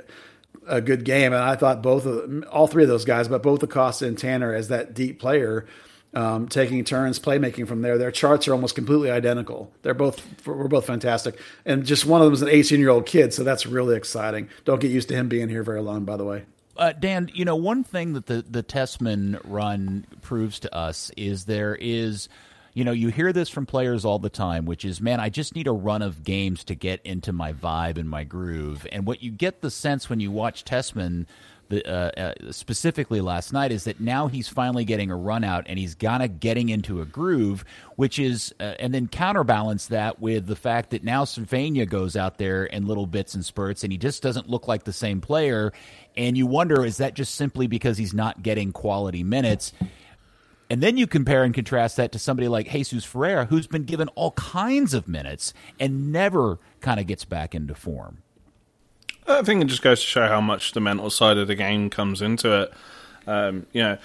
a 0.68 0.82
good 0.82 1.04
game. 1.04 1.34
And 1.34 1.42
I 1.42 1.56
thought 1.56 1.82
both 1.82 2.06
of 2.06 2.44
all 2.52 2.68
three 2.68 2.84
of 2.84 2.90
those 2.90 3.06
guys, 3.06 3.28
but 3.28 3.42
both 3.42 3.64
Acosta 3.64 4.06
and 4.06 4.18
Tanner 4.18 4.54
as 4.54 4.68
that 4.68 4.94
deep 4.94 5.20
player. 5.20 5.66
Um, 6.12 6.48
taking 6.48 6.84
turns 6.86 7.20
playmaking 7.20 7.68
from 7.68 7.84
there. 7.84 8.00
Their 8.00 8.10
charts 8.10 8.48
are 8.48 8.54
almost 8.54 8.74
completely 8.74 9.12
identical. 9.12 9.72
They're 9.84 9.94
both 9.94 10.20
we're 10.44 10.68
both 10.68 10.88
fantastic, 10.88 11.40
and 11.66 11.86
just 11.86 12.04
one 12.04 12.20
of 12.20 12.26
them 12.26 12.34
is 12.34 12.42
an 12.42 12.50
18 12.50 12.80
year 12.80 12.90
old 12.90 13.06
kid, 13.06 13.32
so 13.32 13.44
that's 13.44 13.68
really 13.68 13.96
exciting. 13.96 14.50
Don't 14.66 14.82
get 14.82 14.90
used 14.90 15.10
to 15.10 15.16
him 15.16 15.30
being 15.30 15.50
here 15.50 15.62
very 15.62 15.84
long, 15.84 16.06
by 16.06 16.18
the 16.18 16.26
way. 16.26 16.46
Uh, 16.80 16.94
Dan, 16.94 17.30
you 17.34 17.44
know, 17.44 17.58
one 17.58 17.84
thing 17.84 18.14
that 18.14 18.28
the, 18.28 18.42
the 18.50 18.64
Tessmann 18.64 19.40
run 19.44 20.08
proves 20.22 20.62
to 20.62 20.74
us 20.74 21.12
is 21.18 21.44
there 21.44 21.76
is, 21.76 22.30
you 22.74 22.84
know, 22.84 22.92
you 22.92 23.10
hear 23.10 23.34
this 23.34 23.50
from 23.50 23.66
players 23.66 24.06
all 24.06 24.20
the 24.20 24.30
time, 24.30 24.66
which 24.66 24.86
is, 24.86 25.02
man, 25.02 25.20
I 25.20 25.30
just 25.30 25.56
need 25.56 25.68
a 25.68 25.72
run 25.72 26.02
of 26.02 26.24
games 26.24 26.64
to 26.66 26.76
get 26.76 27.02
into 27.04 27.34
my 27.34 27.54
vibe 27.54 27.98
and 27.98 28.10
my 28.10 28.24
groove. 28.24 28.86
And 28.92 29.06
what 29.06 29.24
you 29.24 29.32
get 29.32 29.62
the 29.62 29.72
sense 29.72 30.10
when 30.10 30.20
you 30.20 30.32
watch 30.32 30.66
Tessmann, 30.66 31.26
the, 31.70 31.88
uh, 31.88 32.12
uh, 32.20 32.52
specifically 32.52 33.22
last 33.22 33.54
night, 33.54 33.72
is 33.72 33.84
that 33.84 34.00
now 34.00 34.28
he's 34.28 34.48
finally 34.48 34.86
getting 34.86 35.12
a 35.12 35.16
run 35.16 35.44
out 35.44 35.66
and 35.68 35.78
he's 35.78 35.96
kind 35.96 36.24
of 36.24 36.40
getting 36.40 36.70
into 36.70 37.02
a 37.02 37.06
groove, 37.06 37.66
which 37.96 38.18
is, 38.18 38.54
uh, 38.60 38.76
and 38.80 38.94
then 38.94 39.08
counterbalance 39.08 39.88
that 39.88 40.20
with 40.20 40.48
the 40.48 40.56
fact 40.56 40.92
that 40.92 41.04
now 41.04 41.26
Servania 41.26 41.88
goes 41.88 42.16
out 42.16 42.38
there 42.38 42.66
in 42.66 42.88
little 42.88 43.08
bits 43.08 43.36
and 43.36 43.46
spurts 43.46 43.84
and 43.84 43.92
he 43.92 43.98
just 43.98 44.24
doesn't 44.24 44.50
look 44.50 44.68
like 44.68 44.84
the 44.84 44.94
same 44.94 45.22
player. 45.22 45.72
And 46.18 46.38
you 46.38 46.48
wonder, 46.48 46.86
is 46.86 46.98
that 46.98 47.14
just 47.14 47.36
simply 47.36 47.68
because 47.68 47.98
he's 47.98 48.14
not 48.14 48.42
getting 48.42 48.72
quality 48.72 49.24
minutes? 49.24 49.74
And 50.70 50.82
then 50.82 50.98
you 50.98 51.08
compare 51.08 51.44
and 51.44 51.54
contrast 51.54 51.98
that 51.98 52.12
to 52.12 52.20
somebody 52.20 52.48
like 52.48 52.70
Jesus 52.70 53.04
Ferreira, 53.04 53.46
who's 53.46 53.66
been 53.66 53.86
given 53.86 54.08
all 54.10 54.32
kinds 54.32 54.94
of 54.94 55.08
minutes 55.08 55.54
and 55.80 56.12
never 56.12 56.60
kind 56.80 57.00
of 57.00 57.08
gets 57.08 57.26
back 57.26 57.56
into 57.56 57.74
form. 57.74 58.20
I 59.28 59.42
think 59.42 59.64
it 59.64 59.68
just 59.68 59.82
goes 59.82 60.00
to 60.02 60.06
show 60.06 60.28
how 60.28 60.42
much 60.42 60.74
the 60.74 60.80
mental 60.80 61.10
side 61.10 61.38
of 61.38 61.48
the 61.48 61.56
game 61.56 61.90
comes 61.90 62.22
into 62.22 62.62
it. 62.62 62.74
Um, 63.28 63.68
you 63.74 63.82
know, 63.82 63.98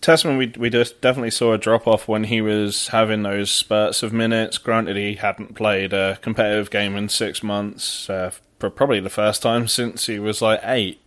Tessmann, 0.00 0.38
we 0.38 0.52
we 0.58 0.70
just 0.70 1.00
definitely 1.00 1.30
saw 1.30 1.52
a 1.52 1.58
drop 1.58 1.86
off 1.86 2.08
when 2.08 2.24
he 2.24 2.40
was 2.40 2.88
having 2.88 3.22
those 3.22 3.50
spurts 3.50 4.02
of 4.02 4.12
minutes. 4.12 4.58
Granted, 4.58 4.96
he 4.96 5.14
hadn't 5.14 5.54
played 5.54 5.92
a 5.92 6.18
competitive 6.22 6.70
game 6.70 6.96
in 6.96 7.08
six 7.08 7.42
months, 7.42 8.08
uh, 8.08 8.30
probably 8.58 9.00
the 9.00 9.10
first 9.10 9.42
time 9.42 9.68
since 9.68 10.06
he 10.06 10.18
was 10.18 10.40
like 10.40 10.60
eight. 10.64 11.00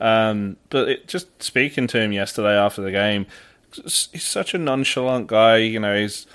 Um, 0.00 0.56
but 0.70 0.88
it, 0.88 1.08
just 1.08 1.42
speaking 1.42 1.86
to 1.88 2.00
him 2.00 2.12
yesterday 2.12 2.56
after 2.56 2.82
the 2.82 2.92
game, 2.92 3.26
he's 3.74 4.24
such 4.24 4.54
a 4.54 4.58
nonchalant 4.58 5.26
guy. 5.26 5.58
You 5.58 5.80
know, 5.80 5.98
he's. 5.98 6.26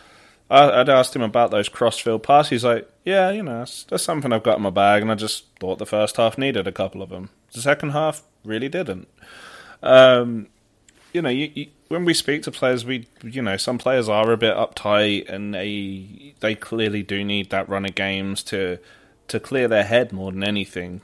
I, 0.50 0.78
would 0.78 0.90
asked 0.90 1.16
him 1.16 1.22
about 1.22 1.50
those 1.52 1.70
crossfield 1.70 2.22
passes. 2.24 2.50
He's 2.50 2.64
like, 2.64 2.90
"Yeah, 3.04 3.32
you 3.32 3.42
know, 3.42 3.60
that's, 3.60 3.84
that's 3.86 4.04
something 4.04 4.32
I've 4.32 4.44
got 4.44 4.58
in 4.58 4.64
my 4.64 4.70
bag," 4.70 5.02
and 5.02 5.12
I 5.12 5.16
just 5.16 5.46
thought 5.60 5.80
the 5.80 5.86
first 5.86 6.18
half 6.18 6.38
needed 6.38 6.68
a 6.68 6.72
couple 6.72 7.02
of 7.02 7.10
them. 7.10 7.30
The 7.54 7.62
second 7.62 7.92
half 7.92 8.24
really 8.44 8.70
didn't. 8.70 9.08
Um, 9.82 10.48
you 11.12 11.22
know, 11.22 11.30
you, 11.30 11.52
you, 11.54 11.68
when 11.88 12.06
we 12.06 12.14
speak 12.14 12.44
to 12.44 12.52
players, 12.52 12.86
we 12.86 13.08
you 13.24 13.42
know 13.42 13.58
some 13.58 13.78
players 13.78 14.10
are 14.10 14.32
a 14.32 14.38
bit 14.38 14.56
uptight, 14.56 15.30
and 15.30 15.54
they 15.54 16.36
they 16.40 16.56
clearly 16.56 17.04
do 17.04 17.24
need 17.24 17.50
that 17.50 17.70
run 17.70 17.86
of 17.86 17.96
games 17.96 18.44
to 18.46 18.80
to 19.28 19.40
clear 19.40 19.68
their 19.68 19.84
head 19.84 20.12
more 20.12 20.32
than 20.32 20.44
anything. 20.44 21.02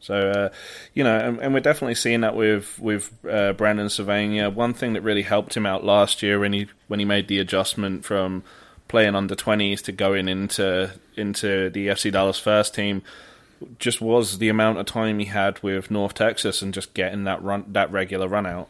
So 0.00 0.30
uh, 0.30 0.48
you 0.94 1.04
know, 1.04 1.16
and, 1.16 1.38
and, 1.40 1.54
we're 1.54 1.60
definitely 1.60 1.94
seeing 1.94 2.22
that 2.22 2.34
with 2.34 2.78
with 2.78 3.12
uh, 3.28 3.52
Brandon 3.52 3.88
Servania. 3.88 4.52
One 4.52 4.74
thing 4.74 4.94
that 4.94 5.02
really 5.02 5.22
helped 5.22 5.56
him 5.56 5.66
out 5.66 5.84
last 5.84 6.22
year 6.22 6.38
when 6.38 6.52
he 6.52 6.68
when 6.88 6.98
he 6.98 7.04
made 7.04 7.28
the 7.28 7.38
adjustment 7.38 8.04
from 8.04 8.42
playing 8.88 9.14
under 9.14 9.34
twenties 9.34 9.82
to 9.82 9.92
going 9.92 10.28
into 10.28 10.92
into 11.16 11.70
the 11.70 11.88
FC 11.88 12.10
Dallas 12.10 12.38
first 12.38 12.74
team 12.74 13.02
just 13.78 14.00
was 14.00 14.38
the 14.38 14.48
amount 14.48 14.78
of 14.78 14.86
time 14.86 15.18
he 15.18 15.26
had 15.26 15.62
with 15.62 15.90
North 15.90 16.14
Texas 16.14 16.62
and 16.62 16.72
just 16.72 16.94
getting 16.94 17.24
that 17.24 17.42
run 17.42 17.64
that 17.68 17.90
regular 17.92 18.26
run 18.28 18.46
out. 18.46 18.68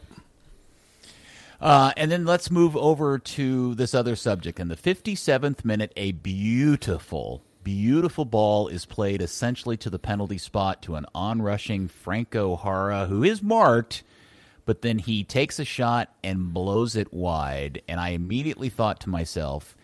Uh, 1.61 1.93
and 1.97 2.11
then 2.11 2.25
let's 2.25 2.51
move 2.51 2.77
over 2.77 3.19
to 3.19 3.75
this 3.75 3.95
other 3.95 4.17
subject. 4.17 4.59
In 4.59 4.69
the 4.69 4.77
57th 4.77 5.65
minute, 5.65 5.93
a 5.95 6.13
beautiful, 6.13 7.43
beautiful 7.63 8.25
ball 8.25 8.69
is 8.69 8.87
played 8.87 9.23
essentially 9.23 9.77
to 9.79 9.91
the 9.91 9.99
penalty 9.99 10.39
spot 10.39 10.83
to 10.83 10.97
an 10.97 11.07
onrushing 11.15 11.89
Franco 11.89 12.61
Jara, 12.63 13.07
who 13.07 13.23
is 13.23 13.43
marked, 13.43 14.03
but 14.65 14.83
then 14.83 14.99
he 14.99 15.25
takes 15.25 15.59
a 15.59 15.65
shot 15.65 16.15
and 16.23 16.53
blows 16.53 16.97
it 16.97 17.13
wide. 17.13 17.83
And 17.89 18.01
I 18.01 18.11
immediately 18.11 18.69
thought 18.69 19.01
to 19.01 19.11
myself, 19.11 19.77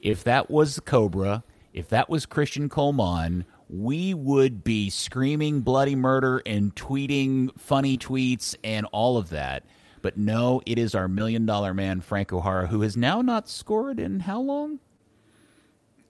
if 0.00 0.24
that 0.24 0.50
was 0.50 0.80
Cobra, 0.80 1.44
if 1.72 1.88
that 1.88 2.08
was 2.08 2.26
Christian 2.26 2.68
Coleman, 2.68 3.44
we 3.68 4.12
would 4.12 4.62
be 4.62 4.90
screaming 4.90 5.60
bloody 5.60 5.96
murder 5.96 6.42
and 6.44 6.74
tweeting 6.74 7.58
funny 7.58 7.96
tweets 7.96 8.54
and 8.62 8.86
all 8.92 9.16
of 9.16 9.30
that. 9.30 9.64
But 10.02 10.16
no, 10.16 10.60
it 10.66 10.78
is 10.78 10.94
our 10.94 11.08
million 11.08 11.46
dollar 11.46 11.72
man, 11.72 12.00
Franco 12.00 12.42
Jara, 12.42 12.66
who 12.66 12.82
has 12.82 12.96
now 12.96 13.22
not 13.22 13.48
scored 13.48 14.00
in 14.00 14.20
how 14.20 14.40
long? 14.40 14.80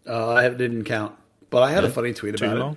Uh, 0.06 0.32
I 0.32 0.48
didn't 0.48 0.84
count, 0.84 1.14
but 1.50 1.62
I 1.62 1.70
had 1.70 1.84
a 1.84 1.90
funny 1.90 2.12
tweet 2.12 2.40
about 2.40 2.56
long? 2.56 2.76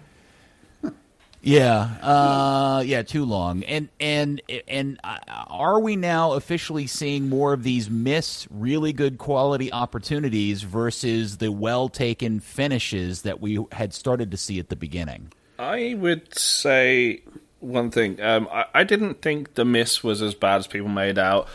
it. 0.84 0.94
yeah, 1.42 1.98
uh, 2.02 2.84
yeah, 2.86 3.02
too 3.02 3.26
long. 3.26 3.64
And 3.64 3.90
and 4.00 4.42
and 4.68 5.00
uh, 5.04 5.18
are 5.48 5.80
we 5.80 5.96
now 5.96 6.34
officially 6.34 6.88
seeing 6.88 7.30
more 7.30 7.54
of 7.54 7.64
these 7.64 7.90
missed, 7.90 8.48
really 8.52 8.94
good 8.94 9.18
quality 9.18 9.72
opportunities 9.72 10.62
versus 10.62 11.38
the 11.38 11.52
well 11.52 11.90
taken 11.90 12.40
finishes 12.40 13.24
that 13.24 13.42
we 13.42 13.66
had 13.72 13.94
started 13.94 14.32
to 14.32 14.38
see 14.38 14.60
at 14.60 14.70
the 14.70 14.76
beginning? 14.76 15.32
I 15.58 15.96
would 15.98 16.38
say 16.38 17.24
one 17.60 17.92
thing. 17.92 18.22
Um, 18.22 18.48
I, 18.52 18.66
I, 18.74 18.84
didn't 18.84 19.22
think 19.22 19.56
the 19.56 19.66
miss 19.66 20.04
was 20.04 20.22
as 20.22 20.36
bad 20.36 20.58
as 20.58 20.68
people 20.68 20.90
made 20.90 21.18
out. 21.18 21.48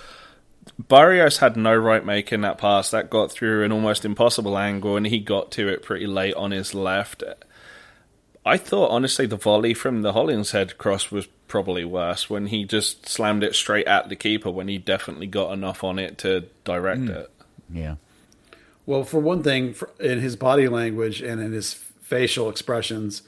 Barrios 0.78 1.38
had 1.38 1.56
no 1.56 1.74
right 1.74 2.04
making 2.04 2.42
that 2.42 2.58
pass. 2.58 2.90
That 2.90 3.10
got 3.10 3.30
through 3.30 3.64
an 3.64 3.72
almost 3.72 4.04
impossible 4.04 4.56
angle, 4.56 4.96
and 4.96 5.06
he 5.06 5.18
got 5.18 5.50
to 5.52 5.68
it 5.68 5.82
pretty 5.82 6.06
late 6.06 6.34
on 6.34 6.50
his 6.50 6.74
left. 6.74 7.22
I 8.44 8.56
thought, 8.56 8.90
honestly, 8.90 9.26
the 9.26 9.36
volley 9.36 9.74
from 9.74 10.02
the 10.02 10.12
Hollingshead 10.12 10.78
cross 10.78 11.10
was 11.10 11.26
probably 11.46 11.84
worse 11.84 12.30
when 12.30 12.46
he 12.46 12.64
just 12.64 13.08
slammed 13.08 13.42
it 13.42 13.54
straight 13.54 13.86
at 13.86 14.08
the 14.08 14.16
keeper 14.16 14.50
when 14.50 14.68
he 14.68 14.78
definitely 14.78 15.26
got 15.26 15.52
enough 15.52 15.84
on 15.84 15.98
it 15.98 16.16
to 16.18 16.46
direct 16.64 17.02
mm. 17.02 17.16
it. 17.16 17.30
Yeah. 17.72 17.96
Well, 18.86 19.04
for 19.04 19.20
one 19.20 19.42
thing, 19.42 19.74
in 19.98 20.20
his 20.20 20.36
body 20.36 20.68
language 20.68 21.20
and 21.20 21.40
in 21.40 21.52
his 21.52 21.74
facial 21.74 22.48
expressions, 22.48 23.22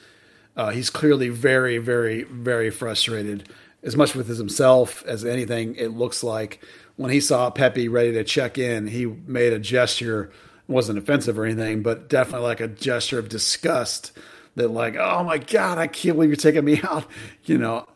uh, 0.57 0.71
he's 0.71 0.91
clearly 0.91 1.29
very, 1.29 1.79
very, 1.79 2.23
very 2.25 2.71
frustrated, 2.71 3.49
as 3.83 3.97
much 3.97 4.15
with 4.15 4.29
himself 4.29 5.05
as 5.07 5.25
anything. 5.25 5.75
It 5.77 5.89
looks 5.89 6.25
like 6.25 6.65
when 7.03 7.11
he 7.11 7.21
saw 7.21 7.51
Pepi 7.51 7.89
ready 7.89 8.13
to 8.13 8.25
check 8.25 8.59
in, 8.59 8.87
he 8.87 9.07
made 9.07 9.53
a 9.53 9.59
gesture. 9.59 10.31
Wasn't 10.69 10.99
offensive 10.99 11.39
or 11.39 11.45
anything, 11.45 11.83
but 11.83 12.09
definitely 12.09 12.47
like 12.47 12.61
a 12.61 12.69
gesture 12.69 13.19
of 13.19 13.29
disgust. 13.29 14.13
That 14.55 14.69
like, 14.69 14.97
oh 14.97 15.25
my 15.25 15.39
god, 15.39 15.79
I 15.79 15.87
can't 15.87 16.15
believe 16.15 16.31
you're 16.31 16.37
taking 16.37 16.65
me 16.65 16.81
out. 16.85 17.07
You 17.45 17.59
know, 17.59 17.89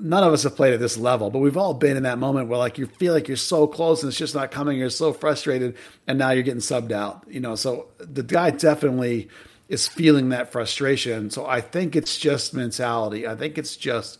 none 0.00 0.24
of 0.24 0.32
us 0.32 0.42
have 0.42 0.56
played 0.56 0.74
at 0.74 0.80
this 0.80 0.96
level, 0.96 1.30
but 1.30 1.38
we've 1.38 1.56
all 1.56 1.74
been 1.74 1.96
in 1.96 2.02
that 2.02 2.18
moment 2.18 2.48
where 2.48 2.58
like 2.58 2.78
you 2.78 2.86
feel 2.86 3.12
like 3.12 3.28
you're 3.28 3.36
so 3.36 3.66
close 3.66 4.02
and 4.02 4.10
it's 4.10 4.18
just 4.18 4.34
not 4.34 4.50
coming. 4.50 4.78
You're 4.78 4.90
so 4.90 5.12
frustrated, 5.12 5.76
and 6.06 6.18
now 6.18 6.30
you're 6.30 6.42
getting 6.42 6.60
subbed 6.60 6.90
out. 6.90 7.24
You 7.28 7.40
know, 7.40 7.54
so 7.54 7.88
the 7.98 8.22
guy 8.22 8.50
definitely 8.50 9.28
is 9.68 9.86
feeling 9.86 10.30
that 10.30 10.50
frustration. 10.50 11.30
So 11.30 11.46
I 11.46 11.60
think 11.60 11.96
it's 11.96 12.18
just 12.18 12.54
mentality. 12.54 13.26
I 13.26 13.34
think 13.34 13.56
it's 13.56 13.76
just 13.76 14.18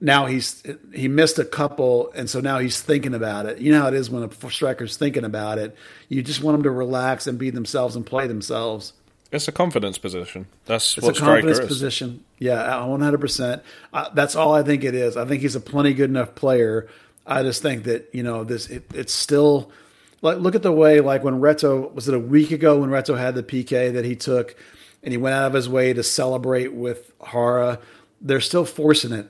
now 0.00 0.26
he's 0.26 0.62
he 0.94 1.08
missed 1.08 1.38
a 1.38 1.44
couple, 1.44 2.12
and 2.14 2.28
so 2.28 2.40
now 2.40 2.58
he's 2.58 2.80
thinking 2.80 3.14
about 3.14 3.46
it. 3.46 3.58
You 3.58 3.72
know 3.72 3.82
how 3.82 3.88
it 3.88 3.94
is 3.94 4.10
when 4.10 4.22
a 4.22 4.50
striker's 4.50 4.96
thinking 4.96 5.24
about 5.24 5.58
it. 5.58 5.76
You 6.08 6.22
just 6.22 6.42
want 6.42 6.56
them 6.56 6.62
to 6.64 6.70
relax 6.70 7.26
and 7.26 7.38
be 7.38 7.50
themselves 7.50 7.96
and 7.96 8.04
play 8.04 8.26
themselves. 8.26 8.92
It's 9.32 9.48
a 9.48 9.52
confidence 9.52 9.98
position. 9.98 10.46
That's 10.66 10.96
it's 10.96 11.04
what 11.04 11.16
a 11.16 11.20
confidence 11.20 11.58
is. 11.58 11.66
position. 11.66 12.24
Yeah, 12.38 12.84
one 12.84 13.00
hundred 13.00 13.20
percent. 13.20 13.62
Uh, 13.92 14.08
That's 14.14 14.36
all 14.36 14.54
I 14.54 14.62
think 14.62 14.84
it 14.84 14.94
is. 14.94 15.16
I 15.16 15.24
think 15.24 15.42
he's 15.42 15.56
a 15.56 15.60
plenty 15.60 15.94
good 15.94 16.10
enough 16.10 16.34
player. 16.34 16.88
I 17.26 17.42
just 17.42 17.62
think 17.62 17.84
that 17.84 18.08
you 18.12 18.22
know 18.22 18.44
this. 18.44 18.68
It, 18.68 18.84
it's 18.94 19.12
still 19.12 19.70
like 20.22 20.38
look 20.38 20.54
at 20.54 20.62
the 20.62 20.72
way 20.72 21.00
like 21.00 21.24
when 21.24 21.40
Reto 21.40 21.92
was 21.92 22.06
it 22.08 22.14
a 22.14 22.18
week 22.20 22.50
ago 22.50 22.78
when 22.80 22.90
Reto 22.90 23.18
had 23.18 23.34
the 23.34 23.42
PK 23.42 23.92
that 23.94 24.04
he 24.04 24.14
took 24.14 24.54
and 25.02 25.12
he 25.12 25.18
went 25.18 25.34
out 25.34 25.46
of 25.46 25.52
his 25.52 25.68
way 25.68 25.92
to 25.92 26.02
celebrate 26.02 26.72
with 26.72 27.12
Jara. 27.32 27.80
They're 28.20 28.40
still 28.40 28.64
forcing 28.64 29.12
it, 29.12 29.28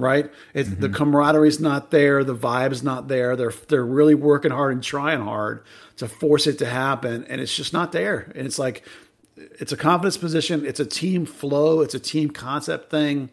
right? 0.00 0.30
mm-hmm. 0.54 0.80
The 0.80 0.88
camaraderie's 0.88 1.60
not 1.60 1.90
there, 1.90 2.24
the 2.24 2.34
vibe's 2.34 2.82
not 2.82 3.08
there. 3.08 3.36
They're 3.36 3.52
they're 3.68 3.84
really 3.84 4.14
working 4.14 4.50
hard 4.50 4.72
and 4.72 4.82
trying 4.82 5.20
hard 5.20 5.64
to 5.96 6.08
force 6.08 6.46
it 6.46 6.58
to 6.58 6.66
happen, 6.66 7.24
and 7.28 7.40
it's 7.40 7.54
just 7.54 7.72
not 7.72 7.92
there. 7.92 8.32
And 8.34 8.46
it's 8.46 8.58
like 8.58 8.84
it's 9.36 9.72
a 9.72 9.76
confidence 9.76 10.16
position, 10.16 10.66
it's 10.66 10.80
a 10.80 10.86
team 10.86 11.26
flow, 11.26 11.80
it's 11.80 11.94
a 11.94 12.00
team 12.00 12.30
concept 12.30 12.90
thing. 12.90 13.30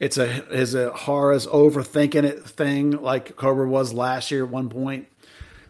It's 0.00 0.16
a 0.16 0.48
is 0.52 0.74
a 0.74 0.90
Jara's 0.90 1.46
overthinking 1.48 2.22
it 2.22 2.44
thing 2.44 2.92
like 2.92 3.34
Cobra 3.34 3.68
was 3.68 3.92
last 3.92 4.30
year 4.30 4.44
at 4.44 4.50
one 4.50 4.68
point 4.68 5.08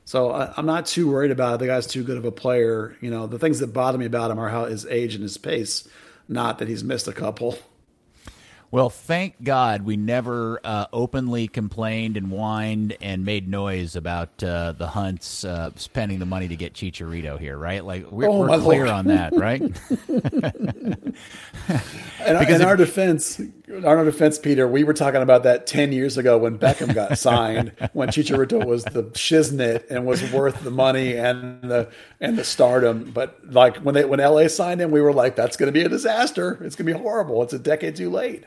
so 0.09 0.31
I, 0.31 0.55
am 0.57 0.65
not 0.65 0.87
too 0.87 1.11
worried 1.11 1.31
about 1.31 1.57
it. 1.57 1.59
The 1.59 1.67
guy's 1.67 1.87
too 1.87 2.03
good 2.03 2.17
of 2.17 2.25
a 2.25 2.33
player. 2.33 2.97
You 3.03 3.11
know, 3.11 3.27
the 3.27 3.39
things 3.39 3.59
that 3.59 3.75
bother 3.75 3.99
me 3.99 4.07
about 4.07 4.31
him 4.31 4.39
are 4.39 4.49
how 4.49 4.65
his 4.65 4.87
age 4.87 5.15
and 5.15 5.23
his 5.23 5.37
pace, 5.37 5.87
not 6.27 6.61
that 6.61 6.69
he's 6.69 6.83
missed 6.83 7.09
a 7.09 7.13
couple. 7.13 7.59
Well, 8.71 8.91
thank 8.91 9.43
God 9.43 9.83
we 9.83 9.97
never 9.97 10.61
uh, 10.63 10.87
openly 10.93 11.49
complained 11.49 12.19
and 12.19 12.27
whined 12.27 12.99
and 13.01 13.25
made 13.25 13.49
noise 13.49 13.97
about 13.97 14.43
uh, 14.45 14.73
the 14.73 14.89
Hunts 14.89 15.43
uh, 15.43 15.71
spending 15.77 16.19
the 16.19 16.27
money 16.27 16.49
to 16.49 16.57
get 16.57 16.75
Chicharito 16.75 17.39
here, 17.39 17.57
right? 17.57 17.83
Like 17.83 18.11
we're, 18.11 18.29
oh, 18.29 18.41
we're 18.41 18.61
clear 18.61 18.85
Lord. 18.85 18.89
on 18.91 19.07
that, 19.07 19.35
right? 19.35 19.63
and, 22.21 22.51
in 22.51 22.63
our 22.63 22.77
defense, 22.77 23.41
our 23.85 24.05
defense, 24.05 24.39
Peter, 24.39 24.67
we 24.67 24.85
were 24.85 24.95
talking 24.95 25.23
about 25.23 25.43
that 25.45 25.67
ten 25.67 25.93
years 25.93 26.19
ago 26.19 26.39
when 26.39 26.59
Beckham 26.59 26.95
got 26.95 27.19
signed, 27.19 27.73
when 27.93 28.09
Chicharito 28.09 28.65
was 28.65 28.85
the 28.85 29.05
shiznit 29.05 29.91
and 29.91 30.07
was 30.07 30.31
worth 30.33 30.63
the 30.63 30.71
money 30.71 31.17
and 31.17 31.63
the 31.63 31.89
and 32.21 32.39
the 32.39 32.45
stardom. 32.45 33.11
But 33.13 33.39
like 33.51 33.77
when 33.79 33.95
they 33.95 34.05
when 34.05 34.21
LA 34.21 34.49
signed 34.49 34.81
him, 34.81 34.91
we 34.91 35.01
were 35.01 35.13
like, 35.13 35.37
that's 35.37 35.57
going 35.57 35.73
to 35.73 35.73
be 35.73 35.85
a 35.85 35.89
disaster. 35.89 36.59
It's 36.63 36.77
going 36.77 36.87
to 36.87 36.95
be 36.95 36.99
horrible. 36.99 37.43
It's 37.43 37.53
a 37.53 37.59
decade 37.59 37.97
too 37.97 38.11
late. 38.11 38.45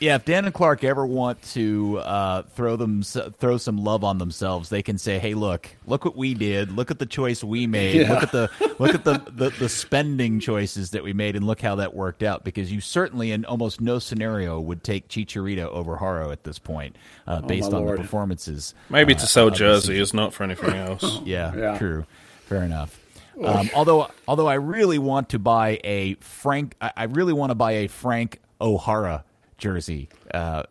Yeah, 0.00 0.16
if 0.16 0.24
Dan 0.24 0.44
and 0.44 0.52
Clark 0.52 0.82
ever 0.82 1.06
want 1.06 1.40
to 1.52 1.98
uh, 1.98 2.42
throw 2.42 2.76
them 2.76 3.02
throw 3.02 3.56
some 3.56 3.78
love 3.78 4.02
on 4.02 4.18
themselves, 4.18 4.68
they 4.68 4.82
can 4.82 4.98
say, 4.98 5.18
"Hey, 5.18 5.34
look, 5.34 5.68
look 5.86 6.04
what 6.04 6.16
we 6.16 6.34
did. 6.34 6.72
Look 6.72 6.90
at 6.90 6.98
the 6.98 7.06
choice 7.06 7.44
we 7.44 7.66
made. 7.66 8.00
Yeah. 8.02 8.12
Look 8.12 8.22
at 8.24 8.32
the 8.32 8.50
look 8.78 8.94
at 8.94 9.04
the, 9.04 9.18
the 9.32 9.50
the 9.50 9.68
spending 9.68 10.40
choices 10.40 10.90
that 10.90 11.04
we 11.04 11.12
made, 11.12 11.36
and 11.36 11.46
look 11.46 11.60
how 11.60 11.76
that 11.76 11.94
worked 11.94 12.22
out." 12.24 12.42
Because 12.44 12.72
you 12.72 12.80
certainly, 12.80 13.30
in 13.30 13.44
almost 13.44 13.80
no 13.80 13.98
scenario, 14.00 14.58
would 14.60 14.82
take 14.82 15.08
Chicharito 15.08 15.66
over 15.68 15.96
Jara 15.96 16.28
at 16.30 16.42
this 16.42 16.58
point, 16.58 16.96
uh, 17.26 17.40
based 17.42 17.70
my 17.70 17.78
on 17.78 17.86
the 17.86 17.96
performances. 17.96 18.74
Maybe 18.90 19.14
uh, 19.14 19.18
to 19.18 19.26
sell 19.28 19.46
of 19.46 19.52
the 19.54 19.58
jerseys, 19.58 20.12
not 20.12 20.34
for 20.34 20.42
anything 20.42 20.74
else. 20.74 21.20
yeah, 21.24 21.54
Yeah. 21.54 21.78
true. 21.78 22.04
Fair 22.46 22.64
enough. 22.64 23.00
Um, 23.42 23.70
although, 23.74 24.08
although 24.28 24.46
I 24.46 24.54
really 24.54 24.98
want 24.98 25.30
to 25.30 25.38
buy 25.38 25.80
a 25.82 26.14
Frank, 26.16 26.74
I, 26.80 26.92
I 26.96 27.04
really 27.04 27.32
want 27.32 27.50
to 27.50 27.54
buy 27.54 27.72
a 27.72 27.86
Frank 27.88 28.40
O'Hara 28.60 29.24
jersey. 29.64 30.10
Uh, 30.32 30.64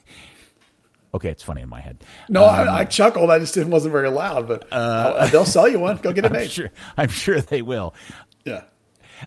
okay, 1.14 1.28
it's 1.28 1.42
funny 1.42 1.60
in 1.60 1.68
my 1.68 1.80
head. 1.82 2.02
No, 2.30 2.44
I, 2.44 2.78
I 2.80 2.84
chuckled. 2.86 3.30
I 3.30 3.38
just 3.38 3.52
didn't 3.52 3.70
wasn't 3.70 3.92
very 3.92 4.08
loud, 4.08 4.48
but 4.48 4.66
uh, 4.72 5.26
they'll 5.26 5.44
sell 5.44 5.68
you 5.68 5.78
one. 5.78 5.98
Go 5.98 6.12
get 6.14 6.24
it 6.24 6.28
I'm 6.32 6.32
made. 6.32 6.50
sure, 6.50 6.70
I'm 6.96 7.10
sure 7.10 7.42
they 7.42 7.60
will. 7.60 7.94
Yeah. 8.46 8.62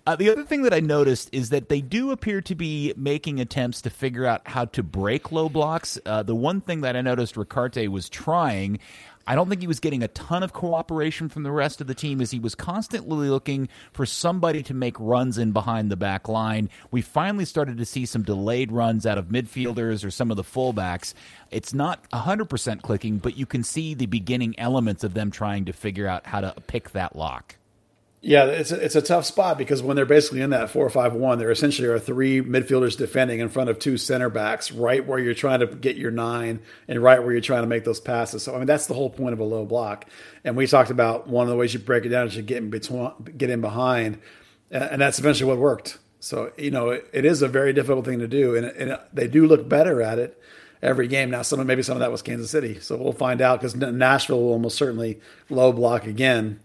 Uh, 0.07 0.15
the 0.15 0.29
other 0.29 0.43
thing 0.43 0.63
that 0.63 0.73
I 0.73 0.79
noticed 0.79 1.29
is 1.31 1.49
that 1.49 1.69
they 1.69 1.81
do 1.81 2.09
appear 2.11 2.41
to 2.41 2.55
be 2.55 2.93
making 2.97 3.39
attempts 3.39 3.81
to 3.83 3.89
figure 3.91 4.25
out 4.25 4.41
how 4.47 4.65
to 4.65 4.81
break 4.83 5.31
low 5.31 5.47
blocks. 5.49 5.99
Uh, 6.05 6.23
the 6.23 6.35
one 6.35 6.61
thing 6.61 6.81
that 6.81 6.97
I 6.97 7.01
noticed 7.01 7.37
Ricaurte 7.37 7.87
was 7.89 8.09
trying, 8.09 8.79
I 9.27 9.35
don't 9.35 9.49
think 9.49 9.61
he 9.61 9.67
was 9.67 9.79
getting 9.79 10.03
a 10.03 10.07
ton 10.09 10.43
of 10.43 10.53
cooperation 10.53 11.29
from 11.29 11.43
the 11.43 11.51
rest 11.51 11.81
of 11.81 11.87
the 11.87 11.95
team, 11.95 12.21
as 12.21 12.31
he 12.31 12.39
was 12.39 12.53
constantly 12.53 13.29
looking 13.29 13.69
for 13.91 14.05
somebody 14.05 14.61
to 14.63 14.73
make 14.73 14.95
runs 14.99 15.37
in 15.37 15.51
behind 15.51 15.89
the 15.89 15.95
back 15.95 16.27
line. 16.27 16.69
We 16.91 17.01
finally 17.01 17.45
started 17.45 17.77
to 17.77 17.85
see 17.85 18.05
some 18.05 18.23
delayed 18.23 18.71
runs 18.71 19.05
out 19.05 19.17
of 19.17 19.27
midfielders 19.27 20.05
or 20.05 20.11
some 20.11 20.29
of 20.29 20.37
the 20.37 20.43
fullbacks. 20.43 21.13
It's 21.49 21.73
not 21.73 22.07
100% 22.11 22.81
clicking, 22.83 23.17
but 23.17 23.37
you 23.37 23.45
can 23.45 23.63
see 23.63 23.93
the 23.93 24.05
beginning 24.05 24.59
elements 24.59 25.03
of 25.03 25.13
them 25.15 25.31
trying 25.31 25.65
to 25.65 25.73
figure 25.73 26.07
out 26.07 26.27
how 26.27 26.41
to 26.41 26.53
pick 26.67 26.91
that 26.91 27.15
lock. 27.15 27.55
Yeah, 28.21 28.45
it's 28.45 28.71
a, 28.71 28.83
it's 28.83 28.95
a 28.95 29.03
tough 29.03 29.23
spot 29.25 29.59
because 29.59 29.83
when 29.83 29.95
they're 29.95 30.03
basically 30.03 30.41
in 30.41 30.49
that 30.49 30.71
four 30.71 30.89
five 30.89 31.13
one, 31.13 31.37
there 31.37 31.51
essentially 31.51 31.87
are 31.87 31.99
three 31.99 32.41
midfielders 32.41 32.97
defending 32.97 33.39
in 33.39 33.49
front 33.49 33.69
of 33.69 33.77
two 33.77 33.97
center 33.97 34.31
backs, 34.31 34.71
right 34.71 35.05
where 35.05 35.19
you're 35.19 35.35
trying 35.35 35.59
to 35.59 35.67
get 35.67 35.95
your 35.95 36.09
nine, 36.09 36.59
and 36.87 37.03
right 37.03 37.21
where 37.21 37.33
you're 37.33 37.41
trying 37.41 37.61
to 37.61 37.67
make 37.67 37.83
those 37.83 37.99
passes. 37.99 38.41
So 38.41 38.55
I 38.55 38.57
mean, 38.57 38.65
that's 38.65 38.87
the 38.87 38.95
whole 38.95 39.11
point 39.11 39.33
of 39.33 39.39
a 39.39 39.43
low 39.43 39.63
block. 39.63 40.05
And 40.43 40.57
we 40.57 40.65
talked 40.65 40.89
about 40.89 41.27
one 41.27 41.45
of 41.45 41.51
the 41.51 41.55
ways 41.55 41.75
you 41.75 41.79
break 41.79 42.03
it 42.03 42.09
down 42.09 42.25
is 42.25 42.35
you 42.35 42.41
get 42.41 42.57
in 42.57 42.71
between, 42.71 43.11
get 43.37 43.51
in 43.51 43.61
behind, 43.61 44.19
and 44.71 44.99
that's 44.99 45.19
eventually 45.19 45.47
what 45.47 45.59
worked. 45.59 45.99
So 46.19 46.51
you 46.57 46.71
know, 46.71 46.89
it, 46.89 47.07
it 47.13 47.25
is 47.25 47.43
a 47.43 47.47
very 47.47 47.73
difficult 47.73 48.05
thing 48.05 48.19
to 48.19 48.27
do, 48.27 48.55
and, 48.55 48.65
and 48.65 48.99
they 49.13 49.27
do 49.27 49.45
look 49.45 49.69
better 49.69 50.01
at 50.01 50.17
it 50.17 50.41
every 50.81 51.07
game. 51.07 51.29
Now, 51.29 51.43
some 51.43 51.65
maybe 51.67 51.83
some 51.83 51.95
of 51.95 51.99
that 51.99 52.11
was 52.11 52.23
Kansas 52.23 52.49
City, 52.49 52.79
so 52.79 52.97
we'll 52.97 53.13
find 53.13 53.39
out 53.39 53.59
because 53.59 53.75
Nashville 53.75 54.41
will 54.41 54.53
almost 54.53 54.77
certainly 54.77 55.19
low 55.47 55.71
block 55.71 56.07
again. 56.07 56.59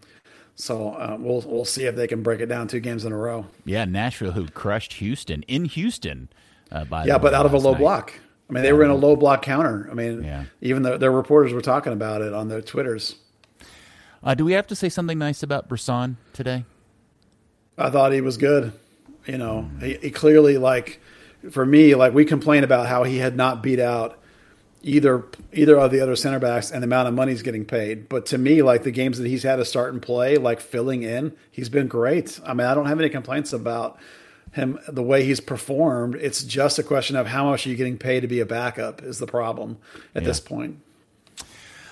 So 0.60 0.90
uh, 0.90 1.16
we'll 1.18 1.40
we'll 1.46 1.64
see 1.64 1.84
if 1.84 1.96
they 1.96 2.06
can 2.06 2.22
break 2.22 2.40
it 2.40 2.46
down 2.46 2.68
two 2.68 2.80
games 2.80 3.04
in 3.04 3.12
a 3.12 3.16
row. 3.16 3.46
Yeah, 3.64 3.84
Nashville 3.86 4.32
who 4.32 4.46
crushed 4.48 4.94
Houston 4.94 5.42
in 5.44 5.64
Houston. 5.64 6.28
Uh, 6.70 6.84
by 6.84 7.04
Yeah, 7.06 7.18
but 7.18 7.34
out 7.34 7.46
of 7.46 7.54
a 7.54 7.58
low 7.58 7.72
night. 7.72 7.78
block. 7.80 8.12
I 8.48 8.52
mean, 8.52 8.62
they 8.62 8.72
were 8.72 8.84
in 8.84 8.90
a 8.90 8.94
low 8.96 9.16
block 9.16 9.42
counter. 9.42 9.88
I 9.90 9.94
mean, 9.94 10.22
Yeah. 10.24 10.44
even 10.60 10.82
the, 10.82 10.98
their 10.98 11.10
reporters 11.12 11.52
were 11.52 11.60
talking 11.60 11.92
about 11.92 12.20
it 12.20 12.32
on 12.34 12.48
their 12.48 12.60
twitters. 12.60 13.16
Uh, 14.22 14.34
do 14.34 14.44
we 14.44 14.52
have 14.52 14.66
to 14.68 14.74
say 14.76 14.88
something 14.88 15.18
nice 15.18 15.42
about 15.42 15.68
Bressan 15.68 16.16
today? 16.32 16.64
I 17.78 17.90
thought 17.90 18.12
he 18.12 18.20
was 18.20 18.36
good. 18.36 18.72
You 19.26 19.38
know, 19.38 19.68
he, 19.80 19.94
he 20.02 20.10
clearly 20.10 20.58
like 20.58 21.00
for 21.50 21.64
me, 21.64 21.94
like 21.94 22.12
we 22.12 22.24
complain 22.24 22.62
about 22.64 22.86
how 22.86 23.02
he 23.04 23.18
had 23.18 23.34
not 23.36 23.62
beat 23.62 23.80
out 23.80 24.18
either 24.82 25.24
either 25.52 25.78
of 25.78 25.90
the 25.90 26.00
other 26.00 26.16
center 26.16 26.38
backs 26.38 26.70
and 26.70 26.82
the 26.82 26.86
amount 26.86 27.08
of 27.08 27.14
money 27.14 27.32
he's 27.32 27.42
getting 27.42 27.64
paid. 27.64 28.08
But 28.08 28.26
to 28.26 28.38
me, 28.38 28.62
like 28.62 28.82
the 28.82 28.90
games 28.90 29.18
that 29.18 29.26
he's 29.26 29.42
had 29.42 29.56
to 29.56 29.64
start 29.64 29.92
and 29.92 30.00
play, 30.00 30.36
like 30.36 30.60
filling 30.60 31.02
in, 31.02 31.36
he's 31.50 31.68
been 31.68 31.88
great. 31.88 32.40
I 32.44 32.54
mean, 32.54 32.66
I 32.66 32.74
don't 32.74 32.86
have 32.86 32.98
any 32.98 33.08
complaints 33.08 33.52
about 33.52 33.98
him 34.52 34.78
the 34.88 35.02
way 35.02 35.24
he's 35.24 35.40
performed. 35.40 36.16
It's 36.16 36.42
just 36.42 36.78
a 36.78 36.82
question 36.82 37.16
of 37.16 37.26
how 37.26 37.50
much 37.50 37.66
are 37.66 37.70
you 37.70 37.76
getting 37.76 37.98
paid 37.98 38.20
to 38.20 38.28
be 38.28 38.40
a 38.40 38.46
backup 38.46 39.02
is 39.02 39.18
the 39.18 39.26
problem 39.26 39.78
at 40.14 40.24
this 40.24 40.40
point. 40.40 40.80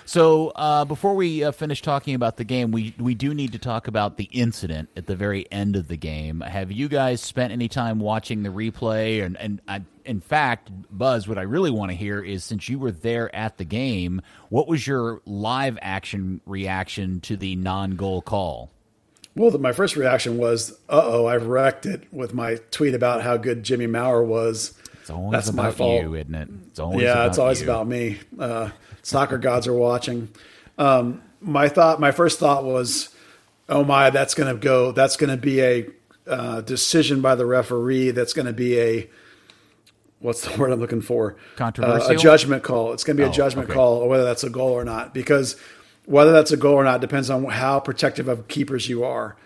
So 0.08 0.52
uh, 0.56 0.86
before 0.86 1.14
we 1.14 1.44
uh, 1.44 1.52
finish 1.52 1.82
talking 1.82 2.14
about 2.14 2.38
the 2.38 2.44
game, 2.44 2.70
we 2.70 2.94
we 2.98 3.14
do 3.14 3.34
need 3.34 3.52
to 3.52 3.58
talk 3.58 3.88
about 3.88 4.16
the 4.16 4.24
incident 4.32 4.88
at 4.96 5.06
the 5.06 5.14
very 5.14 5.44
end 5.52 5.76
of 5.76 5.88
the 5.88 5.98
game. 5.98 6.40
Have 6.40 6.72
you 6.72 6.88
guys 6.88 7.20
spent 7.20 7.52
any 7.52 7.68
time 7.68 7.98
watching 7.98 8.42
the 8.42 8.48
replay? 8.48 9.22
And 9.22 9.36
and 9.36 9.60
I, 9.68 9.82
in 10.06 10.22
fact, 10.22 10.70
Buzz, 10.90 11.28
what 11.28 11.36
I 11.36 11.42
really 11.42 11.70
want 11.70 11.90
to 11.90 11.94
hear 11.94 12.22
is 12.22 12.42
since 12.42 12.70
you 12.70 12.78
were 12.78 12.90
there 12.90 13.34
at 13.36 13.58
the 13.58 13.66
game, 13.66 14.22
what 14.48 14.66
was 14.66 14.86
your 14.86 15.20
live 15.26 15.78
action 15.82 16.40
reaction 16.46 17.20
to 17.20 17.36
the 17.36 17.56
non-goal 17.56 18.22
call? 18.22 18.70
Well, 19.36 19.50
the, 19.50 19.58
my 19.58 19.72
first 19.72 19.94
reaction 19.94 20.38
was, 20.38 20.72
"Uh 20.88 21.02
oh, 21.04 21.26
I've 21.26 21.48
wrecked 21.48 21.84
it" 21.84 22.10
with 22.10 22.32
my 22.32 22.54
tweet 22.70 22.94
about 22.94 23.20
how 23.20 23.36
good 23.36 23.62
Jimmy 23.62 23.86
Maurer 23.86 24.24
was. 24.24 24.72
It's 25.02 25.10
always 25.10 25.32
That's 25.32 25.48
about 25.50 25.62
my 25.62 25.70
fault. 25.70 26.02
you, 26.02 26.14
isn't 26.14 26.34
it? 26.34 26.48
It's 26.68 26.78
always 26.78 27.02
yeah, 27.02 27.12
about 27.12 27.26
it's 27.28 27.38
always 27.38 27.60
you. 27.60 27.66
about 27.66 27.86
me. 27.86 28.18
Uh, 28.38 28.70
soccer 29.08 29.38
gods 29.38 29.66
are 29.66 29.72
watching. 29.72 30.28
Um, 30.76 31.22
my 31.40 31.68
thought, 31.68 31.98
my 32.00 32.10
first 32.12 32.38
thought 32.38 32.64
was, 32.64 33.08
"Oh 33.68 33.84
my, 33.84 34.10
that's 34.10 34.34
going 34.34 34.54
to 34.54 34.60
go. 34.60 34.92
That's 34.92 35.16
going 35.16 35.30
to 35.30 35.36
be 35.36 35.60
a 35.62 35.86
uh, 36.26 36.60
decision 36.60 37.20
by 37.20 37.34
the 37.34 37.46
referee. 37.46 38.10
That's 38.10 38.32
going 38.32 38.46
to 38.46 38.52
be 38.52 38.78
a 38.78 39.10
what's 40.20 40.42
the 40.42 40.56
word 40.58 40.72
I'm 40.72 40.80
looking 40.80 41.00
for? 41.00 41.32
Uh, 41.54 41.56
Controversial? 41.56 42.10
a 42.10 42.16
judgment 42.16 42.62
call. 42.62 42.92
It's 42.92 43.04
going 43.04 43.16
to 43.16 43.22
be 43.22 43.26
Oh, 43.26 43.30
a 43.30 43.32
judgment 43.32 43.68
okay. 43.68 43.74
call, 43.74 43.94
or 43.98 44.08
whether 44.08 44.24
that's 44.24 44.44
a 44.44 44.50
goal 44.50 44.72
or 44.72 44.84
not. 44.84 45.14
Because 45.14 45.56
whether 46.04 46.32
that's 46.32 46.52
a 46.52 46.56
goal 46.56 46.74
or 46.74 46.84
not 46.84 47.00
depends 47.00 47.30
on 47.30 47.44
how 47.44 47.80
protective 47.80 48.28
of 48.28 48.48
keepers 48.48 48.88
you 48.88 49.04
are. 49.04 49.36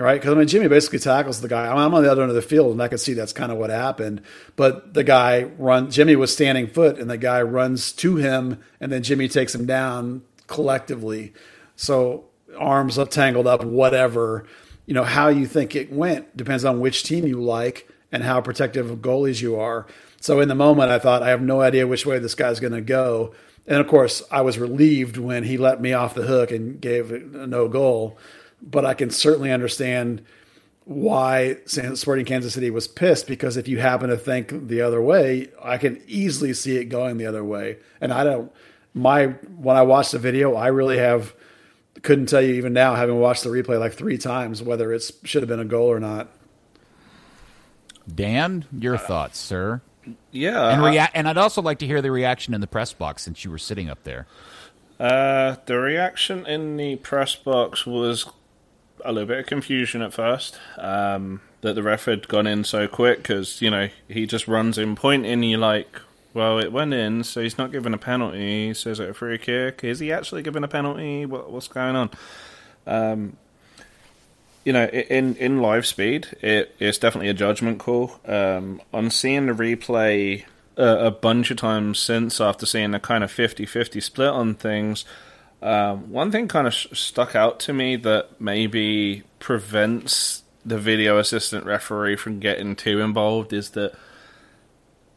Right? 0.00 0.20
Because 0.20 0.34
I 0.34 0.38
mean, 0.38 0.48
Jimmy 0.48 0.68
basically 0.68 0.98
tackles 0.98 1.40
the 1.40 1.48
guy. 1.48 1.66
I'm 1.66 1.94
on 1.94 2.02
the 2.02 2.10
other 2.10 2.22
end 2.22 2.30
of 2.30 2.34
the 2.34 2.42
field, 2.42 2.72
and 2.72 2.82
I 2.82 2.88
could 2.88 3.00
see 3.00 3.12
that's 3.12 3.32
kind 3.32 3.52
of 3.52 3.58
what 3.58 3.70
happened. 3.70 4.22
But 4.56 4.94
the 4.94 5.04
guy 5.04 5.42
run. 5.58 5.90
Jimmy 5.90 6.16
was 6.16 6.32
standing 6.32 6.68
foot, 6.68 6.98
and 6.98 7.10
the 7.10 7.18
guy 7.18 7.42
runs 7.42 7.92
to 7.92 8.16
him, 8.16 8.62
and 8.80 8.90
then 8.90 9.02
Jimmy 9.02 9.28
takes 9.28 9.54
him 9.54 9.66
down 9.66 10.22
collectively. 10.46 11.34
So 11.76 12.24
arms 12.58 12.98
up, 12.98 13.10
tangled 13.10 13.46
up, 13.46 13.64
whatever. 13.64 14.46
You 14.86 14.94
know 14.94 15.04
how 15.04 15.28
you 15.28 15.46
think 15.46 15.76
it 15.76 15.92
went 15.92 16.36
depends 16.36 16.64
on 16.64 16.80
which 16.80 17.04
team 17.04 17.26
you 17.26 17.40
like 17.40 17.88
and 18.10 18.22
how 18.22 18.40
protective 18.40 18.90
of 18.90 18.98
goalies 18.98 19.40
you 19.40 19.58
are. 19.58 19.86
So 20.20 20.40
in 20.40 20.48
the 20.48 20.54
moment, 20.54 20.90
I 20.90 20.98
thought 20.98 21.22
I 21.22 21.28
have 21.30 21.40
no 21.40 21.60
idea 21.60 21.86
which 21.86 22.04
way 22.04 22.18
this 22.18 22.34
guy's 22.34 22.60
going 22.60 22.72
to 22.72 22.80
go. 22.80 23.34
And 23.66 23.78
of 23.78 23.86
course, 23.86 24.22
I 24.30 24.40
was 24.40 24.58
relieved 24.58 25.16
when 25.16 25.44
he 25.44 25.56
let 25.56 25.80
me 25.80 25.92
off 25.92 26.14
the 26.14 26.22
hook 26.22 26.50
and 26.50 26.80
gave 26.80 27.10
no 27.32 27.68
goal. 27.68 28.18
But 28.62 28.84
I 28.84 28.94
can 28.94 29.10
certainly 29.10 29.50
understand 29.50 30.22
why 30.84 31.56
Sporting 31.66 32.24
Kansas 32.24 32.54
City 32.54 32.70
was 32.70 32.88
pissed 32.88 33.26
because 33.26 33.56
if 33.56 33.68
you 33.68 33.78
happen 33.78 34.10
to 34.10 34.16
think 34.16 34.68
the 34.68 34.80
other 34.80 35.00
way, 35.00 35.48
I 35.62 35.78
can 35.78 36.02
easily 36.06 36.52
see 36.52 36.76
it 36.78 36.86
going 36.86 37.16
the 37.16 37.26
other 37.26 37.44
way. 37.44 37.78
And 38.00 38.12
I 38.12 38.24
don't 38.24 38.52
my 38.94 39.26
when 39.26 39.76
I 39.76 39.82
watched 39.82 40.12
the 40.12 40.18
video, 40.18 40.54
I 40.54 40.68
really 40.68 40.98
have 40.98 41.34
couldn't 42.02 42.26
tell 42.26 42.40
you 42.40 42.54
even 42.54 42.72
now, 42.72 42.94
having 42.94 43.18
watched 43.18 43.44
the 43.44 43.50
replay 43.50 43.78
like 43.78 43.92
three 43.92 44.18
times, 44.18 44.62
whether 44.62 44.92
it 44.92 45.10
should 45.24 45.42
have 45.42 45.48
been 45.48 45.60
a 45.60 45.64
goal 45.64 45.90
or 45.90 46.00
not. 46.00 46.28
Dan, 48.12 48.64
your 48.76 48.96
thoughts, 48.96 49.38
sir? 49.38 49.82
Yeah, 50.32 50.70
And 50.70 50.82
I, 50.98 51.08
and 51.14 51.28
I'd 51.28 51.36
also 51.36 51.62
like 51.62 51.78
to 51.80 51.86
hear 51.86 52.00
the 52.00 52.10
reaction 52.10 52.54
in 52.54 52.60
the 52.60 52.66
press 52.66 52.92
box 52.92 53.22
since 53.22 53.44
you 53.44 53.50
were 53.50 53.58
sitting 53.58 53.88
up 53.88 54.02
there. 54.04 54.26
Uh, 54.98 55.56
the 55.66 55.78
reaction 55.78 56.46
in 56.46 56.76
the 56.76 56.96
press 56.96 57.36
box 57.36 57.86
was 57.86 58.26
a 59.04 59.12
little 59.12 59.28
bit 59.28 59.38
of 59.38 59.46
confusion 59.46 60.02
at 60.02 60.12
first. 60.12 60.58
Um, 60.78 61.40
that 61.60 61.74
the 61.74 61.82
ref 61.82 62.06
had 62.06 62.26
gone 62.28 62.46
in 62.46 62.64
so 62.64 62.88
quick 62.88 63.18
because 63.18 63.60
you 63.60 63.70
know 63.70 63.88
he 64.08 64.26
just 64.26 64.48
runs 64.48 64.78
in 64.78 64.96
point 64.96 65.26
in. 65.26 65.42
You 65.42 65.58
like, 65.58 66.00
well, 66.32 66.58
it 66.58 66.72
went 66.72 66.94
in, 66.94 67.24
so 67.24 67.42
he's 67.42 67.58
not 67.58 67.72
given 67.72 67.94
a 67.94 67.98
penalty. 67.98 68.68
He 68.68 68.74
says 68.74 69.00
it 69.00 69.10
a 69.10 69.14
free 69.14 69.38
kick. 69.38 69.84
Is 69.84 69.98
he 69.98 70.12
actually 70.12 70.42
given 70.42 70.64
a 70.64 70.68
penalty? 70.68 71.26
What, 71.26 71.50
what's 71.50 71.68
going 71.68 71.96
on? 71.96 72.10
Um, 72.86 73.36
you 74.64 74.72
know, 74.72 74.86
in 74.86 75.36
in 75.36 75.60
live 75.60 75.86
speed, 75.86 76.28
it, 76.42 76.74
it's 76.78 76.98
definitely 76.98 77.28
a 77.28 77.34
judgment 77.34 77.78
call. 77.78 78.20
Um, 78.26 78.80
on 78.92 79.10
seeing 79.10 79.46
the 79.46 79.52
replay 79.52 80.44
uh, 80.78 80.98
a 81.00 81.10
bunch 81.10 81.50
of 81.50 81.56
times 81.56 81.98
since, 81.98 82.40
after 82.40 82.66
seeing 82.66 82.94
a 82.94 83.00
kind 83.00 83.22
of 83.22 83.32
50-50 83.32 84.02
split 84.02 84.28
on 84.28 84.54
things, 84.54 85.04
um, 85.62 86.10
one 86.10 86.30
thing 86.30 86.48
kind 86.48 86.66
of 86.66 86.74
sh- 86.74 86.86
stuck 86.92 87.34
out 87.34 87.60
to 87.60 87.72
me 87.72 87.96
that 87.96 88.40
maybe 88.40 89.22
prevents 89.38 90.42
the 90.64 90.78
video 90.78 91.18
assistant 91.18 91.64
referee 91.64 92.16
from 92.16 92.38
getting 92.40 92.76
too 92.76 93.00
involved 93.00 93.52
is 93.52 93.70
that 93.70 93.92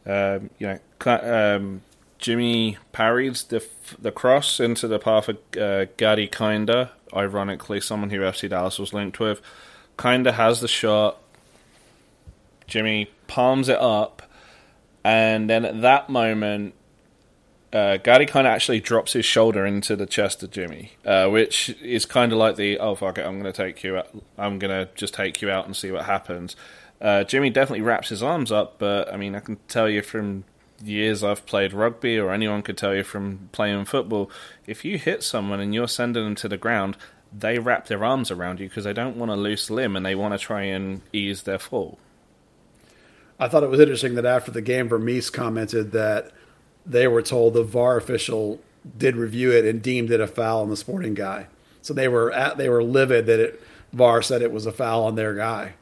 um, 0.06 0.50
you 0.58 0.66
know 0.66 0.78
um, 1.06 1.82
Jimmy 2.18 2.78
parries 2.92 3.44
the 3.44 3.56
f- 3.56 3.96
the 3.98 4.12
cross 4.12 4.60
into 4.60 4.88
the 4.88 4.98
path 4.98 5.28
of 5.28 5.38
uh, 5.60 5.86
Gadi 5.96 6.26
Kinda. 6.26 6.92
Ironically, 7.14 7.80
someone 7.80 8.10
who 8.10 8.20
FC 8.20 8.48
Dallas 8.48 8.78
was 8.78 8.92
linked 8.92 9.20
with. 9.20 9.40
Kinda 9.98 10.32
has 10.32 10.60
the 10.60 10.68
shot. 10.68 11.18
Jimmy 12.66 13.10
palms 13.26 13.68
it 13.68 13.78
up, 13.78 14.22
And 15.04 15.50
then 15.50 15.64
at 15.66 15.82
that 15.82 16.08
moment, 16.08 16.74
uh, 17.74 17.96
Gadi 17.96 18.24
kind 18.24 18.46
of 18.46 18.52
actually 18.52 18.78
drops 18.78 19.14
his 19.14 19.24
shoulder 19.24 19.66
into 19.66 19.96
the 19.96 20.06
chest 20.06 20.44
of 20.44 20.52
Jimmy, 20.52 20.92
uh, 21.04 21.28
which 21.28 21.70
is 21.82 22.06
kind 22.06 22.30
of 22.30 22.38
like 22.38 22.54
the 22.54 22.78
oh 22.78 22.94
fuck 22.94 23.18
it, 23.18 23.26
I'm 23.26 23.40
going 23.40 23.52
to 23.52 23.56
take 23.56 23.82
you 23.82 23.96
out. 23.96 24.08
I'm 24.38 24.60
going 24.60 24.70
to 24.70 24.90
just 24.94 25.12
take 25.12 25.42
you 25.42 25.50
out 25.50 25.66
and 25.66 25.74
see 25.74 25.90
what 25.90 26.04
happens. 26.04 26.54
Uh, 27.00 27.24
Jimmy 27.24 27.50
definitely 27.50 27.82
wraps 27.82 28.10
his 28.10 28.22
arms 28.22 28.52
up, 28.52 28.78
but 28.78 29.12
I 29.12 29.16
mean, 29.16 29.34
I 29.34 29.40
can 29.40 29.58
tell 29.66 29.88
you 29.88 30.02
from 30.02 30.44
years 30.84 31.24
I've 31.24 31.46
played 31.46 31.72
rugby, 31.72 32.16
or 32.16 32.30
anyone 32.30 32.62
could 32.62 32.78
tell 32.78 32.94
you 32.94 33.02
from 33.02 33.48
playing 33.50 33.86
football, 33.86 34.30
if 34.68 34.84
you 34.84 34.96
hit 34.96 35.24
someone 35.24 35.58
and 35.58 35.74
you're 35.74 35.88
sending 35.88 36.24
them 36.24 36.34
to 36.36 36.48
the 36.48 36.56
ground, 36.56 36.96
they 37.36 37.58
wrap 37.58 37.86
their 37.86 38.04
arms 38.04 38.30
around 38.30 38.60
you 38.60 38.68
because 38.68 38.84
they 38.84 38.92
don't 38.92 39.16
want 39.16 39.32
a 39.32 39.36
loose 39.36 39.68
limb 39.68 39.96
and 39.96 40.06
they 40.06 40.14
want 40.14 40.32
to 40.32 40.38
try 40.38 40.62
and 40.62 41.02
ease 41.12 41.42
their 41.42 41.58
fall. 41.58 41.98
I 43.38 43.48
thought 43.48 43.64
it 43.64 43.70
was 43.70 43.80
interesting 43.80 44.14
that 44.14 44.24
after 44.24 44.52
the 44.52 44.62
game, 44.62 44.88
Vermes 44.88 45.28
commented 45.28 45.90
that 45.90 46.30
they 46.86 47.08
were 47.08 47.22
told 47.22 47.54
the 47.54 47.62
VAR 47.62 47.96
official 47.96 48.60
did 48.98 49.16
review 49.16 49.50
it 49.50 49.64
and 49.64 49.82
deemed 49.82 50.10
it 50.10 50.20
a 50.20 50.26
foul 50.26 50.62
on 50.62 50.70
the 50.70 50.76
sporting 50.76 51.14
guy. 51.14 51.46
So 51.82 51.94
they 51.94 52.08
were 52.08 52.32
at, 52.32 52.56
they 52.56 52.68
were 52.68 52.82
livid 52.82 53.26
that 53.26 53.40
it, 53.40 53.62
VAR 53.92 54.22
said 54.22 54.42
it 54.42 54.52
was 54.52 54.66
a 54.66 54.72
foul 54.72 55.04
on 55.04 55.14
their 55.14 55.34
guy. 55.34 55.74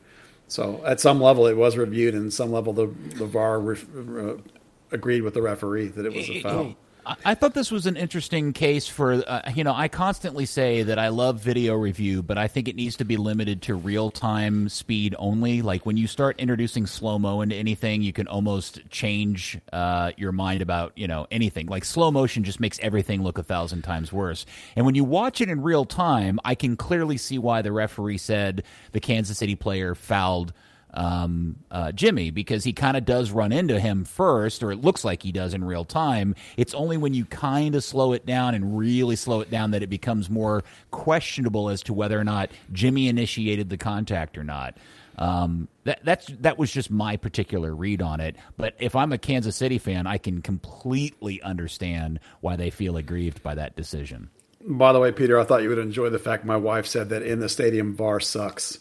So 0.48 0.82
at 0.84 1.00
some 1.00 1.20
level 1.20 1.46
it 1.46 1.56
was 1.56 1.76
reviewed, 1.76 2.14
and 2.14 2.32
some 2.32 2.52
level 2.52 2.72
the 2.72 2.86
the 3.16 3.26
VAR 3.26 3.58
re, 3.58 3.78
uh, 3.96 4.34
agreed 4.90 5.22
with 5.22 5.34
the 5.34 5.42
referee 5.42 5.88
that 5.88 6.04
it 6.04 6.12
was 6.14 6.28
a 6.28 6.42
foul. 6.42 6.74
I 7.04 7.34
thought 7.34 7.54
this 7.54 7.72
was 7.72 7.86
an 7.86 7.96
interesting 7.96 8.52
case 8.52 8.86
for, 8.86 9.24
uh, 9.26 9.50
you 9.54 9.64
know, 9.64 9.74
I 9.74 9.88
constantly 9.88 10.46
say 10.46 10.84
that 10.84 10.98
I 10.98 11.08
love 11.08 11.40
video 11.40 11.74
review, 11.74 12.22
but 12.22 12.38
I 12.38 12.46
think 12.46 12.68
it 12.68 12.76
needs 12.76 12.96
to 12.96 13.04
be 13.04 13.16
limited 13.16 13.62
to 13.62 13.74
real 13.74 14.10
time 14.10 14.68
speed 14.68 15.16
only. 15.18 15.62
Like 15.62 15.84
when 15.84 15.96
you 15.96 16.06
start 16.06 16.38
introducing 16.38 16.86
slow 16.86 17.18
mo 17.18 17.40
into 17.40 17.56
anything, 17.56 18.02
you 18.02 18.12
can 18.12 18.28
almost 18.28 18.88
change 18.88 19.58
uh, 19.72 20.12
your 20.16 20.30
mind 20.30 20.62
about, 20.62 20.92
you 20.96 21.08
know, 21.08 21.26
anything. 21.30 21.66
Like 21.66 21.84
slow 21.84 22.12
motion 22.12 22.44
just 22.44 22.60
makes 22.60 22.78
everything 22.80 23.22
look 23.22 23.38
a 23.38 23.42
thousand 23.42 23.82
times 23.82 24.12
worse. 24.12 24.46
And 24.76 24.86
when 24.86 24.94
you 24.94 25.02
watch 25.02 25.40
it 25.40 25.48
in 25.48 25.60
real 25.60 25.84
time, 25.84 26.38
I 26.44 26.54
can 26.54 26.76
clearly 26.76 27.16
see 27.16 27.38
why 27.38 27.62
the 27.62 27.72
referee 27.72 28.18
said 28.18 28.62
the 28.92 29.00
Kansas 29.00 29.38
City 29.38 29.56
player 29.56 29.96
fouled 29.96 30.52
um, 30.94 31.56
uh, 31.70 31.92
Jimmy 31.92 32.30
because 32.30 32.64
he 32.64 32.72
kind 32.72 32.96
of 32.96 33.04
does 33.04 33.30
run 33.30 33.52
into 33.52 33.80
him 33.80 34.04
first, 34.04 34.62
or 34.62 34.72
it 34.72 34.80
looks 34.80 35.04
like 35.04 35.22
he 35.22 35.32
does 35.32 35.54
in 35.54 35.64
real 35.64 35.84
time. 35.84 36.34
It's 36.56 36.74
only 36.74 36.96
when 36.96 37.14
you 37.14 37.24
kind 37.24 37.74
of 37.74 37.84
slow 37.84 38.12
it 38.12 38.26
down 38.26 38.54
and 38.54 38.76
really 38.76 39.16
slow 39.16 39.40
it 39.40 39.50
down 39.50 39.70
that 39.72 39.82
it 39.82 39.90
becomes 39.90 40.28
more 40.28 40.64
questionable 40.90 41.68
as 41.68 41.82
to 41.84 41.94
whether 41.94 42.18
or 42.18 42.24
not 42.24 42.50
Jimmy 42.72 43.08
initiated 43.08 43.70
the 43.70 43.78
contact 43.78 44.36
or 44.36 44.44
not. 44.44 44.76
Um, 45.18 45.68
that 45.84 46.00
that's 46.04 46.26
that 46.40 46.58
was 46.58 46.72
just 46.72 46.90
my 46.90 47.16
particular 47.16 47.74
read 47.74 48.00
on 48.00 48.20
it. 48.20 48.36
But 48.56 48.74
if 48.78 48.96
I'm 48.96 49.12
a 49.12 49.18
Kansas 49.18 49.56
City 49.56 49.78
fan, 49.78 50.06
I 50.06 50.16
can 50.16 50.40
completely 50.40 51.42
understand 51.42 52.18
why 52.40 52.56
they 52.56 52.70
feel 52.70 52.96
aggrieved 52.96 53.42
by 53.42 53.54
that 53.54 53.76
decision. 53.76 54.30
By 54.64 54.92
the 54.92 55.00
way, 55.00 55.12
Peter, 55.12 55.38
I 55.38 55.44
thought 55.44 55.62
you 55.62 55.68
would 55.68 55.78
enjoy 55.78 56.08
the 56.08 56.18
fact 56.18 56.44
my 56.44 56.56
wife 56.56 56.86
said 56.86 57.08
that 57.10 57.22
in 57.22 57.40
the 57.40 57.48
stadium 57.48 57.94
VAR 57.94 58.20
sucks. 58.20 58.78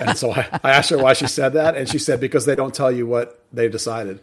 And 0.00 0.16
so 0.16 0.32
I, 0.32 0.48
I 0.62 0.70
asked 0.70 0.90
her 0.90 0.98
why 0.98 1.12
she 1.14 1.26
said 1.26 1.54
that, 1.54 1.76
and 1.76 1.88
she 1.88 1.98
said 1.98 2.20
because 2.20 2.44
they 2.44 2.54
don't 2.54 2.74
tell 2.74 2.90
you 2.92 3.06
what 3.06 3.42
they've 3.52 3.70
decided. 3.72 4.20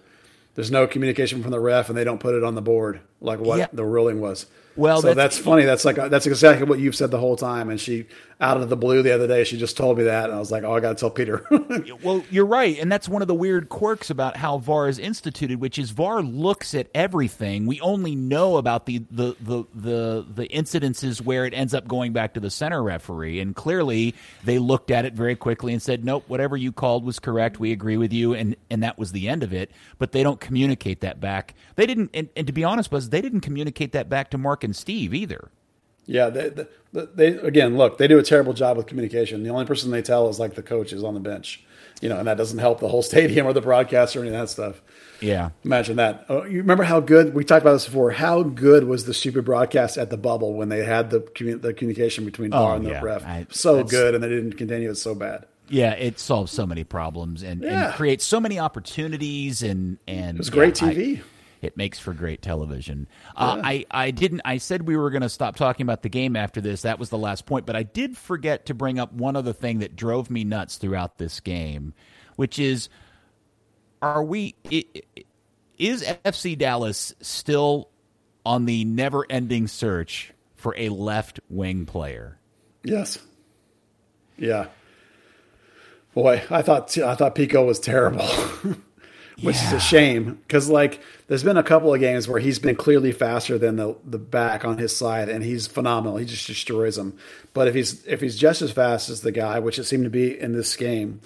There's 0.55 0.71
no 0.71 0.88
communication 0.88 1.41
from 1.41 1.51
the 1.51 1.59
ref, 1.59 1.89
and 1.89 1.97
they 1.97 2.03
don't 2.03 2.19
put 2.19 2.35
it 2.35 2.43
on 2.43 2.55
the 2.55 2.61
board 2.61 2.99
like 3.21 3.39
what 3.39 3.59
Yeah. 3.59 3.67
the 3.73 3.85
ruling 3.85 4.19
was. 4.19 4.45
Well, 4.77 5.01
so 5.01 5.07
that's- 5.07 5.35
that's, 5.35 5.45
funny. 5.45 5.65
That's 5.65 5.85
like 5.85 5.95
that's 5.95 6.25
exactly 6.27 6.65
what 6.67 6.79
you've 6.79 6.95
said 6.95 7.11
the 7.11 7.19
whole 7.19 7.35
time. 7.35 7.69
And 7.69 7.79
she, 7.79 8.05
out 8.39 8.57
of 8.57 8.69
the 8.69 8.77
blue, 8.77 9.01
the 9.01 9.13
other 9.13 9.27
day, 9.27 9.43
she 9.43 9.57
just 9.57 9.75
told 9.75 9.97
me 9.97 10.03
that, 10.05 10.25
and 10.25 10.33
I 10.33 10.39
was 10.39 10.51
like, 10.51 10.63
"Oh, 10.63 10.73
I 10.73 10.79
got 10.79 10.89
to 10.89 10.99
tell 10.99 11.09
Peter." 11.09 11.45
Well, 12.03 12.23
you're 12.29 12.45
right, 12.45 12.77
and 12.79 12.91
that's 12.91 13.09
one 13.09 13.21
of 13.21 13.27
the 13.27 13.33
weird 13.35 13.69
quirks 13.69 14.09
about 14.09 14.37
how 14.37 14.57
VAR 14.59 14.87
is 14.87 14.99
instituted, 14.99 15.59
which 15.59 15.79
is 15.79 15.89
VAR 15.91 16.21
looks 16.21 16.75
at 16.75 16.87
everything. 16.93 17.65
We 17.65 17.81
only 17.81 18.15
know 18.15 18.57
about 18.57 18.85
the 18.85 19.03
the 19.09 19.35
the 19.41 19.63
the, 19.73 20.25
the 20.33 20.47
incidences 20.49 21.21
where 21.21 21.45
it 21.45 21.53
ends 21.53 21.73
up 21.73 21.87
going 21.87 22.13
back 22.13 22.33
to 22.35 22.39
the 22.39 22.49
center 22.51 22.83
referee, 22.83 23.39
and 23.39 23.55
clearly 23.55 24.13
they 24.43 24.59
looked 24.59 24.91
at 24.91 25.05
it 25.05 25.13
very 25.13 25.35
quickly 25.35 25.73
and 25.73 25.81
said, 25.81 26.05
"Nope, 26.05 26.25
whatever 26.27 26.55
you 26.55 26.71
called 26.71 27.03
was 27.03 27.19
correct. 27.19 27.59
We 27.59 27.71
agree 27.71 27.97
with 27.97 28.13
you," 28.13 28.33
and 28.33 28.55
and 28.69 28.83
that 28.83 28.97
was 28.99 29.11
the 29.11 29.27
end 29.27 29.43
of 29.43 29.53
it. 29.53 29.71
But 29.97 30.11
they 30.11 30.21
don't 30.23 30.39
communicate 30.39 31.01
that 31.01 31.19
back. 31.19 31.55
They 31.75 31.85
didn't, 31.87 32.11
and, 32.13 32.29
and 32.35 32.45
to 32.47 32.53
be 32.53 32.63
honest, 32.63 32.91
Buzz, 32.91 33.09
they 33.09 33.21
didn't 33.21 33.41
communicate 33.41 33.93
that 33.93 34.09
back 34.09 34.29
to 34.31 34.37
Mark 34.37 34.63
and 34.68 34.76
Steve 34.76 35.14
either. 35.14 35.49
Yeah, 36.06 36.30
they, 36.30 36.49
they, 36.94 37.06
they 37.15 37.27
again 37.39 37.76
look. 37.77 37.98
They 37.98 38.07
do 38.07 38.18
a 38.19 38.23
terrible 38.23 38.53
job 38.53 38.77
with 38.77 38.85
communication. 38.88 39.44
The 39.44 39.49
only 39.49 39.65
person 39.65 39.91
they 39.91 40.02
tell 40.02 40.30
is 40.30 40.39
like 40.39 40.53
the 40.56 40.64
coach 40.64 40.94
is 40.94 41.03
on 41.03 41.14
the 41.15 41.19
bench, 41.19 41.64
you 42.02 42.07
know, 42.10 42.18
and 42.18 42.27
that 42.27 42.38
doesn't 42.38 42.60
help 42.60 42.80
the 42.80 42.88
whole 42.88 43.02
stadium 43.14 43.45
or 43.48 43.53
the 43.53 43.61
broadcaster 43.61 44.19
or 44.19 44.23
any 44.23 44.34
of 44.34 44.39
that 44.41 44.49
stuff. 44.49 44.81
Yeah. 45.19 45.49
Imagine 45.65 45.95
that. 45.98 46.26
Oh, 46.30 46.45
you 46.45 46.60
remember 46.60 46.84
how 46.84 46.99
good 46.99 47.34
we 47.34 47.44
talked 47.44 47.64
about 47.64 47.73
this 47.73 47.85
before? 47.85 48.11
How 48.11 48.44
good 48.44 48.84
was 48.85 49.06
the 49.06 49.14
stupid 49.14 49.44
broadcast 49.45 49.98
at 49.98 50.10
the 50.11 50.18
bubble 50.18 50.53
when 50.53 50.69
they 50.69 50.85
had 50.85 51.10
the 51.10 51.19
the 51.61 51.73
communication 51.73 52.23
between 52.23 52.53
Oh, 52.53 52.73
and 52.73 52.85
the 52.85 52.91
yeah. 52.91 53.02
ref? 53.02 53.26
I- 53.26 53.48
so 53.49 53.84
good, 53.84 54.14
and 54.15 54.23
they 54.23 54.30
didn't 54.30 54.53
continue 54.53 54.91
it 54.91 54.95
so 54.95 55.15
bad. 55.15 55.45
Yeah, 55.69 55.91
it 55.91 56.19
solves 56.19 56.53
so 56.53 56.65
many 56.65 56.85
problems 56.85 57.44
and, 57.44 57.61
Yeah. 57.64 57.88
and 57.88 57.94
creates 57.95 58.23
so 58.23 58.39
many 58.39 58.57
opportunities 58.60 59.61
and 59.64 59.98
and 60.07 60.38
It 60.38 60.39
was 60.39 60.49
great 60.49 60.81
yeah, 60.81 60.88
I- 60.88 60.94
TV. 60.95 61.22
It 61.68 61.77
makes 61.77 61.99
for 61.99 62.14
great 62.14 62.41
television. 62.41 63.07
Uh, 63.35 63.61
I 63.64 63.85
I 63.91 64.11
didn't. 64.11 64.41
I 64.45 64.57
said 64.57 64.88
we 64.88 64.98
were 64.98 65.10
going 65.11 65.22
to 65.22 65.30
stop 65.30 65.56
talking 65.56 65.84
about 65.85 66.02
the 66.02 66.10
game 66.10 66.35
after 66.35 66.61
this. 66.61 66.81
That 66.81 66.98
was 66.98 67.10
the 67.10 67.18
last 67.18 67.45
point. 67.45 67.65
But 67.65 67.76
I 67.76 67.84
did 67.84 68.18
forget 68.18 68.65
to 68.68 68.73
bring 68.73 68.98
up 68.98 69.14
one 69.14 69.35
other 69.35 69.53
thing 69.53 69.80
that 69.80 69.95
drove 69.95 70.30
me 70.30 70.44
nuts 70.44 70.77
throughout 70.77 71.18
this 71.18 71.39
game, 71.39 71.94
which 72.38 72.57
is, 72.57 72.89
are 74.02 74.23
we? 74.23 74.56
Is 75.77 76.03
FC 76.03 76.57
Dallas 76.57 77.14
still 77.22 77.89
on 78.45 78.65
the 78.65 78.85
never-ending 78.85 79.68
search 79.68 80.34
for 80.56 80.73
a 80.77 80.89
left 80.89 81.39
wing 81.49 81.85
player? 81.85 82.39
Yes. 82.84 83.19
Yeah. 84.38 84.68
Boy, 86.14 86.41
I 86.49 86.64
thought 86.64 86.98
I 86.98 87.14
thought 87.14 87.35
Picault 87.35 87.65
was 87.65 87.80
terrible, 87.80 88.27
which 89.41 89.55
is 89.55 89.72
a 89.72 89.80
shame 89.80 90.39
because 90.47 90.69
like 90.69 90.99
there's 91.27 91.43
been 91.43 91.57
a 91.57 91.64
couple 91.64 91.93
of 91.93 91.99
games 91.99 92.27
where 92.27 92.39
he's 92.39 92.57
been 92.57 92.76
clearly 92.76 93.11
faster 93.11 93.57
than 93.57 93.76
the 93.76 93.95
the 94.05 94.18
back 94.18 94.65
on 94.65 94.77
his 94.77 94.95
side, 94.95 95.30
and 95.30 95.43
he's 95.43 95.68
phenomenal. 95.68 96.18
He 96.18 96.26
just 96.26 96.47
destroys 96.47 96.95
them. 96.95 97.18
But 97.53 97.68
if 97.68 97.76
he's 97.76 98.05
if 98.07 98.22
he's 98.22 98.35
just 98.35 98.61
as 98.61 98.72
fast 98.72 99.09
as 99.09 99.22
the 99.22 99.31
guy, 99.31 99.59
which 99.59 99.77
it 99.77 99.84
seemed 99.84 100.05
to 100.05 100.09
be 100.09 100.39
in 100.39 100.53
this 100.53 100.76
game, 100.76 101.22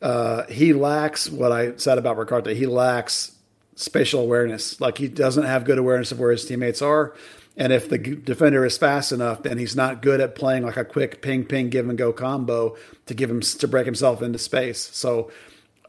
uh, 0.00 0.46
he 0.46 0.72
lacks 0.72 1.28
what 1.28 1.52
I 1.52 1.76
said 1.76 1.98
about 1.98 2.16
Ricaurte. 2.16 2.54
He 2.54 2.66
lacks 2.66 3.32
spatial 3.74 4.20
awareness. 4.20 4.80
Like 4.80 4.98
he 4.98 5.08
doesn't 5.08 5.44
have 5.44 5.64
good 5.64 5.78
awareness 5.78 6.12
of 6.12 6.20
where 6.20 6.30
his 6.30 6.44
teammates 6.44 6.82
are. 6.82 7.14
And 7.56 7.72
if 7.72 7.88
the 7.88 7.98
defender 7.98 8.64
is 8.64 8.78
fast 8.78 9.10
enough, 9.12 9.42
then 9.42 9.58
he's 9.58 9.74
not 9.74 10.02
good 10.02 10.20
at 10.20 10.34
playing 10.34 10.62
like 10.62 10.76
a 10.76 10.84
quick 10.84 11.20
ping 11.20 11.44
ping 11.44 11.68
give 11.68 11.88
and 11.88 11.98
go 11.98 12.12
combo 12.12 12.76
to 13.06 13.14
give 13.14 13.28
him 13.28 13.40
to 13.40 13.68
break 13.68 13.86
himself 13.86 14.22
into 14.22 14.38
space. 14.38 14.78
So 14.92 15.30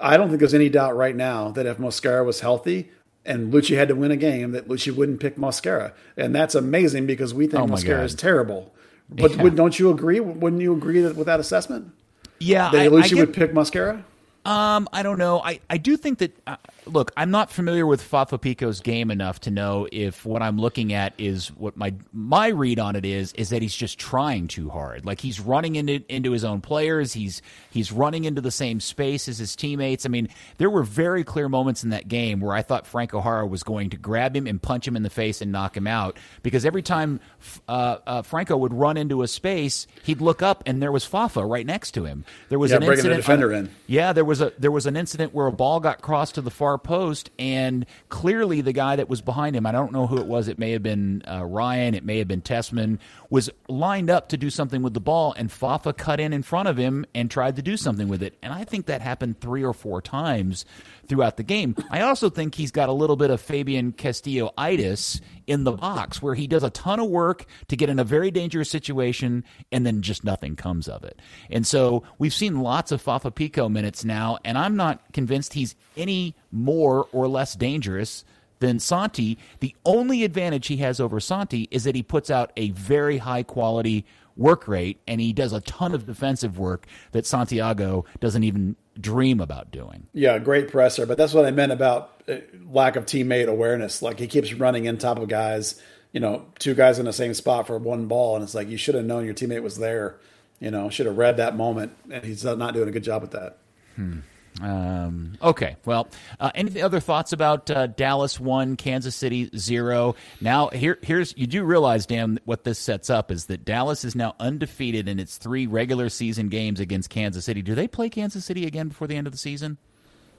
I 0.02 0.18
don't 0.18 0.30
think 0.30 0.40
there's 0.40 0.54
any 0.54 0.70
doubt 0.70 0.96
right 0.96 1.16
now 1.16 1.52
that 1.52 1.66
if 1.66 1.78
Mosquera 1.78 2.26
was 2.26 2.40
healthy 2.42 2.90
and 3.26 3.54
Luchi 3.54 3.76
had 3.78 3.88
to 3.90 3.96
win 3.96 4.12
a 4.12 4.18
game, 4.18 4.52
that 4.52 4.68
Luchi 4.68 4.94
wouldn't 4.94 5.20
pick 5.20 5.36
Mosquera, 5.38 5.94
and 6.18 6.34
that's 6.34 6.56
amazing 6.56 7.06
because 7.06 7.34
we 7.34 7.48
think 7.48 7.64
Oh 7.64 7.68
Mosquera 7.68 7.98
God. 7.98 8.06
is 8.06 8.16
terrible. 8.16 8.74
But 9.10 9.36
Yeah. 9.36 9.44
would, 9.44 9.56
don't 9.56 9.78
you 9.78 9.92
agree? 9.92 10.20
Wouldn't 10.20 10.62
you 10.62 10.74
agree 10.74 11.02
that, 11.02 11.16
with 11.16 11.28
that 11.28 11.40
assessment? 11.40 11.92
Yeah, 12.40 12.72
That 12.72 12.82
I, 12.82 12.86
I 12.86 12.88
Luchi 12.88 13.10
get- 13.16 13.18
would 13.20 13.34
pick 13.34 13.54
Mosquera. 13.54 14.04
Um, 14.44 14.90
I 14.92 15.04
don't 15.04 15.20
know. 15.20 15.40
I, 15.44 15.60
I 15.70 15.78
do 15.78 15.96
think 15.98 16.18
that 16.18 16.36
uh, 16.48 16.56
look, 16.86 17.12
I'm 17.16 17.32
not 17.32 17.52
familiar 17.52 17.86
with 17.86 18.02
Fafa 18.02 18.38
Picault's 18.38 18.80
game 18.80 19.12
enough 19.12 19.40
to 19.42 19.52
know 19.52 19.88
if 19.92 20.26
what 20.26 20.42
I'm 20.42 20.58
looking 20.58 20.94
at 20.94 21.14
is 21.18 21.50
what 21.50 21.78
my 21.78 21.94
my 22.12 22.48
read 22.48 22.80
on 22.80 22.96
it 22.96 23.06
is 23.06 23.34
is 23.34 23.50
that 23.50 23.62
he's 23.62 23.76
just 23.76 24.00
trying 24.00 24.48
too 24.48 24.70
hard. 24.70 25.06
Like 25.06 25.20
he's 25.22 25.40
running 25.40 25.76
into 25.76 26.04
into 26.14 26.32
his 26.32 26.44
own 26.44 26.62
players. 26.62 27.14
He's 27.14 27.42
he's 27.70 27.92
running 27.92 28.26
into 28.26 28.42
the 28.42 28.52
same 28.52 28.80
space 28.80 29.28
as 29.28 29.38
his 29.38 29.56
teammates. 29.56 30.06
I 30.06 30.10
mean, 30.10 30.28
there 30.58 30.70
were 30.70 30.84
very 30.84 31.24
clear 31.24 31.48
moments 31.50 31.84
in 31.84 31.92
that 31.92 32.08
game 32.08 32.40
where 32.40 32.56
I 32.56 32.62
thought 32.62 32.88
Franco 32.88 33.22
Jara 33.22 33.46
was 33.46 33.64
going 33.64 33.90
to 33.92 33.98
grab 33.98 34.36
him 34.36 34.48
and 34.48 34.62
punch 34.62 34.88
him 34.88 34.96
in 34.96 35.04
the 35.04 35.10
face 35.10 35.42
and 35.42 35.52
knock 35.52 35.78
him 35.78 35.88
out 35.88 36.18
because 36.44 36.66
every 36.66 36.82
time 36.82 37.20
uh, 37.68 37.98
uh, 38.08 38.22
Franco 38.24 38.58
would 38.58 38.74
run 38.74 38.98
into 38.98 39.22
a 39.22 39.28
space, 39.28 39.88
he'd 40.04 40.22
look 40.22 40.42
up 40.42 40.64
and 40.66 40.82
there 40.82 40.92
was 40.92 41.06
Fafa 41.06 41.46
right 41.46 41.66
next 41.66 41.92
to 41.92 42.06
him. 42.06 42.26
There 42.50 42.60
was 42.60 42.72
Yeah, 42.72 42.78
an 42.78 42.84
incident 42.84 43.26
in. 43.52 43.70
yeah, 43.88 44.14
there 44.14 44.26
was 44.26 44.42
a 44.42 44.52
there 44.58 44.72
was 44.72 44.86
an 44.86 44.96
incident 44.96 45.34
where 45.34 45.48
a 45.48 45.52
ball 45.52 45.80
got 45.80 46.02
crossed 46.02 46.36
to 46.36 46.42
the 46.42 46.52
far 46.52 46.71
post, 46.78 47.30
and 47.40 47.86
clearly 48.10 48.62
the 48.62 48.74
guy 48.74 48.96
that 48.96 49.10
was 49.10 49.22
behind 49.22 49.56
him, 49.56 49.66
I 49.66 49.72
don't 49.72 49.92
know 49.92 50.08
who 50.08 50.18
it 50.18 50.28
was. 50.28 50.48
It 50.48 50.60
may 50.60 50.72
have 50.72 50.84
been 50.84 51.22
uh, 51.26 51.46
Bryan, 51.46 51.94
it 51.96 52.04
may 52.04 52.18
have 52.20 52.28
been 52.28 52.42
Tessmann, 52.42 53.00
was 53.30 53.50
lined 53.68 54.10
up 54.10 54.30
to 54.30 54.38
do 54.38 54.50
something 54.50 54.82
with 54.82 54.94
the 54.94 55.00
ball, 55.00 55.34
and 55.38 55.52
Fafa 55.52 55.94
cut 55.94 56.20
in 56.20 56.34
in 56.34 56.44
front 56.44 56.68
of 56.68 56.78
him 56.78 57.06
and 57.14 57.30
tried 57.30 57.56
to 57.56 57.62
do 57.62 57.78
something 57.78 58.08
with 58.08 58.24
it. 58.24 58.38
And 58.42 58.52
I 58.52 58.64
think 58.64 58.88
that 58.88 59.02
happened 59.02 59.40
three 59.40 59.64
or 59.64 59.74
four 59.74 60.02
times 60.02 60.66
throughout 61.12 61.36
the 61.36 61.44
game. 61.44 61.76
I 61.90 62.00
also 62.04 62.30
think 62.30 62.56
he's 62.56 62.72
got 62.72 62.88
a 62.88 62.94
little 62.94 63.18
bit 63.18 63.32
of 63.32 63.42
Fabian 63.42 63.92
Castillo 63.92 64.54
itis 64.58 65.20
in 65.46 65.66
the 65.66 65.74
box 65.74 66.22
where 66.22 66.36
he 66.36 66.48
does 66.48 66.64
a 66.64 66.70
ton 66.70 67.02
of 67.02 67.10
work 67.10 67.46
to 67.68 67.76
get 67.76 67.90
in 67.90 68.00
a 68.00 68.06
very 68.06 68.32
dangerous 68.32 68.70
situation 68.70 69.44
and 69.74 69.86
then 69.86 70.02
just 70.02 70.24
nothing 70.24 70.56
comes 70.56 70.88
of 70.88 71.04
it. 71.04 71.22
And 71.50 71.68
so 71.68 72.04
we've 72.18 72.34
seen 72.34 72.62
lots 72.62 72.94
of 72.94 73.02
Fafa 73.02 73.30
Picault 73.30 73.68
minutes 73.68 74.06
now 74.06 74.38
and 74.46 74.58
I'm 74.58 74.78
not 74.78 75.12
convinced 75.12 75.52
he's 75.52 75.76
any 75.98 76.34
more 76.50 77.10
or 77.12 77.28
less 77.28 77.56
dangerous 77.56 78.24
than 78.60 78.80
Santi. 78.80 79.38
The 79.60 79.76
only 79.84 80.24
advantage 80.24 80.68
he 80.68 80.78
has 80.78 81.02
over 81.02 81.20
Santi 81.20 81.68
is 81.72 81.84
that 81.84 81.94
he 81.94 82.04
puts 82.04 82.30
out 82.30 82.54
a 82.56 82.70
very 82.70 83.18
high 83.18 83.44
quality 83.44 84.06
work 84.38 84.66
rate 84.66 85.02
and 85.08 85.20
he 85.20 85.34
does 85.34 85.52
a 85.52 85.60
ton 85.62 85.94
of 85.94 86.06
defensive 86.06 86.58
work 86.58 86.88
that 87.12 87.26
Santiago 87.26 88.06
doesn't 88.22 88.46
even 88.46 88.78
dream 89.00 89.40
about 89.40 89.72
doing. 89.72 90.08
Yeah, 90.14 90.40
great 90.40 90.70
presser, 90.70 91.06
but 91.06 91.18
that's 91.18 91.34
what 91.34 91.46
I 91.46 91.52
meant 91.52 91.72
about 91.72 92.22
uh, 92.28 92.38
lack 92.72 92.96
of 92.96 93.06
teammate 93.06 93.48
awareness. 93.48 94.02
Like 94.02 94.20
he 94.20 94.28
keeps 94.28 94.54
running 94.54 94.86
in 94.86 94.98
top 94.98 95.18
of 95.20 95.30
guys, 95.30 95.82
you 96.12 96.20
know, 96.20 96.46
two 96.60 96.74
guys 96.74 97.00
in 97.00 97.06
the 97.06 97.14
same 97.14 97.34
spot 97.34 97.68
for 97.68 97.78
one 97.78 98.08
ball, 98.08 98.36
and 98.36 98.44
it's 98.44 98.56
like 98.56 98.68
you 98.68 98.78
should 98.78 98.96
have 98.96 99.06
known 99.06 99.26
your 99.26 99.34
teammate 99.34 99.64
was 99.64 99.78
there. 99.78 100.18
You 100.60 100.70
know, 100.70 100.90
should 100.90 101.08
have 101.08 101.18
read 101.18 101.38
that 101.38 101.56
moment, 101.56 101.96
and 102.12 102.24
he's 102.24 102.44
not 102.44 102.74
doing 102.74 102.88
a 102.88 102.92
good 102.92 103.04
job 103.04 103.24
with 103.24 103.32
that. 103.32 103.58
Hmm. 103.96 104.20
Um, 104.60 105.38
okay. 105.42 105.78
Well, 105.86 106.08
uh, 106.40 106.52
any 106.54 106.82
other 106.82 107.00
thoughts 107.00 107.32
about 107.32 107.72
uh, 107.72 107.88
Dallas 107.88 108.40
one, 108.40 108.76
Kansas 108.76 109.16
City 109.16 109.50
zero? 109.58 110.16
Now, 110.42 110.70
here, 110.70 111.00
here's 111.02 111.34
you 111.38 111.48
do 111.48 111.64
realize, 111.64 112.06
Dan, 112.06 112.40
what 112.46 112.64
this 112.64 112.78
sets 112.78 113.10
up 113.10 113.32
is 113.32 113.46
that 113.46 113.64
Dallas 113.64 114.04
is 114.04 114.16
now 114.16 114.36
undefeated 114.40 115.08
in 115.08 115.20
its 115.20 115.38
three 115.38 115.68
regular 115.68 116.10
season 116.10 116.50
games 116.50 116.80
against 116.80 117.10
Kansas 117.10 117.46
City. 117.46 117.62
Do 117.62 117.76
they 117.76 117.88
play 117.88 118.10
Kansas 118.10 118.44
City 118.44 118.66
again 118.66 118.90
before 118.90 119.08
the 119.08 119.16
end 119.16 119.28
of 119.28 119.34
the 119.34 119.40
season? 119.40 119.78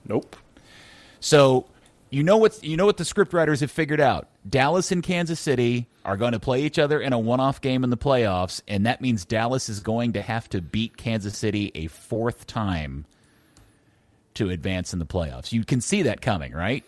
Nope. 0.07 0.35
So 1.19 1.65
you 2.09 2.21
know 2.21 2.37
what 2.37 2.63
you 2.63 2.77
know 2.77 2.85
what 2.85 2.97
the 2.97 3.03
scriptwriters 3.03 3.61
have 3.61 3.71
figured 3.71 3.99
out. 3.99 4.27
Dallas 4.47 4.91
and 4.91 5.01
Kansas 5.01 5.39
City 5.39 5.87
are 6.05 6.17
going 6.17 6.33
to 6.33 6.39
play 6.39 6.63
each 6.63 6.77
other 6.77 6.99
in 7.01 7.13
a 7.13 7.17
one-off 7.17 7.61
game 7.61 7.83
in 7.83 7.89
the 7.89 7.97
playoffs, 7.97 8.61
and 8.67 8.85
that 8.85 9.01
means 9.01 9.25
Dallas 9.25 9.69
is 9.69 9.79
going 9.79 10.13
to 10.13 10.21
have 10.21 10.47
to 10.49 10.61
beat 10.61 10.97
Kansas 10.97 11.37
City 11.37 11.71
a 11.73 11.87
fourth 11.87 12.45
time 12.45 13.05
to 14.35 14.49
advance 14.49 14.93
in 14.93 14.99
the 14.99 15.05
playoffs. 15.05 15.51
You 15.51 15.63
can 15.63 15.81
see 15.81 16.03
that 16.03 16.21
coming, 16.21 16.53
right? 16.53 16.83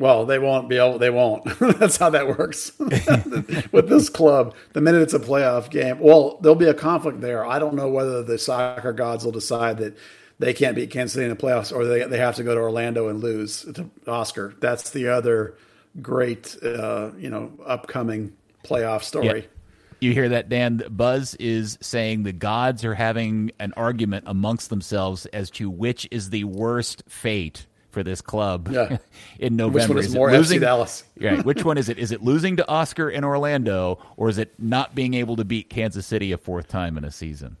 Well, 0.00 0.24
they 0.24 0.38
won't 0.38 0.70
be 0.70 0.78
able. 0.78 0.98
They 0.98 1.10
won't. 1.10 1.44
That's 1.78 1.98
how 1.98 2.08
that 2.10 2.26
works 2.26 2.72
with 2.78 3.88
this 3.88 4.08
club. 4.08 4.54
The 4.72 4.80
minute 4.80 5.02
it's 5.02 5.12
a 5.12 5.18
playoff 5.18 5.68
game, 5.68 5.98
well, 5.98 6.38
there'll 6.40 6.56
be 6.56 6.68
a 6.68 6.74
conflict 6.74 7.20
there. 7.20 7.44
I 7.44 7.58
don't 7.58 7.74
know 7.74 7.88
whether 7.90 8.22
the 8.22 8.38
soccer 8.38 8.94
gods 8.94 9.26
will 9.26 9.32
decide 9.32 9.76
that 9.78 9.98
they 10.38 10.54
can't 10.54 10.74
beat 10.74 10.90
Kansas 10.90 11.12
City 11.12 11.26
in 11.26 11.30
the 11.30 11.36
playoffs, 11.36 11.70
or 11.70 11.84
they 11.84 12.04
they 12.04 12.16
have 12.16 12.36
to 12.36 12.42
go 12.42 12.54
to 12.54 12.60
Orlando 12.60 13.08
and 13.08 13.22
lose 13.22 13.62
to 13.74 13.90
Oscar. 14.06 14.54
That's 14.58 14.88
the 14.90 15.08
other 15.08 15.54
great, 16.00 16.56
uh, 16.62 17.10
you 17.18 17.28
know, 17.28 17.52
upcoming 17.66 18.34
playoff 18.64 19.02
story. 19.02 19.26
Yeah. 19.26 19.59
You 20.00 20.12
hear 20.12 20.30
that, 20.30 20.48
Dan? 20.48 20.82
Buzz 20.90 21.34
is 21.34 21.78
saying 21.82 22.22
the 22.22 22.32
gods 22.32 22.84
are 22.84 22.94
having 22.94 23.52
an 23.58 23.74
argument 23.76 24.24
amongst 24.26 24.70
themselves 24.70 25.26
as 25.26 25.50
to 25.52 25.68
which 25.68 26.08
is 26.10 26.30
the 26.30 26.44
worst 26.44 27.02
fate 27.06 27.66
for 27.90 28.02
this 28.02 28.20
club 28.22 28.68
yeah. 28.70 28.96
in 29.38 29.56
November. 29.56 29.78
Which 29.80 29.88
one 29.88 29.98
is, 29.98 30.06
is 30.06 30.14
more 30.14 30.32
losing, 30.32 30.58
FC 30.58 30.62
Dallas? 30.62 31.04
right. 31.20 31.44
Which 31.44 31.64
one 31.64 31.76
is 31.76 31.88
it? 31.88 31.98
Is 31.98 32.12
it 32.12 32.22
losing 32.22 32.56
to 32.56 32.68
Oscar 32.68 33.10
in 33.10 33.24
Orlando, 33.24 33.98
or 34.16 34.28
is 34.30 34.38
it 34.38 34.54
not 34.58 34.94
being 34.94 35.14
able 35.14 35.36
to 35.36 35.44
beat 35.44 35.68
Kansas 35.68 36.06
City 36.06 36.32
a 36.32 36.38
fourth 36.38 36.68
time 36.68 36.96
in 36.96 37.04
a 37.04 37.10
season? 37.10 37.56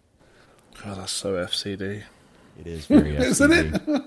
God, 0.82 0.96
that's 0.98 1.12
so 1.12 1.34
FCD. 1.34 2.04
It 2.58 2.66
is 2.66 2.86
very 2.86 3.12
FCD. 3.12 3.20
Isn't 3.20 3.52
it? 3.52 4.02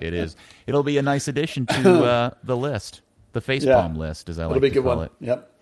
it 0.00 0.14
is. 0.14 0.36
It'll 0.66 0.82
be 0.82 0.98
a 0.98 1.02
nice 1.02 1.26
addition 1.26 1.64
to 1.66 2.04
uh, 2.04 2.30
the 2.42 2.56
list, 2.56 3.00
the 3.32 3.40
facepalm 3.40 3.94
yeah. 3.94 3.98
list, 3.98 4.28
as 4.28 4.38
I 4.38 4.44
like 4.44 4.56
It'll 4.56 4.60
be 4.60 4.68
to 4.68 4.74
good 4.74 4.84
call 4.84 4.96
one. 4.96 5.06
it. 5.06 5.12
Yep. 5.20 5.52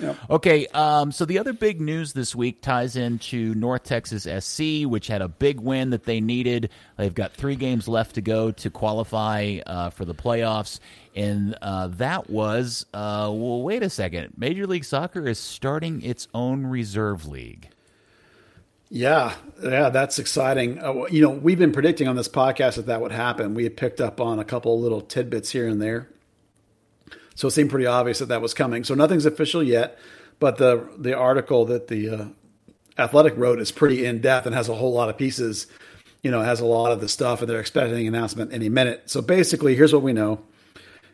Yep. 0.00 0.16
Okay, 0.30 0.66
um, 0.68 1.12
so 1.12 1.24
the 1.24 1.38
other 1.38 1.52
big 1.52 1.80
news 1.80 2.12
this 2.12 2.34
week 2.34 2.60
ties 2.62 2.96
into 2.96 3.54
North 3.54 3.84
Texas 3.84 4.26
SC, 4.44 4.84
which 4.84 5.06
had 5.06 5.22
a 5.22 5.28
big 5.28 5.60
win 5.60 5.90
that 5.90 6.04
they 6.04 6.20
needed. 6.20 6.70
They've 6.96 7.14
got 7.14 7.32
three 7.32 7.56
games 7.56 7.86
left 7.86 8.16
to 8.16 8.20
go 8.20 8.50
to 8.50 8.70
qualify 8.70 9.58
uh, 9.66 9.90
for 9.90 10.04
the 10.04 10.14
playoffs, 10.14 10.80
and 11.14 11.56
uh, 11.62 11.88
that 11.92 12.28
was 12.28 12.86
uh, 12.92 13.30
well. 13.32 13.62
Wait 13.62 13.82
a 13.82 13.90
second, 13.90 14.34
Major 14.36 14.66
League 14.66 14.84
Soccer 14.84 15.26
is 15.28 15.38
starting 15.38 16.02
its 16.02 16.28
own 16.34 16.66
reserve 16.66 17.26
league. 17.26 17.68
Yeah, 18.90 19.34
yeah, 19.62 19.88
that's 19.90 20.18
exciting. 20.18 20.78
Uh, 20.78 21.06
you 21.10 21.22
know, 21.22 21.30
we've 21.30 21.58
been 21.58 21.72
predicting 21.72 22.06
on 22.06 22.16
this 22.16 22.28
podcast 22.28 22.76
that 22.76 22.86
that 22.86 23.00
would 23.00 23.12
happen. 23.12 23.54
We 23.54 23.64
had 23.64 23.76
picked 23.76 24.00
up 24.00 24.20
on 24.20 24.38
a 24.38 24.44
couple 24.44 24.78
little 24.80 25.00
tidbits 25.00 25.50
here 25.50 25.66
and 25.66 25.80
there. 25.80 26.08
So 27.34 27.48
it 27.48 27.52
seemed 27.52 27.70
pretty 27.70 27.86
obvious 27.86 28.20
that 28.20 28.26
that 28.26 28.40
was 28.40 28.54
coming. 28.54 28.84
So 28.84 28.94
nothing's 28.94 29.26
official 29.26 29.62
yet, 29.62 29.98
but 30.38 30.56
the 30.58 30.88
the 30.96 31.16
article 31.16 31.66
that 31.66 31.88
the 31.88 32.08
uh, 32.10 32.24
Athletic 32.96 33.34
wrote 33.36 33.58
is 33.58 33.72
pretty 33.72 34.04
in 34.04 34.20
depth 34.20 34.46
and 34.46 34.54
has 34.54 34.68
a 34.68 34.74
whole 34.74 34.92
lot 34.92 35.08
of 35.08 35.18
pieces. 35.18 35.66
You 36.22 36.30
know, 36.30 36.40
has 36.40 36.60
a 36.60 36.64
lot 36.64 36.90
of 36.90 37.00
the 37.00 37.08
stuff, 37.08 37.40
and 37.40 37.50
they're 37.50 37.60
expecting 37.60 38.06
an 38.06 38.14
announcement 38.14 38.54
any 38.54 38.70
minute. 38.70 39.10
So 39.10 39.20
basically, 39.20 39.74
here's 39.74 39.92
what 39.92 40.02
we 40.02 40.12
know: 40.12 40.42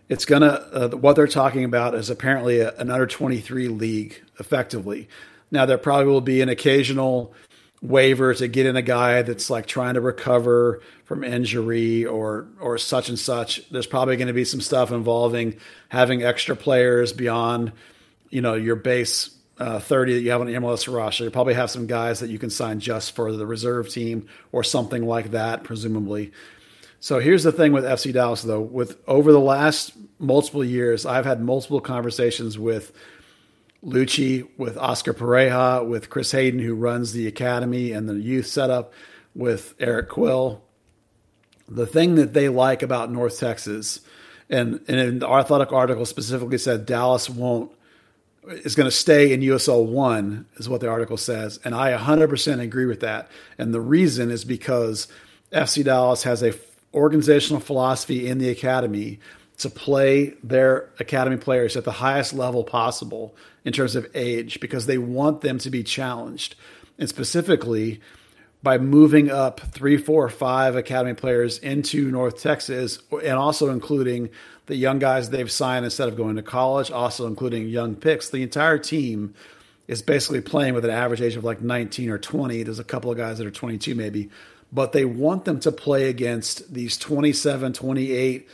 it's 0.08 0.24
gonna 0.24 0.68
uh, 0.72 0.88
what 0.90 1.16
they're 1.16 1.26
talking 1.26 1.64
about 1.64 1.94
is 1.94 2.10
apparently 2.10 2.60
a, 2.60 2.76
an 2.76 2.90
under 2.90 3.06
23 3.06 3.68
league, 3.68 4.22
effectively. 4.38 5.08
Now 5.50 5.66
there 5.66 5.78
probably 5.78 6.06
will 6.06 6.20
be 6.20 6.42
an 6.42 6.48
occasional 6.48 7.34
waiver 7.82 8.34
to 8.34 8.46
get 8.46 8.66
in 8.66 8.76
a 8.76 8.82
guy 8.82 9.22
that's 9.22 9.48
like 9.48 9.66
trying 9.66 9.94
to 9.94 10.00
recover 10.00 10.82
from 11.04 11.24
injury 11.24 12.04
or 12.04 12.46
or 12.60 12.78
such 12.78 13.08
and 13.08 13.18
such. 13.18 13.68
There's 13.70 13.86
probably 13.86 14.16
going 14.16 14.28
to 14.28 14.34
be 14.34 14.44
some 14.44 14.60
stuff 14.60 14.92
involving 14.92 15.56
having 15.88 16.22
extra 16.22 16.56
players 16.56 17.12
beyond 17.12 17.72
you 18.28 18.42
know 18.42 18.54
your 18.54 18.76
base 18.76 19.30
uh, 19.58 19.78
30 19.78 20.14
that 20.14 20.20
you 20.20 20.30
have 20.30 20.40
on 20.40 20.46
the 20.46 20.54
MLS 20.54 20.92
roster. 20.92 21.24
You 21.24 21.30
probably 21.30 21.54
have 21.54 21.70
some 21.70 21.86
guys 21.86 22.20
that 22.20 22.30
you 22.30 22.38
can 22.38 22.50
sign 22.50 22.80
just 22.80 23.14
for 23.14 23.30
the 23.32 23.46
reserve 23.46 23.90
team 23.90 24.26
or 24.52 24.64
something 24.64 25.06
like 25.06 25.32
that, 25.32 25.64
presumably. 25.64 26.32
So 27.00 27.18
here's 27.18 27.44
the 27.44 27.52
thing 27.52 27.72
with 27.72 27.84
FC 27.84 28.12
Dallas, 28.12 28.42
though. 28.42 28.60
With 28.60 28.98
over 29.06 29.32
the 29.32 29.40
last 29.40 29.92
multiple 30.18 30.64
years, 30.64 31.04
I've 31.04 31.26
had 31.26 31.42
multiple 31.42 31.80
conversations 31.80 32.58
with 32.58 32.92
Luchi, 33.84 34.48
with 34.58 34.76
Oscar 34.76 35.14
Pareja, 35.14 35.86
with 35.86 36.10
Chris 36.10 36.32
Hayden, 36.32 36.60
who 36.60 36.74
runs 36.74 37.12
the 37.12 37.26
academy 37.26 37.92
and 37.92 38.08
the 38.08 38.14
youth 38.14 38.46
setup, 38.46 38.92
with 39.34 39.74
Eric 39.78 40.08
Quill. 40.08 40.62
The 41.68 41.86
thing 41.86 42.16
that 42.16 42.34
they 42.34 42.48
like 42.48 42.82
about 42.82 43.10
North 43.10 43.38
Texas, 43.38 44.00
and, 44.48 44.80
and 44.88 44.98
in 44.98 45.18
the 45.20 45.28
athletic 45.28 45.72
article 45.72 46.04
specifically 46.04 46.58
said 46.58 46.84
Dallas 46.84 47.30
won't 47.30 47.72
is 48.48 48.74
going 48.74 48.86
to 48.86 48.90
stay 48.90 49.32
in 49.32 49.40
USL 49.40 49.86
one 49.86 50.46
is 50.56 50.68
what 50.68 50.80
the 50.80 50.88
article 50.88 51.16
says, 51.16 51.60
and 51.64 51.74
I 51.74 51.96
100% 51.96 52.60
agree 52.60 52.86
with 52.86 53.00
that. 53.00 53.30
And 53.58 53.72
the 53.72 53.80
reason 53.80 54.30
is 54.30 54.44
because 54.44 55.08
FC 55.52 55.84
Dallas 55.84 56.22
has 56.22 56.42
a 56.42 56.54
organizational 56.92 57.60
philosophy 57.60 58.26
in 58.26 58.38
the 58.38 58.48
academy 58.48 59.20
to 59.58 59.70
play 59.70 60.34
their 60.42 60.90
academy 60.98 61.36
players 61.36 61.76
at 61.76 61.84
the 61.84 61.92
highest 61.92 62.32
level 62.32 62.64
possible 62.64 63.36
in 63.64 63.72
terms 63.72 63.96
of 63.96 64.06
age 64.14 64.60
because 64.60 64.86
they 64.86 64.98
want 64.98 65.40
them 65.40 65.58
to 65.58 65.70
be 65.70 65.82
challenged. 65.82 66.54
And 66.98 67.08
specifically, 67.08 68.00
by 68.62 68.78
moving 68.78 69.30
up 69.30 69.60
three, 69.60 69.96
four, 69.96 70.28
five 70.28 70.76
academy 70.76 71.14
players 71.14 71.58
into 71.58 72.10
North 72.10 72.40
Texas, 72.42 72.98
and 73.10 73.32
also 73.32 73.70
including 73.70 74.30
the 74.66 74.76
young 74.76 74.98
guys 74.98 75.30
they've 75.30 75.50
signed 75.50 75.84
instead 75.84 76.08
of 76.08 76.16
going 76.16 76.36
to 76.36 76.42
college, 76.42 76.90
also 76.90 77.26
including 77.26 77.68
young 77.68 77.94
picks, 77.94 78.30
the 78.30 78.42
entire 78.42 78.78
team 78.78 79.34
is 79.88 80.02
basically 80.02 80.40
playing 80.40 80.74
with 80.74 80.84
an 80.84 80.90
average 80.90 81.20
age 81.20 81.36
of 81.36 81.42
like 81.42 81.60
19 81.60 82.10
or 82.10 82.18
20. 82.18 82.62
There's 82.62 82.78
a 82.78 82.84
couple 82.84 83.10
of 83.10 83.16
guys 83.16 83.38
that 83.38 83.46
are 83.46 83.50
22 83.50 83.94
maybe, 83.94 84.30
but 84.72 84.92
they 84.92 85.04
want 85.04 85.44
them 85.46 85.58
to 85.60 85.72
play 85.72 86.08
against 86.08 86.72
these 86.72 86.96
27, 86.96 87.72
28, 87.72 88.48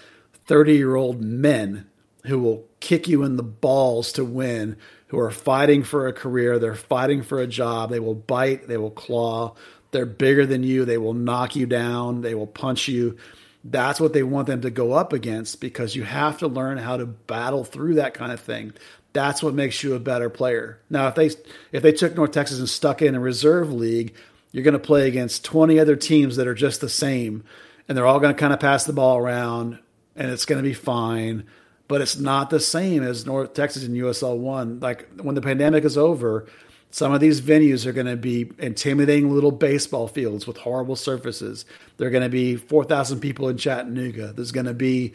30 0.47 0.73
year 0.73 0.95
old 0.95 1.21
men 1.21 1.87
who 2.27 2.39
will 2.39 2.65
kick 2.81 3.09
you 3.09 3.23
in 3.23 3.37
the 3.37 3.43
balls 3.43 4.13
to 4.13 4.25
win 4.25 4.77
who 5.09 5.19
are 5.19 5.31
fighting 5.31 5.83
for 5.85 6.07
a 6.07 6.13
career. 6.13 6.59
They're 6.59 6.75
fighting 6.75 7.23
for 7.23 7.41
a 7.41 7.47
job. 7.47 7.91
They 7.91 8.01
will 8.01 8.15
bite, 8.15 8.69
they 8.69 8.77
will 8.77 8.91
claw. 8.91 9.55
They're 9.93 10.07
bigger 10.07 10.47
than 10.47 10.63
you. 10.63 10.85
They 10.85 10.99
will 10.99 11.15
knock 11.15 11.57
you 11.57 11.67
down. 11.67 12.21
They 12.21 12.35
will 12.35 12.47
punch 12.47 12.89
you. 12.89 13.17
That's 13.65 14.01
what 14.01 14.13
they 14.13 14.23
want 14.23 14.47
them 14.47 14.61
to 14.63 14.71
go 14.71 14.93
up 14.93 15.13
against 15.13 15.61
because 15.61 15.97
you 15.97 16.05
have 16.05 16.39
to 16.39 16.49
learn 16.49 16.79
how 16.79 16.97
to 16.97 17.07
battle 17.07 17.65
through 17.65 17.95
that 17.95 18.15
kind 18.15 18.33
of 18.33 18.41
thing. 18.41 18.75
That's 19.13 19.43
what 19.43 19.55
makes 19.55 19.83
you 19.83 19.95
a 19.95 20.01
better 20.01 20.29
player. 20.29 20.81
Now, 20.91 21.09
if 21.09 21.15
they 21.15 21.31
if 21.73 21.83
they 21.83 21.93
took 21.93 22.15
North 22.15 22.33
Texas 22.33 22.59
and 22.59 22.69
stuck 22.69 23.01
in 23.01 23.15
a 23.15 23.21
reserve 23.21 23.73
league, 23.73 24.15
you're 24.53 24.65
going 24.65 24.75
to 24.75 24.79
play 24.79 25.09
against 25.09 25.45
20 25.45 25.81
other 25.81 25.97
teams 25.97 26.37
that 26.37 26.47
are 26.47 26.55
just 26.55 26.81
the 26.81 26.89
same, 26.89 27.45
and 27.89 27.97
they're 27.97 28.07
all 28.07 28.21
going 28.21 28.35
to 28.35 28.39
kind 28.39 28.53
of 28.53 28.61
pass 28.61 28.85
the 28.85 28.93
ball 28.93 29.17
around, 29.17 29.79
and 30.15 30.31
it's 30.31 30.45
going 30.45 30.63
to 30.63 30.69
be 30.69 30.75
fine 30.75 31.45
but 31.89 32.01
it's 32.01 32.19
not 32.19 32.51
the 32.51 32.61
same 32.61 33.03
as 33.03 33.27
North 33.27 33.55
Texas 33.55 33.85
and 33.85 33.97
USL 33.97 34.37
one. 34.39 34.81
Like 34.81 35.09
when 35.21 35.35
the 35.35 35.43
pandemic 35.43 35.85
is 35.85 35.97
over, 35.97 36.47
some 36.91 37.13
of 37.13 37.21
these 37.21 37.41
venues 37.41 37.87
are 37.87 37.93
going 37.93 38.07
to 38.07 38.17
be 38.17 38.51
intimidating 38.59 39.31
little 39.31 39.53
baseball 39.53 40.09
fields 40.09 40.47
with 40.47 40.57
horrible 40.57 40.97
surfaces. 40.97 41.65
There 41.97 42.09
are 42.09 42.11
going 42.11 42.23
to 42.23 42.29
be 42.29 42.57
4,000 42.57 43.21
people 43.21 43.49
in 43.49 43.59
Chattanooga. 43.59 44.33
There's 44.33 44.53
going 44.53 44.67
to 44.67 44.75
be 44.75 45.13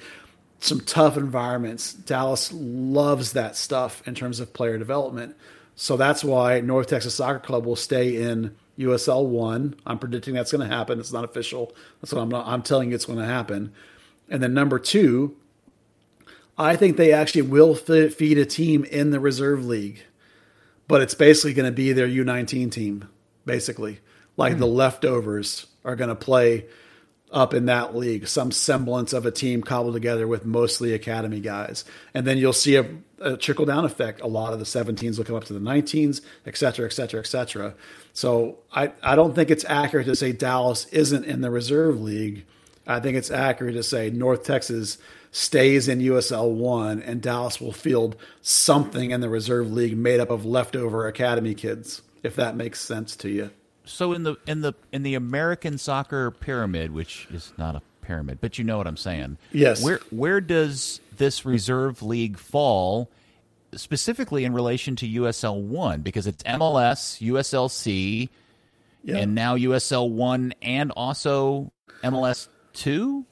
some 0.60 0.80
tough 0.81 1.18
environments. 1.18 1.93
Dallas 1.93 2.52
loves 2.53 3.34
that 3.34 3.56
stuff 3.57 4.06
in 4.07 4.15
terms 4.15 4.39
of 4.39 4.53
player 4.53 4.77
development. 4.77 5.35
So 5.76 5.98
that's 5.98 6.23
why 6.23 6.61
North 6.61 6.88
Texas 6.88 7.15
Soccer 7.15 7.39
Club 7.39 7.65
will 7.65 7.76
stay 7.76 8.22
in 8.22 8.56
USL 8.77 9.26
one. 9.26 9.76
I'm 9.85 9.98
predicting 9.98 10.35
that's 10.35 10.52
going 10.52 10.68
to 10.68 10.73
happen. 10.73 10.99
It's 10.99 11.11
not 11.11 11.23
official. 11.23 11.73
That's 11.99 12.14
what 12.14 12.22
I'm 12.22 12.30
not, 12.30 12.48
I'm 12.48 12.61
telling 12.61 12.89
you 12.89 12.95
it's 12.95 13.06
going 13.06 13.19
to 13.19 13.26
happen. 13.26 13.73
And 14.30 14.43
then 14.43 14.53
number 14.53 14.77
two, 14.77 15.35
I 16.62 16.76
think 16.76 16.96
they 16.96 17.12
actually 17.12 17.42
will 17.44 17.74
feed 17.74 18.38
a 18.38 18.46
team 18.46 18.84
in 18.84 19.10
the 19.10 19.20
reserve 19.20 19.66
league, 19.66 20.04
but 20.88 21.02
it's 21.02 21.16
basically 21.16 21.54
going 21.54 21.66
to 21.66 21.76
be 21.76 21.92
their 21.92 22.08
U19 22.08 22.72
team, 22.72 23.10
basically. 23.46 24.00
Like 24.38 24.52
mm-hmm. 24.52 24.60
the 24.60 24.68
leftovers 24.68 25.66
are 25.84 25.96
going 25.96 26.10
to 26.10 26.16
play 26.16 26.68
up 27.32 27.56
in 27.56 27.66
that 27.66 27.96
league, 27.96 28.28
some 28.28 28.52
semblance 28.52 29.12
of 29.12 29.26
a 29.26 29.32
team 29.32 29.64
cobbled 29.64 29.96
together 29.96 30.28
with 30.28 30.46
mostly 30.46 30.94
academy 30.94 31.40
guys. 31.40 31.84
And 32.14 32.28
then 32.28 32.38
you'll 32.38 32.54
see 32.54 32.76
a, 32.76 32.86
a 33.20 33.38
trickle 33.38 33.66
down 33.66 33.84
effect. 33.84 34.22
A 34.22 34.28
lot 34.28 34.54
of 34.54 34.60
the 34.60 34.66
17s 34.66 35.18
will 35.18 35.26
come 35.26 35.36
up 35.36 35.46
to 35.46 35.54
the 35.54 35.60
19s, 35.60 36.22
et 36.46 36.58
cetera, 36.58 36.86
et 36.86 36.94
cetera, 36.94 37.22
et 37.22 37.28
cetera. 37.28 37.74
So 38.14 38.60
I, 38.72 38.92
I 39.02 39.16
don't 39.16 39.34
think 39.34 39.50
it's 39.50 39.66
accurate 39.66 40.06
to 40.06 40.16
say 40.16 40.32
Dallas 40.32 40.86
isn't 40.88 41.26
in 41.26 41.42
the 41.42 41.50
reserve 41.50 42.00
league. 42.00 42.46
I 42.86 43.00
think 43.00 43.18
it's 43.18 43.32
accurate 43.32 43.74
to 43.76 43.84
say 43.84 44.12
North 44.12 44.44
Texas 44.44 45.00
stays 45.32 45.88
in 45.88 45.99
USL 45.99 46.52
one 46.52 47.02
and 47.02 47.22
Dallas 47.22 47.62
will 47.62 47.72
field 47.72 48.16
something 48.41 49.12
in 49.12 49.22
the 49.22 49.30
reserve 49.30 49.72
league 49.72 49.98
made 49.98 50.20
up 50.20 50.30
of 50.30 50.45
leftover 50.45 51.08
academy 51.08 51.56
kids, 51.56 52.02
if 52.24 52.36
that 52.36 52.56
makes 52.56 52.82
sense 52.82 53.16
to 53.18 53.30
you 53.30 53.52
so 53.86 54.14
in 54.14 54.24
the 54.24 54.36
in 54.48 54.62
the 54.62 54.74
in 54.91 55.03
the 55.03 55.16
American 55.16 55.78
soccer 55.78 56.32
pyramid, 56.32 56.91
which 56.91 57.28
is 57.32 57.53
not 57.58 57.76
a 57.76 57.82
pyramid, 58.02 58.40
but 58.41 58.58
you 58.58 58.64
know 58.64 58.78
what 58.78 58.88
I'm 58.88 58.98
saying. 58.98 59.38
Yes. 59.52 59.84
Where 59.84 59.99
where 60.10 60.41
does 60.41 61.02
this 61.16 61.45
reserve 61.45 62.02
league 62.02 62.38
fall 62.38 63.10
specifically 63.74 64.45
in 64.45 64.53
relation 64.53 64.95
to 64.98 65.08
USL 65.08 65.62
one? 65.62 66.02
Because 66.02 66.28
it's 66.28 66.44
MLS, 66.44 67.22
USLC, 67.22 68.30
yeah. 69.03 69.18
and 69.18 69.36
now 69.36 69.58
USL 69.58 70.10
one 70.10 70.53
and 70.62 70.91
also 70.91 71.72
MLS 72.03 72.48
two. 72.74 73.26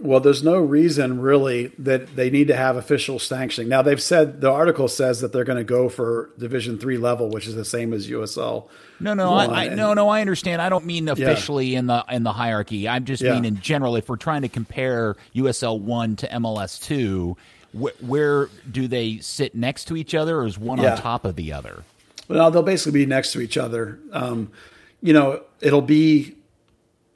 Well, 0.00 0.18
there's 0.18 0.42
no 0.42 0.58
reason 0.58 1.20
really 1.20 1.68
that 1.78 2.16
they 2.16 2.28
need 2.28 2.48
to 2.48 2.56
have 2.56 2.76
official 2.76 3.20
sanctioning. 3.20 3.68
Now 3.68 3.80
they've 3.80 4.02
said 4.02 4.40
the 4.40 4.50
article 4.50 4.88
says 4.88 5.20
that 5.20 5.32
they're 5.32 5.44
going 5.44 5.58
to 5.58 5.64
go 5.64 5.88
for 5.88 6.30
Division 6.36 6.78
three 6.78 6.98
level, 6.98 7.30
which 7.30 7.46
is 7.46 7.54
the 7.54 7.64
same 7.64 7.92
as 7.92 8.08
USL. 8.08 8.68
No, 8.98 9.14
no, 9.14 9.34
I, 9.34 9.66
I, 9.66 9.68
no, 9.68 9.94
no. 9.94 10.08
I 10.08 10.20
understand. 10.20 10.60
I 10.60 10.68
don't 10.68 10.84
mean 10.84 11.08
officially 11.08 11.68
yeah. 11.68 11.78
in 11.78 11.86
the 11.86 12.04
in 12.10 12.24
the 12.24 12.32
hierarchy. 12.32 12.88
I'm 12.88 13.04
just 13.04 13.22
yeah. 13.22 13.34
mean 13.34 13.44
in 13.44 13.60
general. 13.60 13.94
If 13.94 14.08
we're 14.08 14.16
trying 14.16 14.42
to 14.42 14.48
compare 14.48 15.14
USL 15.36 15.80
one 15.80 16.16
to 16.16 16.28
MLS 16.28 16.82
two, 16.82 17.36
wh- 17.72 18.02
where 18.02 18.48
do 18.70 18.88
they 18.88 19.18
sit 19.18 19.54
next 19.54 19.84
to 19.86 19.96
each 19.96 20.14
other, 20.14 20.38
or 20.38 20.46
is 20.46 20.58
one 20.58 20.80
yeah. 20.80 20.92
on 20.92 20.98
top 20.98 21.24
of 21.24 21.36
the 21.36 21.52
other? 21.52 21.84
Well, 22.26 22.50
they'll 22.50 22.62
basically 22.62 23.00
be 23.00 23.06
next 23.06 23.32
to 23.32 23.40
each 23.40 23.56
other. 23.56 24.00
Um, 24.12 24.50
you 25.00 25.12
know, 25.12 25.42
it'll 25.60 25.82
be 25.82 26.34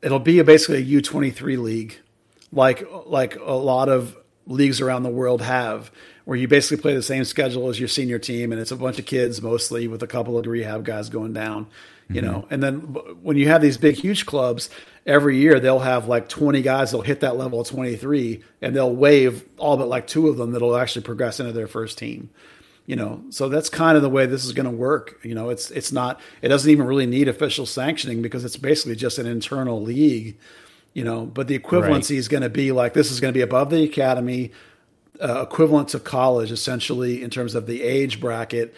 it'll 0.00 0.20
be 0.20 0.38
a 0.38 0.44
basically 0.44 0.76
a 0.76 0.80
U 0.80 1.02
twenty 1.02 1.32
three 1.32 1.56
league 1.56 1.98
like 2.52 2.86
like 3.06 3.36
a 3.36 3.52
lot 3.52 3.88
of 3.88 4.16
leagues 4.46 4.80
around 4.80 5.02
the 5.02 5.10
world 5.10 5.42
have, 5.42 5.90
where 6.24 6.36
you 6.36 6.48
basically 6.48 6.80
play 6.80 6.94
the 6.94 7.02
same 7.02 7.24
schedule 7.24 7.68
as 7.68 7.78
your 7.78 7.88
senior 7.88 8.18
team, 8.18 8.50
and 8.52 8.60
it's 8.60 8.70
a 8.70 8.76
bunch 8.76 8.98
of 8.98 9.06
kids 9.06 9.40
mostly 9.40 9.86
with 9.86 10.02
a 10.02 10.06
couple 10.06 10.38
of 10.38 10.46
rehab 10.46 10.84
guys 10.84 11.08
going 11.08 11.32
down, 11.32 11.66
you 12.08 12.20
mm-hmm. 12.20 12.30
know. 12.30 12.48
And 12.50 12.62
then 12.62 12.78
when 13.22 13.36
you 13.36 13.48
have 13.48 13.62
these 13.62 13.78
big, 13.78 13.96
huge 13.96 14.26
clubs, 14.26 14.70
every 15.06 15.38
year 15.38 15.60
they'll 15.60 15.78
have 15.78 16.08
like 16.08 16.28
20 16.28 16.62
guys 16.62 16.90
that'll 16.90 17.02
hit 17.02 17.20
that 17.20 17.36
level 17.36 17.60
of 17.60 17.68
23, 17.68 18.42
and 18.62 18.74
they'll 18.74 18.94
waive 18.94 19.44
all 19.58 19.76
but 19.76 19.88
like 19.88 20.06
two 20.06 20.28
of 20.28 20.36
them 20.36 20.52
that'll 20.52 20.76
actually 20.76 21.02
progress 21.02 21.40
into 21.40 21.52
their 21.52 21.68
first 21.68 21.98
team. 21.98 22.30
You 22.86 22.96
know, 22.96 23.22
so 23.28 23.50
that's 23.50 23.68
kind 23.68 23.98
of 23.98 24.02
the 24.02 24.08
way 24.08 24.24
this 24.24 24.46
is 24.46 24.52
going 24.52 24.64
to 24.64 24.70
work. 24.70 25.20
You 25.22 25.34
know, 25.34 25.50
it's 25.50 25.70
it's 25.70 25.92
not 25.92 26.22
it 26.40 26.48
doesn't 26.48 26.70
even 26.70 26.86
really 26.86 27.04
need 27.04 27.28
official 27.28 27.66
sanctioning 27.66 28.22
because 28.22 28.46
it's 28.46 28.56
basically 28.56 28.96
just 28.96 29.18
an 29.18 29.26
internal 29.26 29.82
league 29.82 30.38
you 30.98 31.04
know, 31.04 31.24
but 31.24 31.46
the 31.46 31.56
equivalency 31.56 32.10
right. 32.10 32.10
is 32.10 32.26
going 32.26 32.42
to 32.42 32.48
be 32.48 32.72
like 32.72 32.92
this 32.92 33.12
is 33.12 33.20
going 33.20 33.32
to 33.32 33.38
be 33.38 33.42
above 33.42 33.70
the 33.70 33.84
academy, 33.84 34.50
uh, 35.22 35.42
equivalent 35.42 35.90
to 35.90 36.00
college, 36.00 36.50
essentially 36.50 37.22
in 37.22 37.30
terms 37.30 37.54
of 37.54 37.68
the 37.68 37.84
age 37.84 38.18
bracket. 38.18 38.74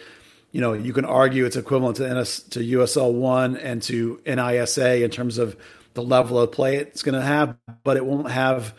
You 0.51 0.61
know, 0.61 0.73
you 0.73 0.93
can 0.93 1.03
argue 1.03 1.45
it's 1.45 1.55
equivalent 1.55 1.97
to 1.97 2.13
NS, 2.13 2.43
to 2.51 2.59
USL 2.59 3.11
one 3.11 3.57
and 3.57 3.81
to 3.83 4.21
NISA 4.27 5.03
in 5.03 5.09
terms 5.09 5.39
of 5.39 5.57
the 5.95 6.03
level 6.03 6.39
of 6.39 6.51
play 6.51 6.75
it's 6.75 7.01
going 7.01 7.19
to 7.19 7.25
have, 7.25 7.57
but 7.83 7.97
it 7.97 8.05
won't 8.05 8.29
have 8.29 8.75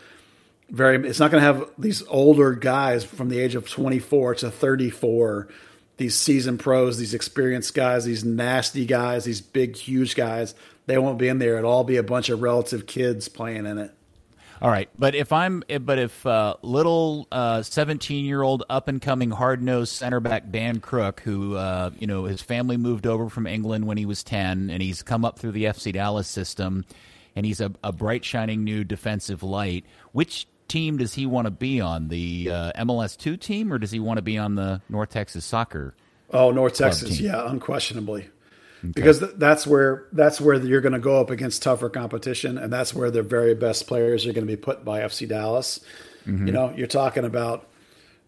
very. 0.69 1.05
It's 1.05 1.19
not 1.19 1.29
going 1.29 1.41
to 1.41 1.45
have 1.45 1.69
these 1.77 2.01
older 2.07 2.53
guys 2.53 3.03
from 3.03 3.27
the 3.27 3.41
age 3.41 3.55
of 3.55 3.69
24 3.69 4.35
to 4.35 4.51
34 4.51 5.49
these 5.97 6.15
seasoned 6.15 6.59
pros, 6.59 6.97
these 6.97 7.13
experienced 7.13 7.73
guys, 7.73 8.05
these 8.05 8.25
nasty 8.25 8.85
guys, 8.85 9.25
these 9.25 9.41
big, 9.41 9.75
huge 9.75 10.15
guys 10.15 10.55
they 10.85 10.97
won't 10.97 11.17
be 11.17 11.27
in 11.27 11.39
there. 11.39 11.57
It'll 11.57 11.71
all 11.71 11.83
be 11.83 11.97
a 11.97 12.03
bunch 12.03 12.29
of 12.29 12.41
relative 12.41 12.85
kids 12.85 13.27
playing 13.27 13.65
in 13.65 13.77
it. 13.77 13.91
All 14.61 14.69
right, 14.69 14.89
but 14.97 15.13
if 15.13 15.33
I'm, 15.33 15.61
but 15.81 15.99
if 15.99 16.25
uh, 16.25 16.55
little 16.61 17.27
seventeen-year-old 17.31 18.61
uh, 18.61 18.73
up-and-coming 18.73 19.31
hard-nosed 19.31 19.91
center 19.91 20.21
back 20.21 20.51
Dan 20.51 20.79
Crook, 20.79 21.19
who 21.19 21.55
uh, 21.55 21.89
you 21.99 22.07
know 22.07 22.23
his 22.23 22.41
family 22.41 22.77
moved 22.77 23.05
over 23.05 23.27
from 23.29 23.45
England 23.45 23.85
when 23.87 23.97
he 23.97 24.05
was 24.05 24.23
ten, 24.23 24.69
and 24.69 24.81
he's 24.81 25.03
come 25.03 25.25
up 25.25 25.37
through 25.37 25.51
the 25.51 25.65
FC 25.65 25.91
Dallas 25.91 26.29
system, 26.29 26.85
and 27.35 27.45
he's 27.45 27.59
a, 27.59 27.73
a 27.83 27.91
bright, 27.91 28.23
shining 28.23 28.63
new 28.63 28.85
defensive 28.85 29.43
light. 29.43 29.85
Which 30.13 30.47
team 30.73 30.97
does 30.97 31.13
he 31.13 31.27
want 31.27 31.45
to 31.45 31.51
be 31.51 31.79
on? 31.79 32.07
The 32.07 32.49
uh, 32.51 32.83
MLS 32.83 33.15
two 33.15 33.37
team, 33.37 33.71
or 33.71 33.77
does 33.77 33.91
he 33.91 33.99
want 33.99 34.17
to 34.17 34.23
be 34.23 34.39
on 34.39 34.55
the 34.55 34.81
North 34.89 35.09
Texas 35.09 35.45
Soccer? 35.45 35.93
Oh, 36.31 36.49
North 36.49 36.73
Texas, 36.73 37.19
team? 37.19 37.27
yeah, 37.27 37.47
unquestionably. 37.47 38.21
Okay. 38.23 38.91
Because 38.95 39.19
th- 39.19 39.33
that's 39.37 39.67
where 39.67 40.07
that's 40.11 40.41
where 40.41 40.55
you're 40.55 40.81
going 40.81 40.93
to 40.93 40.99
go 40.99 41.21
up 41.21 41.29
against 41.29 41.61
tougher 41.61 41.89
competition, 41.89 42.57
and 42.57 42.73
that's 42.73 42.93
where 42.93 43.11
the 43.11 43.21
very 43.21 43.53
best 43.53 43.85
players 43.85 44.25
are 44.25 44.33
going 44.33 44.47
to 44.47 44.51
be 44.51 44.57
put 44.57 44.83
by 44.83 45.01
FC 45.01 45.29
Dallas. 45.29 45.79
Mm-hmm. 46.25 46.47
You 46.47 46.53
know, 46.53 46.73
you're 46.75 46.87
talking 46.87 47.23
about 47.23 47.67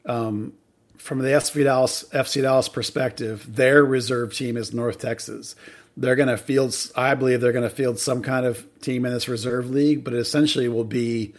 um, 0.05 0.53
from 0.97 1.19
the 1.19 1.29
FC 1.29 1.63
Dallas 1.63 2.05
FC 2.13 2.43
Dallas 2.43 2.69
perspective, 2.69 3.55
their 3.55 3.83
reserve 3.83 4.35
team 4.35 4.55
is 4.55 4.71
North 4.71 4.99
Texas. 4.99 5.55
They're 5.97 6.15
going 6.15 6.29
to 6.29 6.37
field, 6.37 6.75
I 6.95 7.15
believe, 7.15 7.41
they're 7.41 7.53
going 7.53 7.67
to 7.67 7.75
field 7.75 7.97
some 7.97 8.21
kind 8.21 8.45
of 8.45 8.65
team 8.81 9.05
in 9.05 9.13
this 9.13 9.27
reserve 9.27 9.71
league, 9.71 10.03
but 10.03 10.13
it 10.13 10.19
essentially 10.19 10.69
will 10.69 10.83
be. 10.83 11.33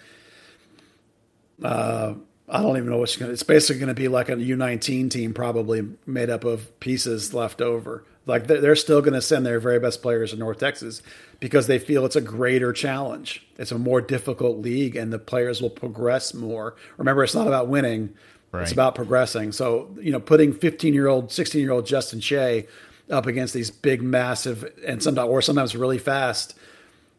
Uh, 1.62 2.14
I 2.48 2.62
don't 2.62 2.76
even 2.76 2.90
know 2.90 2.98
what's 2.98 3.16
going 3.16 3.28
to. 3.28 3.32
It's 3.32 3.42
basically 3.42 3.80
going 3.80 3.94
to 3.94 4.00
be 4.00 4.08
like 4.08 4.28
a 4.28 4.36
U19 4.36 5.10
team, 5.10 5.34
probably 5.34 5.88
made 6.06 6.30
up 6.30 6.44
of 6.44 6.78
pieces 6.80 7.34
left 7.34 7.60
over. 7.60 8.04
Like 8.24 8.46
they're 8.46 8.60
they're 8.60 8.76
still 8.76 9.00
going 9.00 9.14
to 9.14 9.22
send 9.22 9.44
their 9.44 9.60
very 9.60 9.78
best 9.78 10.02
players 10.02 10.30
to 10.30 10.36
North 10.36 10.58
Texas 10.58 11.02
because 11.40 11.66
they 11.66 11.78
feel 11.78 12.04
it's 12.04 12.16
a 12.16 12.20
greater 12.20 12.72
challenge. 12.72 13.46
It's 13.58 13.72
a 13.72 13.78
more 13.78 14.00
difficult 14.00 14.58
league, 14.58 14.96
and 14.96 15.12
the 15.12 15.18
players 15.18 15.60
will 15.60 15.70
progress 15.70 16.34
more. 16.34 16.76
Remember, 16.98 17.24
it's 17.24 17.34
not 17.34 17.46
about 17.46 17.68
winning; 17.68 18.14
right. 18.52 18.62
it's 18.62 18.72
about 18.72 18.94
progressing. 18.94 19.52
So, 19.52 19.94
you 20.00 20.12
know, 20.12 20.20
putting 20.20 20.52
15 20.52 20.94
year 20.94 21.08
old, 21.08 21.32
16 21.32 21.60
year 21.60 21.72
old 21.72 21.86
Justin 21.86 22.20
Che 22.20 22.66
up 23.10 23.26
against 23.26 23.54
these 23.54 23.70
big, 23.70 24.02
massive, 24.02 24.72
and 24.84 25.02
sometimes 25.02 25.28
or 25.28 25.42
sometimes 25.42 25.74
really 25.76 25.98
fast 25.98 26.56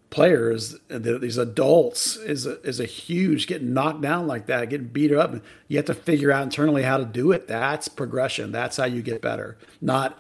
players, 0.10 0.76
these 0.90 1.38
adults, 1.38 2.16
is 2.18 2.46
a, 2.46 2.62
is 2.62 2.80
a 2.80 2.86
huge 2.86 3.48
getting 3.48 3.74
knocked 3.74 4.02
down 4.02 4.28
like 4.28 4.48
that, 4.48 4.70
getting 4.70 4.88
beat 4.88 5.12
up. 5.12 5.36
You 5.68 5.78
have 5.78 5.86
to 5.86 5.94
figure 5.94 6.32
out 6.32 6.44
internally 6.44 6.84
how 6.84 6.98
to 6.98 7.06
do 7.06 7.32
it. 7.32 7.48
That's 7.48 7.88
progression. 7.88 8.52
That's 8.52 8.78
how 8.78 8.86
you 8.86 9.02
get 9.02 9.22
better. 9.22 9.58
Not 9.82 10.18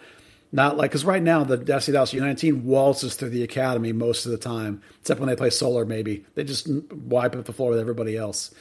not 0.51 0.77
like 0.77 0.91
because 0.91 1.03
right 1.03 1.21
now 1.21 1.43
the 1.43 1.57
FC 1.57 1.91
Dallas 1.91 2.13
U19 2.13 2.63
waltzes 2.63 3.15
through 3.15 3.29
the 3.31 3.43
academy 3.43 3.91
most 3.91 4.25
of 4.25 4.31
the 4.31 4.37
time, 4.37 4.81
except 5.01 5.19
when 5.19 5.27
they 5.27 5.35
play 5.35 5.49
Solar. 5.49 5.85
Maybe 5.85 6.25
they 6.35 6.43
just 6.43 6.69
wipe 6.91 7.35
up 7.35 7.45
the 7.45 7.53
floor 7.53 7.71
with 7.71 7.79
everybody 7.79 8.15
else. 8.15 8.51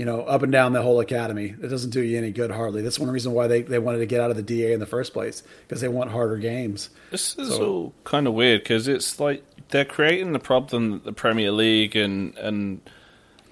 You 0.00 0.06
know, 0.06 0.22
up 0.22 0.42
and 0.42 0.50
down 0.50 0.72
the 0.72 0.80
whole 0.80 0.98
academy. 0.98 1.54
It 1.62 1.68
doesn't 1.68 1.90
do 1.90 2.00
you 2.00 2.16
any 2.16 2.30
good 2.30 2.50
hardly. 2.50 2.80
That's 2.80 2.98
one 2.98 3.10
reason 3.10 3.32
why 3.32 3.48
they, 3.48 3.60
they 3.60 3.78
wanted 3.78 3.98
to 3.98 4.06
get 4.06 4.22
out 4.22 4.30
of 4.30 4.36
the 4.38 4.42
DA 4.42 4.72
in 4.72 4.80
the 4.80 4.86
first 4.86 5.12
place 5.12 5.42
because 5.68 5.82
they 5.82 5.88
want 5.88 6.10
harder 6.10 6.38
games. 6.38 6.88
This 7.10 7.36
is 7.36 7.50
so, 7.50 7.62
all 7.62 7.94
kind 8.04 8.26
of 8.26 8.32
weird 8.32 8.62
because 8.62 8.88
it's 8.88 9.20
like 9.20 9.44
they're 9.68 9.84
creating 9.84 10.32
the 10.32 10.38
problem 10.38 10.92
that 10.92 11.04
the 11.04 11.12
Premier 11.12 11.52
League 11.52 11.96
and 11.96 12.34
and 12.38 12.80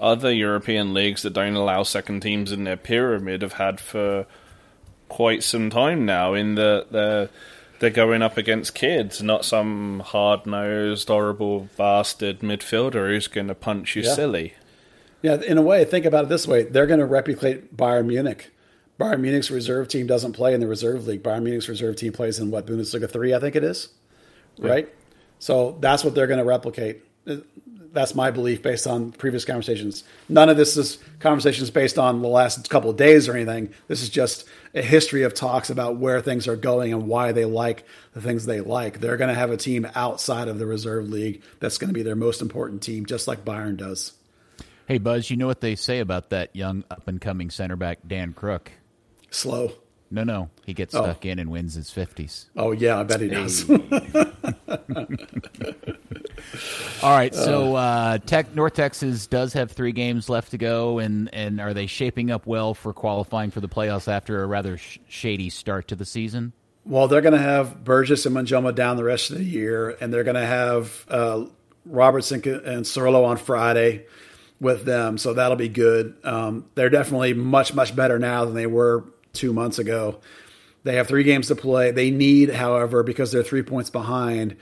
other 0.01 0.33
European 0.33 0.95
leagues 0.95 1.21
that 1.21 1.35
don't 1.35 1.53
allow 1.53 1.83
second 1.83 2.21
teams 2.21 2.51
in 2.51 2.65
their 2.65 2.79
pyramid 2.79 3.43
have 3.43 3.53
had 3.53 3.79
for 3.79 4.25
quite 5.11 5.43
some 5.43 5.69
time 5.69 6.07
now. 6.07 6.33
In 6.33 6.55
the 6.55 6.87
the 6.91 7.29
they're 7.79 7.91
going 7.91 8.23
up 8.23 8.39
against 8.39 8.75
kids, 8.75 9.23
not 9.23 9.45
some 9.45 10.01
hard 10.01 10.47
nosed, 10.47 11.09
horrible 11.09 11.69
bastard 11.77 12.39
midfielder 12.39 13.11
who's 13.11 13.29
going 13.29 13.49
to 13.49 13.55
punch 13.55 13.97
you 13.97 14.03
yeah. 14.03 14.15
silly. 14.15 14.55
Yeah, 15.23 15.41
in 15.43 15.59
a 15.59 15.63
way, 15.63 15.85
think 15.85 16.05
about 16.05 16.25
it 16.25 16.29
this 16.29 16.47
way: 16.47 16.65
they're 16.65 16.87
going 16.87 17.01
to 17.01 17.07
replicate 17.07 17.77
Bayern 17.77 18.07
Munich. 18.07 18.51
Bayern 18.99 19.21
Munich's 19.21 19.51
reserve 19.51 19.89
team 19.89 20.07
doesn't 20.07 20.33
play 20.33 20.55
in 20.55 20.61
the 20.61 20.67
reserve 20.67 21.07
league. 21.07 21.23
Bayern 21.23 21.43
Munich's 21.43 21.69
reserve 21.69 21.97
team 21.97 22.13
plays 22.13 22.39
in 22.39 22.51
what 22.51 22.67
Bundesliga 22.67 23.11
three, 23.11 23.33
I 23.33 23.39
think 23.39 23.55
it 23.55 23.63
is, 23.63 23.89
yeah. 24.57 24.71
right? 24.71 24.89
So 25.39 25.79
that's 25.81 26.05
what 26.05 26.15
they're 26.15 26.27
going 26.27 26.41
to 26.41 26.45
replicate. 26.45 27.05
Uh, 27.27 27.37
that's 27.93 28.15
my 28.15 28.31
belief 28.31 28.61
based 28.61 28.87
on 28.87 29.13
previous 29.13 29.45
conversations. 29.45 30.05
None 30.29 30.49
of 30.49 30.57
this 30.57 30.77
is 30.77 30.99
conversations 31.21 31.71
based 31.71 31.99
on 31.99 32.21
the 32.21 32.29
last 32.29 32.69
couple 32.69 32.91
of 32.91 32.97
days 32.97 33.29
or 33.29 33.35
anything. 33.35 33.73
This 33.87 34.03
is 34.03 34.11
just 34.11 34.45
a 34.75 34.83
history 34.83 35.23
of 35.23 35.33
talks 35.33 35.71
about 35.71 35.97
where 35.97 36.21
things 36.21 36.47
are 36.47 36.57
going 36.57 36.93
and 36.93 37.07
why 37.09 37.33
they 37.33 37.45
like 37.45 37.85
the 38.13 38.21
things 38.21 38.45
they 38.45 38.61
like. 38.61 39.01
They're 39.01 39.17
going 39.17 39.33
to 39.33 39.35
have 39.35 39.51
a 39.51 39.57
team 39.57 39.89
outside 39.95 40.49
of 40.49 40.59
the 40.59 40.67
reserve 40.67 41.09
league 41.09 41.43
that's 41.61 41.79
going 41.79 41.89
to 41.89 41.95
be 41.95 42.03
their 42.03 42.17
most 42.17 42.43
important 42.43 42.83
team, 42.83 43.07
just 43.07 43.27
like 43.27 43.45
Bayern 43.45 43.77
does. 43.77 44.13
Hey, 44.89 44.97
Buzz, 44.97 45.29
you 45.31 45.37
know 45.37 45.47
what 45.47 45.61
they 45.61 45.75
say 45.75 45.99
about 46.01 46.31
that 46.31 46.57
young 46.57 46.83
up 46.91 47.07
and 47.09 47.21
coming 47.21 47.51
center 47.51 47.77
back, 47.77 47.99
Dan 48.07 48.33
Crook? 48.33 48.73
Slow. 49.31 49.73
No, 50.11 50.25
no. 50.25 50.49
He 50.65 50.73
gets 50.73 50.95
Oh. 50.95 51.03
stuck 51.03 51.27
in 51.27 51.39
and 51.39 51.51
wins 51.51 51.75
his 51.75 51.91
50s. 51.91 52.47
Oh 52.57 52.73
yeah, 52.73 52.99
I 52.99 53.03
bet 53.03 53.21
he 53.21 53.29
does. 53.29 53.69
All 57.03 57.11
right, 57.11 57.35
so 57.35 57.75
uh, 57.77 58.17
Tech 58.19 58.55
North 58.55 58.73
Texas 58.73 59.27
does 59.27 59.53
have 59.53 59.71
three 59.73 59.93
games 59.93 60.31
left 60.31 60.53
to 60.53 60.59
go, 60.59 60.99
and, 61.01 61.29
and 61.35 61.61
are 61.61 61.75
they 61.75 61.87
shaping 61.87 62.31
up 62.31 62.47
well 62.47 62.73
for 62.73 62.95
qualifying 62.95 63.51
for 63.51 63.61
the 63.61 63.69
playoffs 63.69 64.09
after 64.09 64.43
a 64.43 64.47
rather 64.47 64.79
sh- 64.79 64.99
shady 65.07 65.51
start 65.51 65.89
to 65.89 65.97
the 65.97 66.07
season? 66.07 66.55
Well, 66.87 67.09
they're 67.09 67.21
going 67.21 67.35
to 67.35 67.39
have 67.39 67.85
Burgess 67.85 68.25
and 68.25 68.35
Manjoma 68.35 68.75
down 68.75 68.97
the 68.97 69.05
rest 69.05 69.31
of 69.31 69.37
the 69.37 69.45
year, 69.45 69.91
and 70.01 70.15
they're 70.15 70.25
going 70.25 70.37
to 70.37 70.47
have 70.47 71.05
uh, 71.11 71.45
Robertson 71.85 72.37
and 72.65 72.87
Cerrillo 72.87 73.27
on 73.27 73.37
Friday 73.37 74.07
with 74.61 74.85
them, 74.85 75.19
so 75.19 75.35
that'll 75.35 75.57
be 75.57 75.69
good. 75.69 76.17
Um, 76.25 76.67
they're 76.75 76.91
definitely 76.91 77.35
much 77.35 77.75
much 77.75 77.95
better 77.95 78.19
now 78.19 78.45
than 78.45 78.55
they 78.55 78.67
were 78.67 79.05
two 79.33 79.53
months 79.53 79.79
ago. 79.79 80.21
They 80.85 80.97
have 80.97 81.07
three 81.07 81.25
games 81.25 81.49
to 81.49 81.57
play. 81.57 81.91
They 81.91 82.11
need, 82.11 82.51
however, 82.51 83.03
because 83.03 83.31
they're 83.33 83.43
three 83.43 83.63
points 83.63 83.91
behind, 83.91 84.57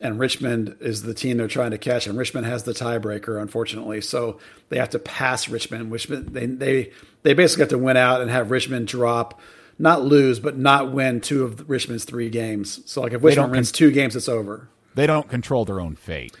and 0.00 0.18
Richmond 0.18 0.76
is 0.80 1.02
the 1.02 1.14
team 1.14 1.38
they're 1.38 1.48
trying 1.48 1.72
to 1.72 1.78
catch, 1.78 2.06
and 2.06 2.16
Richmond 2.16 2.46
has 2.46 2.64
the 2.64 2.72
tiebreaker, 2.72 3.40
unfortunately. 3.40 4.00
So 4.00 4.38
they 4.68 4.78
have 4.78 4.90
to 4.90 4.98
pass 4.98 5.48
Richmond. 5.48 5.90
Richmond 5.92 6.28
they 6.28 6.46
they 6.46 6.92
they 7.22 7.34
basically 7.34 7.62
have 7.62 7.70
to 7.70 7.78
win 7.78 7.96
out 7.96 8.20
and 8.20 8.30
have 8.30 8.50
Richmond 8.50 8.88
drop, 8.88 9.40
not 9.78 10.02
lose, 10.02 10.40
but 10.40 10.56
not 10.56 10.92
win 10.92 11.20
two 11.20 11.44
of 11.44 11.68
Richmond's 11.68 12.04
three 12.04 12.30
games. 12.30 12.80
So 12.90 13.02
like 13.02 13.12
if 13.12 13.22
Richmond 13.22 13.52
wins 13.52 13.72
two 13.72 13.90
games, 13.90 14.16
it's 14.16 14.28
over. 14.28 14.68
They 14.94 15.06
don't 15.06 15.28
control 15.28 15.64
their 15.64 15.80
own 15.80 15.96
fate. 15.96 16.36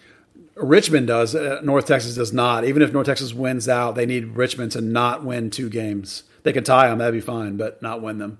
Richmond 0.62 1.06
does. 1.08 1.34
Uh, 1.34 1.60
North 1.62 1.86
Texas 1.86 2.14
does 2.14 2.32
not. 2.32 2.64
Even 2.64 2.82
if 2.82 2.92
North 2.92 3.06
Texas 3.06 3.34
wins 3.34 3.68
out, 3.68 3.94
they 3.94 4.06
need 4.06 4.36
Richmond 4.36 4.72
to 4.72 4.80
not 4.80 5.24
win 5.24 5.50
two 5.50 5.68
games. 5.68 6.22
They 6.42 6.52
could 6.52 6.64
tie 6.66 6.88
them, 6.88 6.98
that'd 6.98 7.14
be 7.14 7.20
fine, 7.20 7.56
but 7.56 7.82
not 7.82 8.02
win 8.02 8.18
them. 8.18 8.38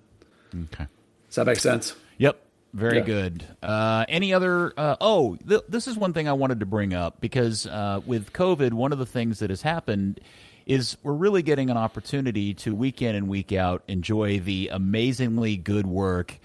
Okay. 0.55 0.86
Does 1.28 1.36
that 1.36 1.47
make 1.47 1.59
sense? 1.61 1.94
Yep. 2.19 2.39
Very 2.74 2.99
Yeah. 2.99 3.05
good. 3.05 3.44
Uh, 3.62 4.05
any 4.09 4.32
other? 4.32 4.73
Uh, 4.77 4.97
oh, 5.01 5.36
th- 5.47 5.61
this 5.69 5.86
is 5.86 5.97
one 5.97 6.12
thing 6.12 6.27
I 6.28 6.32
wanted 6.32 6.61
to 6.61 6.66
bring 6.66 6.94
up 6.94 7.20
because 7.20 7.66
uh, 7.66 8.01
with 8.07 8.32
COVID, 8.32 8.73
one 8.73 8.93
of 8.93 8.99
the 8.99 9.07
things 9.07 9.40
that 9.40 9.51
has 9.51 9.62
happened 9.62 10.20
is 10.65 10.97
we're 11.03 11.12
really 11.12 11.43
getting 11.43 11.70
an 11.70 11.77
opportunity 11.77 12.55
to 12.55 12.74
week 12.74 13.03
in 13.03 13.15
and 13.15 13.28
week 13.28 13.53
out 13.53 13.82
enjoy 13.89 14.39
the 14.40 14.69
amazingly 14.73 15.57
good 15.57 15.86
work 15.86 16.39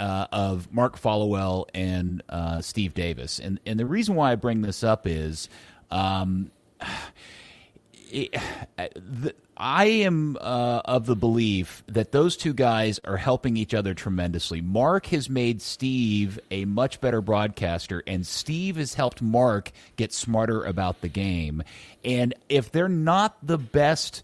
uh, 0.00 0.26
of 0.32 0.72
Mark 0.72 1.00
Followill 1.00 1.66
and 1.74 2.22
uh, 2.28 2.60
Steve 2.60 2.94
Davis. 2.94 3.38
And 3.38 3.60
and 3.66 3.78
the 3.78 3.86
reason 3.86 4.14
why 4.14 4.32
I 4.32 4.34
bring 4.36 4.62
this 4.62 4.82
up 4.82 5.06
is. 5.06 5.48
Um, 5.90 6.50
it, 8.10 8.34
the, 8.94 9.34
I 9.60 9.86
am 9.86 10.36
uh, 10.40 10.82
of 10.84 11.06
the 11.06 11.16
belief 11.16 11.82
that 11.88 12.12
those 12.12 12.36
two 12.36 12.54
guys 12.54 13.00
are 13.04 13.16
helping 13.16 13.56
each 13.56 13.74
other 13.74 13.92
tremendously. 13.92 14.60
Mark 14.60 15.06
has 15.06 15.28
made 15.28 15.60
Steve 15.60 16.38
a 16.52 16.64
much 16.64 17.00
better 17.00 17.20
broadcaster, 17.20 18.04
and 18.06 18.24
Steve 18.24 18.76
has 18.76 18.94
helped 18.94 19.20
Mark 19.20 19.72
get 19.96 20.12
smarter 20.12 20.62
about 20.62 21.00
the 21.00 21.08
game. 21.08 21.64
And 22.04 22.34
if 22.48 22.70
they're 22.70 22.88
not 22.88 23.36
the 23.44 23.58
best 23.58 24.22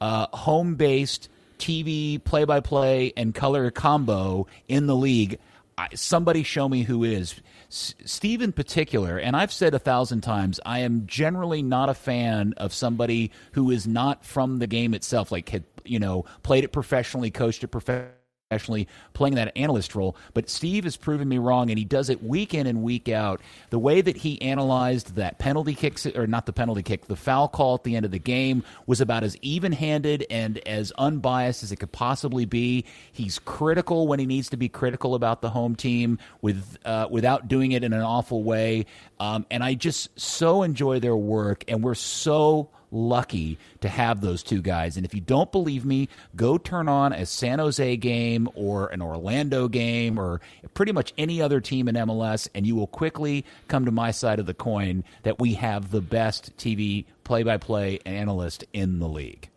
uh, 0.00 0.28
home 0.28 0.76
based 0.76 1.28
TV 1.58 2.22
play 2.22 2.44
by 2.44 2.60
play 2.60 3.12
and 3.16 3.34
color 3.34 3.70
combo 3.70 4.46
in 4.68 4.86
the 4.86 4.96
league, 4.96 5.38
I, 5.78 5.88
somebody 5.94 6.42
show 6.42 6.68
me 6.68 6.82
who 6.82 7.04
is. 7.04 7.40
S- 7.68 7.94
Steve 8.04 8.42
in 8.42 8.52
particular, 8.52 9.18
and 9.18 9.36
I've 9.36 9.52
said 9.52 9.74
a 9.74 9.78
thousand 9.78 10.22
times, 10.22 10.60
I 10.64 10.80
am 10.80 11.06
generally 11.06 11.62
not 11.62 11.88
a 11.88 11.94
fan 11.94 12.54
of 12.56 12.72
somebody 12.72 13.30
who 13.52 13.70
is 13.70 13.86
not 13.86 14.24
from 14.24 14.58
the 14.58 14.66
game 14.66 14.94
itself, 14.94 15.30
like 15.30 15.48
had 15.50 15.64
you 15.84 15.98
know 15.98 16.24
played 16.42 16.64
it 16.64 16.72
professionally, 16.72 17.30
coached 17.30 17.64
it 17.64 17.68
professionally 17.68 18.12
professionally 18.48 18.86
playing 19.12 19.34
that 19.34 19.50
analyst 19.56 19.96
role. 19.96 20.16
But 20.32 20.48
Steve 20.48 20.84
has 20.84 20.96
proven 20.96 21.28
me 21.28 21.38
wrong, 21.38 21.68
and 21.68 21.76
he 21.76 21.84
does 21.84 22.08
it 22.10 22.22
week 22.22 22.54
in 22.54 22.68
and 22.68 22.84
week 22.84 23.08
out. 23.08 23.40
The 23.70 23.78
way 23.78 24.00
that 24.00 24.16
he 24.16 24.40
analyzed 24.40 25.16
that 25.16 25.40
penalty 25.40 25.74
kick, 25.74 25.98
or 26.14 26.28
not 26.28 26.46
the 26.46 26.52
penalty 26.52 26.84
kick, 26.84 27.06
the 27.06 27.16
foul 27.16 27.48
call 27.48 27.74
at 27.74 27.82
the 27.82 27.96
end 27.96 28.04
of 28.04 28.12
the 28.12 28.20
game 28.20 28.62
was 28.86 29.00
about 29.00 29.24
as 29.24 29.36
even 29.42 29.72
handed 29.72 30.24
and 30.30 30.58
as 30.58 30.92
unbiased 30.96 31.64
as 31.64 31.72
it 31.72 31.76
could 31.76 31.90
possibly 31.90 32.44
be. 32.44 32.84
He's 33.10 33.40
critical 33.40 34.06
when 34.06 34.20
he 34.20 34.26
needs 34.26 34.50
to 34.50 34.56
be 34.56 34.68
critical 34.68 35.16
about 35.16 35.42
the 35.42 35.50
home 35.50 35.74
team 35.74 36.20
with 36.40 36.78
uh, 36.84 37.08
without 37.10 37.48
doing 37.48 37.72
it 37.72 37.82
in 37.82 37.92
an 37.92 38.02
awful 38.02 38.44
way. 38.44 38.86
Um, 39.18 39.44
and 39.50 39.64
I 39.64 39.74
just 39.74 40.20
so 40.20 40.62
enjoy 40.62 41.00
their 41.00 41.16
work, 41.16 41.64
and 41.66 41.82
we're 41.82 41.94
so 41.94 42.70
lucky 42.90 43.58
to 43.80 43.88
have 43.88 44.20
those 44.20 44.42
two 44.42 44.62
guys. 44.62 44.96
And 44.96 45.04
if 45.04 45.14
you 45.14 45.20
don't 45.20 45.50
believe 45.52 45.84
me, 45.84 46.08
go 46.34 46.58
turn 46.58 46.88
on 46.88 47.12
a 47.12 47.26
San 47.26 47.58
Jose 47.58 47.96
game 47.96 48.48
or 48.54 48.88
an 48.88 49.02
Orlando 49.02 49.68
game 49.68 50.18
or 50.18 50.40
pretty 50.74 50.92
much 50.92 51.12
any 51.18 51.40
other 51.40 51.60
team 51.60 51.88
in 51.88 51.94
MLS, 51.94 52.48
and 52.54 52.66
you 52.66 52.76
will 52.76 52.86
quickly 52.86 53.44
come 53.68 53.84
to 53.84 53.90
my 53.90 54.10
side 54.10 54.38
of 54.38 54.46
the 54.46 54.54
coin 54.54 55.04
that 55.22 55.38
we 55.38 55.54
have 55.54 55.90
the 55.90 56.00
best 56.00 56.56
TV 56.56 57.04
play 57.24 57.42
by 57.42 57.56
play 57.56 57.98
analyst 58.04 58.64
in 58.72 58.98
the 58.98 59.08
league. 59.08 59.48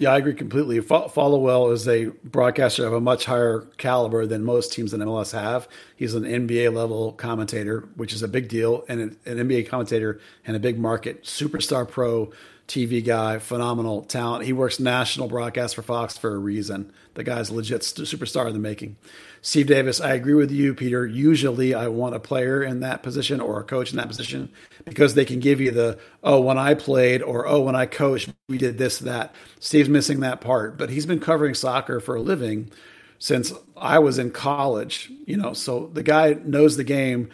Yeah, 0.00 0.12
I 0.12 0.18
agree 0.18 0.34
completely. 0.34 0.78
Fo- 0.78 1.08
Followill 1.08 1.72
is 1.72 1.88
a 1.88 2.06
broadcaster 2.22 2.86
of 2.86 2.92
a 2.92 3.00
much 3.00 3.24
higher 3.24 3.66
caliber 3.78 4.26
than 4.26 4.44
most 4.44 4.72
teams 4.72 4.94
in 4.94 5.00
MLS 5.00 5.32
have. 5.32 5.66
He's 5.96 6.14
an 6.14 6.22
NBA 6.22 6.72
level 6.72 7.12
commentator, 7.12 7.88
which 7.96 8.12
is 8.12 8.22
a 8.22 8.28
big 8.28 8.48
deal, 8.48 8.84
and 8.88 9.00
an 9.00 9.16
an 9.26 9.38
NBA 9.38 9.68
commentator 9.68 10.20
and 10.46 10.54
a 10.54 10.60
big 10.60 10.78
market 10.78 11.24
superstar 11.24 11.88
pro 11.88 12.30
TV 12.68 13.04
guy, 13.04 13.38
phenomenal 13.38 14.02
talent. 14.02 14.44
He 14.44 14.52
works 14.52 14.78
national 14.78 15.26
broadcast 15.26 15.74
for 15.74 15.82
Fox 15.82 16.18
for 16.18 16.34
a 16.34 16.38
reason. 16.38 16.92
The 17.14 17.24
guy's 17.24 17.50
legit 17.50 17.82
st- 17.82 18.06
superstar 18.06 18.46
in 18.46 18.52
the 18.52 18.58
making. 18.58 18.96
Steve 19.40 19.66
Davis, 19.66 20.00
I 20.00 20.12
agree 20.12 20.34
with 20.34 20.50
you, 20.50 20.74
Peter. 20.74 21.06
Usually 21.06 21.74
I 21.74 21.88
want 21.88 22.14
a 22.14 22.20
player 22.20 22.62
in 22.62 22.80
that 22.80 23.02
position 23.02 23.40
or 23.40 23.58
a 23.58 23.64
coach 23.64 23.90
in 23.90 23.96
that 23.96 24.08
position 24.08 24.50
because 24.84 25.14
they 25.14 25.24
can 25.24 25.40
give 25.40 25.60
you 25.60 25.70
the, 25.70 25.98
oh, 26.22 26.40
when 26.40 26.58
I 26.58 26.74
played 26.74 27.22
or, 27.22 27.46
oh, 27.48 27.60
when 27.60 27.74
I 27.74 27.86
coached, 27.86 28.30
we 28.48 28.58
did 28.58 28.76
this, 28.78 28.98
that. 28.98 29.34
Steve's 29.60 29.88
missing 29.88 30.20
that 30.20 30.40
part, 30.40 30.76
but 30.76 30.90
he's 30.90 31.06
been 31.06 31.20
covering 31.20 31.54
soccer 31.54 32.00
for 32.00 32.16
a 32.16 32.20
living 32.20 32.70
since 33.18 33.52
I 33.76 33.98
was 33.98 34.18
in 34.18 34.30
college, 34.30 35.10
you 35.26 35.36
know, 35.36 35.52
so 35.52 35.90
the 35.92 36.02
guy 36.02 36.36
knows 36.44 36.76
the 36.76 36.84
game. 36.84 37.30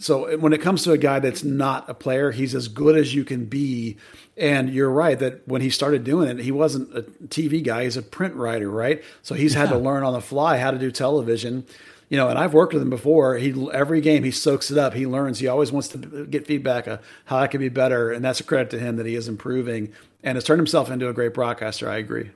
So 0.00 0.36
when 0.38 0.52
it 0.52 0.60
comes 0.60 0.82
to 0.84 0.92
a 0.92 0.98
guy 0.98 1.20
that's 1.20 1.44
not 1.44 1.88
a 1.88 1.94
player, 1.94 2.32
he's 2.32 2.54
as 2.54 2.66
good 2.68 2.96
as 2.96 3.14
you 3.14 3.24
can 3.24 3.44
be. 3.44 3.96
And 4.36 4.70
you're 4.70 4.90
right 4.90 5.18
that 5.18 5.46
when 5.46 5.60
he 5.60 5.70
started 5.70 6.02
doing 6.02 6.28
it, 6.28 6.42
he 6.42 6.50
wasn't 6.50 6.96
a 6.96 7.02
TV 7.02 7.62
guy; 7.62 7.84
he's 7.84 7.96
a 7.96 8.02
print 8.02 8.34
writer, 8.34 8.68
right? 8.68 9.02
So 9.22 9.34
he's 9.34 9.54
had 9.54 9.68
to 9.68 9.78
learn 9.78 10.02
on 10.02 10.12
the 10.12 10.20
fly 10.20 10.58
how 10.58 10.70
to 10.70 10.78
do 10.78 10.90
television. 10.90 11.64
You 12.08 12.18
know, 12.18 12.28
and 12.28 12.38
I've 12.38 12.52
worked 12.52 12.72
with 12.74 12.82
him 12.82 12.90
before. 12.90 13.36
He 13.38 13.68
every 13.72 14.00
game 14.00 14.24
he 14.24 14.30
soaks 14.30 14.70
it 14.70 14.78
up. 14.78 14.94
He 14.94 15.06
learns. 15.06 15.38
He 15.38 15.46
always 15.46 15.70
wants 15.72 15.88
to 15.88 16.26
get 16.26 16.46
feedback 16.46 16.86
of 16.86 17.00
how 17.26 17.38
I 17.38 17.46
can 17.46 17.60
be 17.60 17.68
better, 17.68 18.12
and 18.12 18.24
that's 18.24 18.40
a 18.40 18.44
credit 18.44 18.70
to 18.70 18.78
him 18.78 18.96
that 18.96 19.06
he 19.06 19.14
is 19.14 19.28
improving 19.28 19.92
and 20.22 20.36
has 20.36 20.44
turned 20.44 20.58
himself 20.58 20.90
into 20.90 21.08
a 21.08 21.12
great 21.12 21.34
broadcaster. 21.34 21.88
I 21.88 21.98
agree. 21.98 22.30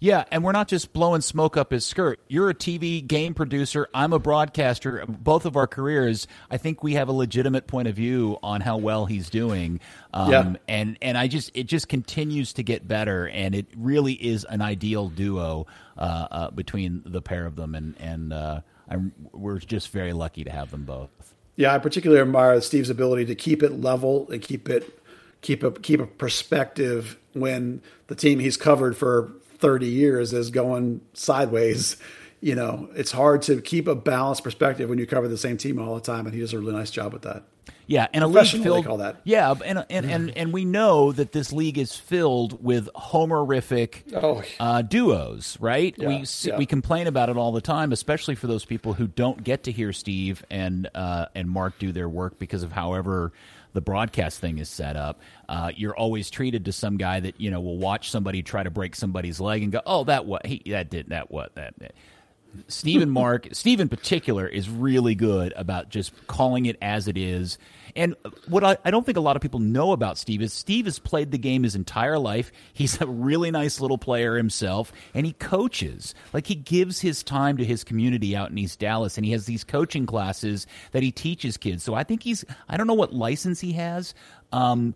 Yeah, 0.00 0.24
and 0.30 0.44
we're 0.44 0.52
not 0.52 0.68
just 0.68 0.92
blowing 0.92 1.20
smoke 1.20 1.56
up 1.56 1.70
his 1.70 1.84
skirt. 1.84 2.20
You're 2.28 2.50
a 2.50 2.54
TV 2.54 3.06
game 3.06 3.34
producer. 3.34 3.88
I'm 3.94 4.12
a 4.12 4.18
broadcaster. 4.18 5.04
Both 5.06 5.46
of 5.46 5.56
our 5.56 5.66
careers, 5.66 6.26
I 6.50 6.56
think 6.56 6.82
we 6.82 6.94
have 6.94 7.08
a 7.08 7.12
legitimate 7.12 7.66
point 7.66 7.88
of 7.88 7.94
view 7.94 8.38
on 8.42 8.60
how 8.60 8.76
well 8.76 9.06
he's 9.06 9.30
doing. 9.30 9.80
Um, 10.12 10.30
Yeah. 10.30 10.52
And 10.68 10.98
and 11.00 11.18
I 11.18 11.28
just 11.28 11.50
it 11.54 11.64
just 11.64 11.88
continues 11.88 12.52
to 12.54 12.62
get 12.62 12.86
better, 12.86 13.28
and 13.28 13.54
it 13.54 13.66
really 13.76 14.14
is 14.14 14.44
an 14.44 14.62
ideal 14.62 15.08
duo 15.08 15.66
uh, 15.96 16.28
uh, 16.30 16.50
between 16.50 17.02
the 17.04 17.22
pair 17.22 17.46
of 17.46 17.56
them, 17.56 17.74
and 17.74 17.94
and 17.98 18.32
uh, 18.32 18.60
I'm, 18.88 19.12
we're 19.32 19.58
just 19.58 19.90
very 19.90 20.12
lucky 20.12 20.44
to 20.44 20.50
have 20.50 20.70
them 20.70 20.84
both. 20.84 21.10
Yeah, 21.56 21.74
I 21.74 21.78
particularly 21.78 22.20
admire 22.20 22.60
Steve's 22.60 22.90
ability 22.90 23.26
to 23.26 23.34
keep 23.34 23.62
it 23.62 23.80
level 23.80 24.28
and 24.30 24.42
keep 24.42 24.68
it 24.68 24.98
keep 25.40 25.62
a 25.62 25.70
keep 25.70 26.00
a 26.00 26.06
perspective 26.06 27.16
when 27.32 27.80
the 28.08 28.14
team 28.14 28.40
he's 28.40 28.56
covered 28.56 28.96
for 28.96 29.30
30 29.58 29.86
years 29.86 30.32
is 30.32 30.50
going 30.50 31.00
sideways. 31.12 31.96
You 32.40 32.54
know, 32.54 32.90
it's 32.94 33.10
hard 33.12 33.42
to 33.42 33.60
keep 33.62 33.88
a 33.88 33.94
balanced 33.94 34.44
perspective 34.44 34.88
when 34.90 34.98
you 34.98 35.06
cover 35.06 35.28
the 35.28 35.38
same 35.38 35.56
team 35.56 35.78
all 35.78 35.94
the 35.94 36.00
time, 36.02 36.26
and 36.26 36.34
he 36.34 36.40
does 36.40 36.52
a 36.52 36.58
really 36.58 36.74
nice 36.74 36.90
job 36.90 37.12
with 37.14 37.22
that. 37.22 37.44
Yeah, 37.86 38.06
and 38.14 38.24
a 38.24 38.26
league 38.26 38.46
filled. 38.46 38.84
call 38.86 38.98
that. 38.98 39.20
Yeah, 39.24 39.54
and 39.64 39.84
and, 39.90 40.10
and 40.10 40.30
and 40.36 40.52
we 40.54 40.64
know 40.64 41.12
that 41.12 41.32
this 41.32 41.52
league 41.52 41.76
is 41.78 41.94
filled 41.94 42.62
with 42.64 42.88
homerific 42.94 44.02
Oh. 44.14 44.42
uh, 44.60 44.82
duos, 44.82 45.56
right? 45.60 45.94
Yeah, 45.98 46.08
we 46.08 46.24
yeah. 46.42 46.56
we 46.58 46.66
complain 46.66 47.06
about 47.06 47.28
it 47.28 47.36
all 47.36 47.52
the 47.52 47.60
time, 47.60 47.92
especially 47.92 48.34
for 48.34 48.46
those 48.46 48.64
people 48.64 48.94
who 48.94 49.06
don't 49.06 49.42
get 49.44 49.64
to 49.64 49.72
hear 49.72 49.92
Steve 49.92 50.44
and 50.50 50.88
uh, 50.94 51.26
and 51.34 51.48
Mark 51.50 51.78
do 51.78 51.92
their 51.92 52.08
work 52.08 52.38
because 52.38 52.62
of 52.62 52.72
however 52.72 53.32
the 53.74 53.80
broadcast 53.80 54.40
thing 54.40 54.58
is 54.58 54.68
set 54.68 54.96
up. 54.96 55.20
Uh, 55.48 55.70
you're 55.76 55.96
always 55.96 56.30
treated 56.30 56.64
to 56.64 56.72
some 56.72 56.96
guy 56.96 57.20
that 57.20 57.40
you 57.40 57.50
know 57.50 57.60
will 57.60 57.76
watch 57.76 58.10
somebody 58.10 58.42
try 58.42 58.62
to 58.62 58.70
break 58.70 58.94
somebody's 58.96 59.40
leg 59.40 59.62
and 59.62 59.70
go, 59.72 59.82
"Oh, 59.84 60.04
that 60.04 60.24
what 60.24 60.46
he 60.46 60.62
that 60.70 60.88
did 60.90 61.10
that 61.10 61.30
what 61.30 61.54
that." 61.56 61.74
that." 61.78 61.94
Steve 62.68 63.02
and 63.02 63.12
Mark, 63.12 63.48
Steve 63.52 63.80
in 63.80 63.88
particular, 63.88 64.46
is 64.46 64.68
really 64.68 65.14
good 65.14 65.52
about 65.56 65.88
just 65.88 66.12
calling 66.26 66.66
it 66.66 66.76
as 66.80 67.08
it 67.08 67.16
is. 67.16 67.58
And 67.96 68.16
what 68.48 68.64
I, 68.64 68.76
I 68.84 68.90
don't 68.90 69.06
think 69.06 69.16
a 69.18 69.20
lot 69.20 69.36
of 69.36 69.42
people 69.42 69.60
know 69.60 69.92
about 69.92 70.18
Steve 70.18 70.42
is 70.42 70.52
Steve 70.52 70.86
has 70.86 70.98
played 70.98 71.30
the 71.30 71.38
game 71.38 71.62
his 71.62 71.76
entire 71.76 72.18
life. 72.18 72.50
He's 72.72 73.00
a 73.00 73.06
really 73.06 73.50
nice 73.50 73.80
little 73.80 73.98
player 73.98 74.36
himself, 74.36 74.92
and 75.14 75.24
he 75.24 75.32
coaches. 75.32 76.14
Like 76.32 76.46
he 76.46 76.56
gives 76.56 77.00
his 77.00 77.22
time 77.22 77.56
to 77.58 77.64
his 77.64 77.84
community 77.84 78.34
out 78.34 78.50
in 78.50 78.58
East 78.58 78.80
Dallas, 78.80 79.16
and 79.16 79.24
he 79.24 79.32
has 79.32 79.46
these 79.46 79.62
coaching 79.62 80.06
classes 80.06 80.66
that 80.90 81.02
he 81.02 81.12
teaches 81.12 81.56
kids. 81.56 81.84
So 81.84 81.94
I 81.94 82.02
think 82.02 82.22
he's, 82.22 82.44
I 82.68 82.76
don't 82.76 82.86
know 82.86 82.94
what 82.94 83.12
license 83.12 83.60
he 83.60 83.74
has, 83.74 84.14
um, 84.52 84.94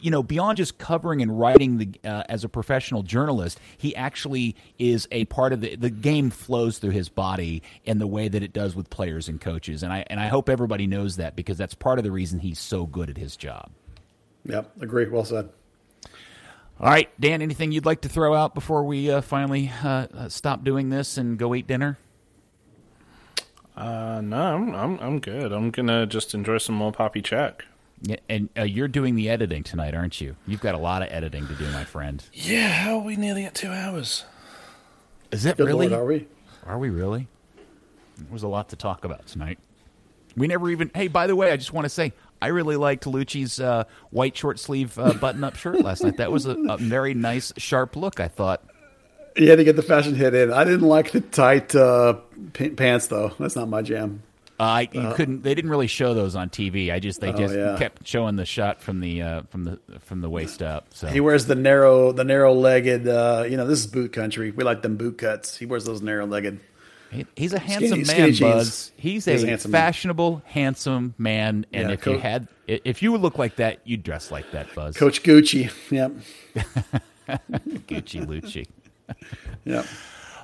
you 0.00 0.10
know, 0.10 0.22
beyond 0.22 0.56
just 0.56 0.78
covering 0.78 1.22
and 1.22 1.38
writing 1.38 1.78
the 1.78 1.90
uh, 2.04 2.24
as 2.28 2.44
a 2.44 2.48
professional 2.48 3.02
journalist, 3.02 3.60
he 3.78 3.94
actually 3.94 4.56
is 4.78 5.06
a 5.12 5.24
part 5.26 5.52
of 5.52 5.60
the 5.60 5.76
the 5.76 5.90
game 5.90 6.30
flows 6.30 6.78
through 6.78 6.90
his 6.90 7.08
body 7.08 7.62
in 7.84 7.98
the 7.98 8.06
way 8.06 8.28
that 8.28 8.42
it 8.42 8.52
does 8.52 8.74
with 8.74 8.90
players 8.90 9.28
and 9.28 9.40
coaches, 9.40 9.82
and 9.82 9.92
I 9.92 10.04
and 10.08 10.18
I 10.18 10.28
hope 10.28 10.48
everybody 10.48 10.86
knows 10.86 11.16
that 11.16 11.36
because 11.36 11.58
that's 11.58 11.74
part 11.74 11.98
of 11.98 12.04
the 12.04 12.10
reason 12.10 12.40
he's 12.40 12.58
so 12.58 12.86
good 12.86 13.08
at 13.10 13.16
his 13.16 13.36
job. 13.36 13.70
Yep, 14.44 14.82
agree. 14.82 15.08
Well 15.08 15.24
said. 15.24 15.50
All 16.80 16.88
right, 16.88 17.08
Dan, 17.20 17.42
anything 17.42 17.70
you'd 17.70 17.86
like 17.86 18.00
to 18.00 18.08
throw 18.08 18.34
out 18.34 18.54
before 18.54 18.82
we 18.82 19.08
uh, 19.08 19.20
finally 19.20 19.70
uh, 19.84 20.06
uh, 20.12 20.28
stop 20.28 20.64
doing 20.64 20.88
this 20.88 21.16
and 21.16 21.38
go 21.38 21.54
eat 21.54 21.68
dinner? 21.68 21.98
Uh, 23.76 24.20
no, 24.20 24.36
I'm, 24.36 24.74
I'm 24.74 24.98
I'm 24.98 25.20
good. 25.20 25.52
I'm 25.52 25.70
gonna 25.70 26.06
just 26.06 26.34
enjoy 26.34 26.58
some 26.58 26.74
more 26.74 26.92
Poppy 26.92 27.22
Check. 27.22 27.64
Yeah, 28.02 28.16
and 28.28 28.48
uh, 28.58 28.62
you're 28.62 28.88
doing 28.88 29.14
the 29.14 29.30
editing 29.30 29.62
tonight, 29.62 29.94
aren't 29.94 30.20
you? 30.20 30.34
You've 30.46 30.60
got 30.60 30.74
a 30.74 30.78
lot 30.78 31.02
of 31.02 31.08
editing 31.12 31.46
to 31.46 31.54
do, 31.54 31.64
my 31.70 31.84
friend. 31.84 32.22
Yeah, 32.32 32.68
how 32.68 32.98
are 32.98 33.02
we 33.04 33.14
nearly 33.16 33.44
at 33.44 33.54
two 33.54 33.70
hours? 33.70 34.24
Is 35.30 35.46
it 35.46 35.56
Good 35.56 35.68
really? 35.68 35.88
Lord, 35.88 36.00
are 36.00 36.04
we? 36.04 36.26
Are 36.66 36.78
we 36.78 36.90
really? 36.90 37.28
There 38.18 38.26
was 38.30 38.42
a 38.42 38.48
lot 38.48 38.70
to 38.70 38.76
talk 38.76 39.04
about 39.04 39.26
tonight. 39.28 39.58
We 40.36 40.48
never 40.48 40.68
even. 40.70 40.90
Hey, 40.94 41.08
by 41.08 41.26
the 41.26 41.36
way, 41.36 41.52
I 41.52 41.56
just 41.56 41.72
want 41.72 41.84
to 41.84 41.88
say 41.88 42.12
I 42.40 42.48
really 42.48 42.76
liked 42.76 43.04
Luchi's 43.04 43.60
uh, 43.60 43.84
white 44.10 44.36
short 44.36 44.58
sleeve 44.58 44.98
uh, 44.98 45.12
button 45.14 45.44
up 45.44 45.54
shirt 45.56 45.80
last 45.80 46.02
night. 46.02 46.16
That 46.16 46.32
was 46.32 46.46
a, 46.46 46.56
a 46.56 46.76
very 46.78 47.14
nice, 47.14 47.52
sharp 47.56 47.94
look. 47.94 48.18
I 48.18 48.28
thought. 48.28 48.64
You 49.36 49.48
had 49.48 49.56
to 49.56 49.64
get 49.64 49.76
the 49.76 49.82
fashion 49.82 50.14
hit 50.14 50.34
in. 50.34 50.52
I 50.52 50.64
didn't 50.64 50.86
like 50.86 51.12
the 51.12 51.20
tight 51.20 51.74
uh, 51.74 52.14
p- 52.52 52.70
pants 52.70 53.06
though. 53.06 53.32
That's 53.38 53.56
not 53.56 53.68
my 53.68 53.80
jam. 53.80 54.22
Uh, 54.62 54.66
I 54.66 54.88
you 54.92 55.12
couldn't. 55.14 55.42
They 55.42 55.54
didn't 55.54 55.70
really 55.70 55.86
show 55.88 56.14
those 56.14 56.36
on 56.36 56.48
TV. 56.50 56.92
I 56.92 57.00
just 57.00 57.20
they 57.20 57.32
Oh, 57.32 57.36
just 57.36 57.54
yeah. 57.54 57.76
kept 57.78 58.06
showing 58.06 58.36
the 58.36 58.44
shot 58.46 58.80
from 58.80 59.00
the 59.00 59.20
uh, 59.22 59.42
from 59.50 59.64
the 59.64 59.78
from 60.00 60.20
the 60.20 60.30
waist 60.30 60.62
up. 60.62 60.86
So 60.94 61.08
He 61.08 61.20
wears 61.20 61.46
the 61.46 61.54
narrow, 61.56 62.12
the 62.12 62.24
narrow 62.24 62.52
legged. 62.54 63.08
Uh, 63.08 63.44
you 63.48 63.56
know, 63.56 63.66
this 63.66 63.80
is 63.80 63.86
boot 63.88 64.12
country. 64.12 64.50
We 64.52 64.62
like 64.62 64.82
them 64.82 64.96
boot 64.96 65.18
cuts. 65.18 65.56
He 65.56 65.66
wears 65.66 65.84
those 65.84 66.00
narrow 66.02 66.26
legged. 66.26 66.60
He- 67.10 67.26
He's 67.36 67.52
a 67.52 67.58
handsome 67.58 68.04
skinny 68.04 68.20
man, 68.20 68.32
jeans. 68.32 68.40
Buzz. 68.40 68.92
He's 68.96 69.26
a, 69.28 69.32
He's 69.32 69.42
a 69.42 69.46
handsome 69.48 69.70
man. 69.72 69.80
fashionable, 69.82 70.42
handsome 70.46 71.14
man. 71.18 71.66
And 71.72 71.88
Yeah, 71.88 71.94
if 71.94 72.06
you 72.06 72.18
had, 72.18 72.48
if 72.66 73.02
you 73.02 73.12
would 73.12 73.20
look 73.20 73.36
like 73.38 73.56
that, 73.56 73.80
you'd 73.84 74.02
dress 74.02 74.30
like 74.30 74.50
that, 74.52 74.74
Buzz. 74.74 74.96
Coach 74.96 75.22
Gucci. 75.22 75.70
Yep. 75.90 76.12
Gucci 77.28 78.24
Luchi. 78.26 78.66
Yep. 79.64 79.86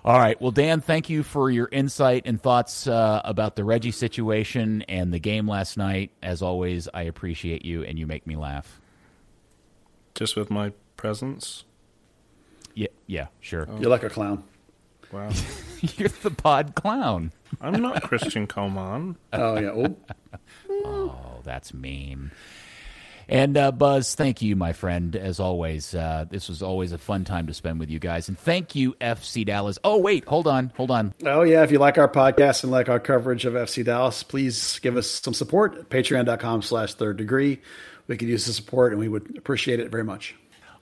All 0.04 0.18
right. 0.18 0.40
Well, 0.40 0.50
Dan, 0.52 0.80
thank 0.80 1.10
you 1.10 1.22
for 1.22 1.50
your 1.50 1.68
insight 1.70 2.22
and 2.26 2.40
thoughts 2.40 2.86
uh, 2.86 3.20
about 3.24 3.56
the 3.56 3.64
Reggie 3.64 3.90
situation 3.90 4.82
and 4.88 5.12
the 5.12 5.18
game 5.18 5.48
last 5.48 5.76
night. 5.76 6.10
As 6.22 6.40
always, 6.42 6.88
I 6.94 7.02
appreciate 7.02 7.64
you, 7.64 7.82
and 7.84 7.98
you 7.98 8.06
make 8.06 8.26
me 8.26 8.36
laugh. 8.36 8.80
Just 10.14 10.36
with 10.36 10.50
my 10.50 10.72
presence. 10.96 11.64
Yeah, 12.74 12.88
yeah, 13.06 13.26
sure. 13.40 13.68
You're 13.80 13.90
like 13.90 14.04
a 14.04 14.10
clown. 14.10 14.44
Wow, 15.12 15.30
You're 15.96 16.08
the 16.08 16.30
pod 16.30 16.74
clown. 16.74 17.32
I'm 17.60 17.80
not 17.80 18.02
Christian 18.02 18.46
Coman. 18.46 19.16
Oh 19.32 19.58
yeah. 19.58 19.70
Oh, 19.70 19.96
Oh, 20.70 21.40
that's 21.44 21.72
mean. 21.72 22.30
And 23.28 23.58
uh, 23.58 23.72
Buzz, 23.72 24.14
thank 24.14 24.40
you, 24.40 24.56
my 24.56 24.72
friend. 24.72 25.14
As 25.14 25.38
always, 25.38 25.94
uh, 25.94 26.24
this 26.30 26.48
was 26.48 26.62
always 26.62 26.92
a 26.92 26.98
fun 26.98 27.24
time 27.24 27.46
to 27.48 27.54
spend 27.54 27.78
with 27.78 27.90
you 27.90 27.98
guys. 27.98 28.28
And 28.28 28.38
thank 28.38 28.74
you, 28.74 28.94
FC 28.94 29.44
Dallas. 29.44 29.78
Oh, 29.84 29.98
wait, 29.98 30.24
hold 30.24 30.46
on, 30.46 30.72
hold 30.76 30.90
on. 30.90 31.12
oh 31.26 31.42
yeah. 31.42 31.62
If 31.62 31.70
you 31.70 31.78
like 31.78 31.98
our 31.98 32.08
podcast 32.08 32.62
and 32.62 32.72
like 32.72 32.88
our 32.88 33.00
coverage 33.00 33.44
of 33.44 33.52
FC 33.52 33.84
Dallas, 33.84 34.22
please 34.22 34.78
give 34.78 34.96
us 34.96 35.10
some 35.10 35.34
support 35.34 35.76
at 35.76 35.90
patreon.com 35.90 36.62
slash 36.62 36.94
third 36.94 37.18
degree. 37.18 37.60
We 38.06 38.16
could 38.16 38.28
use 38.28 38.46
the 38.46 38.54
support 38.54 38.92
and 38.92 39.00
we 39.00 39.08
would 39.08 39.36
appreciate 39.36 39.80
it 39.80 39.90
very 39.90 40.04
much. 40.04 40.34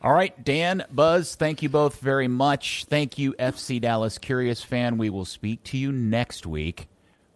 All 0.02 0.12
right, 0.12 0.44
Dan, 0.44 0.85
Buzz, 0.93 1.35
thank 1.35 1.62
you 1.62 1.68
both 1.68 2.01
very 2.01 2.28
much. 2.28 2.85
Thank 2.85 3.18
you, 3.18 3.32
FC 3.40 3.81
Dallas 3.81 4.18
Curious 4.18 4.62
fan. 4.62 4.98
We 4.98 5.10
will 5.10 5.24
speak 5.24 5.64
to 5.64 5.78
you 5.78 5.90
next 5.90 6.47
week. 6.47 6.86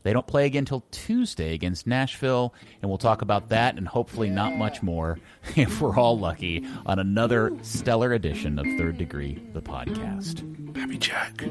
They 0.02 0.12
don't 0.12 0.26
play 0.26 0.46
again 0.46 0.60
until 0.62 0.84
Tuesday 0.90 1.52
against 1.54 1.86
Nashville, 1.86 2.54
and 2.80 2.90
we'll 2.90 2.98
talk 2.98 3.20
about 3.22 3.50
that 3.50 3.76
and 3.76 3.86
hopefully 3.86 4.30
not 4.30 4.56
much 4.56 4.82
more, 4.82 5.18
if 5.56 5.80
we're 5.80 5.96
all 5.96 6.18
lucky, 6.18 6.64
on 6.86 6.98
another 6.98 7.52
stellar 7.62 8.12
edition 8.12 8.58
of 8.58 8.66
Third 8.78 8.96
Degree, 8.98 9.42
the 9.52 9.60
podcast. 9.60 10.42
Pappy 10.74 10.96
Jack. 10.98 11.42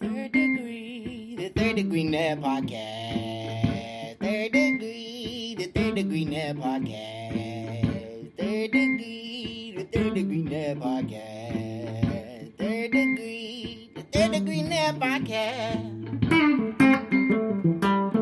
Third 0.00 0.32
degree, 0.32 1.34
the 1.36 1.48
third 1.48 1.76
degree 1.76 2.04
net 2.04 2.40
podcast. 2.40 4.18
Third 4.20 4.52
degree, 4.52 5.54
the 5.58 5.66
third 5.66 5.94
degree 5.96 6.24
net 6.24 6.56
podcast. 6.56 8.36
Third 8.38 8.70
degree, 8.70 9.74
the 9.76 9.84
third 9.84 10.14
degree 10.14 10.42
net 10.42 10.78
podcast. 10.78 12.56
Third 12.58 12.90
degree, 12.92 13.90
the 13.94 14.02
third 14.02 14.32
degree 14.32 14.62
net 14.62 14.98
podcast. 15.00 16.89
Thank 17.50 18.14
you. 18.14 18.19